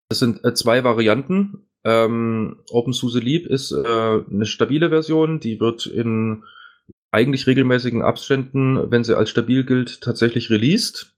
es 0.10 0.20
sind 0.20 0.44
äh, 0.44 0.54
zwei 0.54 0.84
Varianten. 0.84 1.68
Ähm, 1.84 2.60
OpenSUSE 2.70 3.20
Leap 3.20 3.48
ist 3.48 3.72
äh, 3.72 3.78
eine 3.78 4.46
stabile 4.46 4.90
Version, 4.90 5.40
die 5.40 5.60
wird 5.60 5.86
in 5.86 6.44
eigentlich 7.12 7.48
regelmäßigen 7.48 8.02
Abständen, 8.02 8.92
wenn 8.92 9.04
sie 9.04 9.18
als 9.18 9.30
stabil 9.30 9.66
gilt, 9.66 10.02
tatsächlich 10.02 10.50
released. 10.50 11.14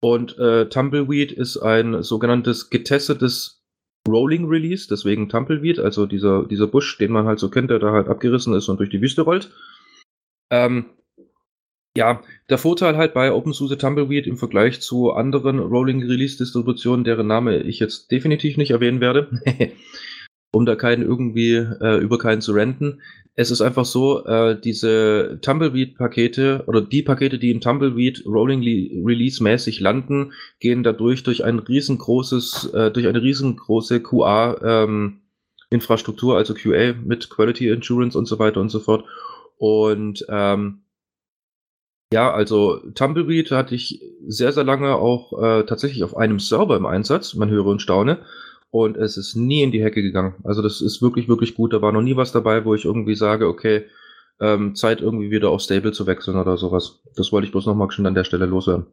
Und 0.00 0.38
äh, 0.38 0.68
Tumbleweed 0.68 1.32
ist 1.32 1.56
ein 1.58 2.02
sogenanntes 2.02 2.70
getestetes 2.70 3.64
Rolling 4.06 4.46
Release, 4.46 4.86
deswegen 4.88 5.28
Tumbleweed, 5.28 5.80
also 5.80 6.06
dieser, 6.06 6.44
dieser 6.44 6.66
Busch, 6.66 6.98
den 6.98 7.12
man 7.12 7.26
halt 7.26 7.38
so 7.38 7.50
kennt, 7.50 7.70
der 7.70 7.78
da 7.78 7.92
halt 7.92 8.08
abgerissen 8.08 8.54
ist 8.54 8.68
und 8.68 8.78
durch 8.78 8.90
die 8.90 9.00
Wüste 9.00 9.22
rollt. 9.22 9.50
Ähm, 10.50 10.86
ja, 11.98 12.22
der 12.48 12.58
Vorteil 12.58 12.96
halt 12.96 13.12
bei 13.12 13.32
OpenSUSE 13.32 13.76
Tumbleweed 13.76 14.28
im 14.28 14.36
Vergleich 14.36 14.80
zu 14.80 15.10
anderen 15.10 15.58
Rolling 15.58 16.00
Release 16.04 16.38
Distributionen, 16.38 17.04
deren 17.04 17.26
Name 17.26 17.58
ich 17.58 17.80
jetzt 17.80 18.12
definitiv 18.12 18.56
nicht 18.56 18.70
erwähnen 18.70 19.00
werde, 19.00 19.28
um 20.52 20.64
da 20.64 20.76
keinen 20.76 21.02
irgendwie 21.02 21.54
äh, 21.54 21.98
über 21.98 22.18
keinen 22.18 22.40
zu 22.40 22.52
renten. 22.52 23.00
Es 23.34 23.50
ist 23.50 23.60
einfach 23.60 23.84
so, 23.84 24.24
äh, 24.26 24.60
diese 24.60 25.40
Tumbleweed-Pakete 25.42 26.64
oder 26.68 26.80
die 26.82 27.02
Pakete, 27.02 27.36
die 27.36 27.50
in 27.50 27.60
Tumbleweed 27.60 28.24
Rolling 28.26 28.60
Release 29.04 29.42
mäßig 29.42 29.80
landen, 29.80 30.32
gehen 30.60 30.84
dadurch 30.84 31.24
durch 31.24 31.44
ein 31.44 31.58
riesengroßes, 31.58 32.74
äh, 32.74 32.90
durch 32.92 33.08
eine 33.08 33.20
riesengroße 33.20 34.00
QA 34.00 34.84
ähm, 34.84 35.22
Infrastruktur, 35.70 36.36
also 36.36 36.54
QA 36.54 36.94
mit 37.04 37.28
Quality 37.28 37.70
Insurance 37.70 38.16
und 38.16 38.26
so 38.26 38.38
weiter 38.38 38.60
und 38.60 38.68
so 38.68 38.78
fort. 38.78 39.04
Und 39.56 40.24
ähm, 40.28 40.82
ja, 42.12 42.32
also 42.32 42.78
Tumbleweed 42.94 43.50
hatte 43.50 43.74
ich 43.74 44.02
sehr, 44.26 44.52
sehr 44.52 44.64
lange 44.64 44.94
auch 44.96 45.42
äh, 45.42 45.64
tatsächlich 45.64 46.04
auf 46.04 46.16
einem 46.16 46.38
Server 46.38 46.76
im 46.76 46.86
Einsatz, 46.86 47.34
man 47.34 47.50
höre 47.50 47.66
und 47.66 47.82
staune. 47.82 48.18
Und 48.70 48.96
es 48.96 49.16
ist 49.16 49.34
nie 49.34 49.62
in 49.62 49.72
die 49.72 49.82
Hecke 49.82 50.02
gegangen. 50.02 50.34
Also 50.44 50.60
das 50.60 50.80
ist 50.82 51.00
wirklich, 51.00 51.28
wirklich 51.28 51.54
gut. 51.54 51.72
Da 51.72 51.80
war 51.80 51.92
noch 51.92 52.02
nie 52.02 52.16
was 52.16 52.32
dabei, 52.32 52.64
wo 52.64 52.74
ich 52.74 52.84
irgendwie 52.84 53.14
sage, 53.14 53.46
okay, 53.46 53.84
ähm, 54.40 54.74
Zeit 54.74 55.00
irgendwie 55.00 55.30
wieder 55.30 55.50
auf 55.50 55.62
Stable 55.62 55.92
zu 55.92 56.06
wechseln 56.06 56.36
oder 56.36 56.56
sowas. 56.58 57.00
Das 57.16 57.32
wollte 57.32 57.46
ich 57.46 57.52
bloß 57.52 57.66
nochmal 57.66 57.90
schon 57.90 58.06
an 58.06 58.14
der 58.14 58.24
Stelle 58.24 58.46
loswerden. 58.46 58.86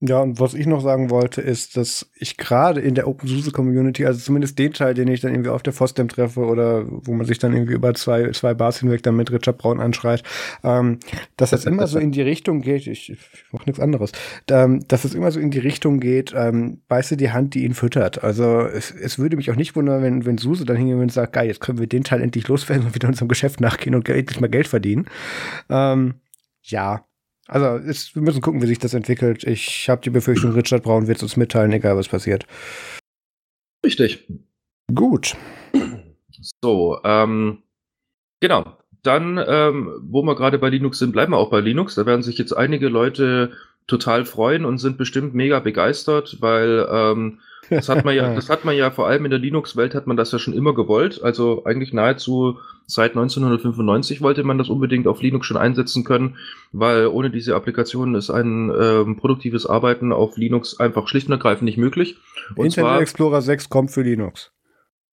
Ja, 0.00 0.20
und 0.20 0.38
was 0.38 0.52
ich 0.54 0.66
noch 0.66 0.82
sagen 0.82 1.08
wollte, 1.08 1.40
ist, 1.40 1.76
dass 1.76 2.10
ich 2.16 2.36
gerade 2.36 2.80
in 2.80 2.94
der 2.94 3.08
OpenSUSE-Community, 3.08 4.04
also 4.04 4.20
zumindest 4.20 4.58
den 4.58 4.72
Teil, 4.72 4.92
den 4.92 5.08
ich 5.08 5.20
dann 5.20 5.32
irgendwie 5.32 5.50
auf 5.50 5.62
der 5.62 5.72
FOSDEM 5.72 6.08
treffe 6.08 6.40
oder 6.40 6.84
wo 6.86 7.14
man 7.14 7.24
sich 7.26 7.38
dann 7.38 7.54
irgendwie 7.54 7.72
über 7.72 7.94
zwei, 7.94 8.30
zwei 8.32 8.52
Bars 8.54 8.80
hinweg 8.80 9.02
dann 9.02 9.16
mit 9.16 9.30
Richard 9.30 9.56
Braun 9.56 9.80
anschreit, 9.80 10.22
ähm, 10.62 10.98
dass 11.36 11.52
es 11.52 11.64
immer 11.64 11.86
so 11.86 11.98
in 11.98 12.12
die 12.12 12.20
Richtung 12.22 12.60
geht, 12.60 12.86
ich, 12.86 13.12
ich 13.12 13.18
mache 13.52 13.64
nichts 13.66 13.80
anderes, 13.80 14.12
ähm, 14.50 14.86
dass 14.88 15.04
es 15.04 15.14
immer 15.14 15.30
so 15.30 15.40
in 15.40 15.50
die 15.50 15.60
Richtung 15.60 16.00
geht, 16.00 16.34
ähm, 16.36 16.82
beiße 16.88 17.16
die 17.16 17.30
Hand, 17.30 17.54
die 17.54 17.64
ihn 17.64 17.74
füttert. 17.74 18.22
Also 18.22 18.60
es, 18.60 18.90
es 18.90 19.18
würde 19.18 19.36
mich 19.36 19.50
auch 19.50 19.56
nicht 19.56 19.74
wundern, 19.74 20.02
wenn, 20.02 20.26
wenn 20.26 20.38
SUSE 20.38 20.66
dann 20.66 20.76
hingehen 20.76 21.00
und 21.00 21.12
sagt, 21.12 21.32
geil, 21.32 21.46
jetzt 21.46 21.60
können 21.60 21.78
wir 21.78 21.86
den 21.86 22.04
Teil 22.04 22.20
endlich 22.20 22.46
loswerden 22.48 22.84
und 22.84 22.94
wieder 22.94 23.08
unserem 23.08 23.28
Geschäft 23.28 23.60
nachgehen 23.60 23.94
und 23.94 24.06
endlich 24.08 24.40
mal 24.40 24.50
Geld 24.50 24.68
verdienen. 24.68 25.06
Ähm, 25.70 26.14
ja, 26.62 27.06
also 27.46 27.76
ist, 27.76 28.14
wir 28.14 28.22
müssen 28.22 28.40
gucken, 28.40 28.62
wie 28.62 28.66
sich 28.66 28.78
das 28.78 28.94
entwickelt. 28.94 29.44
Ich 29.44 29.88
habe 29.88 30.00
die 30.02 30.10
Befürchtung, 30.10 30.52
Richard 30.52 30.82
Braun 30.82 31.06
wird 31.06 31.18
es 31.18 31.22
uns 31.22 31.36
mitteilen, 31.36 31.72
egal 31.72 31.96
was 31.96 32.08
passiert. 32.08 32.46
Richtig. 33.84 34.26
Gut. 34.92 35.36
So, 36.62 36.98
ähm, 37.04 37.62
genau. 38.40 38.78
Dann, 39.02 39.38
ähm, 39.46 39.92
wo 40.02 40.22
wir 40.22 40.34
gerade 40.34 40.58
bei 40.58 40.70
Linux 40.70 40.98
sind, 40.98 41.12
bleiben 41.12 41.32
wir 41.32 41.38
auch 41.38 41.50
bei 41.50 41.60
Linux. 41.60 41.94
Da 41.94 42.06
werden 42.06 42.22
sich 42.22 42.38
jetzt 42.38 42.52
einige 42.52 42.88
Leute 42.88 43.52
total 43.86 44.24
freuen 44.24 44.64
und 44.64 44.78
sind 44.78 44.96
bestimmt 44.96 45.34
mega 45.34 45.60
begeistert, 45.60 46.38
weil 46.40 46.86
ähm, 46.90 47.40
das 47.70 47.88
hat 47.88 48.04
man 48.04 48.14
ja, 48.16 48.34
das 48.34 48.48
hat 48.48 48.64
man 48.64 48.76
ja 48.76 48.90
vor 48.90 49.06
allem 49.06 49.24
in 49.24 49.30
der 49.30 49.40
Linux-Welt 49.40 49.94
hat 49.94 50.06
man 50.06 50.16
das 50.16 50.32
ja 50.32 50.38
schon 50.38 50.54
immer 50.54 50.74
gewollt. 50.74 51.22
Also 51.22 51.64
eigentlich 51.64 51.92
nahezu 51.92 52.58
seit 52.86 53.12
1995 53.12 54.20
wollte 54.20 54.44
man 54.44 54.58
das 54.58 54.68
unbedingt 54.68 55.06
auf 55.06 55.22
Linux 55.22 55.46
schon 55.46 55.56
einsetzen 55.56 56.04
können, 56.04 56.36
weil 56.72 57.06
ohne 57.06 57.30
diese 57.30 57.54
Applikation 57.54 58.14
ist 58.14 58.30
ein 58.30 58.70
ähm, 58.78 59.16
produktives 59.16 59.66
Arbeiten 59.66 60.12
auf 60.12 60.36
Linux 60.36 60.78
einfach 60.80 61.08
schlicht 61.08 61.28
und 61.28 61.32
ergreifend 61.32 61.64
nicht 61.64 61.78
möglich. 61.78 62.16
Und 62.56 62.66
Internet 62.66 62.90
zwar, 62.90 63.00
Explorer 63.00 63.42
6 63.42 63.68
kommt 63.68 63.90
für 63.90 64.02
Linux. 64.02 64.52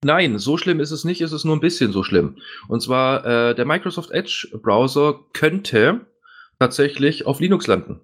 Nein, 0.02 0.38
so 0.38 0.56
schlimm 0.56 0.80
ist 0.80 0.92
es 0.92 1.04
nicht, 1.04 1.20
ist 1.20 1.32
es 1.32 1.44
nur 1.44 1.54
ein 1.54 1.60
bisschen 1.60 1.92
so 1.92 2.02
schlimm. 2.02 2.36
Und 2.68 2.80
zwar 2.82 3.24
äh, 3.24 3.54
der 3.54 3.66
Microsoft 3.66 4.10
Edge 4.10 4.48
Browser 4.62 5.20
könnte 5.32 6.00
tatsächlich 6.58 7.26
auf 7.26 7.40
Linux 7.40 7.66
landen. 7.66 8.00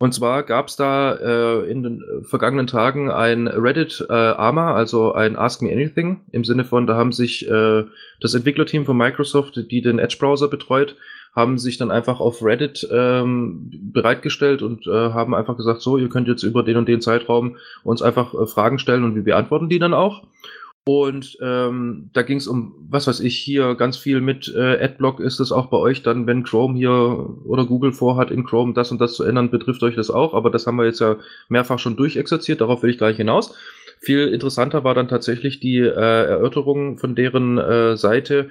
Und 0.00 0.14
zwar 0.14 0.44
gab 0.44 0.68
es 0.68 0.76
da 0.76 1.14
äh, 1.14 1.70
in 1.70 1.82
den 1.82 2.02
äh, 2.02 2.22
vergangenen 2.22 2.68
Tagen 2.68 3.10
ein 3.10 3.48
Reddit 3.48 4.06
äh, 4.08 4.12
AMA, 4.12 4.72
also 4.72 5.12
ein 5.12 5.36
Ask 5.36 5.60
Me 5.60 5.72
Anything, 5.72 6.20
im 6.30 6.44
Sinne 6.44 6.64
von, 6.64 6.86
da 6.86 6.94
haben 6.94 7.10
sich 7.10 7.48
äh, 7.50 7.84
das 8.20 8.34
Entwicklerteam 8.34 8.86
von 8.86 8.96
Microsoft, 8.96 9.56
die 9.70 9.82
den 9.82 9.98
Edge-Browser 9.98 10.46
betreut, 10.46 10.94
haben 11.34 11.58
sich 11.58 11.78
dann 11.78 11.90
einfach 11.90 12.20
auf 12.20 12.44
Reddit 12.44 12.88
ähm, 12.92 13.70
bereitgestellt 13.92 14.62
und 14.62 14.86
äh, 14.86 14.90
haben 14.90 15.34
einfach 15.34 15.56
gesagt, 15.56 15.82
so, 15.82 15.98
ihr 15.98 16.08
könnt 16.08 16.28
jetzt 16.28 16.44
über 16.44 16.62
den 16.62 16.76
und 16.76 16.88
den 16.88 17.00
Zeitraum 17.00 17.56
uns 17.82 18.00
einfach 18.00 18.34
äh, 18.34 18.46
Fragen 18.46 18.78
stellen 18.78 19.02
und 19.02 19.16
wir 19.16 19.24
beantworten 19.24 19.68
die 19.68 19.80
dann 19.80 19.94
auch. 19.94 20.22
Und 20.88 21.36
ähm, 21.42 22.08
da 22.14 22.22
ging 22.22 22.38
es 22.38 22.48
um, 22.48 22.74
was 22.88 23.06
weiß 23.06 23.20
ich, 23.20 23.36
hier 23.36 23.74
ganz 23.74 23.98
viel 23.98 24.22
mit 24.22 24.50
äh, 24.56 24.82
Adblock 24.82 25.20
ist 25.20 25.38
es 25.38 25.52
auch 25.52 25.66
bei 25.66 25.76
euch 25.76 26.02
dann, 26.02 26.26
wenn 26.26 26.44
Chrome 26.44 26.78
hier 26.78 27.28
oder 27.44 27.66
Google 27.66 27.92
vorhat, 27.92 28.30
in 28.30 28.42
Chrome 28.46 28.72
das 28.72 28.90
und 28.90 28.98
das 28.98 29.12
zu 29.12 29.22
ändern, 29.22 29.50
betrifft 29.50 29.82
euch 29.82 29.96
das 29.96 30.08
auch, 30.08 30.32
aber 30.32 30.48
das 30.48 30.66
haben 30.66 30.76
wir 30.76 30.86
jetzt 30.86 31.00
ja 31.00 31.16
mehrfach 31.50 31.78
schon 31.78 31.96
durchexerziert, 31.96 32.62
darauf 32.62 32.82
will 32.82 32.88
ich 32.88 32.96
gleich 32.96 33.18
hinaus. 33.18 33.54
Viel 34.00 34.28
interessanter 34.28 34.82
war 34.82 34.94
dann 34.94 35.08
tatsächlich 35.08 35.60
die 35.60 35.80
äh, 35.80 35.90
Erörterung 35.90 36.96
von 36.96 37.14
deren 37.14 37.58
äh, 37.58 37.98
Seite, 37.98 38.48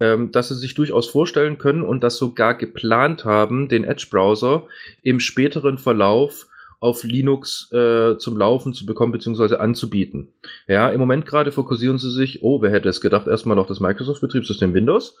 ähm, 0.00 0.32
dass 0.32 0.48
sie 0.50 0.56
sich 0.56 0.74
durchaus 0.74 1.08
vorstellen 1.08 1.56
können 1.56 1.80
und 1.80 2.04
das 2.04 2.18
sogar 2.18 2.56
geplant 2.56 3.24
haben, 3.24 3.70
den 3.70 3.84
Edge-Browser 3.84 4.66
im 5.02 5.18
späteren 5.18 5.78
Verlauf 5.78 6.46
auf 6.80 7.04
Linux 7.04 7.70
äh, 7.72 8.16
zum 8.18 8.36
Laufen 8.36 8.72
zu 8.72 8.86
bekommen 8.86 9.12
bzw. 9.12 9.56
anzubieten. 9.56 10.32
Ja, 10.66 10.88
im 10.88 10.98
Moment 10.98 11.26
gerade 11.26 11.52
fokussieren 11.52 11.98
sie 11.98 12.10
sich, 12.10 12.42
oh, 12.42 12.62
wer 12.62 12.70
hätte 12.70 12.88
es 12.88 13.00
gedacht, 13.00 13.26
erstmal 13.26 13.58
auf 13.58 13.66
das 13.66 13.80
Microsoft-Betriebssystem 13.80 14.74
Windows. 14.74 15.16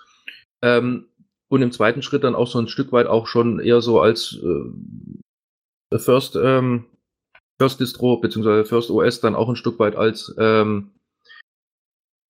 Ähm, 0.62 1.06
und 1.48 1.62
im 1.62 1.72
zweiten 1.72 2.02
Schritt 2.02 2.24
dann 2.24 2.34
auch 2.34 2.46
so 2.46 2.58
ein 2.58 2.68
Stück 2.68 2.92
weit 2.92 3.06
auch 3.06 3.26
schon 3.26 3.60
eher 3.60 3.80
so 3.80 4.00
als 4.00 4.38
äh, 4.42 5.98
First, 5.98 6.36
ähm, 6.36 6.86
First 7.60 7.80
Distro 7.80 8.16
bzw. 8.18 8.64
First 8.64 8.90
OS 8.90 9.20
dann 9.20 9.34
auch 9.34 9.48
ein 9.48 9.56
Stück 9.56 9.78
weit 9.78 9.96
als 9.96 10.34
ähm, 10.38 10.92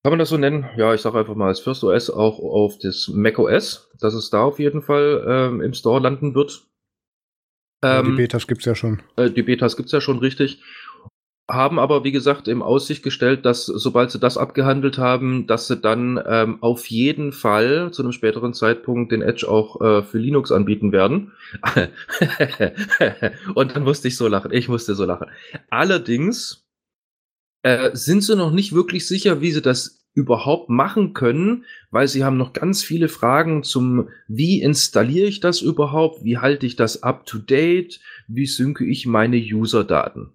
kann 0.03 0.13
man 0.13 0.19
das 0.19 0.31
so 0.31 0.39
nennen? 0.39 0.67
Ja, 0.79 0.95
ich 0.95 1.03
sage 1.03 1.19
einfach 1.19 1.35
mal 1.35 1.49
als 1.49 1.61
First 1.61 1.85
OS 1.85 2.09
auch 2.09 2.39
auf 2.39 2.79
das 2.79 3.09
Mac 3.09 3.39
OS, 3.39 3.91
dass 4.01 4.15
es 4.15 4.31
da 4.31 4.43
auf 4.45 4.59
jeden 4.59 4.81
Fall 4.81 5.23
ähm, 5.29 5.61
im 5.61 5.75
Store 5.75 6.01
landen 6.01 6.35
wird. 6.35 6.70
Ähm, 7.83 8.05
die 8.05 8.17
Betas 8.23 8.47
gibt's 8.47 8.65
ja 8.65 8.75
schon. 8.75 9.01
Äh, 9.17 9.31
die 9.31 9.43
Betas 9.43 9.77
gibt's 9.77 9.93
ja 9.93 10.01
schon 10.01 10.19
richtig. 10.19 10.63
Haben 11.51 11.81
aber, 11.81 12.05
wie 12.05 12.13
gesagt, 12.13 12.47
im 12.47 12.63
Aussicht 12.63 13.03
gestellt, 13.03 13.45
dass 13.45 13.67
sobald 13.67 14.13
sie 14.13 14.21
das 14.21 14.39
abgehandelt 14.39 14.99
haben, 14.99 15.49
dass 15.49 15.67
sie 15.67 15.77
dann 15.77 16.23
ähm, 16.25 16.63
auf 16.63 16.87
jeden 16.87 17.33
Fall 17.33 17.91
zu 17.93 18.03
einem 18.03 18.13
späteren 18.13 18.55
Zeitpunkt 18.55 19.11
den 19.11 19.23
Edge 19.23 19.49
auch 19.49 19.81
äh, 19.81 20.03
für 20.03 20.19
Linux 20.19 20.53
anbieten 20.53 20.93
werden. 20.93 21.33
Und 23.55 23.75
dann 23.75 23.83
musste 23.83 24.07
ich 24.07 24.17
so 24.17 24.29
lachen. 24.29 24.53
Ich 24.53 24.69
musste 24.69 24.95
so 24.95 25.05
lachen. 25.05 25.27
Allerdings 25.71 26.65
äh, 27.63 27.91
sind 27.95 28.23
sie 28.23 28.37
noch 28.37 28.53
nicht 28.53 28.73
wirklich 28.73 29.09
sicher, 29.09 29.41
wie 29.41 29.51
sie 29.51 29.63
das 29.63 30.00
überhaupt 30.15 30.69
machen 30.69 31.15
können, 31.15 31.65
weil 31.91 32.09
sie 32.09 32.25
haben 32.25 32.37
noch 32.37 32.53
ganz 32.53 32.83
viele 32.83 33.09
Fragen 33.09 33.63
zum, 33.63 34.09
wie 34.27 34.61
installiere 34.61 35.29
ich 35.29 35.41
das 35.41 35.61
überhaupt, 35.63 36.25
wie 36.25 36.39
halte 36.39 36.67
ich 36.67 36.77
das 36.77 37.03
up 37.03 37.27
to 37.27 37.39
date, 37.39 38.01
wie 38.27 38.47
synke 38.47 38.85
ich 38.85 39.07
meine 39.07 39.37
User-Daten. 39.37 40.33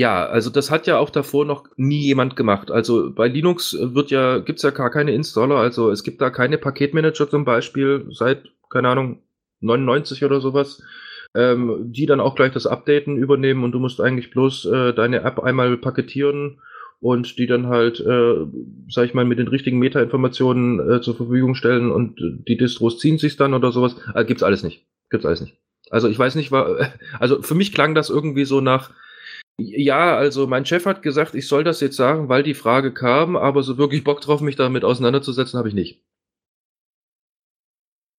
Ja, 0.00 0.26
also 0.26 0.50
das 0.50 0.70
hat 0.70 0.86
ja 0.86 0.98
auch 0.98 1.10
davor 1.10 1.44
noch 1.44 1.66
nie 1.76 2.02
jemand 2.02 2.36
gemacht. 2.36 2.70
Also 2.70 3.12
bei 3.12 3.26
Linux 3.26 3.76
wird 3.80 4.10
ja, 4.10 4.38
gibt's 4.38 4.62
ja 4.62 4.70
gar 4.70 4.90
keine 4.90 5.12
Installer, 5.12 5.56
also 5.56 5.90
es 5.90 6.04
gibt 6.04 6.20
da 6.20 6.30
keine 6.30 6.58
Paketmanager 6.58 7.28
zum 7.28 7.44
Beispiel 7.44 8.06
seit, 8.10 8.44
keine 8.70 8.88
Ahnung, 8.88 9.22
99 9.60 10.24
oder 10.24 10.40
sowas, 10.40 10.82
ähm, 11.34 11.92
die 11.92 12.06
dann 12.06 12.20
auch 12.20 12.36
gleich 12.36 12.52
das 12.52 12.66
Updaten 12.66 13.16
übernehmen 13.16 13.64
und 13.64 13.72
du 13.72 13.80
musst 13.80 14.00
eigentlich 14.00 14.30
bloß 14.30 14.66
äh, 14.66 14.92
deine 14.94 15.22
App 15.22 15.40
einmal 15.40 15.76
paketieren 15.76 16.60
und 17.00 17.38
die 17.38 17.46
dann 17.46 17.68
halt, 17.68 18.00
äh, 18.00 18.46
sag 18.88 19.06
ich 19.06 19.14
mal, 19.14 19.24
mit 19.24 19.38
den 19.38 19.48
richtigen 19.48 19.78
Meta-Informationen 19.78 20.80
äh, 20.80 21.00
zur 21.00 21.16
Verfügung 21.16 21.54
stellen 21.54 21.90
und 21.90 22.18
die 22.48 22.56
Distros 22.56 22.98
ziehen 22.98 23.18
sich 23.18 23.36
dann 23.36 23.54
oder 23.54 23.72
sowas. 23.72 23.96
Äh, 24.14 24.24
gibt's 24.24 24.42
alles 24.42 24.62
nicht. 24.62 24.86
Gibt's 25.10 25.26
alles 25.26 25.40
nicht. 25.40 25.56
Also 25.90 26.08
ich 26.08 26.18
weiß 26.18 26.34
nicht, 26.34 26.50
war, 26.50 26.92
also 27.20 27.42
für 27.42 27.54
mich 27.54 27.72
klang 27.72 27.94
das 27.94 28.10
irgendwie 28.10 28.44
so 28.44 28.60
nach, 28.60 28.90
ja, 29.58 30.16
also 30.16 30.46
mein 30.46 30.66
Chef 30.66 30.86
hat 30.86 31.02
gesagt, 31.02 31.34
ich 31.34 31.46
soll 31.46 31.64
das 31.64 31.80
jetzt 31.80 31.96
sagen, 31.96 32.28
weil 32.28 32.42
die 32.42 32.54
Frage 32.54 32.92
kam, 32.92 33.36
aber 33.36 33.62
so 33.62 33.78
wirklich 33.78 34.04
Bock 34.04 34.20
drauf, 34.20 34.40
mich 34.40 34.56
damit 34.56 34.84
auseinanderzusetzen, 34.84 35.58
habe 35.58 35.68
ich 35.68 35.74
nicht. 35.74 36.02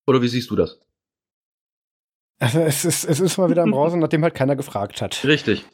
Oder 0.06 0.22
wie 0.22 0.28
siehst 0.28 0.50
du 0.50 0.56
das? 0.56 0.80
Also 2.38 2.60
es 2.60 2.86
ist, 2.86 3.04
es 3.04 3.20
ist 3.20 3.36
mal 3.36 3.50
wieder 3.50 3.62
im 3.62 3.70
Browser, 3.72 3.98
nachdem 3.98 4.22
halt 4.22 4.34
keiner 4.34 4.56
gefragt 4.56 5.02
hat. 5.02 5.24
Richtig. 5.24 5.64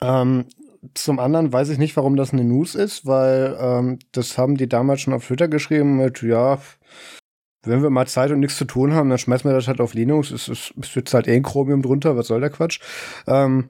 Ähm, 0.00 0.46
zum 0.94 1.18
anderen 1.18 1.52
weiß 1.52 1.70
ich 1.70 1.78
nicht, 1.78 1.96
warum 1.96 2.16
das 2.16 2.32
eine 2.32 2.44
News 2.44 2.74
ist, 2.74 3.06
weil 3.06 3.56
ähm, 3.58 3.98
das 4.12 4.36
haben 4.36 4.56
die 4.56 4.68
damals 4.68 5.00
schon 5.00 5.14
auf 5.14 5.26
Twitter 5.26 5.48
geschrieben 5.48 5.96
mit, 5.96 6.22
ja, 6.22 6.58
wenn 7.62 7.82
wir 7.82 7.90
mal 7.90 8.06
Zeit 8.06 8.30
und 8.30 8.40
nichts 8.40 8.58
zu 8.58 8.66
tun 8.66 8.92
haben, 8.92 9.08
dann 9.08 9.18
schmeißen 9.18 9.48
wir 9.48 9.54
das 9.54 9.68
halt 9.68 9.80
auf 9.80 9.94
Linux. 9.94 10.30
Es, 10.30 10.48
es, 10.48 10.74
es 10.80 10.92
sitzt 10.92 11.14
halt 11.14 11.26
eh 11.26 11.34
ein 11.34 11.42
Chromium 11.42 11.82
drunter, 11.82 12.16
was 12.16 12.26
soll 12.26 12.40
der 12.40 12.50
Quatsch? 12.50 12.80
Ähm, 13.26 13.68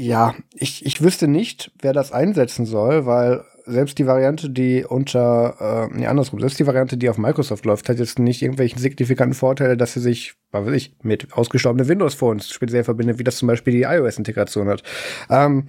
ja, 0.00 0.34
ich, 0.54 0.84
ich 0.84 1.02
wüsste 1.02 1.28
nicht, 1.28 1.70
wer 1.80 1.92
das 1.92 2.10
einsetzen 2.12 2.66
soll, 2.66 3.06
weil 3.06 3.44
selbst 3.64 3.98
die 3.98 4.06
Variante, 4.06 4.50
die 4.50 4.84
unter, 4.84 5.88
äh, 5.92 5.96
nee, 5.96 6.06
andersrum, 6.06 6.40
selbst 6.40 6.58
die 6.58 6.66
Variante, 6.66 6.96
die 6.96 7.08
auf 7.08 7.18
Microsoft 7.18 7.64
läuft, 7.64 7.88
hat 7.88 7.98
jetzt 7.98 8.18
nicht 8.18 8.42
irgendwelchen 8.42 8.80
signifikanten 8.80 9.34
Vorteile, 9.34 9.76
dass 9.76 9.92
sie 9.92 10.00
sich, 10.00 10.34
was 10.50 10.66
weiß 10.66 10.74
ich, 10.74 10.96
mit 11.02 11.32
ausgestorbenen 11.32 11.88
Windows-Phones 11.88 12.50
speziell 12.50 12.82
verbindet, 12.82 13.18
wie 13.18 13.24
das 13.24 13.36
zum 13.36 13.46
Beispiel 13.48 13.72
die 13.72 13.82
iOS-Integration 13.82 14.68
hat. 14.68 14.82
Ähm, 15.30 15.68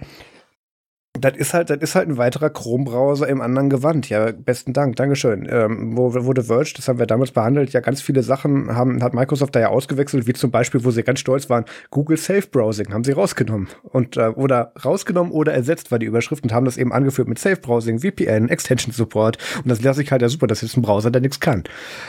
das 1.18 1.36
ist 1.36 1.54
halt, 1.54 1.70
das 1.70 1.78
ist 1.78 1.94
halt 1.94 2.08
ein 2.08 2.16
weiterer 2.16 2.50
Chrome-Browser 2.50 3.28
im 3.28 3.40
anderen 3.40 3.70
Gewand. 3.70 4.08
Ja, 4.08 4.32
besten 4.32 4.72
Dank, 4.72 4.96
Dankeschön. 4.96 5.48
Ähm, 5.48 5.96
wo 5.96 6.12
wurde 6.12 6.42
Verge, 6.42 6.72
das 6.76 6.88
haben 6.88 6.98
wir 6.98 7.06
damals 7.06 7.30
behandelt, 7.30 7.72
ja 7.72 7.80
ganz 7.80 8.02
viele 8.02 8.24
Sachen 8.24 8.74
haben, 8.74 9.02
hat 9.02 9.14
Microsoft 9.14 9.54
da 9.54 9.60
ja 9.60 9.68
ausgewechselt, 9.68 10.26
wie 10.26 10.32
zum 10.32 10.50
Beispiel, 10.50 10.84
wo 10.84 10.90
sie 10.90 11.04
ganz 11.04 11.20
stolz 11.20 11.48
waren, 11.48 11.66
Google 11.90 12.16
Safe 12.16 12.46
Browsing 12.50 12.92
haben 12.92 13.04
sie 13.04 13.12
rausgenommen. 13.12 13.68
Und, 13.84 14.16
äh, 14.16 14.28
oder 14.28 14.72
rausgenommen 14.84 15.32
oder 15.32 15.54
ersetzt 15.54 15.92
war 15.92 16.00
die 16.00 16.06
Überschrift 16.06 16.42
und 16.42 16.52
haben 16.52 16.66
das 16.66 16.76
eben 16.76 16.92
angeführt 16.92 17.28
mit 17.28 17.38
Safe 17.38 17.60
Browsing, 17.60 18.00
VPN, 18.00 18.48
Extension 18.48 18.92
Support. 18.92 19.38
Und 19.58 19.70
das 19.70 19.82
lasse 19.82 20.02
ich 20.02 20.10
halt 20.10 20.22
ja 20.22 20.28
super, 20.28 20.48
das 20.48 20.62
ist 20.62 20.70
jetzt 20.70 20.76
ein 20.78 20.82
Browser, 20.82 21.12
der 21.12 21.22
nichts 21.22 21.38
kann. 21.38 21.62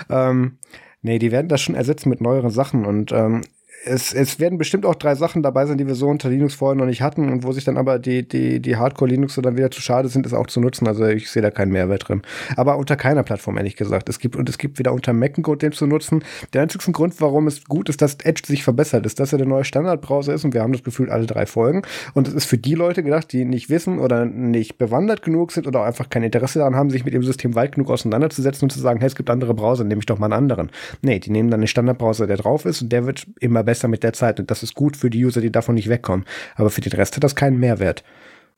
Ähm, 0.09 0.57
Nee, 1.05 1.19
die 1.19 1.31
werden 1.31 1.49
das 1.49 1.61
schon 1.61 1.75
ersetzen 1.75 2.09
mit 2.09 2.19
neueren 2.19 2.49
Sachen 2.49 2.83
und 2.83 3.11
ähm, 3.11 3.41
es, 3.85 4.13
es 4.13 4.39
werden 4.39 4.57
bestimmt 4.57 4.85
auch 4.85 4.95
drei 4.95 5.15
Sachen 5.15 5.43
dabei 5.43 5.65
sein, 5.65 5.77
die 5.77 5.87
wir 5.87 5.95
so 5.95 6.07
unter 6.07 6.29
Linux 6.29 6.55
vorher 6.55 6.75
noch 6.75 6.85
nicht 6.85 7.01
hatten 7.01 7.31
und 7.31 7.43
wo 7.43 7.51
sich 7.51 7.63
dann 7.63 7.77
aber 7.77 7.99
die, 7.99 8.27
die, 8.27 8.59
die 8.59 8.77
Hardcore-Linux 8.77 9.35
dann 9.35 9.57
wieder 9.57 9.69
zu 9.71 9.81
schade 9.81 10.09
sind, 10.09 10.25
es 10.25 10.33
auch 10.33 10.47
zu 10.47 10.59
nutzen. 10.59 10.87
Also 10.87 11.05
ich 11.05 11.29
sehe 11.29 11.41
da 11.41 11.51
keinen 11.51 11.71
Mehrwert 11.71 12.07
drin. 12.07 12.21
Aber 12.55 12.77
unter 12.77 12.95
keiner 12.95 13.23
Plattform, 13.23 13.57
ehrlich 13.57 13.75
gesagt. 13.75 14.09
Es 14.09 14.19
gibt, 14.19 14.35
und 14.35 14.49
es 14.49 14.57
gibt 14.57 14.79
wieder 14.79 14.93
unter 14.93 15.13
Mac 15.13 15.37
einen 15.37 15.43
Grund, 15.43 15.61
den 15.61 15.71
zu 15.71 15.85
nutzen. 15.85 16.23
Der 16.53 16.63
einzige 16.63 16.91
Grund, 16.91 17.19
warum 17.21 17.47
es 17.47 17.65
gut 17.65 17.89
ist, 17.89 18.01
dass 18.01 18.15
Edge 18.23 18.43
sich 18.45 18.63
verbessert, 18.63 19.05
ist, 19.05 19.19
dass 19.19 19.31
er 19.31 19.37
der 19.37 19.47
neue 19.47 19.63
Standardbrowser 19.63 20.33
ist 20.33 20.45
und 20.45 20.53
wir 20.53 20.61
haben 20.61 20.73
das 20.73 20.83
Gefühl, 20.83 21.11
alle 21.11 21.25
drei 21.25 21.45
Folgen. 21.45 21.83
Und 22.13 22.27
es 22.27 22.33
ist 22.33 22.45
für 22.45 22.57
die 22.57 22.73
Leute 22.75 23.03
gedacht, 23.03 23.31
die 23.31 23.45
nicht 23.45 23.69
wissen 23.69 23.99
oder 23.99 24.25
nicht 24.25 24.77
bewandert 24.77 25.21
genug 25.21 25.51
sind 25.51 25.67
oder 25.67 25.83
einfach 25.83 26.09
kein 26.09 26.23
Interesse 26.23 26.59
daran 26.59 26.75
haben, 26.75 26.89
sich 26.89 27.05
mit 27.05 27.13
dem 27.13 27.23
System 27.23 27.55
weit 27.55 27.73
genug 27.73 27.91
auseinanderzusetzen 27.91 28.65
und 28.65 28.71
zu 28.71 28.79
sagen, 28.79 28.99
hey, 28.99 29.07
es 29.07 29.15
gibt 29.15 29.29
andere 29.29 29.53
Browser, 29.53 29.83
nehme 29.83 29.99
ich 29.99 30.05
doch 30.05 30.17
mal 30.17 30.27
einen 30.27 30.33
anderen. 30.33 30.71
Nee, 31.01 31.19
die 31.19 31.29
nehmen 31.29 31.51
dann 31.51 31.61
den 31.61 31.67
Standardbrowser, 31.67 32.25
der 32.27 32.37
drauf 32.37 32.65
ist 32.65 32.81
und 32.81 32.91
der 32.91 33.05
wird 33.05 33.27
immer 33.39 33.64
besser 33.65 33.87
mit 33.87 34.03
der 34.03 34.13
Zeit. 34.13 34.39
Und 34.39 34.51
das 34.51 34.63
ist 34.63 34.75
gut 34.75 34.95
für 34.95 35.09
die 35.09 35.25
User, 35.25 35.41
die 35.41 35.51
davon 35.51 35.75
nicht 35.75 35.89
wegkommen. 35.89 36.25
Aber 36.55 36.69
für 36.69 36.81
den 36.81 36.93
Rest 36.93 37.15
hat 37.15 37.23
das 37.23 37.35
keinen 37.35 37.59
Mehrwert. 37.59 38.03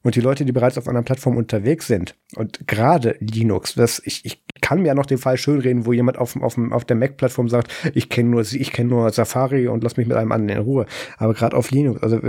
Und 0.03 0.15
die 0.15 0.21
Leute, 0.21 0.45
die 0.45 0.51
bereits 0.51 0.77
auf 0.77 0.87
einer 0.87 1.01
Plattform 1.01 1.37
unterwegs 1.37 1.87
sind, 1.87 2.15
und 2.35 2.67
gerade 2.67 3.15
Linux, 3.19 3.73
das, 3.73 4.01
ich, 4.05 4.23
ich 4.25 4.43
kann 4.61 4.81
mir 4.81 4.89
ja 4.89 4.93
noch 4.93 5.05
den 5.05 5.17
Fall 5.17 5.37
schönreden, 5.37 5.85
wo 5.85 5.91
jemand 5.91 6.17
auf, 6.17 6.35
auf, 6.41 6.57
auf 6.57 6.85
der 6.85 6.95
Mac-Plattform 6.95 7.49
sagt, 7.49 7.73
ich 7.93 8.07
kenne 8.09 8.29
nur 8.29 8.41
ich 8.41 8.71
kenne 8.71 8.89
nur 8.89 9.09
Safari 9.09 9.67
und 9.67 9.83
lass 9.83 9.97
mich 9.97 10.07
mit 10.07 10.15
einem 10.15 10.31
anderen 10.31 10.59
in 10.59 10.63
Ruhe. 10.63 10.85
Aber 11.17 11.33
gerade 11.33 11.57
auf 11.57 11.71
Linux, 11.71 12.01
also 12.03 12.21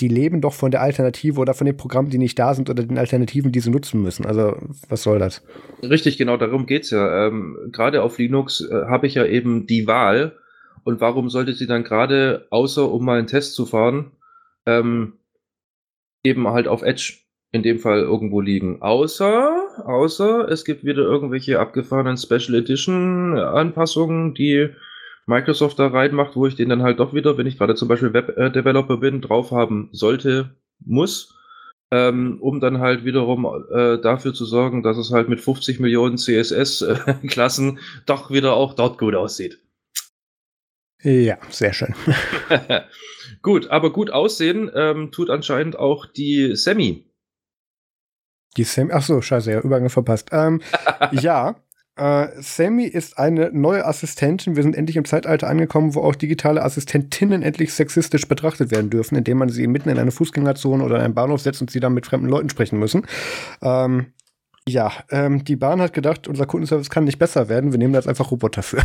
die 0.00 0.08
leben 0.08 0.40
doch 0.40 0.52
von 0.52 0.72
der 0.72 0.82
Alternative 0.82 1.40
oder 1.40 1.54
von 1.54 1.66
den 1.66 1.76
Programmen, 1.76 2.10
die 2.10 2.18
nicht 2.18 2.38
da 2.38 2.54
sind 2.54 2.68
oder 2.68 2.82
den 2.82 2.98
Alternativen, 2.98 3.52
die 3.52 3.60
sie 3.60 3.70
nutzen 3.70 4.02
müssen. 4.02 4.26
Also 4.26 4.56
was 4.88 5.02
soll 5.02 5.18
das? 5.18 5.42
Richtig, 5.82 6.18
genau 6.18 6.36
darum 6.36 6.66
geht's 6.66 6.90
ja. 6.90 7.28
Ähm, 7.28 7.56
gerade 7.72 8.02
auf 8.02 8.18
Linux 8.18 8.60
äh, 8.60 8.86
habe 8.86 9.06
ich 9.06 9.14
ja 9.14 9.24
eben 9.24 9.66
die 9.66 9.86
Wahl, 9.86 10.36
und 10.84 11.00
warum 11.00 11.30
sollte 11.30 11.54
sie 11.54 11.66
dann 11.66 11.84
gerade, 11.84 12.46
außer 12.50 12.90
um 12.90 13.04
mal 13.04 13.18
einen 13.18 13.26
Test 13.26 13.54
zu 13.54 13.66
fahren, 13.66 14.12
ähm, 14.66 15.14
eben 16.22 16.48
halt 16.48 16.68
auf 16.68 16.82
Edge 16.82 17.24
in 17.52 17.62
dem 17.62 17.78
Fall 17.78 18.00
irgendwo 18.00 18.40
liegen. 18.40 18.82
Außer, 18.82 19.84
außer 19.86 20.48
es 20.48 20.64
gibt 20.64 20.84
wieder 20.84 21.02
irgendwelche 21.02 21.60
abgefahrenen 21.60 22.16
Special 22.16 22.54
Edition 22.54 23.38
Anpassungen, 23.38 24.34
die 24.34 24.70
Microsoft 25.26 25.78
da 25.78 25.86
reinmacht, 25.86 26.36
wo 26.36 26.46
ich 26.46 26.56
den 26.56 26.68
dann 26.68 26.82
halt 26.82 26.98
doch 26.98 27.14
wieder, 27.14 27.38
wenn 27.38 27.46
ich 27.46 27.56
gerade 27.56 27.74
zum 27.74 27.88
Beispiel 27.88 28.12
Web-Developer 28.12 28.96
bin, 28.98 29.20
drauf 29.20 29.52
haben 29.52 29.88
sollte, 29.92 30.56
muss, 30.84 31.34
ähm, 31.90 32.38
um 32.40 32.60
dann 32.60 32.80
halt 32.80 33.04
wiederum 33.04 33.46
äh, 33.72 33.98
dafür 33.98 34.34
zu 34.34 34.44
sorgen, 34.44 34.82
dass 34.82 34.98
es 34.98 35.12
halt 35.12 35.28
mit 35.28 35.40
50 35.40 35.80
Millionen 35.80 36.18
CSS-Klassen 36.18 37.78
doch 38.06 38.30
wieder 38.30 38.54
auch 38.54 38.74
dort 38.74 38.98
gut 38.98 39.14
aussieht. 39.14 39.60
Ja, 41.04 41.36
sehr 41.50 41.74
schön. 41.74 41.94
gut, 43.42 43.68
aber 43.70 43.92
gut 43.92 44.10
aussehen 44.10 44.70
ähm, 44.74 45.12
tut 45.12 45.28
anscheinend 45.28 45.78
auch 45.78 46.06
die 46.06 46.56
Sammy. 46.56 47.06
Die 48.56 48.64
Sammy, 48.64 48.92
ach 48.92 49.02
so, 49.02 49.20
scheiße, 49.20 49.52
ja, 49.52 49.60
Übergang 49.60 49.90
verpasst. 49.90 50.30
Ähm, 50.32 50.62
ja, 51.12 51.56
äh, 51.96 52.28
Sammy 52.40 52.86
ist 52.86 53.18
eine 53.18 53.50
neue 53.52 53.84
Assistentin. 53.84 54.56
Wir 54.56 54.62
sind 54.62 54.74
endlich 54.74 54.96
im 54.96 55.04
Zeitalter 55.04 55.48
angekommen, 55.48 55.94
wo 55.94 56.00
auch 56.00 56.14
digitale 56.14 56.62
Assistentinnen 56.62 57.42
endlich 57.42 57.74
sexistisch 57.74 58.26
betrachtet 58.26 58.70
werden 58.70 58.88
dürfen, 58.88 59.16
indem 59.16 59.38
man 59.38 59.50
sie 59.50 59.66
mitten 59.66 59.90
in 59.90 59.98
eine 59.98 60.10
Fußgängerzone 60.10 60.82
oder 60.82 60.96
in 60.96 61.02
einen 61.02 61.14
Bahnhof 61.14 61.42
setzt 61.42 61.60
und 61.60 61.70
sie 61.70 61.80
dann 61.80 61.92
mit 61.92 62.06
fremden 62.06 62.28
Leuten 62.28 62.48
sprechen 62.48 62.78
müssen. 62.78 63.06
Ähm, 63.60 64.14
ja, 64.66 64.90
ähm, 65.10 65.44
die 65.44 65.56
Bahn 65.56 65.82
hat 65.82 65.92
gedacht, 65.92 66.26
unser 66.26 66.46
Kundenservice 66.46 66.88
kann 66.88 67.04
nicht 67.04 67.18
besser 67.18 67.50
werden. 67.50 67.72
Wir 67.72 67.78
nehmen 67.78 67.92
da 67.92 67.98
jetzt 67.98 68.08
einfach 68.08 68.30
Roboter 68.30 68.62
für. 68.62 68.82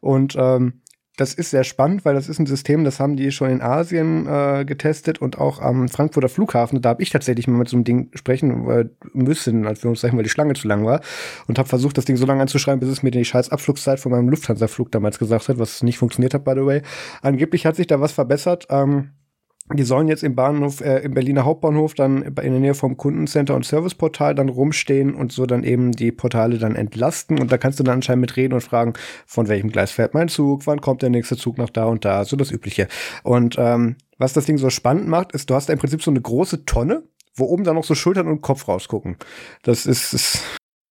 Und 0.00 0.34
ähm, 0.36 0.82
das 1.16 1.32
ist 1.32 1.50
sehr 1.50 1.62
spannend, 1.62 2.04
weil 2.04 2.14
das 2.14 2.28
ist 2.28 2.40
ein 2.40 2.46
System, 2.46 2.84
das 2.84 2.98
haben 2.98 3.16
die 3.16 3.30
schon 3.30 3.50
in 3.50 3.62
Asien 3.62 4.26
äh, 4.26 4.64
getestet 4.64 5.20
und 5.20 5.38
auch 5.38 5.60
am 5.60 5.88
Frankfurter 5.88 6.28
Flughafen. 6.28 6.82
Da 6.82 6.88
habe 6.88 7.02
ich 7.02 7.10
tatsächlich 7.10 7.46
mal 7.46 7.58
mit 7.58 7.68
so 7.68 7.76
einem 7.76 7.84
Ding 7.84 8.10
sprechen 8.14 8.68
äh, 8.68 8.86
müssen, 9.12 9.66
als 9.66 9.84
wir 9.84 9.90
uns 9.90 10.00
sagen, 10.00 10.16
weil 10.16 10.24
die 10.24 10.30
Schlange 10.30 10.54
zu 10.54 10.66
lang 10.66 10.84
war. 10.84 11.00
Und 11.46 11.58
habe 11.58 11.68
versucht, 11.68 11.98
das 11.98 12.04
Ding 12.04 12.16
so 12.16 12.26
lange 12.26 12.42
anzuschreiben, 12.42 12.80
bis 12.80 12.88
es 12.88 13.04
mir 13.04 13.12
die 13.12 13.24
scheiß 13.24 13.50
Abflugszeit 13.50 14.00
von 14.00 14.10
meinem 14.10 14.28
Lufthansa-Flug 14.28 14.90
damals 14.90 15.20
gesagt 15.20 15.48
hat, 15.48 15.58
was 15.58 15.84
nicht 15.84 15.98
funktioniert 15.98 16.34
hat, 16.34 16.44
by 16.44 16.52
the 16.56 16.66
way. 16.66 16.82
Angeblich 17.22 17.64
hat 17.64 17.76
sich 17.76 17.86
da 17.86 18.00
was 18.00 18.12
verbessert. 18.12 18.66
Ähm, 18.70 19.10
die 19.72 19.82
sollen 19.82 20.08
jetzt 20.08 20.22
im 20.22 20.34
Bahnhof, 20.34 20.82
äh, 20.82 20.98
im 20.98 21.14
Berliner 21.14 21.46
Hauptbahnhof 21.46 21.94
dann 21.94 22.22
in 22.22 22.34
der 22.34 22.60
Nähe 22.60 22.74
vom 22.74 22.98
Kundencenter 22.98 23.54
und 23.54 23.64
Serviceportal 23.64 24.34
dann 24.34 24.50
rumstehen 24.50 25.14
und 25.14 25.32
so 25.32 25.46
dann 25.46 25.64
eben 25.64 25.92
die 25.92 26.12
Portale 26.12 26.58
dann 26.58 26.76
entlasten. 26.76 27.40
Und 27.40 27.50
da 27.50 27.56
kannst 27.56 27.80
du 27.80 27.84
dann 27.84 27.94
anscheinend 27.94 28.20
mitreden 28.20 28.52
und 28.52 28.60
fragen, 28.60 28.92
von 29.26 29.48
welchem 29.48 29.70
Gleis 29.70 29.90
fährt 29.90 30.12
mein 30.12 30.28
Zug, 30.28 30.66
wann 30.66 30.82
kommt 30.82 31.00
der 31.00 31.08
nächste 31.08 31.38
Zug 31.38 31.56
nach 31.56 31.70
da 31.70 31.86
und 31.86 32.04
da, 32.04 32.26
so 32.26 32.36
das 32.36 32.50
Übliche. 32.50 32.88
Und 33.22 33.56
ähm, 33.58 33.96
was 34.18 34.34
das 34.34 34.44
Ding 34.44 34.58
so 34.58 34.68
spannend 34.68 35.08
macht, 35.08 35.32
ist, 35.32 35.48
du 35.48 35.54
hast 35.54 35.70
da 35.70 35.72
im 35.72 35.78
Prinzip 35.78 36.02
so 36.02 36.10
eine 36.10 36.20
große 36.20 36.66
Tonne, 36.66 37.02
wo 37.34 37.46
oben 37.46 37.64
dann 37.64 37.76
noch 37.76 37.84
so 37.84 37.94
Schultern 37.94 38.28
und 38.28 38.42
Kopf 38.42 38.68
rausgucken. 38.68 39.16
Das 39.62 39.86
ist, 39.86 40.12
ist 40.12 40.42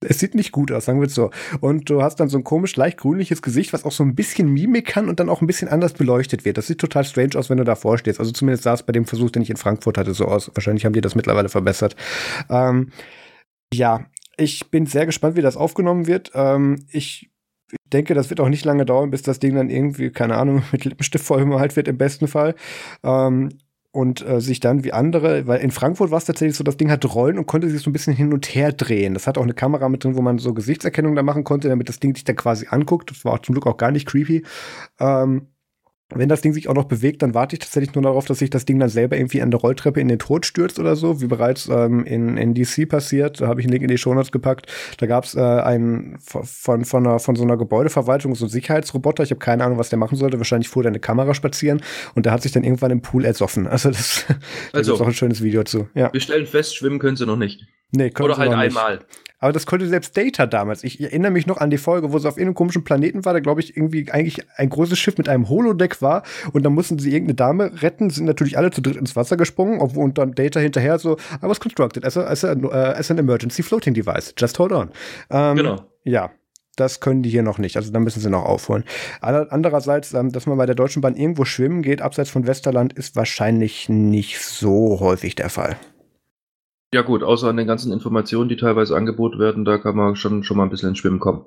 es 0.03 0.19
sieht 0.19 0.35
nicht 0.35 0.51
gut 0.51 0.71
aus, 0.71 0.85
sagen 0.85 0.99
wir 0.99 1.07
es 1.07 1.15
so. 1.15 1.31
Und 1.59 1.89
du 1.89 2.01
hast 2.01 2.19
dann 2.19 2.30
so 2.30 2.38
ein 2.38 2.43
komisch 2.43 2.75
leicht 2.75 2.97
grünliches 2.97 3.41
Gesicht, 3.41 3.73
was 3.73 3.85
auch 3.85 3.91
so 3.91 4.03
ein 4.03 4.15
bisschen 4.15 4.49
Mimik 4.49 4.88
kann 4.88 5.09
und 5.09 5.19
dann 5.19 5.30
auch 5.30 5.41
ein 5.41 5.47
bisschen 5.47 5.67
anders 5.67 5.93
beleuchtet 5.93 6.45
wird. 6.45 6.57
Das 6.57 6.67
sieht 6.67 6.80
total 6.80 7.03
strange 7.05 7.35
aus, 7.35 7.49
wenn 7.49 7.57
du 7.57 7.63
davor 7.63 7.97
stehst. 7.97 8.19
Also 8.19 8.31
zumindest 8.31 8.63
sah 8.63 8.73
es 8.73 8.84
bei 8.84 8.93
dem 8.93 9.05
Versuch, 9.05 9.31
den 9.31 9.41
ich 9.41 9.49
in 9.49 9.57
Frankfurt 9.57 9.97
hatte, 9.97 10.13
so 10.13 10.25
aus. 10.25 10.51
Wahrscheinlich 10.53 10.85
haben 10.85 10.93
die 10.93 11.01
das 11.01 11.15
mittlerweile 11.15 11.49
verbessert. 11.49 11.95
Ähm, 12.49 12.91
ja, 13.73 14.05
ich 14.38 14.69
bin 14.71 14.85
sehr 14.85 15.05
gespannt, 15.05 15.35
wie 15.35 15.41
das 15.41 15.57
aufgenommen 15.57 16.07
wird. 16.07 16.31
Ähm, 16.34 16.85
ich 16.89 17.30
denke, 17.91 18.13
das 18.13 18.30
wird 18.30 18.39
auch 18.39 18.49
nicht 18.49 18.65
lange 18.65 18.85
dauern, 18.85 19.11
bis 19.11 19.21
das 19.21 19.39
Ding 19.39 19.55
dann 19.55 19.69
irgendwie, 19.69 20.09
keine 20.11 20.35
Ahnung, 20.35 20.63
mit 20.71 20.85
Lippenstift 20.85 21.25
vollgemalt 21.25 21.75
wird 21.75 21.88
im 21.88 21.97
besten 21.97 22.27
Fall. 22.27 22.55
Ähm, 23.03 23.49
und 23.94 24.28
äh, 24.28 24.41
sich 24.41 24.60
dann 24.60 24.84
wie 24.84 24.91
andere, 24.91 25.45
weil 25.45 25.61
in 25.61 25.70
Frankfurt 25.70 26.10
war 26.10 26.18
es 26.18 26.26
tatsächlich 26.26 26.57
so, 26.57 26.64
das 26.64 26.78
Ding 26.78 26.90
hatte 26.90 27.07
Rollen 27.07 27.38
und 27.38 27.45
konnte 27.45 27.70
sich 27.70 27.80
so 27.80 27.91
ein 27.91 27.94
bisschen 27.94 28.15
hin 28.15 28.34
und 28.34 28.48
her 28.48 28.72
drehen. 28.74 29.14
Das 29.14 29.28
hat 29.28 29.38
auch 29.38 29.44
eine 29.44 29.53
Kamera 29.53 29.88
mit 29.88 30.03
drin, 30.03 30.15
wo 30.15 30.22
man 30.22 30.40
so 30.40 30.53
Gesichtserkennung 30.56 31.15
da 31.15 31.22
machen 31.22 31.44
konnte, 31.44 31.70
damit 31.70 31.90
das 31.90 31.99
Ding 31.99 32.15
sich 32.15 32.24
da 32.24 32.34
quasi 32.34 32.65
anguckt. 32.68 33.11
Das 33.11 33.24
war 33.24 33.34
auch 33.34 33.40
zum 33.40 33.53
Glück 33.53 33.68
auch 33.68 33.78
gar 33.78 33.91
nicht 33.91 34.07
creepy. 34.07 34.44
Ähm, 34.99 35.52
wenn 36.09 36.30
das 36.30 36.41
Ding 36.41 36.53
sich 36.53 36.69
auch 36.69 36.73
noch 36.73 36.85
bewegt, 36.85 37.21
dann 37.21 37.34
warte 37.34 37.55
ich 37.55 37.59
tatsächlich 37.59 37.95
nur 37.95 38.03
darauf, 38.03 38.25
dass 38.25 38.39
sich 38.39 38.49
das 38.49 38.65
Ding 38.65 38.80
dann 38.80 38.89
selber 38.89 39.17
irgendwie 39.17 39.41
an 39.41 39.51
der 39.51 39.59
Rolltreppe 39.59 39.99
in 39.99 40.07
den 40.07 40.19
Tod 40.19 40.45
stürzt 40.45 40.80
oder 40.80 40.95
so, 40.95 41.21
wie 41.21 41.27
bereits 41.27 41.67
ähm, 41.69 42.05
in, 42.05 42.38
in 42.38 42.53
DC 42.53 42.88
passiert. 42.88 43.41
Da 43.41 43.47
habe 43.47 43.61
ich 43.61 43.65
einen 43.65 43.73
Link 43.73 43.84
in 43.84 43.89
die 43.89 43.97
Shownotes 43.97 44.31
gepackt. 44.31 44.67
Da 44.97 45.05
gab 45.07 45.23
es 45.23 45.35
äh, 45.35 45.39
einen 45.39 46.19
von, 46.19 46.85
von, 46.85 47.07
einer, 47.07 47.19
von 47.19 47.35
so 47.35 47.43
einer 47.43 47.57
Gebäudeverwaltung, 47.57 48.35
so 48.35 48.45
ein 48.45 48.49
Sicherheitsroboter. 48.49 49.23
Ich 49.23 49.31
habe 49.31 49.39
keine 49.39 49.63
Ahnung, 49.63 49.77
was 49.77 49.89
der 49.89 49.99
machen 49.99 50.17
sollte. 50.17 50.38
Wahrscheinlich 50.38 50.69
fuhr 50.69 50.84
der 50.84 50.91
eine 50.91 50.99
Kamera 50.99 51.34
spazieren 51.34 51.81
und 52.15 52.25
der 52.25 52.34
hat 52.34 52.41
sich 52.41 52.51
dann 52.51 52.63
irgendwann 52.63 52.91
im 52.91 53.01
Pool 53.01 53.25
ersoffen. 53.25 53.67
Also 53.67 53.89
das, 53.89 54.25
also, 54.73 54.93
ist 54.93 55.01
auch 55.01 55.07
ein 55.07 55.13
schönes 55.13 55.41
Video 55.41 55.63
zu. 55.63 55.88
Ja. 55.95 56.13
Wir 56.13 56.21
stellen 56.21 56.45
fest, 56.45 56.75
schwimmen 56.75 56.99
können 56.99 57.17
sie 57.17 57.25
noch 57.25 57.38
nicht. 57.38 57.65
Nee, 57.91 58.09
können 58.09 58.30
Oder 58.30 58.38
halt 58.38 58.51
einmal. 58.51 58.99
Aber 59.44 59.52
das 59.52 59.65
konnte 59.65 59.86
selbst 59.90 60.15
Data 60.15 60.45
damals. 60.45 60.86
Ich 60.86 61.02
erinnere 61.02 61.30
mich 61.30 61.48
noch 61.48 61.57
an 61.57 61.70
die 61.70 61.78
Folge, 61.78 62.14
wo 62.14 62.18
sie 62.18 62.30
auf 62.30 62.38
irgendeinem 62.38 62.56
komischen 62.56 62.86
Planeten 62.86 63.26
war, 63.26 63.34
da 63.34 63.41
glaube 63.41 63.60
ich 63.60 63.76
irgendwie 63.76 64.10
eigentlich 64.10 64.40
ein 64.56 64.70
großes 64.70 64.98
Schiff 64.98 65.18
mit 65.18 65.28
einem 65.28 65.49
Holodeck 65.49 66.02
war 66.02 66.24
und 66.53 66.64
dann 66.64 66.72
mussten 66.72 66.98
sie 66.98 67.11
irgendeine 67.11 67.36
Dame 67.36 67.82
retten, 67.82 68.10
sind 68.10 68.24
natürlich 68.24 68.57
alle 68.57 68.72
zu 68.72 68.80
dritt 68.80 68.95
ins 68.95 69.18
Wasser 69.18 69.36
gesprungen 69.36 69.82
obwohl, 69.82 70.06
und 70.06 70.18
dann 70.18 70.34
Data 70.34 70.61
hinterher 70.61 70.98
so, 70.98 71.15
I 71.15 71.41
was 71.41 71.60
constructed 71.60 72.06
as, 72.06 72.15
a, 72.15 72.24
as, 72.24 72.45
a, 72.45 72.56
uh, 72.56 72.70
as 72.72 73.11
an 73.11 73.18
emergency 73.18 73.64
floating 73.64 73.94
device. 73.94 74.34
Just 74.38 74.57
hold 74.60 74.72
on. 74.72 74.91
Ähm, 75.30 75.57
genau. 75.57 75.82
Ja. 76.06 76.32
Das 76.78 77.02
können 77.02 77.22
die 77.22 77.30
hier 77.30 77.44
noch 77.44 77.57
nicht. 77.57 77.76
Also 77.76 77.91
da 77.91 77.99
müssen 77.99 78.22
sie 78.22 78.30
noch 78.30 78.45
aufholen. 78.45 78.86
Andererseits, 79.20 80.14
ähm, 80.14 80.32
dass 80.32 80.48
man 80.48 80.57
bei 80.57 80.65
der 80.65 80.74
Deutschen 80.74 81.02
Bahn 81.02 81.18
irgendwo 81.18 81.44
schwimmen 81.44 81.82
geht, 81.82 82.02
abseits 82.02 82.30
von 82.30 82.48
Westerland, 82.48 82.94
ist 82.94 83.18
wahrscheinlich 83.18 83.90
nicht 83.90 84.40
so 84.40 85.02
häufig 85.02 85.36
der 85.36 85.49
Fall. 85.49 85.76
Ja 86.94 87.02
gut, 87.02 87.24
außer 87.24 87.48
an 87.48 87.57
den 87.57 87.65
ganzen 87.65 87.91
Informationen, 87.91 88.49
die 88.49 88.56
teilweise 88.56 88.95
angeboten 88.95 89.40
werden, 89.40 89.65
da 89.65 89.80
kann 89.80 89.95
man 89.95 90.15
schon, 90.15 90.44
schon 90.44 90.57
mal 90.57 90.64
ein 90.64 90.70
bisschen 90.70 90.90
ins 90.90 90.99
Schwimmen 90.99 91.20
kommen. 91.20 91.44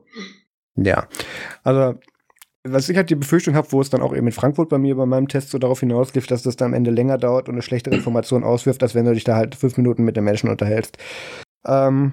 Ja, 0.75 1.07
also 1.63 1.99
was 2.65 2.89
ich 2.89 2.97
halt 2.97 3.11
die 3.11 3.15
Befürchtung 3.15 3.55
habe, 3.55 3.71
wo 3.71 3.81
es 3.81 3.89
dann 3.89 4.03
auch 4.03 4.13
eben 4.13 4.27
in 4.27 4.33
Frankfurt 4.33 4.69
bei 4.69 4.79
mir 4.79 4.97
bei 4.97 5.07
meinem 5.07 5.29
Test 5.29 5.51
so 5.51 5.59
darauf 5.59 5.79
hinauslief, 5.79 6.27
dass 6.27 6.43
das 6.43 6.57
dann 6.57 6.71
am 6.71 6.75
Ende 6.75 6.91
länger 6.91 7.17
dauert 7.17 7.49
und 7.49 7.55
eine 7.55 7.63
schlechtere 7.63 7.95
Information 7.95 8.43
auswirft, 8.43 8.83
als 8.83 8.97
wenn 8.97 9.05
du 9.05 9.15
dich 9.15 9.23
da 9.23 9.37
halt 9.37 9.55
fünf 9.55 9.77
Minuten 9.77 10.03
mit 10.03 10.17
den 10.17 10.25
Menschen 10.25 10.51
unterhältst. 10.51 10.99
Ähm, 11.65 12.13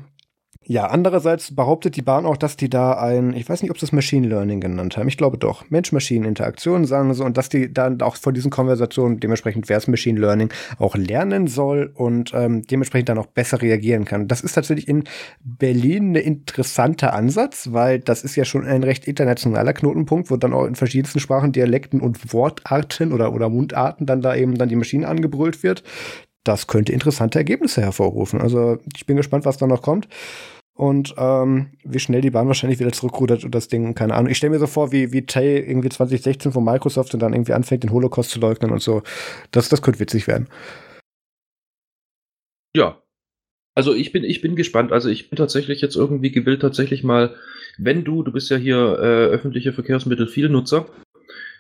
ja, 0.66 0.88
andererseits 0.88 1.56
behauptet 1.56 1.96
die 1.96 2.02
Bahn 2.02 2.26
auch, 2.26 2.38
dass 2.38 2.56
die 2.56 2.70
da 2.70 2.94
ein, 2.94 3.34
ich 3.34 3.48
weiß 3.48 3.62
nicht, 3.62 3.72
ob 3.72 3.78
sie 3.78 3.86
das 3.86 3.92
Machine 3.92 4.28
Learning 4.28 4.62
genannt 4.62 4.98
haben, 4.98 5.08
ich 5.08 5.18
glaube 5.18 5.38
doch, 5.38 5.70
Mensch-Maschinen-Interaktion 5.70 6.86
sagen 6.86 7.14
sie 7.14 7.24
und 7.24 7.38
dass 7.38 7.50
die 7.50 7.74
dann 7.74 8.02
auch 8.02 8.16
von 8.16 8.34
diesen 8.34 8.52
Konversationen 8.52 9.20
dementsprechend, 9.20 9.70
wer 9.70 9.78
es 9.78 9.88
Machine 9.88 10.20
Learning 10.20 10.50
auch 10.80 10.96
lernen 10.96 11.48
soll 11.48 11.92
und 11.94 12.32
ähm, 12.34 12.62
dementsprechend 12.64 13.10
dann 13.10 13.18
auch 13.18 13.26
besser 13.26 13.62
reagieren 13.62 14.06
kann. 14.06 14.28
Das 14.28 14.42
ist 14.42 14.54
tatsächlich 14.54 14.88
in 14.88 15.04
Berlin 15.44 16.12
ein 16.12 16.16
interessanter 16.16 17.14
Ansatz, 17.14 17.70
weil 17.72 18.00
das 18.00 18.24
ist 18.24 18.36
ja 18.36 18.46
schon 18.46 18.66
ein 18.66 18.84
recht 18.84 19.06
internationaler 19.06 19.74
Knotenpunkt, 19.74 20.32
wo 20.32 20.38
dann 20.38 20.54
auch 20.54 20.66
in 20.66 20.76
verschiedensten 20.76 21.20
Sprachen, 21.20 21.52
Dialekten 21.52 22.00
und 22.00 22.34
Wortarten 22.34 23.12
oder, 23.12 23.34
oder 23.34 23.50
Mundarten 23.50 24.06
dann 24.06 24.22
da 24.22 24.36
eben 24.36 24.58
dann 24.58 24.70
die 24.70 24.76
Maschine 24.76 25.08
angebrüllt 25.08 25.64
wird 25.64 25.84
das 26.44 26.68
könnte 26.68 26.92
interessante 26.92 27.40
Ergebnisse 27.40 27.82
hervorrufen. 27.82 28.42
Also 28.42 28.80
ich 28.96 29.06
bin 29.06 29.18
gespannt, 29.18 29.46
was 29.46 29.58
da 29.58 29.68
noch 29.68 29.82
kommt. 29.82 30.08
Und 30.76 31.14
ähm, 31.18 31.74
wie 31.84 32.00
schnell 32.00 32.22
die 32.22 32.32
Bahn 32.32 32.48
wahrscheinlich 32.48 32.80
wieder 32.80 32.92
zurückrudert 32.92 33.44
und 33.44 33.54
das 33.54 33.68
Ding, 33.68 33.94
keine 33.94 34.16
Ahnung. 34.16 34.32
Ich 34.32 34.38
stelle 34.38 34.52
mir 34.52 34.60
so 34.60 34.66
vor, 34.66 34.92
wie, 34.92 35.12
wie 35.12 35.24
Tay 35.26 35.60
irgendwie 35.60 35.90
2016 35.90 36.52
von 36.52 36.64
Microsoft 36.64 37.14
und 37.14 37.20
dann 37.20 37.34
irgendwie 37.34 37.54
anfängt, 37.54 37.84
den 37.84 37.92
Holocaust 37.92 38.32
zu 38.32 38.40
leugnen 38.40 38.72
und 38.72 38.82
so. 38.82 39.04
Das, 39.52 39.70
das 39.70 39.84
könnte 39.84 40.00
witzig 40.00 40.28
werden. 40.28 40.48
Ja. 42.76 43.00
Also 43.76 43.94
ich 43.94 44.12
bin, 44.12 44.24
ich 44.24 44.42
bin 44.42 44.56
gespannt. 44.56 44.92
Also 44.92 45.10
ich 45.10 45.30
bin 45.30 45.38
tatsächlich 45.38 45.80
jetzt 45.82 45.96
irgendwie 45.96 46.32
gewillt, 46.32 46.62
tatsächlich 46.62 47.04
mal, 47.04 47.36
wenn 47.78 48.04
du, 48.04 48.24
du 48.24 48.32
bist 48.32 48.50
ja 48.50 48.58
hier 48.58 48.78
äh, 48.78 49.28
öffentliche 49.28 49.74
Verkehrsmittel 49.74 50.28
viel 50.28 50.50
Nutzer, 50.50 50.88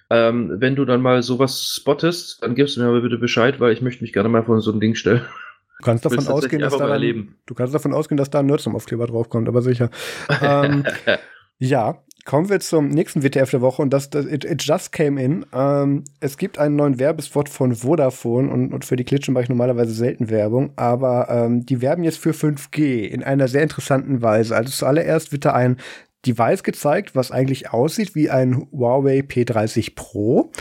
ähm, 0.09 0.55
wenn 0.57 0.75
du 0.75 0.85
dann 0.85 1.01
mal 1.01 1.23
sowas 1.23 1.75
spottest, 1.79 2.43
dann 2.43 2.55
gibst 2.55 2.75
du 2.75 2.81
mir 2.81 2.87
aber 2.87 3.01
bitte 3.01 3.17
Bescheid, 3.17 3.59
weil 3.59 3.73
ich 3.73 3.81
möchte 3.81 4.03
mich 4.03 4.13
gerne 4.13 4.29
mal 4.29 4.43
vor 4.43 4.61
so 4.61 4.71
ein 4.71 4.79
Ding 4.79 4.95
stellen. 4.95 5.21
Du 5.79 5.85
kannst 5.85 6.05
davon 6.05 6.27
ausgehen, 6.27 6.61
dass 6.61 6.77
da 6.77 6.87
dann, 6.87 7.35
du 7.45 7.53
kannst 7.53 7.73
davon 7.75 7.93
ausgehen, 7.93 8.17
dass 8.17 8.29
da 8.29 8.39
ein 8.39 8.45
Nerdsum-Aufkleber 8.45 9.07
draufkommt, 9.07 9.49
aber 9.49 9.61
sicher. 9.61 9.89
ähm, 10.41 10.85
ja, 11.57 12.03
kommen 12.25 12.49
wir 12.49 12.59
zum 12.59 12.89
nächsten 12.89 13.23
WTF 13.23 13.49
der 13.49 13.61
Woche 13.61 13.81
und 13.81 13.91
das, 13.91 14.09
das 14.09 14.25
it, 14.25 14.45
it, 14.45 14.63
just 14.63 14.91
came 14.91 15.21
in. 15.21 15.45
Ähm, 15.51 16.05
es 16.19 16.37
gibt 16.37 16.57
einen 16.57 16.75
neuen 16.75 16.99
Werbespot 16.99 17.49
von 17.49 17.75
Vodafone 17.75 18.49
und, 18.49 18.73
und 18.73 18.85
für 18.85 18.95
die 18.95 19.03
Klitschen 19.03 19.33
mache 19.33 19.43
ich 19.43 19.49
normalerweise 19.49 19.91
selten 19.91 20.29
Werbung, 20.29 20.71
aber 20.77 21.27
ähm, 21.29 21.65
die 21.65 21.81
werben 21.81 22.03
jetzt 22.03 22.19
für 22.19 22.31
5G 22.31 23.05
in 23.07 23.23
einer 23.23 23.47
sehr 23.47 23.63
interessanten 23.63 24.21
Weise. 24.21 24.55
Also 24.55 24.71
zuallererst 24.71 25.31
wird 25.31 25.45
da 25.45 25.53
ein 25.53 25.77
Device 26.25 26.63
gezeigt, 26.63 27.15
was 27.15 27.31
eigentlich 27.31 27.71
aussieht 27.71 28.15
wie 28.15 28.29
ein 28.29 28.67
Huawei 28.71 29.19
P30 29.19 29.95
Pro. 29.95 30.51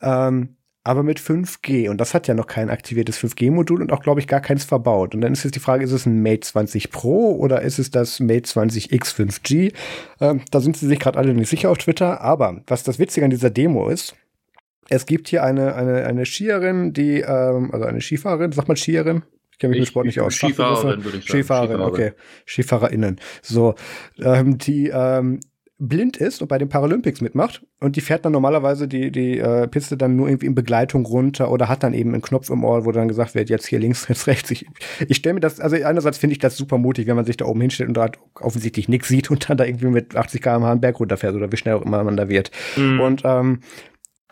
Ähm, 0.00 0.56
aber 0.84 1.02
mit 1.02 1.20
5G. 1.20 1.88
Und 1.88 2.00
das 2.00 2.12
hat 2.12 2.26
ja 2.26 2.34
noch 2.34 2.46
kein 2.46 2.68
aktiviertes 2.68 3.18
5G-Modul 3.18 3.82
und 3.82 3.92
auch, 3.92 4.02
glaube 4.02 4.20
ich, 4.20 4.26
gar 4.26 4.40
keins 4.40 4.64
verbaut. 4.64 5.14
Und 5.14 5.20
dann 5.20 5.32
ist 5.32 5.44
jetzt 5.44 5.54
die 5.54 5.60
Frage, 5.60 5.84
ist 5.84 5.92
es 5.92 6.06
ein 6.06 6.22
Mate 6.22 6.40
20 6.40 6.90
Pro 6.90 7.36
oder 7.36 7.62
ist 7.62 7.78
es 7.78 7.90
das 7.90 8.18
Mate 8.18 8.42
20 8.42 8.92
X 8.92 9.14
5G? 9.14 9.72
Ähm, 10.20 10.42
da 10.50 10.60
sind 10.60 10.76
sie 10.76 10.88
sich 10.88 10.98
gerade 10.98 11.18
alle 11.18 11.34
nicht 11.34 11.48
sicher 11.48 11.70
auf 11.70 11.78
Twitter. 11.78 12.20
Aber 12.20 12.62
was 12.66 12.82
das 12.82 12.98
Witzige 12.98 13.24
an 13.24 13.30
dieser 13.30 13.50
Demo 13.50 13.88
ist, 13.88 14.16
es 14.88 15.06
gibt 15.06 15.28
hier 15.28 15.44
eine, 15.44 15.74
eine, 15.74 16.04
eine 16.04 16.26
Skierin, 16.26 16.92
die, 16.92 17.20
ähm, 17.20 17.70
also 17.72 17.86
eine 17.86 18.00
Skifahrerin, 18.00 18.50
sag 18.50 18.66
mal 18.66 18.76
Skierin, 18.76 19.22
kenne 19.62 19.70
mich 19.70 19.80
mit 19.80 19.88
Sport 19.88 20.06
nicht 20.06 20.20
aus. 20.20 20.34
Skifahrerin, 20.34 21.04
würde 21.04 21.18
ich 21.18 21.24
sagen. 21.24 21.38
Skifahrerin, 21.38 21.80
okay. 21.80 22.12
SkifahrerInnen. 22.46 23.20
So, 23.40 23.74
ähm, 24.22 24.58
die 24.58 24.88
ähm, 24.88 25.40
blind 25.78 26.16
ist 26.16 26.42
und 26.42 26.48
bei 26.48 26.58
den 26.58 26.68
Paralympics 26.68 27.20
mitmacht 27.20 27.64
und 27.80 27.96
die 27.96 28.00
fährt 28.00 28.24
dann 28.24 28.32
normalerweise 28.32 28.86
die, 28.86 29.10
die 29.10 29.38
äh, 29.38 29.66
Piste 29.66 29.96
dann 29.96 30.14
nur 30.14 30.28
irgendwie 30.28 30.46
in 30.46 30.54
Begleitung 30.54 31.04
runter 31.04 31.50
oder 31.50 31.68
hat 31.68 31.82
dann 31.82 31.92
eben 31.92 32.12
einen 32.12 32.22
Knopf 32.22 32.50
im 32.50 32.62
Ohr, 32.62 32.84
wo 32.84 32.92
dann 32.92 33.08
gesagt 33.08 33.34
wird, 33.34 33.50
jetzt 33.50 33.66
hier 33.66 33.80
links, 33.80 34.06
jetzt 34.08 34.26
rechts. 34.28 34.50
Ich, 34.52 34.66
ich 35.08 35.16
stelle 35.16 35.34
mir 35.34 35.40
das, 35.40 35.58
also 35.58 35.74
einerseits 35.76 36.18
finde 36.18 36.32
ich 36.32 36.38
das 36.38 36.56
super 36.56 36.78
mutig, 36.78 37.06
wenn 37.08 37.16
man 37.16 37.24
sich 37.24 37.36
da 37.36 37.46
oben 37.46 37.60
hinstellt 37.60 37.88
und 37.88 37.96
da 37.96 38.10
offensichtlich 38.40 38.88
nichts 38.88 39.08
sieht 39.08 39.30
und 39.30 39.48
dann 39.48 39.56
da 39.56 39.64
irgendwie 39.64 39.86
mit 39.86 40.14
80 40.14 40.40
km/h 40.40 40.70
einen 40.70 40.80
Berg 40.80 41.00
runterfährt 41.00 41.34
oder 41.34 41.50
wie 41.50 41.56
schnell 41.56 41.74
auch 41.74 41.82
immer 41.82 42.04
man 42.04 42.16
da 42.16 42.28
wird. 42.28 42.50
Mhm. 42.76 43.00
Und 43.00 43.22
ähm, 43.24 43.60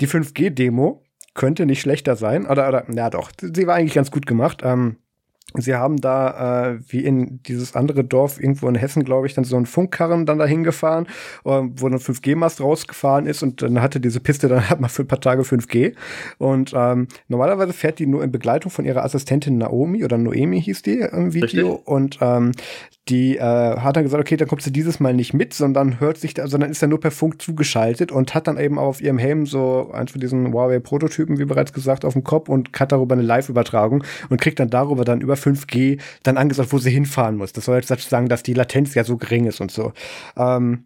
die 0.00 0.06
5G-Demo 0.06 1.02
könnte 1.34 1.66
nicht 1.66 1.80
schlechter 1.80 2.16
sein. 2.16 2.46
Oder, 2.46 2.68
oder, 2.68 2.86
ja 2.94 3.10
doch, 3.10 3.32
sie 3.40 3.66
war 3.66 3.74
eigentlich 3.74 3.94
ganz 3.94 4.10
gut 4.10 4.26
gemacht. 4.26 4.62
Ähm, 4.64 4.96
Sie 5.54 5.74
haben 5.74 5.96
da, 6.00 6.70
äh, 6.70 6.78
wie 6.88 7.04
in 7.04 7.42
dieses 7.42 7.74
andere 7.74 8.04
Dorf 8.04 8.40
irgendwo 8.40 8.68
in 8.68 8.76
Hessen, 8.76 9.04
glaube 9.04 9.26
ich, 9.26 9.34
dann 9.34 9.44
so 9.44 9.56
einen 9.56 9.66
Funkkarren 9.66 10.24
dann 10.24 10.38
dahin 10.38 10.62
gefahren, 10.62 11.06
äh, 11.44 11.62
wo 11.74 11.86
ein 11.86 11.98
5G-Mast 11.98 12.60
rausgefahren 12.60 13.26
ist 13.26 13.42
und 13.42 13.60
dann 13.62 13.82
hatte 13.82 14.00
diese 14.00 14.20
Piste 14.20 14.48
dann 14.48 14.68
halt 14.70 14.80
mal 14.80 14.88
für 14.88 15.02
ein 15.02 15.08
paar 15.08 15.20
Tage 15.20 15.42
5G. 15.42 15.94
Und 16.38 16.72
ähm, 16.74 17.08
normalerweise 17.28 17.72
fährt 17.72 17.98
die 17.98 18.06
nur 18.06 18.22
in 18.22 18.30
Begleitung 18.30 18.70
von 18.70 18.84
ihrer 18.84 19.04
Assistentin 19.04 19.58
Naomi 19.58 20.04
oder 20.04 20.18
Noemi 20.18 20.62
hieß 20.62 20.82
die 20.82 21.00
im 21.00 21.34
Video. 21.34 21.72
Richtig. 21.72 21.88
Und 21.88 22.18
ähm, 22.20 22.52
die 23.08 23.36
äh, 23.38 23.40
hat 23.40 23.96
dann 23.96 24.04
gesagt, 24.04 24.20
okay, 24.20 24.36
dann 24.36 24.46
kommt 24.46 24.62
sie 24.62 24.70
dieses 24.70 25.00
Mal 25.00 25.14
nicht 25.14 25.34
mit, 25.34 25.52
sondern 25.52 25.98
hört 25.98 26.18
sich 26.18 26.34
da, 26.34 26.46
sondern 26.46 26.70
ist 26.70 26.80
dann 26.80 26.90
nur 26.90 27.00
per 27.00 27.10
Funk 27.10 27.42
zugeschaltet 27.42 28.12
und 28.12 28.34
hat 28.34 28.46
dann 28.46 28.56
eben 28.56 28.78
auf 28.78 29.00
ihrem 29.00 29.18
Helm 29.18 29.46
so 29.46 29.90
eins 29.92 30.12
von 30.12 30.20
diesen 30.20 30.52
Huawei-Prototypen, 30.52 31.38
wie 31.38 31.44
bereits 31.44 31.72
gesagt, 31.72 32.04
auf 32.04 32.12
dem 32.12 32.22
Kopf 32.22 32.48
und 32.48 32.70
hat 32.78 32.92
darüber 32.92 33.14
eine 33.14 33.22
Live-Übertragung 33.22 34.04
und 34.28 34.40
kriegt 34.40 34.60
dann 34.60 34.70
darüber 34.70 35.04
dann 35.04 35.20
über 35.20 35.29
5G 35.36 36.00
dann 36.22 36.36
angesagt, 36.36 36.72
wo 36.72 36.78
sie 36.78 36.90
hinfahren 36.90 37.36
muss. 37.36 37.52
Das 37.52 37.64
soll 37.64 37.76
jetzt 37.76 37.88
sagen, 38.08 38.28
dass 38.28 38.42
die 38.42 38.54
Latenz 38.54 38.94
ja 38.94 39.04
so 39.04 39.16
gering 39.16 39.46
ist 39.46 39.60
und 39.60 39.70
so. 39.70 39.92
Ähm, 40.36 40.84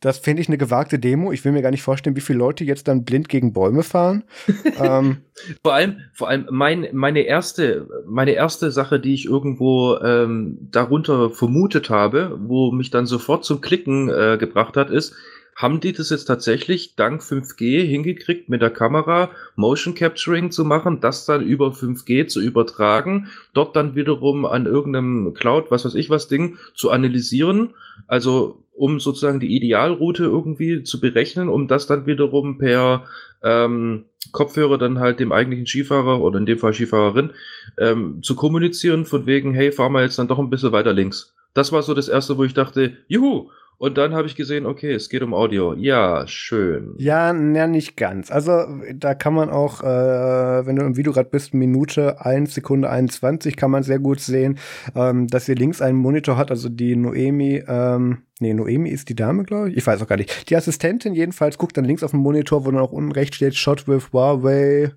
das 0.00 0.18
finde 0.18 0.40
ich 0.40 0.48
eine 0.48 0.56
gewagte 0.56 0.98
Demo. 0.98 1.30
Ich 1.30 1.44
will 1.44 1.52
mir 1.52 1.60
gar 1.60 1.70
nicht 1.70 1.82
vorstellen, 1.82 2.16
wie 2.16 2.22
viele 2.22 2.38
Leute 2.38 2.64
jetzt 2.64 2.88
dann 2.88 3.04
blind 3.04 3.28
gegen 3.28 3.52
Bäume 3.52 3.82
fahren. 3.82 4.24
ähm. 4.82 5.18
Vor 5.62 5.74
allem, 5.74 5.98
vor 6.14 6.28
allem 6.28 6.46
mein, 6.50 6.88
meine 6.92 7.20
erste, 7.20 7.86
meine 8.06 8.32
erste 8.32 8.70
Sache, 8.70 8.98
die 8.98 9.12
ich 9.12 9.26
irgendwo 9.26 9.96
ähm, 9.98 10.56
darunter 10.70 11.30
vermutet 11.30 11.90
habe, 11.90 12.38
wo 12.40 12.72
mich 12.72 12.90
dann 12.90 13.04
sofort 13.04 13.44
zum 13.44 13.60
Klicken 13.60 14.08
äh, 14.08 14.38
gebracht 14.38 14.76
hat, 14.78 14.90
ist, 14.90 15.14
haben 15.60 15.80
die 15.80 15.92
das 15.92 16.08
jetzt 16.08 16.24
tatsächlich 16.24 16.96
dank 16.96 17.20
5G 17.20 17.86
hingekriegt, 17.86 18.48
mit 18.48 18.62
der 18.62 18.70
Kamera 18.70 19.30
Motion 19.56 19.94
Capturing 19.94 20.50
zu 20.50 20.64
machen, 20.64 21.00
das 21.00 21.26
dann 21.26 21.42
über 21.42 21.68
5G 21.68 22.26
zu 22.28 22.40
übertragen, 22.40 23.28
dort 23.52 23.76
dann 23.76 23.94
wiederum 23.94 24.46
an 24.46 24.64
irgendeinem 24.64 25.34
Cloud, 25.34 25.70
was 25.70 25.84
weiß 25.84 25.94
ich 25.96 26.08
was 26.08 26.28
Ding, 26.28 26.56
zu 26.74 26.90
analysieren, 26.90 27.74
also 28.06 28.62
um 28.72 29.00
sozusagen 29.00 29.40
die 29.40 29.54
Idealroute 29.54 30.24
irgendwie 30.24 30.82
zu 30.82 30.98
berechnen, 30.98 31.50
um 31.50 31.68
das 31.68 31.86
dann 31.86 32.06
wiederum 32.06 32.56
per 32.56 33.04
ähm, 33.42 34.06
Kopfhörer 34.32 34.78
dann 34.78 34.98
halt 34.98 35.20
dem 35.20 35.32
eigentlichen 35.32 35.66
Skifahrer 35.66 36.22
oder 36.22 36.38
in 36.38 36.46
dem 36.46 36.58
Fall 36.58 36.72
Skifahrerin 36.72 37.30
ähm, 37.78 38.22
zu 38.22 38.34
kommunizieren, 38.34 39.04
von 39.04 39.26
wegen, 39.26 39.52
hey, 39.52 39.72
fahr 39.72 39.90
mal 39.90 40.04
jetzt 40.04 40.18
dann 40.18 40.28
doch 40.28 40.38
ein 40.38 40.48
bisschen 40.48 40.72
weiter 40.72 40.94
links. 40.94 41.34
Das 41.52 41.72
war 41.72 41.82
so 41.82 41.92
das 41.92 42.08
erste, 42.08 42.38
wo 42.38 42.44
ich 42.44 42.54
dachte, 42.54 42.96
juhu, 43.08 43.50
und 43.80 43.96
dann 43.96 44.12
habe 44.12 44.26
ich 44.26 44.36
gesehen, 44.36 44.66
okay, 44.66 44.92
es 44.92 45.08
geht 45.08 45.22
um 45.22 45.32
Audio. 45.32 45.72
Ja, 45.72 46.26
schön. 46.26 46.92
Ja, 46.98 47.32
ja, 47.32 47.66
nicht 47.66 47.96
ganz. 47.96 48.30
Also 48.30 48.66
da 48.94 49.14
kann 49.14 49.32
man 49.32 49.48
auch, 49.48 49.82
äh, 49.82 50.66
wenn 50.66 50.76
du 50.76 50.84
im 50.84 50.98
Video 50.98 51.14
gerade 51.14 51.30
bist, 51.30 51.54
Minute 51.54 52.22
1 52.22 52.52
Sekunde 52.52 52.90
21, 52.90 53.56
kann 53.56 53.70
man 53.70 53.82
sehr 53.82 53.98
gut 53.98 54.20
sehen, 54.20 54.58
ähm, 54.94 55.28
dass 55.28 55.46
sie 55.46 55.54
links 55.54 55.80
einen 55.80 55.96
Monitor 55.96 56.36
hat. 56.36 56.50
Also 56.50 56.68
die 56.68 56.94
Noemi, 56.94 57.64
ähm, 57.66 58.18
nee, 58.38 58.52
Noemi 58.52 58.90
ist 58.90 59.08
die 59.08 59.14
Dame, 59.14 59.44
glaube 59.44 59.70
ich. 59.70 59.78
Ich 59.78 59.86
weiß 59.86 60.02
auch 60.02 60.06
gar 60.06 60.18
nicht. 60.18 60.50
Die 60.50 60.56
Assistentin 60.56 61.14
jedenfalls 61.14 61.56
guckt 61.56 61.74
dann 61.78 61.86
links 61.86 62.02
auf 62.02 62.10
den 62.10 62.20
Monitor, 62.20 62.66
wo 62.66 62.70
dann 62.70 62.82
auch 62.82 62.92
unten 62.92 63.12
rechts 63.12 63.36
steht, 63.36 63.54
Shot 63.54 63.88
with 63.88 64.12
Huawei. 64.12 64.92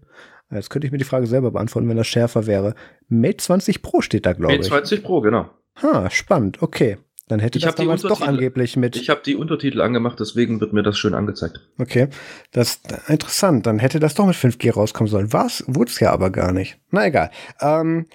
Jetzt 0.51 0.69
könnte 0.69 0.87
ich 0.87 0.91
mir 0.91 0.97
die 0.97 1.05
Frage 1.05 1.27
selber 1.27 1.51
beantworten, 1.51 1.87
wenn 1.87 1.95
das 1.95 2.07
schärfer 2.07 2.47
wäre. 2.47 2.75
Mate 3.07 3.37
20 3.37 3.81
Pro 3.81 4.01
steht 4.01 4.25
da, 4.25 4.33
glaube 4.33 4.55
ich. 4.55 4.59
Mate 4.59 4.83
20 4.83 5.03
Pro, 5.03 5.21
genau. 5.21 5.49
Ha, 5.81 6.09
spannend, 6.09 6.61
okay. 6.61 6.97
Dann 7.27 7.39
hätte 7.39 7.57
ich 7.57 7.63
das 7.63 7.75
damals 7.75 8.01
doch 8.01 8.21
angeblich 8.21 8.75
mit. 8.75 8.97
Ich 8.97 9.09
habe 9.09 9.21
die 9.25 9.35
Untertitel 9.35 9.81
angemacht, 9.81 10.19
deswegen 10.19 10.59
wird 10.59 10.73
mir 10.73 10.83
das 10.83 10.97
schön 10.97 11.13
angezeigt. 11.13 11.61
Okay, 11.79 12.09
das 12.51 12.81
interessant. 13.07 13.65
Dann 13.65 13.79
hätte 13.79 13.99
das 13.99 14.13
doch 14.13 14.25
mit 14.25 14.35
5G 14.35 14.73
rauskommen 14.73 15.09
sollen. 15.09 15.31
Was? 15.31 15.63
Wurde 15.67 15.89
es 15.89 15.99
ja 15.99 16.11
aber 16.11 16.31
gar 16.31 16.51
nicht. 16.51 16.77
Na 16.91 17.05
egal. 17.05 17.31
Ähm, 17.61 18.07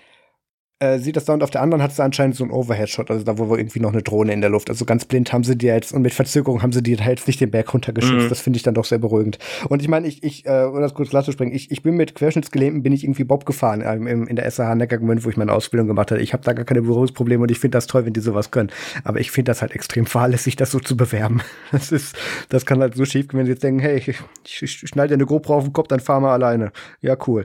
äh, 0.81 0.99
sieht 0.99 1.17
das 1.17 1.25
da 1.25 1.35
und 1.35 1.43
auf 1.43 1.51
der 1.51 1.61
anderen 1.61 1.83
hat 1.83 1.91
es 1.91 1.99
anscheinend 1.99 2.37
so 2.37 2.45
einen 2.45 2.53
Overhead-Shot, 2.53 3.11
also 3.11 3.25
da 3.25 3.37
wo 3.39 3.57
irgendwie 3.57 3.81
noch 3.81 3.93
eine 3.93 4.03
Drohne 4.03 4.33
in 4.33 4.41
der 4.41 4.51
Luft. 4.51 4.71
Also 4.71 4.85
ganz 4.85 5.05
blind 5.05 5.33
haben 5.33 5.43
sie 5.43 5.57
die 5.57 5.67
jetzt 5.67 5.93
und 5.93 6.03
mit 6.03 6.15
Verzögerung 6.15 6.63
haben 6.63 6.73
sie 6.73 6.83
die 6.83 6.97
halt 6.97 7.27
nicht 7.27 7.41
den 7.41 7.51
Berg 7.51 7.75
runtergeschützt. 7.75 8.27
Mhm. 8.27 8.29
Das 8.29 8.41
finde 8.41 8.59
ich 8.59 8.63
dann 8.63 8.75
doch 8.75 8.85
sehr 8.85 8.99
beruhigend. 8.99 9.39
Und 9.69 9.83
ich 9.83 9.89
meine, 9.89 10.07
ich, 10.07 10.23
ich, 10.23 10.47
äh, 10.47 10.65
um 10.65 10.81
das 10.81 10.95
kurz 10.95 11.11
klar 11.11 11.25
zu 11.25 11.33
springen, 11.33 11.53
ich, 11.53 11.73
ich 11.73 11.83
bin 11.83 11.97
mit 11.97 12.15
Querschnittsgelähmten 12.15 12.83
bin 12.83 12.93
ich 12.93 13.03
irgendwie 13.03 13.25
Bob 13.25 13.45
gefahren 13.45 13.83
ähm, 13.85 14.07
im, 14.07 14.29
in 14.29 14.37
der 14.37 14.49
SAH 14.49 14.77
Neckargemünd, 14.77 15.25
wo 15.25 15.31
ich 15.31 15.37
meine 15.37 15.53
Ausbildung 15.53 15.89
gemacht 15.89 16.13
habe. 16.13 16.23
Ich 16.23 16.33
habe 16.33 16.45
da 16.45 16.53
gar 16.53 16.65
keine 16.65 16.83
Berührungsprobleme 16.83 17.43
und 17.43 17.51
ich 17.51 17.59
finde 17.59 17.77
das 17.77 17.89
toll, 17.89 18.07
wenn 18.07 18.13
die 18.13 18.21
sowas 18.21 18.53
können. 18.53 18.71
Aber 19.03 19.19
ich 19.19 19.33
finde 19.33 19.51
das 19.51 19.63
halt 19.63 19.73
extrem 19.73 20.07
fahrlässig, 20.07 20.55
das 20.55 20.71
so 20.71 20.79
zu 20.79 20.97
bewerben. 20.97 21.43
Das 21.71 21.93
ist, 21.93 22.17
das 22.49 22.67
kann 22.67 22.81
halt 22.81 22.95
so 22.95 23.05
schief 23.05 23.29
gehen, 23.29 23.39
wenn 23.39 23.47
sie 23.47 23.53
jetzt 23.53 23.63
denken, 23.63 23.81
hey, 23.81 23.99
ich, 23.99 24.09
ich, 24.09 24.63
ich 24.63 24.89
schneide 24.89 25.09
dir 25.09 25.15
eine 25.15 25.27
GoPro 25.27 25.57
auf 25.57 25.65
den 25.65 25.73
Kopf, 25.73 25.89
dann 25.89 26.01
fahr 26.01 26.21
mal 26.21 26.33
alleine. 26.33 26.73
Ja, 27.01 27.17
cool. 27.27 27.45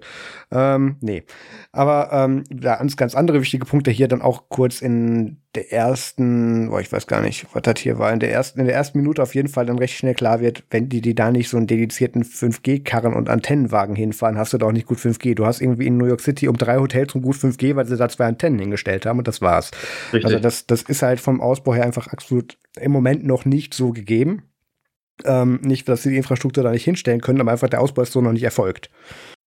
Ähm, 0.51 0.95
nee. 1.01 1.23
Aber 1.75 2.09
ähm, 2.11 2.43
ja, 2.61 2.75
ganz, 2.75 2.95
ganz 2.95 3.15
andere 3.15 3.41
wichtige 3.41 3.65
Punkt, 3.65 3.87
der 3.87 3.95
hier 3.95 4.07
dann 4.07 4.21
auch 4.21 4.43
kurz 4.47 4.79
in 4.79 5.37
der 5.55 5.73
ersten, 5.73 6.69
boah, 6.69 6.79
ich 6.79 6.91
weiß 6.91 7.07
gar 7.07 7.19
nicht, 7.21 7.47
was 7.51 7.63
das 7.63 7.79
hier 7.79 7.97
war, 7.97 8.13
in 8.13 8.19
der 8.19 8.31
ersten, 8.31 8.59
in 8.59 8.67
der 8.67 8.75
ersten 8.75 8.99
Minute 8.99 9.23
auf 9.23 9.33
jeden 9.33 9.47
Fall 9.47 9.65
dann 9.65 9.79
recht 9.79 9.97
schnell 9.97 10.13
klar 10.13 10.39
wird, 10.39 10.63
wenn 10.69 10.87
die, 10.87 11.01
die 11.01 11.15
da 11.15 11.31
nicht 11.31 11.49
so 11.49 11.57
einen 11.57 11.65
dedizierten 11.65 12.23
5G-Karren 12.23 13.15
und 13.15 13.27
Antennenwagen 13.27 13.95
hinfahren, 13.95 14.37
hast 14.37 14.53
du 14.53 14.59
da 14.59 14.67
auch 14.67 14.71
nicht 14.71 14.85
gut 14.85 14.99
5G. 14.99 15.33
Du 15.33 15.47
hast 15.47 15.61
irgendwie 15.61 15.87
in 15.87 15.97
New 15.97 16.05
York 16.05 16.21
City 16.21 16.47
um 16.47 16.57
drei 16.57 16.77
Hotels 16.77 17.15
und 17.15 17.23
gut 17.23 17.37
5G, 17.37 17.75
weil 17.75 17.87
sie 17.87 17.97
da 17.97 18.07
zwei 18.07 18.27
Antennen 18.27 18.59
hingestellt 18.59 19.07
haben 19.07 19.17
und 19.17 19.27
das 19.27 19.41
war's. 19.41 19.71
Richtig. 20.13 20.25
Also 20.25 20.37
das, 20.37 20.67
das 20.67 20.83
ist 20.83 21.01
halt 21.01 21.19
vom 21.19 21.41
Ausbau 21.41 21.73
her 21.73 21.85
einfach 21.85 22.05
absolut 22.05 22.55
im 22.79 22.91
Moment 22.91 23.25
noch 23.25 23.45
nicht 23.45 23.73
so 23.73 23.89
gegeben. 23.89 24.43
Ähm, 25.25 25.59
nicht, 25.63 25.89
dass 25.89 26.03
sie 26.03 26.11
die 26.11 26.17
Infrastruktur 26.17 26.63
da 26.63 26.71
nicht 26.71 26.83
hinstellen 26.83 27.21
können, 27.21 27.41
aber 27.41 27.51
einfach 27.51 27.69
der 27.69 27.81
Ausbau 27.81 28.03
ist 28.03 28.11
so 28.11 28.21
noch 28.21 28.31
nicht 28.31 28.43
erfolgt. 28.43 28.91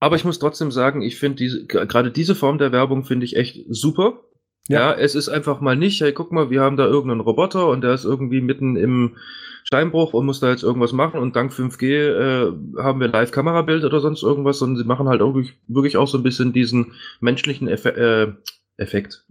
Aber 0.00 0.16
ich 0.16 0.24
muss 0.24 0.38
trotzdem 0.38 0.70
sagen, 0.70 1.02
ich 1.02 1.18
finde 1.18 1.36
diese, 1.36 1.66
gerade 1.66 2.10
diese 2.10 2.34
Form 2.34 2.58
der 2.58 2.72
Werbung 2.72 3.04
finde 3.04 3.24
ich 3.24 3.36
echt 3.36 3.64
super. 3.68 4.20
Ja. 4.68 4.90
ja. 4.90 4.98
es 4.98 5.14
ist 5.14 5.28
einfach 5.28 5.60
mal 5.60 5.76
nicht, 5.76 6.00
hey, 6.00 6.12
guck 6.12 6.32
mal, 6.32 6.50
wir 6.50 6.60
haben 6.60 6.76
da 6.76 6.86
irgendeinen 6.86 7.20
Roboter 7.20 7.68
und 7.68 7.82
der 7.82 7.94
ist 7.94 8.04
irgendwie 8.04 8.40
mitten 8.40 8.76
im 8.76 9.16
Steinbruch 9.64 10.12
und 10.12 10.26
muss 10.26 10.40
da 10.40 10.50
jetzt 10.50 10.62
irgendwas 10.62 10.92
machen 10.92 11.20
und 11.20 11.34
dank 11.34 11.52
5G 11.52 11.84
äh, 11.86 12.52
haben 12.78 13.00
wir 13.00 13.08
Live-Kamerabild 13.08 13.84
oder 13.84 14.00
sonst 14.00 14.22
irgendwas, 14.22 14.58
sondern 14.58 14.76
sie 14.76 14.84
machen 14.84 15.08
halt 15.08 15.22
auch 15.22 15.34
wirklich, 15.34 15.54
wirklich 15.66 15.96
auch 15.96 16.06
so 16.08 16.18
ein 16.18 16.22
bisschen 16.22 16.52
diesen 16.52 16.92
menschlichen 17.20 17.66
Effe 17.66 17.96
äh, 17.96 18.32
Effekt. 18.80 19.24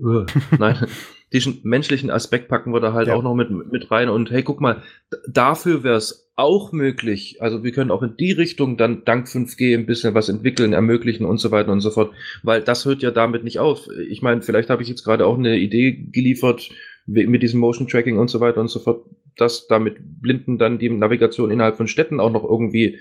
Nein, 0.58 0.88
diesen 1.36 1.60
menschlichen 1.64 2.10
Aspekt 2.10 2.48
packen 2.48 2.74
wir 2.74 2.80
da 2.80 2.94
halt 2.94 3.10
ja. 3.10 3.16
auch 3.16 3.22
noch 3.22 3.36
mit, 3.36 3.50
mit 3.52 3.92
rein. 3.92 4.08
Und 4.08 4.32
hey, 4.32 4.42
guck 4.42 4.62
mal, 4.62 4.82
dafür 5.28 5.84
wäre 5.84 5.98
es 5.98 6.32
auch 6.38 6.72
möglich. 6.72 7.42
Also 7.42 7.64
wir 7.64 7.74
können 7.74 7.92
auch 7.92 8.04
in 8.04 8.16
die 8.18 8.32
Richtung 8.32 8.78
dann 8.78 9.04
dank 9.04 9.28
5G 9.28 9.78
ein 9.78 9.86
bisschen 9.86 10.14
was 10.14 10.30
entwickeln, 10.30 10.72
ermöglichen 10.72 11.26
und 11.26 11.38
so 11.38 11.52
weiter 11.52 11.74
und 11.74 11.82
so 11.82 11.92
fort. 11.92 12.14
Weil 12.42 12.62
das 12.62 12.86
hört 12.86 13.02
ja 13.02 13.12
damit 13.12 13.44
nicht 13.44 13.60
auf. 13.60 13.90
Ich 14.10 14.22
meine, 14.22 14.42
vielleicht 14.42 14.70
habe 14.70 14.82
ich 14.82 14.88
jetzt 14.88 15.04
gerade 15.04 15.26
auch 15.26 15.38
eine 15.38 15.58
Idee 15.58 15.92
geliefert 15.92 16.70
mit 17.06 17.44
diesem 17.44 17.60
Motion 17.60 17.88
Tracking 17.88 18.18
und 18.18 18.30
so 18.30 18.40
weiter 18.40 18.62
und 18.62 18.70
so 18.70 18.80
fort, 18.80 19.06
dass 19.38 19.68
damit 19.68 19.98
Blinden 20.00 20.58
dann 20.58 20.80
die 20.80 20.90
Navigation 20.90 21.52
innerhalb 21.52 21.76
von 21.76 21.88
Städten 21.88 22.22
auch 22.22 22.32
noch 22.32 22.44
irgendwie 22.44 22.98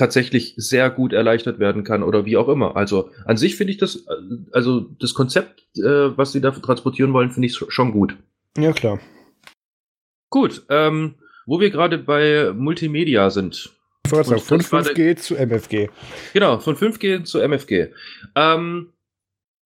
tatsächlich 0.00 0.54
sehr 0.56 0.90
gut 0.90 1.12
erleichtert 1.12 1.58
werden 1.58 1.84
kann 1.84 2.02
oder 2.02 2.24
wie 2.24 2.36
auch 2.36 2.48
immer. 2.48 2.74
Also 2.74 3.10
an 3.26 3.36
sich 3.36 3.54
finde 3.54 3.72
ich 3.72 3.78
das, 3.78 4.06
also 4.50 4.80
das 4.98 5.14
Konzept, 5.14 5.62
äh, 5.76 6.16
was 6.16 6.32
sie 6.32 6.40
da 6.40 6.50
transportieren 6.50 7.12
wollen, 7.12 7.30
finde 7.30 7.46
ich 7.46 7.56
schon 7.68 7.92
gut. 7.92 8.16
Ja, 8.56 8.72
klar. 8.72 8.98
Gut, 10.30 10.64
ähm, 10.70 11.16
wo 11.46 11.60
wir 11.60 11.70
gerade 11.70 11.98
bei 11.98 12.52
Multimedia 12.54 13.30
sind. 13.30 13.70
Von 14.06 14.24
5G 14.24 15.16
zu 15.16 15.36
MFG. 15.36 15.88
Genau, 16.32 16.58
von 16.58 16.76
5G 16.76 17.22
zu 17.24 17.38
MFG. 17.38 17.88
Ähm, 18.34 18.92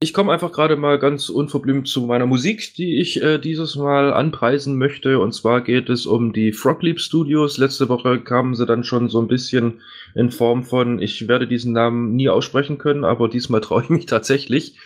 ich 0.05 0.13
komme 0.13 0.35
einfach 0.35 0.53
gerade 0.53 0.77
mal 0.77 0.99
ganz 0.99 1.31
unverblümt 1.31 1.89
zu 1.89 2.03
meiner 2.03 2.27
Musik, 2.27 2.75
die 2.75 3.01
ich 3.01 3.23
äh, 3.23 3.39
dieses 3.39 3.75
Mal 3.75 4.13
anpreisen 4.13 4.77
möchte. 4.77 5.19
Und 5.19 5.33
zwar 5.33 5.63
geht 5.63 5.89
es 5.89 6.05
um 6.05 6.35
die 6.35 6.53
Frogleap 6.53 7.01
Studios. 7.01 7.57
Letzte 7.57 7.89
Woche 7.89 8.21
kamen 8.21 8.55
sie 8.55 8.67
dann 8.67 8.85
schon 8.85 9.09
so 9.09 9.19
ein 9.19 9.29
bisschen 9.29 9.81
in 10.15 10.31
Form 10.31 10.63
von, 10.63 11.01
ich 11.01 11.27
werde 11.27 11.49
diesen 11.49 11.73
Namen 11.73 12.15
nie 12.17 12.29
aussprechen 12.29 12.77
können, 12.77 13.03
aber 13.03 13.31
diesmal 13.31 13.61
traue 13.63 13.83
ich 13.85 13.89
mich 13.89 14.05
tatsächlich. 14.05 14.79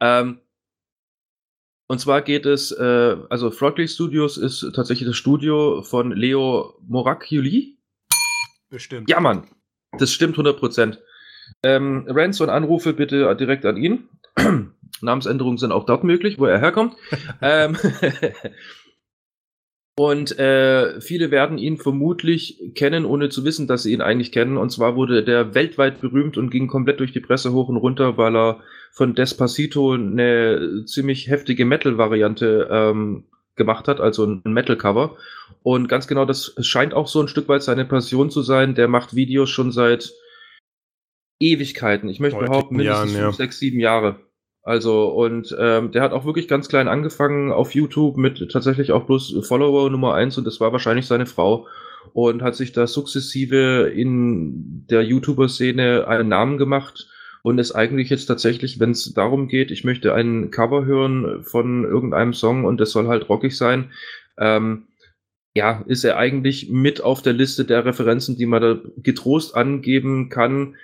Ähm, 0.00 0.38
und 1.86 2.00
zwar 2.00 2.22
geht 2.22 2.46
es, 2.46 2.72
äh, 2.72 3.16
also 3.28 3.50
Frogleap 3.50 3.90
Studios 3.90 4.38
ist 4.38 4.66
tatsächlich 4.74 5.08
das 5.08 5.16
Studio 5.18 5.82
von 5.82 6.10
Leo 6.10 6.74
Morakiuli. 6.88 7.76
Bestimmt. 8.70 9.10
Ja, 9.10 9.20
Mann. 9.20 9.46
Das 9.98 10.10
stimmt 10.10 10.34
100 10.34 10.58
Prozent. 10.58 11.02
Ähm, 11.62 12.04
Rants 12.08 12.40
und 12.40 12.50
Anrufe 12.50 12.92
bitte 12.92 13.34
direkt 13.36 13.64
an 13.66 13.76
ihn. 13.76 14.08
Namensänderungen 15.00 15.58
sind 15.58 15.72
auch 15.72 15.86
dort 15.86 16.04
möglich, 16.04 16.38
wo 16.38 16.46
er 16.46 16.60
herkommt. 16.60 16.94
ähm, 17.42 17.76
und 19.96 20.38
äh, 20.38 21.00
viele 21.00 21.30
werden 21.30 21.58
ihn 21.58 21.76
vermutlich 21.76 22.72
kennen, 22.74 23.04
ohne 23.04 23.28
zu 23.28 23.44
wissen, 23.44 23.66
dass 23.66 23.82
sie 23.82 23.92
ihn 23.92 24.00
eigentlich 24.00 24.32
kennen. 24.32 24.56
Und 24.56 24.70
zwar 24.70 24.96
wurde 24.96 25.24
der 25.24 25.54
weltweit 25.54 26.00
berühmt 26.00 26.36
und 26.36 26.50
ging 26.50 26.68
komplett 26.68 27.00
durch 27.00 27.12
die 27.12 27.20
Presse 27.20 27.52
hoch 27.52 27.68
und 27.68 27.76
runter, 27.76 28.16
weil 28.16 28.36
er 28.36 28.60
von 28.92 29.14
Despacito 29.14 29.92
eine 29.92 30.84
ziemlich 30.86 31.28
heftige 31.28 31.64
Metal-Variante 31.64 32.68
ähm, 32.70 33.24
gemacht 33.56 33.88
hat, 33.88 34.00
also 34.00 34.24
ein 34.24 34.42
Metal-Cover. 34.44 35.16
Und 35.62 35.88
ganz 35.88 36.06
genau, 36.06 36.24
das 36.24 36.54
scheint 36.60 36.94
auch 36.94 37.08
so 37.08 37.20
ein 37.20 37.28
Stück 37.28 37.48
weit 37.48 37.62
seine 37.62 37.84
Passion 37.84 38.30
zu 38.30 38.42
sein. 38.42 38.74
Der 38.74 38.88
macht 38.88 39.14
Videos 39.14 39.50
schon 39.50 39.72
seit 39.72 40.12
Ewigkeiten. 41.40 42.08
Ich 42.08 42.20
möchte 42.20 42.40
behaupten, 42.40 42.76
mindestens 42.76 43.12
Jahren, 43.12 43.22
fünf, 43.22 43.38
ja. 43.38 43.44
sechs, 43.44 43.58
sieben 43.58 43.80
Jahre. 43.80 44.16
Also, 44.62 45.08
und 45.08 45.56
ähm, 45.58 45.92
der 45.92 46.02
hat 46.02 46.12
auch 46.12 46.26
wirklich 46.26 46.48
ganz 46.48 46.68
klein 46.68 46.88
angefangen 46.88 47.52
auf 47.52 47.74
YouTube 47.74 48.16
mit 48.18 48.50
tatsächlich 48.50 48.92
auch 48.92 49.04
bloß 49.04 49.46
Follower 49.46 49.88
Nummer 49.88 50.14
eins 50.14 50.36
und 50.36 50.46
das 50.46 50.60
war 50.60 50.72
wahrscheinlich 50.72 51.06
seine 51.06 51.26
Frau 51.26 51.66
und 52.12 52.42
hat 52.42 52.54
sich 52.54 52.72
da 52.72 52.86
sukzessive 52.86 53.90
in 53.94 54.86
der 54.90 55.04
YouTuber-Szene 55.04 56.06
einen 56.06 56.28
Namen 56.28 56.58
gemacht 56.58 57.08
und 57.42 57.58
ist 57.58 57.72
eigentlich 57.72 58.10
jetzt 58.10 58.26
tatsächlich, 58.26 58.78
wenn 58.78 58.90
es 58.90 59.14
darum 59.14 59.48
geht, 59.48 59.70
ich 59.70 59.84
möchte 59.84 60.12
einen 60.12 60.50
Cover 60.50 60.84
hören 60.84 61.44
von 61.44 61.84
irgendeinem 61.84 62.34
Song 62.34 62.64
und 62.64 62.78
das 62.78 62.90
soll 62.90 63.08
halt 63.08 63.28
rockig 63.28 63.56
sein, 63.56 63.90
ähm, 64.38 64.88
ja, 65.54 65.82
ist 65.86 66.04
er 66.04 66.18
eigentlich 66.18 66.68
mit 66.70 67.00
auf 67.00 67.22
der 67.22 67.32
Liste 67.32 67.64
der 67.64 67.84
Referenzen, 67.84 68.36
die 68.36 68.46
man 68.46 68.62
da 68.62 68.78
getrost 68.98 69.56
angeben 69.56 70.28
kann, 70.28 70.76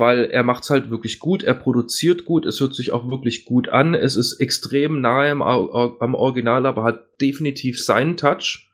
weil 0.00 0.24
er 0.24 0.42
macht 0.42 0.64
es 0.64 0.70
halt 0.70 0.88
wirklich 0.88 1.18
gut, 1.18 1.44
er 1.44 1.52
produziert 1.52 2.24
gut, 2.24 2.46
es 2.46 2.58
hört 2.58 2.74
sich 2.74 2.90
auch 2.90 3.10
wirklich 3.10 3.44
gut 3.44 3.68
an, 3.68 3.94
es 3.94 4.16
ist 4.16 4.40
extrem 4.40 5.02
nahe 5.02 5.30
am, 5.30 5.42
am 5.42 6.14
Original, 6.14 6.64
aber 6.64 6.84
hat 6.84 7.20
definitiv 7.20 7.84
seinen 7.84 8.16
Touch. 8.16 8.72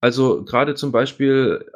Also 0.00 0.44
gerade 0.44 0.76
zum 0.76 0.92
Beispiel 0.92 1.68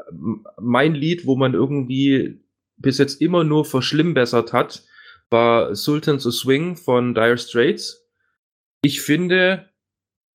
mein 0.60 0.94
Lied, 0.94 1.26
wo 1.26 1.34
man 1.34 1.52
irgendwie 1.52 2.44
bis 2.76 2.98
jetzt 2.98 3.20
immer 3.20 3.42
nur 3.42 3.64
verschlimmbessert 3.64 4.52
hat, 4.52 4.84
war 5.30 5.74
Sultans 5.74 6.24
of 6.24 6.34
Swing 6.34 6.76
von 6.76 7.14
Dire 7.14 7.38
Straits. 7.38 8.08
Ich 8.82 9.00
finde, 9.00 9.68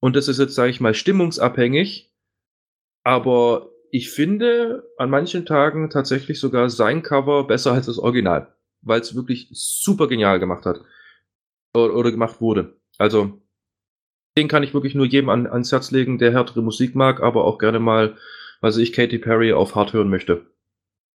und 0.01 0.17
das 0.17 0.27
ist 0.27 0.39
jetzt, 0.39 0.55
sage 0.55 0.71
ich 0.71 0.81
mal, 0.81 0.93
stimmungsabhängig, 0.93 2.11
aber 3.05 3.69
ich 3.91 4.09
finde 4.09 4.83
an 4.97 5.09
manchen 5.09 5.45
Tagen 5.45 5.89
tatsächlich 5.89 6.41
sogar 6.41 6.69
sein 6.69 7.01
Cover 7.01 7.47
besser 7.47 7.71
als 7.71 7.85
das 7.85 7.97
Original 7.97 8.53
weil 8.87 9.01
es 9.01 9.15
wirklich 9.15 9.49
super 9.51 10.07
genial 10.07 10.39
gemacht 10.39 10.65
hat. 10.65 10.81
Oder, 11.73 11.93
oder, 11.93 12.11
gemacht 12.11 12.41
wurde. 12.41 12.77
Also, 12.97 13.41
den 14.37 14.47
kann 14.47 14.63
ich 14.63 14.73
wirklich 14.73 14.95
nur 14.95 15.05
jedem 15.05 15.29
an, 15.29 15.47
ans 15.47 15.71
Herz 15.71 15.91
legen, 15.91 16.17
der 16.17 16.31
härtere 16.31 16.61
Musik 16.61 16.95
mag, 16.95 17.21
aber 17.21 17.45
auch 17.45 17.57
gerne 17.57 17.79
mal, 17.79 18.17
was 18.61 18.77
ich, 18.77 18.93
Katy 18.93 19.19
Perry 19.19 19.53
auf 19.53 19.75
hart 19.75 19.93
hören 19.93 20.09
möchte. 20.09 20.45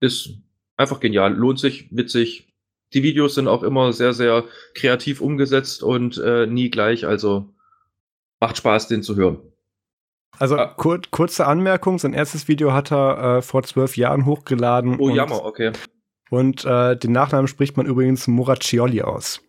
Ist 0.01 0.31
einfach 0.77 1.01
genial, 1.01 1.35
lohnt 1.35 1.59
sich, 1.59 1.89
witzig. 1.91 2.53
Die 2.93 3.03
Videos 3.03 3.35
sind 3.35 3.49
auch 3.49 3.63
immer 3.63 3.93
sehr, 3.93 4.13
sehr 4.13 4.45
kreativ 4.75 5.21
umgesetzt 5.21 5.83
und 5.83 6.19
äh, 6.19 6.47
nie 6.47 6.71
gleich, 6.71 7.07
also 7.07 7.55
macht 8.41 8.59
Spaß, 8.59 8.89
den 8.89 9.03
zu 9.03 9.17
hören. 9.17 9.41
Also 10.39 10.57
ah. 10.57 10.67
kur 10.67 11.01
kurze 11.11 11.47
Anmerkung, 11.47 11.99
sein 11.99 12.15
erstes 12.15 12.49
Video 12.49 12.73
hat 12.73 12.91
er 12.91 13.39
äh, 13.39 13.43
vor 13.43 13.63
zwölf 13.63 13.97
Jahren 13.97 14.27
hochgeladen. 14.27 14.99
Oh, 14.99 15.11
jammer, 15.11 15.45
okay. 15.45 15.73
Und 16.33 16.65
äh, 16.65 16.97
den 16.97 17.13
Nachnamen 17.13 17.47
spricht 17.47 17.77
man 17.77 17.85
übrigens 17.85 18.27
Moraccioli 18.27 19.03
aus. 19.03 19.43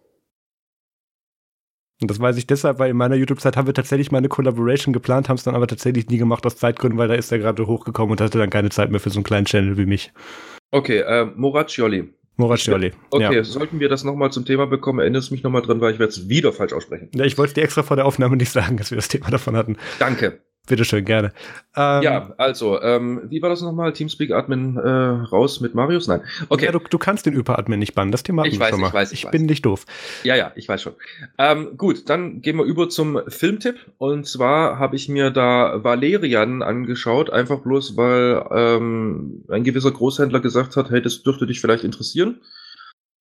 Und 2.02 2.12
das 2.12 2.20
weiß 2.20 2.36
ich 2.36 2.46
deshalb, 2.46 2.78
weil 2.78 2.92
in 2.92 2.98
meiner 2.98 3.16
YouTube-Zeit 3.16 3.56
haben 3.56 3.68
wir 3.68 3.74
tatsächlich 3.74 4.12
mal 4.12 4.18
eine 4.18 4.28
Collaboration 4.28 4.92
geplant, 4.92 5.30
haben 5.30 5.38
es 5.38 5.44
dann 5.44 5.56
aber 5.56 5.66
tatsächlich 5.66 6.10
nie 6.10 6.18
gemacht 6.18 6.46
aus 6.46 6.58
Zeitgründen, 6.58 7.00
weil 7.00 7.08
da 7.08 7.14
ist 7.14 7.32
er 7.32 7.40
gerade 7.40 7.68
hochgekommen 7.68 8.12
und 8.12 8.20
hatte 8.20 8.38
dann 8.38 8.50
keine 8.50 8.70
Zeit 8.70 8.92
mehr 8.92 9.00
für 9.00 9.12
so 9.12 9.20
einen 9.20 9.24
kleinen 9.24 9.46
Channel 9.46 9.78
wie 9.78 9.86
mich. 9.86 10.12
Okay, 10.72 10.98
äh, 10.98 11.24
Moraccioli. 11.24 12.14
Moraccioli. 12.36 12.92
Okay, 13.12 13.34
ja. 13.34 13.44
sollten 13.46 13.80
wir 13.80 13.88
das 13.88 14.04
nochmal 14.04 14.34
zum 14.34 14.44
Thema 14.44 14.68
bekommen, 14.68 15.00
erinnerst 15.00 15.32
mich 15.32 15.42
nochmal 15.42 15.62
dran, 15.62 15.80
weil 15.80 15.94
ich 15.94 16.00
werde 16.00 16.12
es 16.12 16.28
wieder 16.28 16.52
falsch 16.52 16.74
aussprechen. 16.74 17.08
Ja, 17.16 17.24
ich 17.24 17.38
wollte 17.38 17.54
dir 17.54 17.64
extra 17.64 17.84
vor 17.84 17.96
der 17.96 18.06
Aufnahme 18.06 18.36
nicht 18.36 18.52
sagen, 18.52 18.76
dass 18.76 18.92
wir 18.92 18.98
das 18.98 19.08
Thema 19.08 19.30
davon 19.30 19.56
hatten. 19.56 19.78
Danke. 20.00 20.42
Bitteschön, 20.66 21.04
gerne. 21.04 21.34
Ähm, 21.76 22.04
ja, 22.04 22.34
also, 22.38 22.82
ähm, 22.82 23.24
wie 23.26 23.42
war 23.42 23.50
das 23.50 23.62
nochmal? 23.62 23.92
Teamspeak-Admin 23.92 24.78
äh, 24.78 24.90
raus 25.26 25.60
mit 25.60 25.76
Marius? 25.76 26.08
Nein. 26.08 26.22
Okay. 26.48 26.66
Ja, 26.66 26.72
du, 26.72 26.80
du 26.80 26.98
kannst 26.98 27.26
den 27.26 27.34
Über-Admin 27.34 27.80
nicht 27.80 27.96
bannen. 27.96 28.14
Das 28.14 28.24
Thema 28.24 28.46
ich 28.46 28.58
weiß, 28.58 28.70
schon 28.70 28.80
mal. 28.80 28.88
Ich 28.88 28.94
weiß, 28.94 29.12
ich, 29.12 29.20
ich 29.20 29.26
weiß. 29.26 29.32
bin 29.32 29.46
nicht 29.46 29.66
doof. 29.66 29.86
Ja, 30.24 30.38
ja, 30.38 30.54
ich 30.56 30.70
weiß 30.70 30.82
schon. 30.82 30.94
Ähm, 31.38 31.76
gut, 31.76 32.10
dann 32.10 32.42
gehen 32.42 32.56
wir 32.56 32.64
über 32.64 32.88
zum 32.88 33.20
Filmtipp. 33.28 33.76
Und 33.98 34.26
zwar 34.26 34.80
habe 34.80 34.96
ich 34.96 35.10
mir 35.10 35.32
da 35.32 35.84
Valerian 35.84 36.62
angeschaut, 36.62 37.30
einfach 37.30 37.60
bloß, 37.60 37.98
weil 37.98 38.46
ähm, 38.52 39.44
ein 39.50 39.66
gewisser 39.66 39.92
Großhändler 39.92 40.40
gesagt 40.40 40.78
hat, 40.78 40.92
hey, 40.92 41.02
das 41.02 41.24
dürfte 41.24 41.46
dich 41.46 41.60
vielleicht 41.60 41.84
interessieren. 41.84 42.40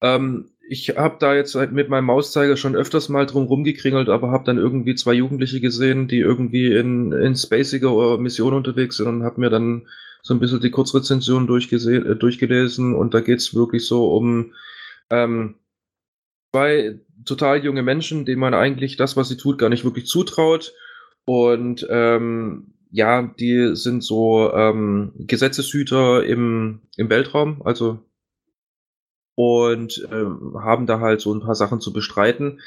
Ähm, 0.02 0.50
ich 0.68 0.96
habe 0.96 1.16
da 1.18 1.34
jetzt 1.34 1.54
mit 1.72 1.88
meinem 1.88 2.06
Mauszeiger 2.06 2.56
schon 2.56 2.76
öfters 2.76 3.08
mal 3.08 3.26
drum 3.26 3.44
rumgekringelt, 3.44 4.08
aber 4.08 4.30
habe 4.30 4.44
dann 4.44 4.58
irgendwie 4.58 4.94
zwei 4.94 5.12
Jugendliche 5.12 5.60
gesehen, 5.60 6.08
die 6.08 6.18
irgendwie 6.18 6.74
in, 6.74 7.12
in 7.12 7.34
spaciger 7.36 8.16
Mission 8.18 8.54
unterwegs 8.54 8.96
sind 8.96 9.06
und 9.06 9.22
habe 9.22 9.40
mir 9.40 9.50
dann 9.50 9.86
so 10.22 10.34
ein 10.34 10.40
bisschen 10.40 10.60
die 10.60 10.70
Kurzrezension 10.70 11.44
äh, 11.44 12.16
durchgelesen 12.16 12.94
und 12.94 13.12
da 13.14 13.20
geht's 13.20 13.54
wirklich 13.54 13.86
so 13.86 14.14
um 14.14 14.52
ähm, 15.10 15.56
zwei 16.52 17.00
total 17.24 17.64
junge 17.64 17.82
Menschen, 17.82 18.24
denen 18.24 18.40
man 18.40 18.54
eigentlich 18.54 18.96
das, 18.96 19.16
was 19.16 19.28
sie 19.28 19.36
tut, 19.36 19.58
gar 19.58 19.68
nicht 19.68 19.84
wirklich 19.84 20.06
zutraut. 20.06 20.72
Und 21.24 21.86
ähm, 21.90 22.74
ja, 22.90 23.22
die 23.22 23.74
sind 23.74 24.02
so 24.02 24.52
ähm, 24.52 25.12
Gesetzeshüter 25.18 26.24
im, 26.24 26.80
im 26.96 27.10
Weltraum, 27.10 27.62
also 27.64 28.00
und 29.34 30.06
ähm, 30.12 30.56
haben 30.62 30.86
da 30.86 31.00
halt 31.00 31.20
so 31.20 31.34
ein 31.34 31.40
paar 31.40 31.54
Sachen 31.54 31.80
zu 31.80 31.92
bestreiten 31.92 32.60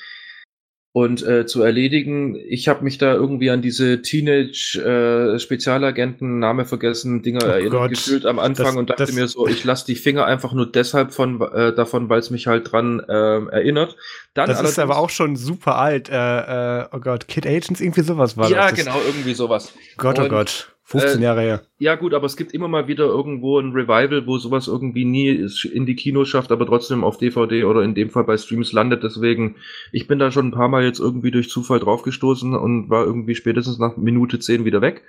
und 0.95 1.27
äh, 1.27 1.45
zu 1.45 1.61
erledigen. 1.61 2.39
Ich 2.47 2.69
habe 2.69 2.85
mich 2.85 2.97
da 2.97 3.13
irgendwie 3.13 3.49
an 3.49 3.61
diese 3.61 4.01
Teenage-Spezialagenten, 4.01 6.37
äh, 6.37 6.39
Name 6.39 6.63
vergessen, 6.63 7.21
Dinger 7.21 7.41
oh 7.43 7.47
erinnert 7.47 7.73
Gott. 7.73 7.89
gefühlt 7.89 8.25
am 8.25 8.39
Anfang 8.39 8.67
das, 8.67 8.75
und 8.77 8.91
dachte 8.91 9.11
mir 9.11 9.27
so, 9.27 9.45
ich 9.45 9.65
lasse 9.65 9.85
die 9.87 9.95
Finger 9.95 10.25
einfach 10.25 10.53
nur 10.53 10.71
deshalb 10.71 11.13
von, 11.13 11.41
äh, 11.41 11.75
davon, 11.75 12.07
weil 12.07 12.19
es 12.19 12.29
mich 12.29 12.47
halt 12.47 12.71
dran 12.71 13.01
äh, 13.01 13.11
erinnert. 13.11 13.97
Dann 14.35 14.47
das 14.47 14.61
ist 14.61 14.79
aber 14.79 14.97
auch 14.97 15.09
schon 15.09 15.35
super 15.35 15.77
alt. 15.77 16.07
Äh, 16.07 16.83
äh, 16.83 16.85
oh 16.93 17.01
Gott, 17.01 17.27
Kid 17.27 17.45
Agents, 17.45 17.81
irgendwie 17.81 18.03
sowas 18.03 18.37
war 18.37 18.49
ja, 18.49 18.69
das. 18.69 18.79
Ja, 18.79 18.85
genau, 18.85 18.95
irgendwie 19.05 19.33
sowas. 19.33 19.73
Gott, 19.97 20.17
oh 20.17 20.21
und, 20.21 20.27
oh 20.27 20.29
Gott. 20.29 20.74
15 20.88 21.20
äh, 21.20 21.24
Jahre 21.24 21.41
her. 21.41 21.62
Ja, 21.80 21.95
gut, 21.95 22.14
aber 22.14 22.28
es 22.28 22.38
gibt 22.38 22.53
immer 22.53 22.68
mal 22.68 22.88
wieder 22.88 23.06
irgendwo 23.06 23.60
ein 23.60 23.72
Revival, 23.72 24.28
wo 24.28 24.38
sowas 24.38 24.68
irgendwie 24.68 25.03
nie 25.03 25.49
in 25.74 25.88
die 25.88 25.95
Kinos 25.95 26.30
schafft, 26.30 26.52
aber 26.52 26.68
trotzdem 26.68 27.03
auf 27.03 27.18
DVD 27.18 27.64
oder 27.64 27.82
in 27.82 27.95
dem 27.95 28.12
Fall 28.12 28.24
bei 28.24 28.38
Streams 28.38 28.72
landet. 28.72 29.03
Deswegen, 29.03 29.56
ich 29.91 30.07
bin 30.07 30.20
da 30.20 30.32
schon 30.32 30.48
ein 30.48 30.52
paar 30.52 30.70
Mal 30.70 30.84
jetzt 30.84 30.99
irgendwie 30.99 31.32
durch 31.32 31.49
Zufall 31.49 31.80
draufgestoßen 31.80 32.53
und 32.56 32.91
war 32.91 33.03
irgendwie 33.03 33.34
spätestens 33.34 33.80
nach 33.80 33.98
Minute 33.98 34.38
10 34.38 34.64
wieder 34.64 34.82
weg. 34.82 35.03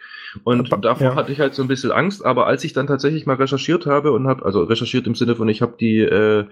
Und 0.45 0.73
aber, 0.73 0.81
davor 0.81 1.09
ja. 1.09 1.15
hatte 1.15 1.33
ich 1.33 1.41
halt 1.41 1.55
so 1.55 1.61
ein 1.61 1.69
bisschen 1.69 1.93
Angst, 1.93 2.25
aber 2.25 2.47
als 2.47 2.65
ich 2.65 2.73
dann 2.73 2.87
tatsächlich 2.87 3.27
mal 3.27 3.37
recherchiert 3.37 3.85
habe 3.85 4.13
und 4.13 4.27
habe, 4.27 4.47
also 4.47 4.63
recherchiert 4.63 5.07
im 5.07 5.15
Sinne 5.15 5.37
von, 5.37 5.49
ich 5.51 5.61
habe 5.61 5.75
die, 5.79 5.99
äh, 5.99 6.47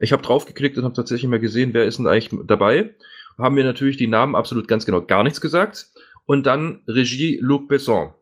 ich 0.00 0.12
habe 0.12 0.22
draufgeklickt 0.22 0.76
und 0.78 0.84
habe 0.84 0.94
tatsächlich 0.94 1.30
mal 1.30 1.38
gesehen, 1.38 1.74
wer 1.74 1.84
ist 1.84 1.98
denn 1.98 2.08
eigentlich 2.08 2.30
dabei, 2.44 2.94
haben 3.38 3.54
mir 3.54 3.64
natürlich 3.64 3.98
die 3.98 4.08
Namen 4.08 4.34
absolut 4.34 4.66
ganz 4.66 4.84
genau 4.84 5.00
gar 5.00 5.22
nichts 5.22 5.40
gesagt. 5.40 5.86
Und 6.26 6.46
dann 6.46 6.80
Regie 6.88 7.38
Luc 7.40 7.68
Besson. 7.68 8.14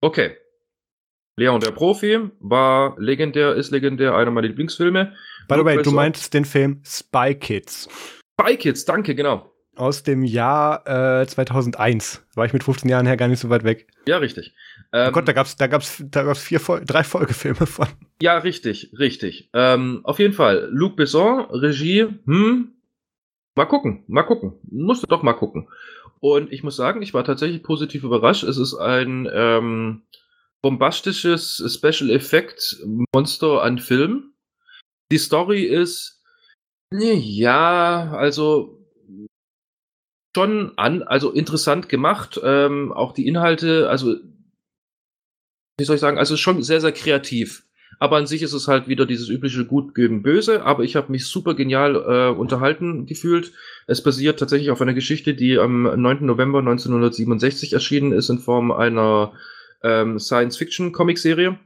Okay. 0.00 0.36
Leon 1.36 1.60
der 1.60 1.70
Profi 1.70 2.18
war 2.40 2.96
legendär, 2.98 3.54
ist 3.54 3.70
legendär, 3.70 4.14
einer 4.14 4.30
meiner 4.30 4.48
Lieblingsfilme. 4.48 5.14
By 5.48 5.56
the 5.56 5.64
way, 5.64 5.82
du 5.82 5.90
meintest 5.90 6.34
den 6.34 6.44
Film 6.44 6.82
Spy 6.84 7.34
Kids. 7.34 7.88
Spy 8.40 8.56
Kids, 8.56 8.84
danke, 8.84 9.14
genau. 9.14 9.50
Aus 9.76 10.02
dem 10.02 10.24
Jahr 10.24 10.86
äh, 11.22 11.26
2001. 11.26 12.26
War 12.34 12.44
ich 12.44 12.52
mit 12.52 12.64
15 12.64 12.90
Jahren 12.90 13.06
her 13.06 13.16
gar 13.16 13.28
nicht 13.28 13.40
so 13.40 13.48
weit 13.48 13.64
weg. 13.64 13.86
Ja, 14.06 14.18
richtig. 14.18 14.54
Ähm, 14.92 15.08
oh 15.08 15.12
Gott, 15.12 15.28
da 15.28 15.32
gab's, 15.32 15.56
da 15.56 15.66
gab's, 15.66 16.02
da 16.04 16.24
gab's 16.24 16.42
vier, 16.42 16.58
drei 16.84 17.04
Folgefilme 17.04 17.66
von. 17.66 17.86
Ja, 18.20 18.36
richtig, 18.38 18.92
richtig. 18.98 19.48
Ähm, 19.54 20.00
auf 20.04 20.18
jeden 20.18 20.34
Fall. 20.34 20.68
Luc 20.70 20.96
Besson, 20.96 21.46
Regie, 21.50 22.06
hm, 22.26 22.74
mal 23.54 23.66
gucken, 23.66 24.04
mal 24.08 24.24
gucken. 24.24 24.58
Musste 24.70 25.06
doch 25.06 25.22
mal 25.22 25.34
gucken. 25.34 25.68
Und 26.20 26.52
ich 26.52 26.62
muss 26.62 26.76
sagen, 26.76 27.02
ich 27.02 27.14
war 27.14 27.24
tatsächlich 27.24 27.62
positiv 27.62 28.04
überrascht. 28.04 28.44
Es 28.44 28.58
ist 28.58 28.74
ein 28.74 29.28
ähm, 29.32 30.02
bombastisches 30.62 31.62
Special 31.66 32.10
Effect 32.10 32.84
Monster 33.14 33.62
an 33.62 33.78
Film. 33.78 34.34
Die 35.10 35.18
Story 35.18 35.64
ist, 35.64 36.22
ja, 36.92 38.12
also 38.12 38.86
schon 40.36 40.72
an, 40.76 41.02
also 41.02 41.32
interessant 41.32 41.88
gemacht. 41.88 42.38
Ähm, 42.42 42.92
auch 42.92 43.12
die 43.12 43.26
Inhalte, 43.26 43.88
also 43.88 44.16
wie 45.78 45.84
soll 45.84 45.96
ich 45.96 46.00
sagen, 46.00 46.18
also 46.18 46.36
schon 46.36 46.62
sehr, 46.62 46.80
sehr 46.80 46.92
kreativ. 46.92 47.64
Aber 48.02 48.16
an 48.16 48.26
sich 48.26 48.42
ist 48.42 48.54
es 48.54 48.66
halt 48.66 48.88
wieder 48.88 49.04
dieses 49.04 49.28
übliche 49.28 49.66
Gut 49.66 49.94
gegen 49.94 50.22
Böse. 50.22 50.64
Aber 50.64 50.84
ich 50.84 50.96
habe 50.96 51.12
mich 51.12 51.26
super 51.26 51.54
genial 51.54 51.96
äh, 51.96 52.34
unterhalten 52.34 53.04
gefühlt. 53.04 53.52
Es 53.86 54.02
basiert 54.02 54.38
tatsächlich 54.38 54.70
auf 54.70 54.80
einer 54.80 54.94
Geschichte, 54.94 55.34
die 55.34 55.58
am 55.58 55.82
9. 55.82 56.24
November 56.24 56.60
1967 56.60 57.74
erschienen 57.74 58.12
ist 58.12 58.30
in 58.30 58.38
Form 58.38 58.72
einer 58.72 59.32
ähm, 59.82 60.18
Science-Fiction-Comic-Serie. 60.18 61.58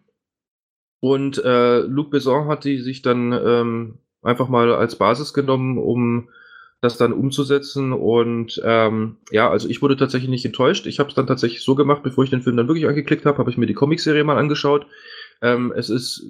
Und 0.99 1.39
äh, 1.45 1.81
Luc 1.81 2.11
Besson 2.11 2.49
hat 2.49 2.65
die 2.65 2.79
sich 2.81 3.03
dann 3.03 3.33
ähm, 3.33 3.99
einfach 4.23 4.49
mal 4.49 4.75
als 4.75 4.97
Basis 4.97 5.35
genommen, 5.35 5.79
um 5.79 6.31
das 6.81 6.97
dann 6.99 7.13
umzusetzen. 7.13 7.93
Und 7.93 8.61
ähm, 8.65 9.19
ja, 9.31 9.49
also 9.49 9.69
ich 9.69 9.83
wurde 9.83 9.97
tatsächlich 9.97 10.31
nicht 10.31 10.45
enttäuscht. 10.45 10.87
Ich 10.87 10.99
habe 10.99 11.11
es 11.11 11.15
dann 11.15 11.29
tatsächlich 11.29 11.63
so 11.63 11.77
gemacht, 11.77 12.03
bevor 12.03 12.25
ich 12.25 12.31
den 12.31 12.43
Film 12.43 12.57
dann 12.57 12.67
wirklich 12.67 12.89
angeklickt 12.89 13.25
habe, 13.25 13.39
habe 13.39 13.51
ich 13.51 13.57
mir 13.57 13.67
die 13.67 13.75
Comic-Serie 13.75 14.25
mal 14.25 14.37
angeschaut. 14.37 14.87
Ähm, 15.43 15.73
es 15.77 15.91
ist 15.91 16.27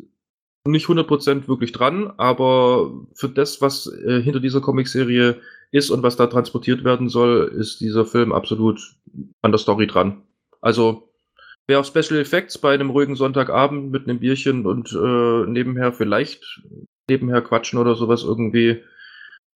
nicht 0.67 0.87
100% 0.87 1.47
wirklich 1.47 1.73
dran, 1.73 2.13
aber 2.17 3.07
für 3.15 3.29
das, 3.29 3.61
was 3.61 3.87
äh, 3.87 4.23
hinter 4.23 4.41
dieser 4.41 4.61
Comicserie 4.61 5.41
ist 5.71 5.91
und 5.91 6.03
was 6.03 6.17
da 6.17 6.27
transportiert 6.27 6.85
werden 6.85 7.09
soll, 7.09 7.53
ist 7.57 7.81
dieser 7.81 8.07
Film 8.07 8.33
absolut 8.33 8.81
an 9.43 9.53
der 9.53 9.59
Story 9.59 9.87
dran. 9.87 10.23
Also, 10.61 11.11
wer 11.67 11.81
auf 11.81 11.87
Special 11.87 12.19
Effects 12.19 12.59
bei 12.59 12.73
einem 12.73 12.91
ruhigen 12.91 13.17
Sonntagabend 13.17 13.91
mit 13.91 14.09
einem 14.09 14.21
Bierchen 14.21 14.67
und 14.67 14.93
äh, 14.93 15.51
nebenher 15.51 15.93
vielleicht 15.93 16.63
nebenher 17.09 17.43
quatschen 17.43 17.79
oder 17.79 17.95
sowas 17.95 18.25
irgendwie 18.25 18.83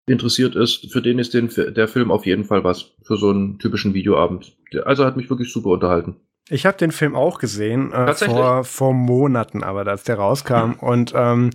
interessiert 0.07 0.57
ist, 0.57 0.91
für 0.93 1.03
den 1.03 1.19
ist 1.19 1.35
den, 1.35 1.49
der 1.75 1.89
Film 1.89 2.11
auf 2.11 2.27
jeden 2.27 2.45
Fall 2.45 2.65
was 2.65 2.95
für 3.03 3.17
so 3.17 3.31
einen 3.31 3.59
typischen 3.59 3.95
Videoabend. 3.95 4.57
Also 4.85 5.05
hat 5.05 5.17
mich 5.17 5.31
wirklich 5.31 5.53
super 5.53 5.71
unterhalten. 5.71 6.17
Ich 6.51 6.67
habe 6.67 6.77
den 6.77 6.93
Film 6.93 7.15
auch 7.15 7.39
gesehen, 7.39 7.93
äh, 7.93 8.15
vor, 8.15 8.65
vor 8.65 8.95
Monaten, 8.95 9.63
aber 9.63 9.87
als 9.87 10.05
der 10.05 10.17
rauskam. 10.17 10.69
Mhm. 10.69 10.75
Und 10.75 11.13
ähm, 11.15 11.51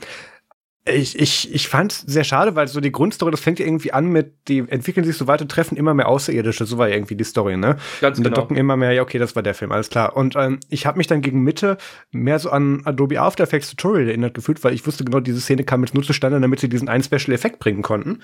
ich, 0.86 1.18
ich, 1.18 1.54
ich 1.54 1.70
fand 1.70 1.94
es 1.94 2.02
sehr 2.02 2.26
schade, 2.26 2.56
weil 2.56 2.68
so 2.68 2.82
die 2.82 2.92
Grundstory, 2.92 3.32
das 3.32 3.40
fängt 3.40 3.58
ja 3.58 3.66
irgendwie 3.66 3.94
an 3.94 4.08
mit, 4.08 4.34
die 4.50 4.60
entwickeln 4.60 5.06
sich 5.06 5.16
so 5.16 5.28
weiter, 5.28 5.48
treffen 5.48 5.78
immer 5.78 5.94
mehr 5.94 6.10
Außerirdische, 6.10 6.66
so 6.66 6.78
war 6.78 6.90
ja 6.90 6.96
irgendwie 6.96 7.16
die 7.16 7.24
Story, 7.24 7.56
ne? 7.56 7.78
Ganz 8.02 8.18
und 8.18 8.26
dann 8.26 8.34
genau. 8.34 8.42
docken 8.42 8.58
immer 8.58 8.76
mehr, 8.76 8.92
ja, 8.92 9.02
okay, 9.02 9.18
das 9.18 9.34
war 9.36 9.44
der 9.44 9.54
Film, 9.54 9.72
alles 9.72 9.90
klar. 9.90 10.18
Und 10.18 10.36
ähm, 10.36 10.60
ich 10.70 10.86
habe 10.86 10.98
mich 10.98 11.08
dann 11.08 11.22
gegen 11.22 11.42
Mitte 11.42 11.78
mehr 12.12 12.38
so 12.38 12.50
an 12.50 12.82
Adobe 12.84 13.22
After 13.22 13.46
Effects 13.46 13.70
Tutorial 13.70 14.10
erinnert 14.10 14.34
gefühlt, 14.34 14.62
weil 14.66 14.74
ich 14.74 14.86
wusste 14.86 15.06
genau, 15.06 15.22
diese 15.22 15.40
Szene 15.40 15.64
kam 15.64 15.84
jetzt 15.84 15.94
nur 15.94 16.04
zustande, 16.04 16.42
damit 16.42 16.60
sie 16.60 16.68
diesen 16.68 16.90
einen 16.90 17.04
Special 17.04 17.34
Effekt 17.34 17.60
bringen 17.60 17.82
konnten 17.82 18.20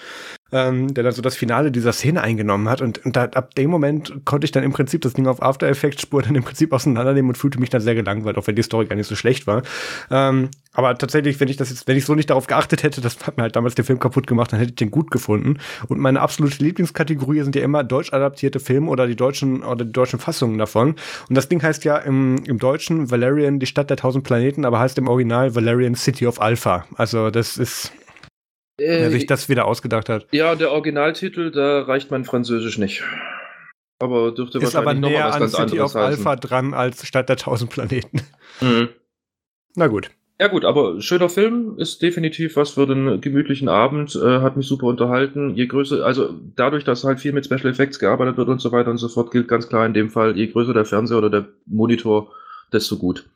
ähm, 0.52 0.94
der 0.94 1.04
dann 1.04 1.14
so 1.14 1.22
das 1.22 1.36
Finale 1.36 1.72
dieser 1.72 1.94
Szene 1.94 2.22
eingenommen 2.22 2.70
hat. 2.70 2.82
Und, 2.82 3.06
und 3.06 3.16
da, 3.16 3.24
ab 3.26 3.56
dem 3.56 3.70
Moment 3.70 4.26
konnte 4.26 4.46
ich 4.46 4.52
dann 4.52 4.64
im 4.64 4.72
Prinzip 4.72 5.02
das 5.02 5.14
Ding 5.14 5.28
auf 5.28 5.42
After 5.42 5.68
Effects 5.68 6.02
Spur 6.02 6.22
dann 6.22 6.36
im 6.36 6.44
Prinzip 6.44 6.74
auseinandernehmen 6.74 7.30
und 7.30 7.38
fühlte 7.38 7.60
mich 7.60 7.70
dann 7.70 7.82
sehr 7.82 7.96
gelangweilt, 7.96 8.38
auch 8.38 8.48
wenn 8.48 8.56
die 8.56 8.64
Story 8.64 8.86
gar 8.86 8.96
nicht 8.96 9.08
so 9.08 9.16
schlecht 9.16 9.48
war. 9.48 9.64
Ähm, 10.10 10.50
aber 10.74 10.98
tatsächlich, 10.98 11.40
wenn 11.40 11.48
ich 11.48 11.58
das 11.58 11.70
jetzt, 11.72 11.88
wenn 11.88 11.98
ich 11.98 12.06
so 12.06 12.16
nicht 12.16 12.30
darauf 12.30 12.48
geachtet 12.48 12.84
hätte, 12.84 13.02
das 13.02 13.26
hat 13.26 13.38
mir 13.38 13.44
halt 13.44 13.56
damals 13.56 13.76
den 13.76 13.86
Film 13.86 14.00
kaputt 14.00 14.28
gemacht, 14.28 14.54
dann 14.54 14.60
hätte 14.60 14.72
ich 14.72 14.76
den 14.76 14.92
gut 14.92 15.12
gefunden. 15.12 15.58
Und 15.88 16.00
meine 16.00 16.22
absolute 16.22 16.64
Lieblingskategorie 16.64 17.42
sind 17.42 17.56
ja 17.56 17.64
immer 17.64 17.84
deutsch 17.84 18.14
adaptierte 18.14 18.60
Filme 18.60 18.90
oder 18.90 19.08
die 19.08 19.16
deutschen 19.16 19.64
oder 19.64 19.84
die 19.84 19.92
deutschen 19.92 20.20
Fassungen 20.20 20.58
davon. 20.58 20.96
Und 21.28 21.36
das 21.36 21.50
Ding 21.50 21.62
heißt 21.62 21.84
ja 21.86 21.98
im, 21.98 22.44
im 22.46 22.60
Deutschen 22.60 23.10
Valerian, 23.10 23.60
die 23.60 23.66
Stadt 23.66 23.90
der 23.90 23.98
tausend 23.98 24.24
Planeten, 24.24 24.64
aber 24.64 24.80
heißt 24.80 24.98
im 25.00 25.08
Original 25.08 25.56
Valerian 25.56 25.96
City 25.96 26.28
of 26.28 26.40
Alpha. 26.40 26.86
Also 26.96 27.32
das 27.32 27.58
ist 27.58 27.92
äh, 28.80 29.02
Wer 29.02 29.12
sich 29.12 29.26
das 29.26 29.50
wieder 29.50 29.66
ausgedacht 29.66 30.10
hat. 30.10 30.28
Ja, 30.32 30.56
der 30.56 30.72
Originaltitel, 30.72 31.52
da 31.52 31.82
reicht 31.82 32.12
mein 32.12 32.26
Französisch 32.26 32.78
nicht. 32.78 33.04
Aber 34.00 34.32
dürfte 34.32 34.60
ist 34.60 34.74
wahrscheinlich 34.74 35.06
aber 35.06 35.10
näher 35.10 35.26
was 35.26 35.36
an 35.36 35.42
ganz 35.42 35.56
City 35.56 35.80
of 35.80 35.94
heißen. 35.94 36.26
Alpha 36.26 36.36
dran 36.38 36.74
als 36.74 37.06
Stadt 37.06 37.28
der 37.30 37.36
tausend 37.36 37.70
Planeten. 37.70 38.22
Mhm. 38.62 38.90
Na 39.76 39.88
gut. 39.88 40.10
Ja 40.42 40.48
gut, 40.48 40.64
aber 40.64 41.02
schöner 41.02 41.28
Film 41.28 41.78
ist 41.78 42.02
definitiv 42.02 42.56
was 42.56 42.72
für 42.72 42.88
den 42.88 43.20
gemütlichen 43.20 43.68
Abend, 43.68 44.16
äh, 44.16 44.40
hat 44.40 44.56
mich 44.56 44.68
super 44.68 44.88
unterhalten. 44.88 45.54
Je 45.56 45.68
größer, 45.68 46.06
also 46.06 46.34
dadurch, 46.56 46.86
dass 46.86 47.04
halt 47.04 47.20
viel 47.20 47.34
mit 47.34 47.44
Special 47.44 47.68
Effects 47.68 48.00
gearbeitet 48.00 48.38
wird 48.38 48.48
und 48.48 48.62
so 48.62 48.72
weiter 48.72 48.90
und 48.90 49.00
so 49.00 49.10
fort, 49.10 49.32
gilt 49.32 49.50
ganz 49.50 49.68
klar 49.68 49.86
in 49.86 49.94
dem 49.94 50.10
Fall, 50.10 50.38
je 50.38 50.48
größer 50.48 50.74
der 50.74 50.86
Fernseher 50.86 51.18
oder 51.18 51.30
der 51.30 51.50
Monitor, 51.66 52.32
desto 52.72 52.96
gut. 52.96 53.30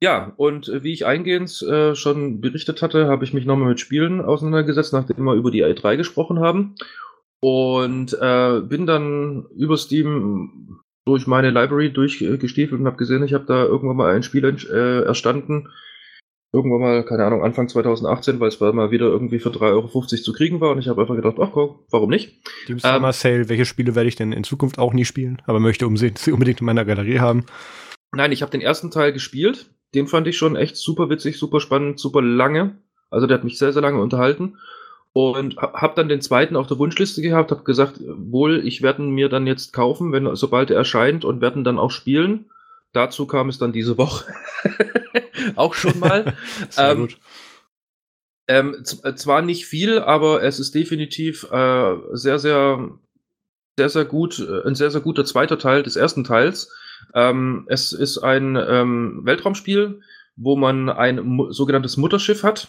Ja, 0.00 0.32
und 0.36 0.68
äh, 0.68 0.82
wie 0.84 0.92
ich 0.92 1.06
eingehend 1.06 1.60
äh, 1.62 1.94
schon 1.94 2.40
berichtet 2.40 2.82
hatte, 2.82 3.08
habe 3.08 3.24
ich 3.24 3.34
mich 3.34 3.46
nochmal 3.46 3.70
mit 3.70 3.80
Spielen 3.80 4.20
auseinandergesetzt, 4.20 4.92
nachdem 4.92 5.24
wir 5.24 5.34
über 5.34 5.50
die 5.50 5.64
i3 5.64 5.96
gesprochen 5.96 6.38
haben. 6.40 6.76
Und 7.40 8.14
äh, 8.20 8.60
bin 8.60 8.86
dann 8.86 9.46
über 9.56 9.76
Steam 9.76 10.80
durch 11.04 11.26
meine 11.26 11.50
Library 11.50 11.92
durchgestiefelt 11.92 12.80
und 12.80 12.86
habe 12.86 12.96
gesehen, 12.96 13.24
ich 13.24 13.32
habe 13.32 13.46
da 13.46 13.64
irgendwann 13.64 13.96
mal 13.96 14.14
ein 14.14 14.22
Spiel 14.22 14.44
äh, 14.44 15.04
erstanden. 15.04 15.68
Irgendwann 16.52 16.80
mal, 16.80 17.04
keine 17.04 17.24
Ahnung, 17.24 17.42
Anfang 17.42 17.68
2018, 17.68 18.40
weil 18.40 18.48
es 18.48 18.60
mal 18.60 18.90
wieder 18.90 19.06
irgendwie 19.06 19.38
für 19.38 19.50
3,50 19.50 19.62
Euro 19.62 20.06
zu 20.06 20.32
kriegen 20.32 20.60
war. 20.60 20.70
Und 20.70 20.78
ich 20.78 20.88
habe 20.88 21.00
einfach 21.00 21.16
gedacht, 21.16 21.36
ach 21.40 21.50
komm, 21.52 21.80
warum 21.90 22.10
nicht? 22.10 22.40
Die 22.68 22.78
Summer 22.78 23.08
ähm, 23.08 23.12
Sale, 23.12 23.48
welche 23.48 23.66
Spiele 23.66 23.94
werde 23.94 24.08
ich 24.08 24.16
denn 24.16 24.32
in 24.32 24.44
Zukunft 24.44 24.78
auch 24.78 24.94
nie 24.94 25.04
spielen, 25.04 25.42
aber 25.46 25.60
möchte 25.60 25.88
sie 25.96 26.32
unbedingt 26.32 26.60
in 26.60 26.66
meiner 26.66 26.84
Galerie 26.84 27.18
haben. 27.18 27.44
Nein, 28.14 28.32
ich 28.32 28.42
habe 28.42 28.52
den 28.52 28.62
ersten 28.62 28.90
Teil 28.90 29.12
gespielt 29.12 29.70
den 29.94 30.06
fand 30.06 30.26
ich 30.26 30.36
schon 30.36 30.56
echt 30.56 30.76
super 30.76 31.10
witzig, 31.10 31.38
super 31.38 31.60
spannend, 31.60 31.98
super 31.98 32.22
lange. 32.22 32.78
Also 33.10 33.26
der 33.26 33.38
hat 33.38 33.44
mich 33.44 33.58
sehr, 33.58 33.72
sehr 33.72 33.82
lange 33.82 34.00
unterhalten. 34.00 34.58
Und 35.14 35.56
habe 35.56 35.94
dann 35.96 36.08
den 36.08 36.20
zweiten 36.20 36.54
auf 36.54 36.66
der 36.66 36.78
Wunschliste 36.78 37.22
gehabt, 37.22 37.50
habe 37.50 37.64
gesagt, 37.64 38.00
wohl, 38.06 38.64
ich 38.64 38.82
werde 38.82 39.02
mir 39.02 39.28
dann 39.28 39.46
jetzt 39.46 39.72
kaufen, 39.72 40.12
wenn 40.12 40.36
sobald 40.36 40.70
er 40.70 40.76
erscheint 40.76 41.24
und 41.24 41.40
werden 41.40 41.64
dann 41.64 41.78
auch 41.78 41.90
spielen. 41.90 42.50
Dazu 42.92 43.26
kam 43.26 43.48
es 43.48 43.58
dann 43.58 43.72
diese 43.72 43.98
Woche. 43.98 44.32
auch 45.56 45.74
schon 45.74 45.98
mal. 45.98 46.36
ähm, 46.78 46.98
gut. 46.98 47.18
Ähm, 48.48 48.82
äh, 49.02 49.14
zwar 49.14 49.42
nicht 49.42 49.66
viel, 49.66 49.98
aber 49.98 50.42
es 50.42 50.58
ist 50.58 50.74
definitiv 50.74 51.44
äh, 51.50 51.96
sehr, 52.12 52.38
sehr, 52.38 52.98
sehr, 53.78 53.88
sehr 53.90 54.04
gut, 54.06 54.38
äh, 54.38 54.66
ein 54.66 54.74
sehr, 54.74 54.90
sehr 54.90 55.02
guter 55.02 55.24
zweiter 55.24 55.58
Teil 55.58 55.82
des 55.82 55.96
ersten 55.96 56.24
Teils. 56.24 56.72
Ähm, 57.14 57.64
es 57.68 57.92
ist 57.92 58.18
ein 58.18 58.56
ähm, 58.56 59.20
Weltraumspiel, 59.24 60.00
wo 60.36 60.56
man 60.56 60.88
ein 60.88 61.24
mu 61.24 61.50
sogenanntes 61.50 61.96
Mutterschiff 61.96 62.42
hat 62.42 62.68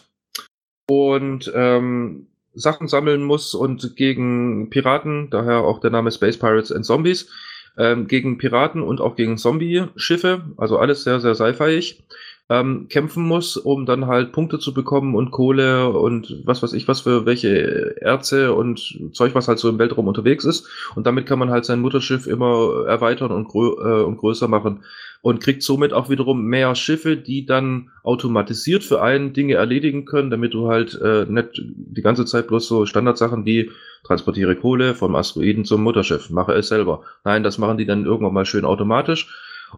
und 0.88 1.50
ähm, 1.54 2.26
Sachen 2.54 2.88
sammeln 2.88 3.22
muss 3.22 3.54
und 3.54 3.96
gegen 3.96 4.70
Piraten, 4.70 5.30
daher 5.30 5.58
auch 5.60 5.80
der 5.80 5.90
Name 5.90 6.10
Space 6.10 6.36
Pirates 6.36 6.72
and 6.72 6.84
Zombies, 6.84 7.30
ähm, 7.78 8.08
gegen 8.08 8.38
Piraten 8.38 8.82
und 8.82 9.00
auch 9.00 9.14
gegen 9.14 9.38
Zombie-Schiffe, 9.38 10.42
also 10.56 10.78
alles 10.78 11.04
sehr, 11.04 11.20
sehr 11.20 11.34
sci-fiig, 11.34 12.02
ähm, 12.50 12.88
kämpfen 12.88 13.24
muss, 13.24 13.56
um 13.56 13.86
dann 13.86 14.08
halt 14.08 14.32
Punkte 14.32 14.58
zu 14.58 14.74
bekommen 14.74 15.14
und 15.14 15.30
Kohle 15.30 15.88
und 15.88 16.42
was 16.44 16.64
weiß 16.64 16.72
ich 16.72 16.88
was 16.88 17.02
für 17.02 17.24
welche 17.24 17.96
Erze 18.02 18.52
und 18.54 18.98
Zeug, 19.12 19.36
was 19.36 19.46
halt 19.46 19.60
so 19.60 19.68
im 19.68 19.78
Weltraum 19.78 20.08
unterwegs 20.08 20.44
ist. 20.44 20.68
Und 20.96 21.06
damit 21.06 21.26
kann 21.26 21.38
man 21.38 21.50
halt 21.50 21.64
sein 21.64 21.80
Mutterschiff 21.80 22.26
immer 22.26 22.86
erweitern 22.88 23.30
und, 23.30 23.46
grö 23.46 23.68
äh, 23.78 24.02
und 24.02 24.16
größer 24.16 24.48
machen 24.48 24.82
und 25.22 25.40
kriegt 25.40 25.62
somit 25.62 25.92
auch 25.92 26.10
wiederum 26.10 26.44
mehr 26.44 26.74
Schiffe, 26.74 27.16
die 27.16 27.46
dann 27.46 27.90
automatisiert 28.02 28.82
für 28.82 29.00
einen 29.00 29.32
Dinge 29.32 29.54
erledigen 29.54 30.04
können, 30.04 30.30
damit 30.30 30.52
du 30.52 30.68
halt 30.68 31.00
äh, 31.00 31.26
nicht 31.26 31.50
die 31.54 32.02
ganze 32.02 32.24
Zeit 32.24 32.48
bloß 32.48 32.66
so 32.66 32.84
Standardsachen 32.84 33.44
wie 33.44 33.70
transportiere 34.02 34.56
Kohle 34.56 34.96
vom 34.96 35.14
Asteroiden 35.14 35.64
zum 35.64 35.84
Mutterschiff, 35.84 36.30
mache 36.30 36.54
es 36.54 36.66
selber. 36.66 37.02
Nein, 37.22 37.44
das 37.44 37.58
machen 37.58 37.78
die 37.78 37.86
dann 37.86 38.06
irgendwann 38.06 38.34
mal 38.34 38.46
schön 38.46 38.64
automatisch 38.64 39.28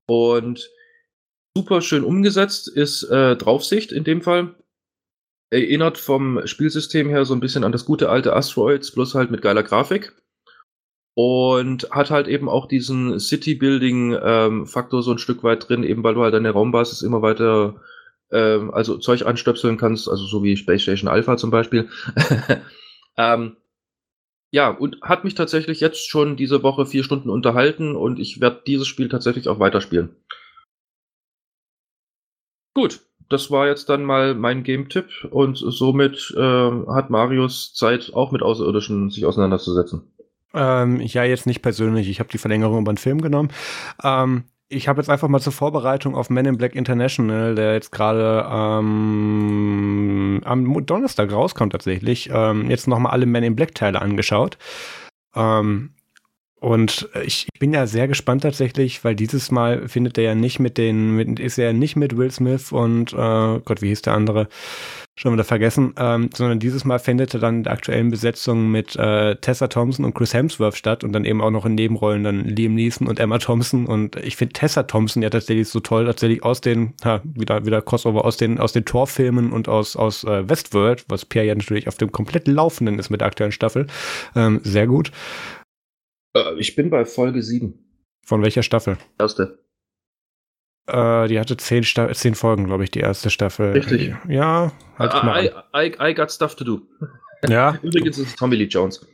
und 0.07 0.71
super 1.57 1.83
schön 1.83 2.05
umgesetzt 2.05 2.69
ist 2.69 3.05
äh, 3.05 3.37
Draufsicht 3.37 3.93
in 3.93 4.05
dem 4.05 4.23
Fall. 4.23 4.55
Erinnert 5.51 5.99
vom 5.99 6.47
Spielsystem 6.47 7.09
her 7.09 7.25
so 7.25 7.35
ein 7.35 7.41
bisschen 7.41 7.65
an 7.65 7.73
das 7.73 7.85
gute 7.85 8.09
alte 8.09 8.35
Asteroids, 8.35 8.91
bloß 8.93 9.15
halt 9.15 9.31
mit 9.31 9.43
geiler 9.43 9.63
Grafik. 9.63 10.15
Und 11.15 11.91
hat 11.91 12.11
halt 12.11 12.27
eben 12.27 12.49
auch 12.49 12.67
diesen 12.67 13.21
City-Building-Faktor 13.21 15.01
ähm, 15.01 15.05
so 15.05 15.11
ein 15.11 15.19
Stück 15.19 15.45
weit 15.45 15.69
drin, 15.69 15.83
eben 15.83 16.03
weil 16.03 16.15
du 16.15 16.23
halt 16.23 16.33
deine 16.33 16.51
Raumbasis 16.51 17.03
immer 17.03 17.21
weiter, 17.21 17.83
ähm, 18.31 18.71
also 18.73 18.97
Zeug 18.97 19.27
anstöpseln 19.27 19.77
kannst, 19.77 20.09
also 20.09 20.25
so 20.25 20.43
wie 20.43 20.57
Space 20.57 20.81
Station 20.83 21.11
Alpha 21.11 21.37
zum 21.37 21.51
Beispiel. 21.51 21.91
ähm, 23.19 23.57
ja, 24.51 24.71
und 24.71 25.03
hat 25.03 25.25
mich 25.25 25.35
tatsächlich 25.35 25.81
jetzt 25.81 26.09
schon 26.09 26.37
diese 26.37 26.63
Woche 26.63 26.87
vier 26.87 27.05
Stunden 27.05 27.29
unterhalten 27.29 27.95
und 27.95 28.19
ich 28.19 28.41
werde 28.41 28.63
dieses 28.67 28.89
Spiel 28.89 29.11
tatsächlich 29.11 29.49
auch 29.49 29.59
weiterspielen. 29.59 30.17
Gut, 32.75 33.01
das 33.29 33.51
war 33.51 33.67
jetzt 33.67 33.89
dann 33.89 34.05
mal 34.05 34.35
mein 34.35 34.63
Game-Tipp 34.63 35.07
und 35.31 35.57
somit 35.57 36.35
äh, 36.37 36.71
hat 36.89 37.11
Marius 37.11 37.75
Zeit, 37.75 38.13
auch 38.15 38.33
mit 38.33 38.43
Außerirdischen 38.43 39.11
sich 39.11 39.25
auseinanderzusetzen. 39.27 40.03
Ähm, 40.55 41.01
ja, 41.01 41.25
jetzt 41.25 41.47
nicht 41.47 41.63
persönlich. 41.63 42.09
Ich 42.09 42.21
habe 42.21 42.31
die 42.31 42.39
Verlängerung 42.39 42.81
über 42.81 42.93
den 42.93 42.99
Film 42.99 43.21
genommen. 43.23 43.51
Ähm, 44.03 44.45
ich 44.69 44.89
habe 44.89 45.01
jetzt 45.01 45.09
einfach 45.09 45.29
mal 45.29 45.41
zur 45.41 45.53
Vorbereitung 45.53 46.15
auf 46.15 46.31
Men 46.31 46.47
in 46.47 46.57
Black 46.57 46.75
International, 46.75 47.55
der 47.55 47.75
jetzt 47.75 47.93
gerade 47.93 48.47
ähm, 48.51 50.41
am 50.45 50.87
Donnerstag 50.87 51.31
rauskommt 51.33 51.73
tatsächlich, 51.73 52.31
ähm, 52.33 52.71
jetzt 52.71 52.89
nochmal 52.89 53.13
alle 53.13 53.27
Men 53.27 53.45
in 53.45 53.57
Black 53.57 53.75
Teile 53.75 54.01
angeschaut. 54.01 54.59
Ähm, 55.35 55.95
und 56.63 57.09
ich 57.25 57.49
bin 57.59 57.73
ja 57.75 57.89
sehr 57.89 58.07
gespannt 58.07 58.45
tatsächlich, 58.45 59.03
weil 59.03 59.17
dieses 59.17 59.51
Mal 59.51 59.89
findet 59.89 60.17
er 60.17 60.23
ja 60.23 60.35
nicht 60.37 60.61
mit 60.61 60.79
den, 60.79 61.17
mit, 61.17 61.41
ist 61.41 61.59
er 61.59 61.67
ja 61.67 61.73
nicht 61.73 61.97
mit 61.97 62.17
Will 62.17 62.31
Smith 62.31 62.71
und 62.71 63.13
äh, 63.13 63.17
Gott, 63.65 63.83
wie 63.83 63.89
hieß 63.89 64.03
der 64.03 64.15
andere? 64.15 64.47
Schon 65.17 65.33
wieder 65.33 65.43
vergessen, 65.43 65.93
ähm, 65.99 66.31
sondern 66.33 66.61
dieses 66.61 66.85
Mal 66.85 67.01
findet 67.01 67.35
er 67.35 67.41
dann 67.41 67.57
in 67.57 67.63
der 67.65 67.73
aktuellen 67.73 68.13
Besetzung 68.13 68.71
mit 68.71 68.95
äh, 68.95 69.35
Tessa 69.37 69.67
Thompson 69.67 70.05
und 70.05 70.15
Chris 70.15 70.35
Hemsworth 70.35 70.77
statt 70.77 71.03
und 71.03 71.13
dann 71.13 71.25
eben 71.25 71.41
auch 71.41 71.51
noch 71.51 71.67
in 71.67 71.75
Nebenrollen 71.75 72.23
dann 72.23 72.45
Liam 72.45 72.77
Neeson 72.77 73.09
und 73.09 73.19
Emma 73.19 73.39
Thompson 73.39 73.87
und 73.87 74.15
ich 74.17 74.37
finde 74.37 74.53
Tessa 74.53 74.85
Thompson 74.85 75.21
ja 75.21 75.31
tatsächlich 75.31 75.69
so 75.69 75.81
toll, 75.81 76.07
tatsächlich 76.07 76.45
aus 76.45 76.61
den, 76.61 76.95
ha, 77.05 77.21
wieder, 77.25 77.67
wieder 77.67 77.83
Crossover 77.83 78.25
aus 78.25 78.37
den, 78.37 78.61
aus 78.61 78.73
den 78.73 78.85
Torfilmen 78.85 79.51
und 79.51 79.69
aus, 79.69 79.97
aus 79.97 80.23
äh, 80.23 80.49
Westworld, 80.49 81.07
was 81.09 81.25
Pierre 81.25 81.49
ja 81.49 81.57
natürlich 81.57 81.89
auf 81.89 81.97
dem 81.97 82.13
komplett 82.13 82.47
Laufenden 82.47 83.01
ist 83.01 83.11
mit 83.11 83.21
der 83.21 83.27
aktuellen 83.27 83.53
Staffel, 83.53 83.89
ähm, 84.37 84.61
sehr 84.63 84.87
gut. 84.87 85.11
Äh, 86.37 86.55
ich 86.59 86.75
bin 86.75 86.91
bei 86.91 87.05
Folge 87.05 87.43
7. 87.43 87.75
Von 88.25 88.43
welcher 88.43 88.63
Staffel? 88.63 88.99
Erste. 89.19 89.59
Äh, 90.87 91.29
die 91.29 91.39
hatte 91.39 91.57
zehn, 91.57 91.85
Sta 91.85 92.13
zehn 92.13 92.35
Folgen, 92.35 92.65
glaube 92.65 92.85
ich, 92.85 92.91
die 92.91 93.01
erste 93.01 93.31
Staffel. 93.31 93.73
Richtig. 93.73 94.15
Ja, 94.29 94.73
halt 94.99 95.15
uh, 95.15 95.79
I, 95.79 95.87
I, 95.87 96.11
I, 96.11 96.15
got 96.15 96.31
stuff 96.31 96.57
to 96.57 96.65
do. 96.65 96.83
Ja. 97.49 97.79
Übrigens 97.83 98.19
ist 98.19 98.29
es 98.29 98.37
Tommy 98.37 98.57
Lee 98.57 98.65
Jones. 98.65 99.07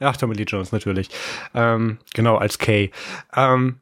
Ach, 0.00 0.16
Tommy 0.16 0.34
Lee 0.34 0.44
Jones, 0.44 0.70
natürlich. 0.70 1.08
Ähm, 1.54 1.98
genau, 2.14 2.36
als 2.36 2.58
Kay. 2.58 2.90
Ähm, 3.34 3.80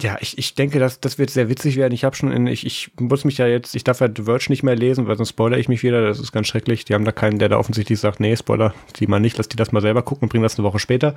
ja, 0.00 0.16
ich, 0.20 0.38
ich 0.38 0.54
denke, 0.54 0.78
das, 0.78 1.00
das 1.00 1.18
wird 1.18 1.30
sehr 1.30 1.48
witzig 1.48 1.76
werden. 1.76 1.92
Ich 1.92 2.04
habe 2.04 2.16
schon 2.16 2.32
in, 2.32 2.46
ich, 2.46 2.66
ich 2.66 2.90
muss 2.98 3.24
mich 3.24 3.38
ja 3.38 3.46
jetzt, 3.46 3.74
ich 3.74 3.84
darf 3.84 4.00
ja 4.00 4.08
The 4.14 4.22
Verge 4.22 4.46
nicht 4.48 4.62
mehr 4.62 4.76
lesen, 4.76 5.06
weil 5.06 5.16
sonst 5.16 5.30
spoilere 5.30 5.58
ich 5.58 5.68
mich 5.68 5.82
wieder. 5.82 6.02
Das 6.06 6.18
ist 6.18 6.32
ganz 6.32 6.46
schrecklich. 6.46 6.84
Die 6.84 6.94
haben 6.94 7.04
da 7.04 7.12
keinen, 7.12 7.38
der 7.38 7.48
da 7.48 7.58
offensichtlich 7.58 7.98
sagt, 8.00 8.20
nee, 8.20 8.36
Spoiler, 8.36 8.74
die 8.96 9.06
mal 9.06 9.20
nicht, 9.20 9.38
lass 9.38 9.48
die 9.48 9.56
das 9.56 9.72
mal 9.72 9.80
selber 9.80 10.02
gucken 10.02 10.24
und 10.24 10.28
bring 10.30 10.42
das 10.42 10.58
eine 10.58 10.66
Woche 10.66 10.78
später. 10.78 11.14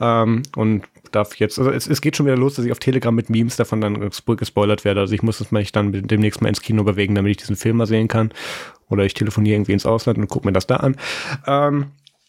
Ähm, 0.00 0.42
und 0.54 0.84
darf 1.12 1.36
jetzt, 1.36 1.58
also 1.58 1.70
es, 1.70 1.86
es 1.86 2.00
geht 2.00 2.16
schon 2.16 2.26
wieder 2.26 2.36
los, 2.36 2.54
dass 2.54 2.64
ich 2.64 2.72
auf 2.72 2.78
Telegram 2.78 3.14
mit 3.14 3.30
Memes 3.30 3.56
davon 3.56 3.80
dann 3.80 4.10
gespoilert 4.10 4.84
werde. 4.84 5.00
Also 5.00 5.14
ich 5.14 5.22
muss 5.22 5.40
es 5.40 5.50
mich 5.52 5.72
dann 5.72 5.92
demnächst 5.92 6.42
mal 6.42 6.48
ins 6.48 6.62
Kino 6.62 6.84
bewegen, 6.84 7.14
damit 7.14 7.30
ich 7.30 7.36
diesen 7.38 7.56
Film 7.56 7.78
mal 7.78 7.86
sehen 7.86 8.08
kann. 8.08 8.32
Oder 8.88 9.04
ich 9.04 9.14
telefoniere 9.14 9.56
irgendwie 9.56 9.72
ins 9.72 9.86
Ausland 9.86 10.18
und 10.18 10.28
gucke 10.28 10.46
mir 10.46 10.52
das 10.52 10.66
da 10.66 10.76
an. 10.76 10.96
Ähm, 11.46 11.86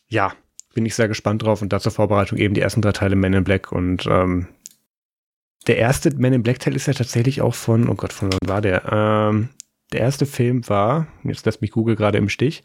ja, 0.10 0.34
bin 0.74 0.86
ich 0.86 0.96
sehr 0.96 1.08
gespannt 1.08 1.42
drauf 1.42 1.64
und 1.64 1.74
dazu 1.74 1.90
Vorbereitung 1.90 2.38
eben 2.38 2.54
die 2.54 2.62
ersten 2.62 2.84
drei 2.84 2.92
Teile 2.92 3.16
Men 3.16 3.34
in 3.34 3.44
Black 3.44 3.72
und 3.72 4.06
ähm, 4.06 4.48
der 5.68 5.78
erste 5.78 6.16
Men 6.16 6.34
in 6.34 6.44
Black 6.44 6.60
Teil 6.60 6.76
ist 6.76 6.88
ja 6.88 6.94
tatsächlich 6.94 7.42
auch 7.42 7.56
von, 7.56 7.90
oh 7.90 7.96
Gott, 7.96 8.14
von 8.14 8.32
wann 8.32 8.50
war 8.50 8.62
der? 8.62 8.84
Ähm, 8.92 9.50
der 9.94 10.02
erste 10.02 10.26
Film 10.26 10.68
war, 10.68 11.08
jetzt 11.24 11.46
lässt 11.46 11.62
mich 11.62 11.72
Google 11.72 11.96
gerade 11.96 12.18
im 12.18 12.30
Stich, 12.30 12.64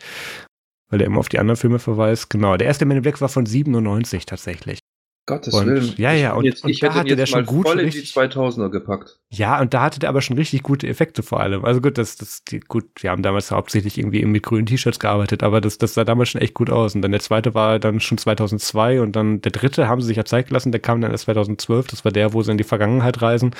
weil 0.88 1.00
er 1.00 1.06
immer 1.06 1.18
auf 1.18 1.28
die 1.28 1.38
anderen 1.38 1.56
Filme 1.56 1.78
verweist. 1.78 2.30
Genau, 2.30 2.56
der 2.56 2.66
erste 2.66 2.84
Men 2.84 2.98
in 2.98 3.02
Black 3.02 3.20
war 3.20 3.28
von 3.28 3.46
97 3.46 4.26
tatsächlich. 4.26 4.78
Gottes 5.24 5.54
und, 5.54 5.66
Willen. 5.66 5.94
Ja, 5.98 6.12
ja, 6.12 6.32
und, 6.32 6.44
jetzt, 6.44 6.64
und 6.64 6.70
ich 6.70 6.80
da 6.80 6.88
hätte 6.88 6.98
hatte 6.98 7.16
der 7.16 7.26
schon 7.26 7.46
gut 7.46 7.68
voll 7.68 7.78
in 7.78 7.90
die 7.90 8.00
2000er 8.00 8.70
gepackt. 8.70 9.20
Ja, 9.30 9.60
und 9.60 9.72
da 9.72 9.82
hatte 9.82 10.00
der 10.00 10.08
aber 10.08 10.20
schon 10.20 10.36
richtig 10.36 10.64
gute 10.64 10.88
Effekte 10.88 11.22
vor 11.22 11.40
allem. 11.40 11.64
Also 11.64 11.80
gut, 11.80 11.96
das, 11.96 12.16
das, 12.16 12.42
die, 12.42 12.58
gut, 12.58 12.86
wir 13.00 13.10
haben 13.10 13.22
damals 13.22 13.52
hauptsächlich 13.52 13.98
irgendwie 13.98 14.24
mit 14.24 14.42
grünen 14.42 14.66
T-Shirts 14.66 14.98
gearbeitet, 14.98 15.44
aber 15.44 15.60
das, 15.60 15.78
das 15.78 15.94
sah 15.94 16.02
damals 16.02 16.30
schon 16.30 16.40
echt 16.40 16.54
gut 16.54 16.70
aus. 16.70 16.96
Und 16.96 17.02
dann 17.02 17.12
der 17.12 17.20
zweite 17.20 17.54
war 17.54 17.78
dann 17.78 18.00
schon 18.00 18.18
2002 18.18 19.00
und 19.00 19.14
dann 19.14 19.40
der 19.40 19.52
dritte 19.52 19.88
haben 19.88 20.00
sie 20.00 20.08
sich 20.08 20.16
ja 20.16 20.24
Zeit 20.24 20.48
gelassen, 20.48 20.72
der 20.72 20.80
kam 20.80 21.00
dann 21.00 21.12
erst 21.12 21.24
2012. 21.24 21.86
Das 21.86 22.04
war 22.04 22.10
der, 22.10 22.32
wo 22.32 22.42
sie 22.42 22.50
in 22.50 22.58
die 22.58 22.64
Vergangenheit 22.64 23.22
reisen. 23.22 23.54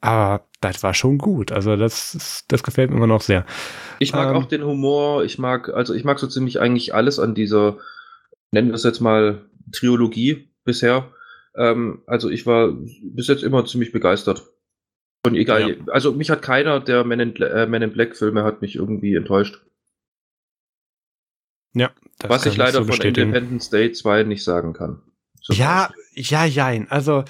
Aber 0.00 0.46
das 0.62 0.82
war 0.82 0.94
schon 0.94 1.18
gut. 1.18 1.52
Also 1.52 1.76
das, 1.76 2.44
das 2.48 2.62
gefällt 2.62 2.90
mir 2.90 2.96
immer 2.96 3.06
noch 3.06 3.20
sehr. 3.20 3.44
Ich 3.98 4.14
mag 4.14 4.30
Ähm, 4.30 4.36
auch 4.36 4.46
den 4.46 4.64
Humor, 4.64 5.24
ich 5.24 5.38
mag, 5.38 5.68
also 5.68 5.92
ich 5.92 6.04
mag 6.04 6.18
so 6.18 6.28
ziemlich 6.28 6.60
eigentlich 6.60 6.94
alles 6.94 7.18
an 7.18 7.34
dieser, 7.34 7.76
nennen 8.52 8.68
wir 8.68 8.76
es 8.76 8.84
jetzt 8.84 9.00
mal 9.00 9.44
Trilogie 9.72 10.47
bisher. 10.68 11.12
Ähm, 11.56 12.02
also 12.06 12.30
ich 12.30 12.46
war 12.46 12.72
bis 13.02 13.26
jetzt 13.26 13.42
immer 13.42 13.64
ziemlich 13.64 13.90
begeistert. 13.90 14.46
Und 15.26 15.34
egal, 15.34 15.78
also 15.88 16.12
mich 16.12 16.30
hat 16.30 16.42
keiner 16.42 16.78
der 16.78 17.02
Men 17.02 17.18
in, 17.18 17.36
äh, 17.36 17.66
Men 17.66 17.82
in 17.82 17.92
Black 17.92 18.16
Filme 18.16 18.44
hat 18.44 18.62
mich 18.62 18.76
irgendwie 18.76 19.14
enttäuscht. 19.14 19.60
Ja, 21.74 21.90
das 22.18 22.30
was 22.30 22.46
ich 22.46 22.56
leider 22.56 22.84
so 22.84 22.84
von. 22.84 23.00
Independence 23.00 23.70
Day 23.70 23.90
2 23.92 24.22
nicht 24.22 24.44
sagen 24.44 24.72
kann. 24.74 25.02
Ja, 25.48 25.88
Beispiel. 25.88 26.22
ja, 26.24 26.44
jein. 26.44 26.90
Also 26.90 27.24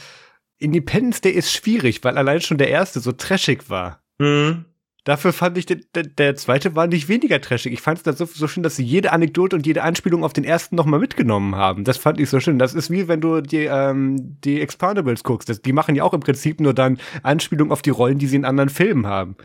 Independence 0.58 1.20
Day 1.20 1.32
ist 1.32 1.52
schwierig, 1.52 2.04
weil 2.04 2.18
allein 2.18 2.40
schon 2.40 2.58
der 2.58 2.68
erste 2.68 3.00
so 3.00 3.12
trashig 3.12 3.70
war. 3.70 4.02
Hm. 4.20 4.64
Dafür 5.08 5.32
fand 5.32 5.56
ich, 5.56 5.64
der, 5.64 5.78
der, 5.94 6.02
der 6.02 6.36
zweite 6.36 6.76
war 6.76 6.86
nicht 6.86 7.08
weniger 7.08 7.40
trashig. 7.40 7.72
Ich 7.72 7.80
fand 7.80 7.96
es 7.96 8.02
dann 8.04 8.14
so, 8.14 8.26
so 8.26 8.46
schön, 8.46 8.62
dass 8.62 8.76
sie 8.76 8.84
jede 8.84 9.10
Anekdote 9.10 9.56
und 9.56 9.66
jede 9.66 9.82
Anspielung 9.82 10.22
auf 10.22 10.34
den 10.34 10.44
ersten 10.44 10.76
nochmal 10.76 11.00
mitgenommen 11.00 11.56
haben. 11.56 11.84
Das 11.84 11.96
fand 11.96 12.20
ich 12.20 12.28
so 12.28 12.40
schön. 12.40 12.58
Das 12.58 12.74
ist 12.74 12.90
wie 12.90 13.08
wenn 13.08 13.22
du 13.22 13.40
die, 13.40 13.64
ähm, 13.64 14.36
die 14.44 14.60
Expandables 14.60 15.24
guckst. 15.24 15.48
Das, 15.48 15.62
die 15.62 15.72
machen 15.72 15.94
ja 15.96 16.04
auch 16.04 16.12
im 16.12 16.20
Prinzip 16.20 16.60
nur 16.60 16.74
dann 16.74 16.98
Anspielungen 17.22 17.72
auf 17.72 17.80
die 17.80 17.88
Rollen, 17.88 18.18
die 18.18 18.26
sie 18.26 18.36
in 18.36 18.44
anderen 18.44 18.68
Filmen 18.68 19.06
haben. 19.06 19.36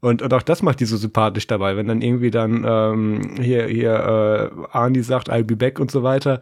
Und, 0.00 0.22
und 0.22 0.34
auch 0.34 0.42
das 0.42 0.62
macht 0.62 0.80
die 0.80 0.86
so 0.86 0.96
sympathisch 0.96 1.46
dabei, 1.46 1.76
wenn 1.76 1.86
dann 1.86 2.02
irgendwie 2.02 2.32
dann 2.32 2.64
ähm, 2.66 3.36
hier, 3.40 3.68
hier 3.68 3.92
äh, 3.92 4.76
Arnie 4.76 5.02
sagt, 5.02 5.30
I'll 5.30 5.44
be 5.44 5.54
back 5.54 5.78
und 5.78 5.92
so 5.92 6.02
weiter. 6.02 6.40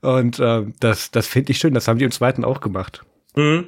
Und 0.00 0.38
äh, 0.38 0.64
das, 0.80 1.10
das 1.10 1.26
finde 1.26 1.52
ich 1.52 1.58
schön. 1.58 1.74
Das 1.74 1.86
haben 1.86 1.98
die 1.98 2.06
im 2.06 2.10
zweiten 2.10 2.42
auch 2.42 2.62
gemacht. 2.62 3.04
Hm. 3.34 3.66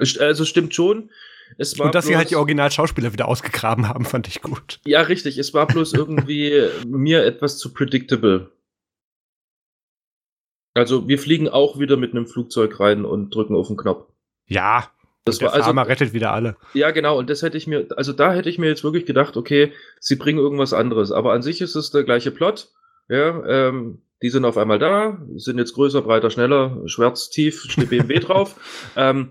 St- 0.00 0.18
Also 0.18 0.44
stimmt 0.44 0.74
schon. 0.74 1.10
Es 1.58 1.78
war 1.78 1.86
Und 1.86 1.94
dass 1.94 2.06
sie 2.06 2.16
halt 2.16 2.30
die 2.30 2.34
bloß- 2.34 2.38
Originalschauspieler 2.38 3.12
wieder 3.12 3.28
ausgegraben 3.28 3.88
haben, 3.88 4.04
fand 4.04 4.26
ich 4.28 4.42
gut. 4.42 4.80
Ja, 4.84 5.02
richtig. 5.02 5.38
Es 5.38 5.54
war 5.54 5.66
bloß 5.66 5.92
irgendwie 5.94 6.68
mir 6.86 7.24
etwas 7.24 7.58
zu 7.58 7.72
predictable. 7.72 8.50
Also, 10.74 11.06
wir 11.06 11.18
fliegen 11.18 11.48
auch 11.48 11.78
wieder 11.78 11.96
mit 11.96 12.12
einem 12.12 12.26
Flugzeug 12.26 12.80
rein 12.80 13.04
und 13.04 13.32
drücken 13.34 13.54
auf 13.54 13.68
den 13.68 13.76
Knopf. 13.76 14.08
Ja, 14.46 14.90
Das 15.24 15.40
war 15.40 15.52
also, 15.52 15.66
Farmer 15.66 15.86
rettet 15.86 16.12
wieder 16.12 16.32
alle. 16.32 16.56
Ja, 16.74 16.90
genau. 16.90 17.16
Und 17.18 17.30
das 17.30 17.42
hätte 17.42 17.56
ich 17.56 17.66
mir, 17.66 17.86
also 17.96 18.12
da 18.12 18.32
hätte 18.32 18.50
ich 18.50 18.58
mir 18.58 18.66
jetzt 18.66 18.82
wirklich 18.84 19.06
gedacht, 19.06 19.36
okay, 19.36 19.72
sie 20.00 20.16
bringen 20.16 20.38
irgendwas 20.38 20.72
anderes. 20.72 21.12
Aber 21.12 21.32
an 21.32 21.42
sich 21.42 21.60
ist 21.60 21.76
es 21.76 21.90
der 21.92 22.02
gleiche 22.04 22.30
Plot. 22.32 22.68
Ja, 23.08 23.44
ähm, 23.46 24.02
die 24.22 24.30
sind 24.30 24.44
auf 24.44 24.56
einmal 24.58 24.78
da, 24.78 25.18
sind 25.36 25.58
jetzt 25.58 25.74
größer, 25.74 26.02
breiter, 26.02 26.30
schneller, 26.30 26.76
schwarz, 26.86 27.30
tief, 27.30 27.62
steht 27.68 27.90
BMW 27.90 28.18
drauf. 28.20 28.56
Ähm, 28.96 29.30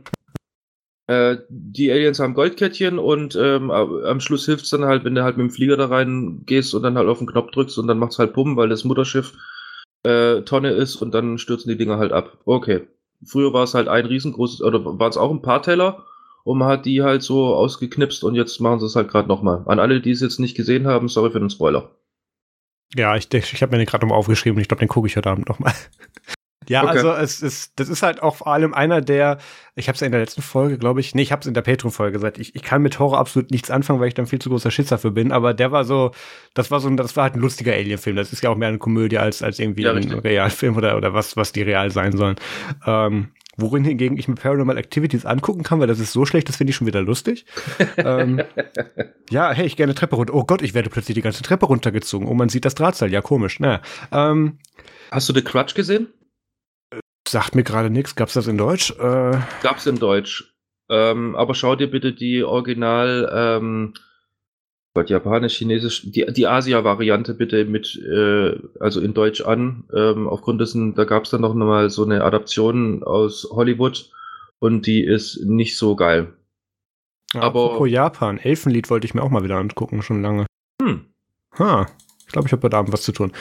äh, 1.07 1.37
die 1.49 1.91
Aliens 1.91 2.19
haben 2.19 2.33
Goldkettchen 2.33 2.97
und 2.97 3.35
ähm, 3.35 3.71
am 3.71 4.19
Schluss 4.19 4.45
hilft 4.45 4.63
es 4.63 4.69
dann 4.69 4.85
halt, 4.85 5.03
wenn 5.03 5.15
du 5.15 5.23
halt 5.23 5.37
mit 5.37 5.47
dem 5.47 5.51
Flieger 5.51 5.75
da 5.75 5.87
rein 5.87 6.43
gehst 6.45 6.73
und 6.73 6.83
dann 6.83 6.97
halt 6.97 7.07
auf 7.07 7.17
den 7.17 7.27
Knopf 7.27 7.51
drückst 7.51 7.77
und 7.77 7.87
dann 7.87 7.99
macht's 7.99 8.19
halt 8.19 8.33
Pumpen, 8.33 8.55
weil 8.55 8.69
das 8.69 8.85
Mutterschiff 8.85 9.33
äh, 10.03 10.41
Tonne 10.41 10.71
ist 10.71 10.95
und 10.97 11.13
dann 11.13 11.37
stürzen 11.37 11.69
die 11.69 11.77
Dinger 11.77 11.97
halt 11.97 12.13
ab. 12.13 12.37
Okay. 12.45 12.87
Früher 13.25 13.53
war 13.53 13.63
es 13.63 13.73
halt 13.73 13.87
ein 13.87 14.05
riesengroßes, 14.05 14.61
oder 14.61 14.83
waren 14.83 15.09
es 15.09 15.17
auch 15.17 15.31
ein 15.31 15.41
paar 15.41 15.61
Teller 15.61 16.05
und 16.43 16.57
man 16.57 16.67
hat 16.67 16.85
die 16.85 17.01
halt 17.01 17.23
so 17.23 17.55
ausgeknipst 17.55 18.23
und 18.23 18.35
jetzt 18.35 18.59
machen 18.59 18.79
sie 18.79 18.85
es 18.85 18.95
halt 18.95 19.09
gerade 19.09 19.27
nochmal. 19.27 19.63
An 19.65 19.79
alle, 19.79 20.01
die 20.01 20.11
es 20.11 20.21
jetzt 20.21 20.39
nicht 20.39 20.55
gesehen 20.55 20.87
haben, 20.87 21.07
sorry 21.07 21.31
für 21.31 21.39
den 21.39 21.49
Spoiler. 21.49 21.91
Ja, 22.95 23.15
ich, 23.15 23.33
ich 23.33 23.61
habe 23.61 23.71
mir 23.71 23.77
den 23.77 23.87
gerade 23.87 24.05
nochmal 24.05 24.19
aufgeschrieben 24.19 24.57
und 24.57 24.61
ich 24.61 24.67
glaube, 24.67 24.79
den 24.79 24.89
gucke 24.89 25.07
ich 25.07 25.17
heute 25.17 25.29
Abend 25.29 25.49
nochmal. 25.49 25.73
Ja, 26.67 26.83
okay. 26.83 26.97
also 26.97 27.13
es 27.13 27.41
ist, 27.41 27.79
das 27.79 27.89
ist 27.89 28.03
halt 28.03 28.21
auch 28.21 28.35
vor 28.37 28.47
allem 28.47 28.73
einer 28.73 29.01
der, 29.01 29.37
ich 29.75 29.87
habe 29.87 29.95
es 29.95 30.01
ja 30.01 30.05
in 30.05 30.11
der 30.11 30.21
letzten 30.21 30.41
Folge, 30.41 30.77
glaube 30.77 30.99
ich, 30.99 31.15
nee, 31.15 31.21
ich 31.21 31.31
habe 31.31 31.41
es 31.41 31.47
in 31.47 31.53
der 31.53 31.61
Patreon-Folge 31.61 32.13
gesagt, 32.13 32.37
ich, 32.37 32.55
ich 32.55 32.63
kann 32.63 32.81
mit 32.81 32.99
Horror 32.99 33.17
absolut 33.17 33.51
nichts 33.51 33.71
anfangen, 33.71 33.99
weil 33.99 34.07
ich 34.07 34.13
dann 34.13 34.27
viel 34.27 34.39
zu 34.39 34.49
großer 34.49 34.71
Schiss 34.71 34.87
dafür 34.87 35.11
bin, 35.11 35.31
aber 35.31 35.53
der 35.53 35.71
war 35.71 35.85
so, 35.85 36.11
das 36.53 36.71
war 36.71 36.79
so, 36.79 36.89
das 36.89 37.15
war 37.15 37.23
halt 37.23 37.35
ein 37.35 37.41
lustiger 37.41 37.73
Alien-Film, 37.73 38.15
das 38.15 38.33
ist 38.33 38.43
ja 38.43 38.49
auch 38.49 38.57
mehr 38.57 38.69
eine 38.69 38.77
Komödie 38.77 39.17
als, 39.17 39.41
als 39.41 39.59
irgendwie 39.59 39.83
ja, 39.83 39.93
ein 39.93 40.11
Realfilm 40.11 40.77
oder, 40.77 40.97
oder 40.97 41.13
was, 41.13 41.37
was 41.37 41.51
die 41.51 41.61
real 41.61 41.91
sein 41.91 42.15
sollen. 42.15 42.35
Ähm, 42.85 43.29
worin 43.57 43.83
hingegen 43.83 44.17
ich 44.17 44.27
mir 44.27 44.35
Paranormal 44.35 44.77
Activities 44.77 45.25
angucken 45.25 45.63
kann, 45.63 45.79
weil 45.79 45.87
das 45.87 45.99
ist 45.99 46.11
so 46.11 46.25
schlecht, 46.25 46.49
das 46.49 46.57
finde 46.57 46.71
ich 46.71 46.75
schon 46.75 46.87
wieder 46.87 47.01
lustig. 47.01 47.45
ähm, 47.97 48.41
ja, 49.29 49.51
hey, 49.51 49.65
ich 49.65 49.77
gerne 49.77 49.95
Treppe 49.95 50.15
runter. 50.15 50.33
Oh 50.33 50.43
Gott, 50.43 50.61
ich 50.61 50.73
werde 50.73 50.89
plötzlich 50.89 51.15
die 51.15 51.21
ganze 51.21 51.43
Treppe 51.43 51.67
runtergezogen. 51.67 52.27
Oh, 52.27 52.33
man 52.33 52.49
sieht 52.49 52.65
das 52.65 52.75
Drahtseil. 52.75 53.11
Ja, 53.11 53.21
komisch. 53.21 53.59
Naja. 53.59 53.81
Ähm, 54.11 54.57
Hast 55.11 55.29
du 55.29 55.33
The 55.33 55.43
Crutch 55.43 55.75
gesehen? 55.75 56.07
Sagt 57.33 57.55
mir 57.55 57.63
gerade 57.63 57.89
nichts. 57.89 58.15
Gab's 58.15 58.35
das 58.35 58.45
in 58.45 58.59
Deutsch? 58.59 58.91
Äh, 58.91 59.39
Gab's 59.63 59.87
in 59.87 59.97
Deutsch. 59.97 60.53
Ähm, 60.87 61.35
aber 61.35 61.55
schau 61.55 61.75
dir 61.75 61.89
bitte 61.89 62.13
die 62.13 62.43
Original, 62.43 63.27
ähm, 63.33 63.95
Gott, 64.93 65.09
Japanisch, 65.09 65.57
Chinesisch, 65.57 66.03
die, 66.11 66.27
die 66.31 66.45
Asia-Variante 66.45 67.33
bitte 67.33 67.65
mit, 67.65 67.95
äh, 67.95 68.55
also 68.79 69.01
in 69.01 69.15
Deutsch 69.15 69.41
an. 69.41 69.85
Ähm, 69.95 70.27
aufgrund 70.27 70.61
dessen, 70.61 70.93
da 70.93 71.05
gab's 71.05 71.31
dann 71.31 71.41
noch 71.41 71.55
mal 71.55 71.89
so 71.89 72.05
eine 72.05 72.23
Adaption 72.23 73.01
aus 73.01 73.47
Hollywood 73.49 74.11
und 74.59 74.85
die 74.85 75.03
ist 75.03 75.43
nicht 75.43 75.75
so 75.75 75.95
geil. 75.95 76.33
Ja, 77.33 77.41
aber 77.41 77.65
apropos 77.65 77.89
Japan, 77.89 78.37
Elfenlied 78.37 78.91
wollte 78.91 79.07
ich 79.07 79.15
mir 79.15 79.23
auch 79.23 79.31
mal 79.31 79.43
wieder 79.43 79.57
angucken, 79.57 80.03
schon 80.03 80.21
lange. 80.21 80.45
Hm. 80.79 81.05
Ha, 81.57 81.87
ich 82.19 82.31
glaube, 82.31 82.47
ich 82.47 82.51
habe 82.51 82.61
heute 82.61 82.77
Abend 82.77 82.93
was 82.93 83.01
zu 83.01 83.11
tun. 83.11 83.31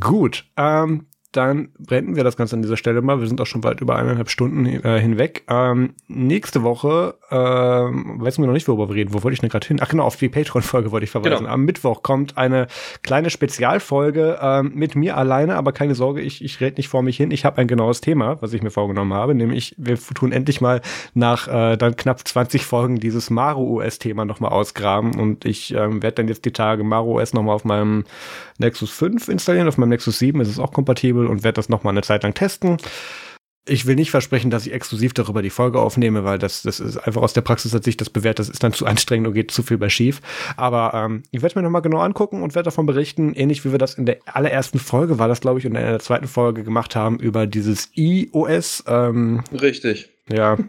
Gut, 0.00 0.46
ähm, 0.56 1.04
dann 1.32 1.70
beenden 1.78 2.14
wir 2.14 2.24
das 2.24 2.36
Ganze 2.36 2.56
an 2.56 2.62
dieser 2.62 2.76
Stelle 2.76 3.00
mal. 3.00 3.20
Wir 3.20 3.26
sind 3.26 3.40
auch 3.40 3.46
schon 3.46 3.62
bald 3.62 3.80
über 3.80 3.96
eineinhalb 3.96 4.30
Stunden 4.30 4.66
äh, 4.66 5.00
hinweg. 5.00 5.44
Ähm, 5.48 5.94
nächste 6.06 6.62
Woche, 6.62 7.14
ähm, 7.30 8.16
weiß 8.20 8.38
mir 8.38 8.46
noch 8.46 8.52
nicht, 8.52 8.68
worüber 8.68 8.88
wir 8.88 8.96
reden. 8.96 9.14
Wo 9.14 9.22
wollte 9.22 9.34
ich 9.34 9.40
denn 9.40 9.48
gerade 9.48 9.66
hin? 9.66 9.78
Ach 9.80 9.88
genau, 9.88 10.04
auf 10.04 10.16
die 10.16 10.28
Patreon-Folge 10.28 10.92
wollte 10.92 11.04
ich 11.04 11.10
verweisen. 11.10 11.38
Genau. 11.38 11.50
Am 11.50 11.64
Mittwoch 11.64 12.02
kommt 12.02 12.36
eine 12.36 12.66
kleine 13.02 13.30
Spezialfolge 13.30 14.38
ähm, 14.42 14.72
mit 14.74 14.94
mir 14.94 15.16
alleine, 15.16 15.56
aber 15.56 15.72
keine 15.72 15.94
Sorge, 15.94 16.20
ich, 16.20 16.44
ich 16.44 16.60
rede 16.60 16.76
nicht 16.76 16.88
vor 16.88 17.02
mich 17.02 17.16
hin. 17.16 17.30
Ich 17.30 17.44
habe 17.44 17.58
ein 17.58 17.66
genaues 17.66 18.02
Thema, 18.02 18.36
was 18.42 18.52
ich 18.52 18.62
mir 18.62 18.70
vorgenommen 18.70 19.14
habe, 19.14 19.34
nämlich 19.34 19.74
wir 19.78 19.96
tun 19.96 20.32
endlich 20.32 20.60
mal 20.60 20.82
nach 21.14 21.48
äh, 21.48 21.76
dann 21.76 21.96
knapp 21.96 22.26
20 22.26 22.66
Folgen 22.66 23.00
dieses 23.00 23.30
Maru 23.30 23.80
OS-Thema 23.80 24.26
nochmal 24.26 24.52
ausgraben 24.52 25.18
und 25.18 25.44
ich 25.46 25.74
ähm, 25.74 26.02
werde 26.02 26.16
dann 26.16 26.28
jetzt 26.28 26.44
die 26.44 26.52
Tage 26.52 26.84
Maru 26.84 27.18
OS 27.18 27.32
nochmal 27.32 27.54
auf 27.54 27.64
meinem 27.64 28.04
Nexus 28.62 28.90
5 28.90 29.28
installieren, 29.28 29.68
auf 29.68 29.78
meinem 29.78 29.90
Nexus 29.90 30.18
7 30.18 30.40
ist 30.40 30.48
es 30.48 30.58
auch 30.58 30.72
kompatibel 30.72 31.26
und 31.26 31.44
werde 31.44 31.56
das 31.56 31.68
nochmal 31.68 31.92
eine 31.92 32.02
Zeit 32.02 32.22
lang 32.22 32.34
testen. 32.34 32.78
Ich 33.64 33.86
will 33.86 33.94
nicht 33.94 34.10
versprechen, 34.10 34.50
dass 34.50 34.66
ich 34.66 34.72
exklusiv 34.72 35.14
darüber 35.14 35.40
die 35.40 35.50
Folge 35.50 35.78
aufnehme, 35.78 36.24
weil 36.24 36.36
das, 36.38 36.62
das 36.62 36.80
ist 36.80 36.96
einfach 36.96 37.22
aus 37.22 37.32
der 37.32 37.42
Praxis, 37.42 37.72
als 37.72 37.86
ich 37.86 37.96
das 37.96 38.10
bewährt, 38.10 38.40
das 38.40 38.48
ist 38.48 38.64
dann 38.64 38.72
zu 38.72 38.86
anstrengend 38.86 39.28
und 39.28 39.34
geht 39.34 39.52
zu 39.52 39.62
viel 39.62 39.78
bei 39.78 39.88
schief. 39.88 40.20
Aber 40.56 40.94
ähm, 40.94 41.22
ich 41.30 41.42
werde 41.42 41.58
mir 41.58 41.62
nochmal 41.62 41.82
genau 41.82 42.00
angucken 42.00 42.42
und 42.42 42.56
werde 42.56 42.64
davon 42.64 42.86
berichten, 42.86 43.34
ähnlich 43.34 43.64
wie 43.64 43.70
wir 43.70 43.78
das 43.78 43.94
in 43.94 44.06
der 44.06 44.18
allerersten 44.24 44.80
Folge, 44.80 45.20
war 45.20 45.28
das 45.28 45.40
glaube 45.40 45.60
ich, 45.60 45.66
und 45.66 45.76
in 45.76 45.82
der 45.82 46.00
zweiten 46.00 46.26
Folge 46.26 46.64
gemacht 46.64 46.96
haben, 46.96 47.20
über 47.20 47.46
dieses 47.46 47.90
iOS. 47.94 48.82
Ähm, 48.88 49.44
Richtig. 49.52 50.10
Ja. 50.28 50.56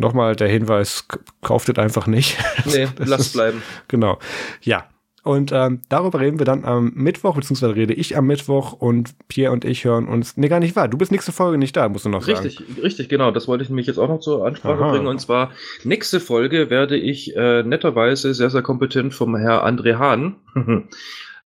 nochmal 0.00 0.34
der 0.34 0.48
Hinweis, 0.48 1.06
kauft 1.42 1.68
es 1.68 1.78
einfach 1.78 2.06
nicht. 2.06 2.38
Nee, 2.64 2.88
lasst 2.96 3.34
bleiben. 3.34 3.62
Genau. 3.86 4.18
Ja, 4.62 4.88
und 5.22 5.52
ähm, 5.52 5.82
darüber 5.90 6.20
reden 6.20 6.38
wir 6.38 6.46
dann 6.46 6.64
am 6.64 6.92
Mittwoch, 6.94 7.34
beziehungsweise 7.34 7.76
rede 7.76 7.92
ich 7.92 8.16
am 8.16 8.26
Mittwoch 8.26 8.72
und 8.72 9.14
Pierre 9.28 9.52
und 9.52 9.66
ich 9.66 9.84
hören 9.84 10.08
uns. 10.08 10.36
Nee, 10.36 10.48
gar 10.48 10.60
nicht 10.60 10.76
wahr. 10.76 10.88
Du 10.88 10.96
bist 10.96 11.12
nächste 11.12 11.32
Folge 11.32 11.58
nicht 11.58 11.76
da, 11.76 11.88
musst 11.90 12.06
du 12.06 12.08
noch 12.08 12.26
richtig, 12.26 12.54
sagen. 12.56 12.66
Richtig, 12.68 12.84
richtig, 12.84 13.08
genau. 13.10 13.30
Das 13.30 13.46
wollte 13.46 13.62
ich 13.62 13.68
nämlich 13.68 13.86
jetzt 13.86 13.98
auch 13.98 14.08
noch 14.08 14.20
zur 14.20 14.46
Ansprache 14.46 14.82
Aha. 14.82 14.92
bringen. 14.92 15.06
Und 15.06 15.20
zwar, 15.20 15.50
nächste 15.84 16.20
Folge 16.20 16.70
werde 16.70 16.96
ich 16.96 17.36
äh, 17.36 17.62
netterweise 17.62 18.32
sehr, 18.32 18.48
sehr 18.48 18.62
kompetent 18.62 19.12
vom 19.12 19.36
Herr 19.36 19.66
André 19.66 19.98
Hahn 19.98 20.36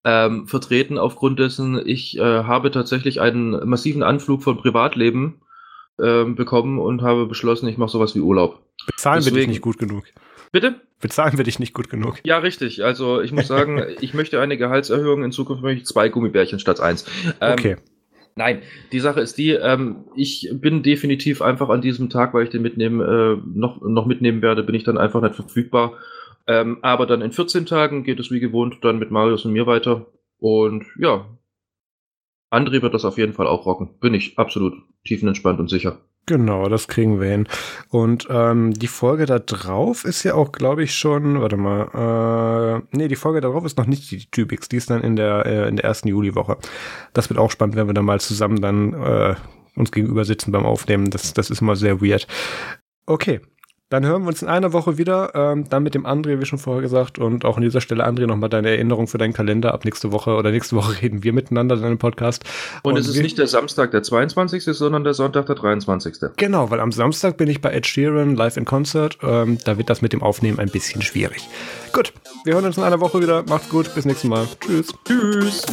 ähm, 0.04 0.48
vertreten, 0.48 1.00
aufgrund 1.00 1.40
dessen 1.40 1.82
ich 1.84 2.18
äh, 2.18 2.22
habe 2.22 2.70
tatsächlich 2.70 3.22
einen 3.22 3.68
massiven 3.68 4.04
Anflug 4.04 4.44
von 4.44 4.58
Privatleben 4.58 5.42
äh, 5.98 6.26
bekommen 6.26 6.78
und 6.78 7.02
habe 7.02 7.26
beschlossen, 7.26 7.68
ich 7.68 7.78
mache 7.78 7.92
sowas 7.92 8.14
wie 8.14 8.20
Urlaub. 8.20 8.60
Bezahlen 8.86 9.20
Deswegen, 9.20 9.36
wir 9.36 9.42
dich 9.42 9.50
nicht 9.50 9.62
gut 9.62 9.80
genug. 9.80 10.04
Bitte? 10.54 10.76
Bezahlen 11.02 11.36
wir 11.36 11.44
dich 11.44 11.60
nicht 11.60 11.74
gut 11.74 11.90
genug. 11.90 12.20
Ja, 12.24 12.38
richtig. 12.38 12.84
Also 12.86 13.22
ich 13.22 13.32
muss 13.32 13.48
sagen, 13.48 13.84
ich 14.02 14.14
möchte 14.14 14.40
eine 14.40 14.56
Gehaltserhöhung. 14.56 15.24
In 15.24 15.32
Zukunft 15.32 15.64
möchte 15.64 15.82
ich 15.82 15.88
zwei 15.88 16.10
Gummibärchen 16.10 16.60
statt 16.60 16.80
eins. 16.80 17.06
Ähm, 17.42 17.54
okay. 17.54 17.76
Nein, 18.36 18.62
die 18.92 19.00
Sache 19.00 19.20
ist 19.20 19.38
die, 19.38 19.50
ähm, 19.52 20.06
ich 20.16 20.50
bin 20.54 20.84
definitiv 20.84 21.42
einfach 21.42 21.70
an 21.70 21.82
diesem 21.82 22.10
Tag, 22.10 22.34
weil 22.34 22.46
ich 22.46 22.50
den 22.52 22.62
mitnehmen, 22.62 23.02
äh, 23.02 23.42
noch, 23.46 23.82
noch 23.82 24.06
mitnehmen 24.06 24.42
werde, 24.42 24.64
bin 24.64 24.76
ich 24.76 24.84
dann 24.84 24.98
einfach 24.98 25.22
nicht 25.22 25.36
verfügbar. 25.36 25.94
Ähm, 26.46 26.78
aber 26.82 27.08
dann 27.08 27.22
in 27.22 27.32
14 27.32 27.66
Tagen 27.66 28.04
geht 28.04 28.20
es 28.20 28.30
wie 28.30 28.40
gewohnt 28.40 28.78
dann 28.82 29.00
mit 29.00 29.12
Marius 29.12 29.46
und 29.46 29.54
mir 29.54 29.66
weiter. 29.66 30.06
Und 30.38 30.86
ja, 31.00 31.26
André 32.52 32.84
wird 32.84 32.94
das 32.94 33.06
auf 33.06 33.18
jeden 33.18 33.34
Fall 33.34 33.48
auch 33.48 33.66
rocken. 33.66 33.98
Bin 34.00 34.14
ich 34.14 34.38
absolut 34.38 34.76
tiefenentspannt 35.06 35.60
und 35.60 35.70
sicher. 35.70 36.00
Genau, 36.26 36.70
das 36.70 36.88
kriegen 36.88 37.20
wir 37.20 37.30
hin. 37.30 37.48
Und 37.90 38.28
ähm, 38.30 38.74
die 38.74 38.88
Folge 38.88 39.26
da 39.26 39.40
drauf 39.40 40.06
ist 40.06 40.24
ja 40.24 40.36
auch, 40.36 40.54
glaube 40.54 40.84
ich, 40.84 40.96
schon, 40.96 41.42
warte 41.42 41.58
mal, 41.58 42.82
äh, 42.92 42.98
nee, 42.98 43.10
die 43.10 43.18
Folge 43.18 43.42
da 43.42 43.50
drauf 43.50 43.66
ist 43.66 43.78
noch 43.78 43.88
nicht 43.88 44.10
die 44.10 44.26
Typix, 44.32 44.70
die 44.70 44.78
ist 44.78 44.90
dann 44.90 45.02
in 45.02 45.18
der, 45.18 45.46
äh, 45.46 45.68
in 45.68 45.76
der 45.76 45.84
ersten 45.84 46.08
Juliwoche. 46.08 46.58
Das 47.12 47.30
wird 47.30 47.40
auch 47.40 47.52
spannend, 47.52 47.76
wenn 47.76 47.88
wir 47.88 47.94
dann 47.94 48.06
mal 48.06 48.22
zusammen 48.22 48.62
dann 48.62 48.94
äh, 48.94 49.36
uns 49.76 49.92
gegenüber 49.92 50.24
sitzen 50.24 50.54
beim 50.54 50.66
Aufnehmen. 50.66 51.10
Das, 51.10 51.34
das 51.34 51.50
ist 51.50 51.62
immer 51.62 51.76
sehr 51.76 52.02
weird. 52.02 52.26
Okay, 53.06 53.42
dann 53.94 54.08
hören 54.08 54.24
wir 54.24 54.30
uns 54.30 54.42
in 54.42 54.48
einer 54.48 54.74
Woche 54.74 54.98
wieder. 54.98 55.36
Ähm, 55.36 55.70
dann 55.70 55.84
mit 55.84 55.94
dem 55.94 56.08
André, 56.08 56.40
wie 56.40 56.46
schon 56.46 56.58
vorher 56.58 56.82
gesagt. 56.82 57.20
Und 57.20 57.46
auch 57.46 57.58
an 57.58 57.62
dieser 57.62 57.80
Stelle, 57.80 58.08
André, 58.08 58.26
nochmal 58.26 58.50
deine 58.50 58.72
Erinnerung 58.72 59.08
für 59.08 59.20
deinen 59.20 59.34
Kalender. 59.34 59.72
Ab 59.72 59.86
nächste 59.86 60.12
Woche 60.12 60.32
oder 60.32 60.50
nächste 60.50 60.76
Woche 60.76 61.00
reden 61.04 61.24
wir 61.24 61.32
miteinander 61.32 61.76
in 61.76 61.84
einem 61.84 62.00
Podcast. 62.00 62.44
Und, 62.82 62.94
und 62.94 63.00
es 63.00 63.08
ist 63.08 63.22
nicht 63.22 63.38
der 63.38 63.46
Samstag 63.46 63.92
der 63.92 64.02
22., 64.02 64.64
sondern 64.64 65.04
der 65.04 65.14
Sonntag 65.14 65.46
der 65.46 65.54
23. 65.54 66.16
Genau, 66.38 66.72
weil 66.72 66.80
am 66.80 66.92
Samstag 66.92 67.38
bin 67.38 67.48
ich 67.48 67.62
bei 67.62 67.72
Ed 67.72 67.86
Sheeran 67.86 68.36
live 68.36 68.58
in 68.58 68.66
Concert. 68.66 69.20
Ähm, 69.22 69.60
da 69.64 69.78
wird 69.78 69.92
das 69.92 70.02
mit 70.02 70.12
dem 70.12 70.24
Aufnehmen 70.24 70.58
ein 70.58 70.70
bisschen 70.70 71.04
schwierig. 71.04 71.48
Gut, 71.94 72.14
wir 72.46 72.56
hören 72.56 72.66
uns 72.66 72.78
in 72.78 72.84
einer 72.84 73.00
Woche 73.00 73.22
wieder. 73.22 73.44
Macht's 73.48 73.70
gut, 73.70 73.94
bis 73.94 74.06
nächstes 74.06 74.28
Mal. 74.28 74.48
Tschüss. 74.60 74.92
Tschüss. 75.06 75.66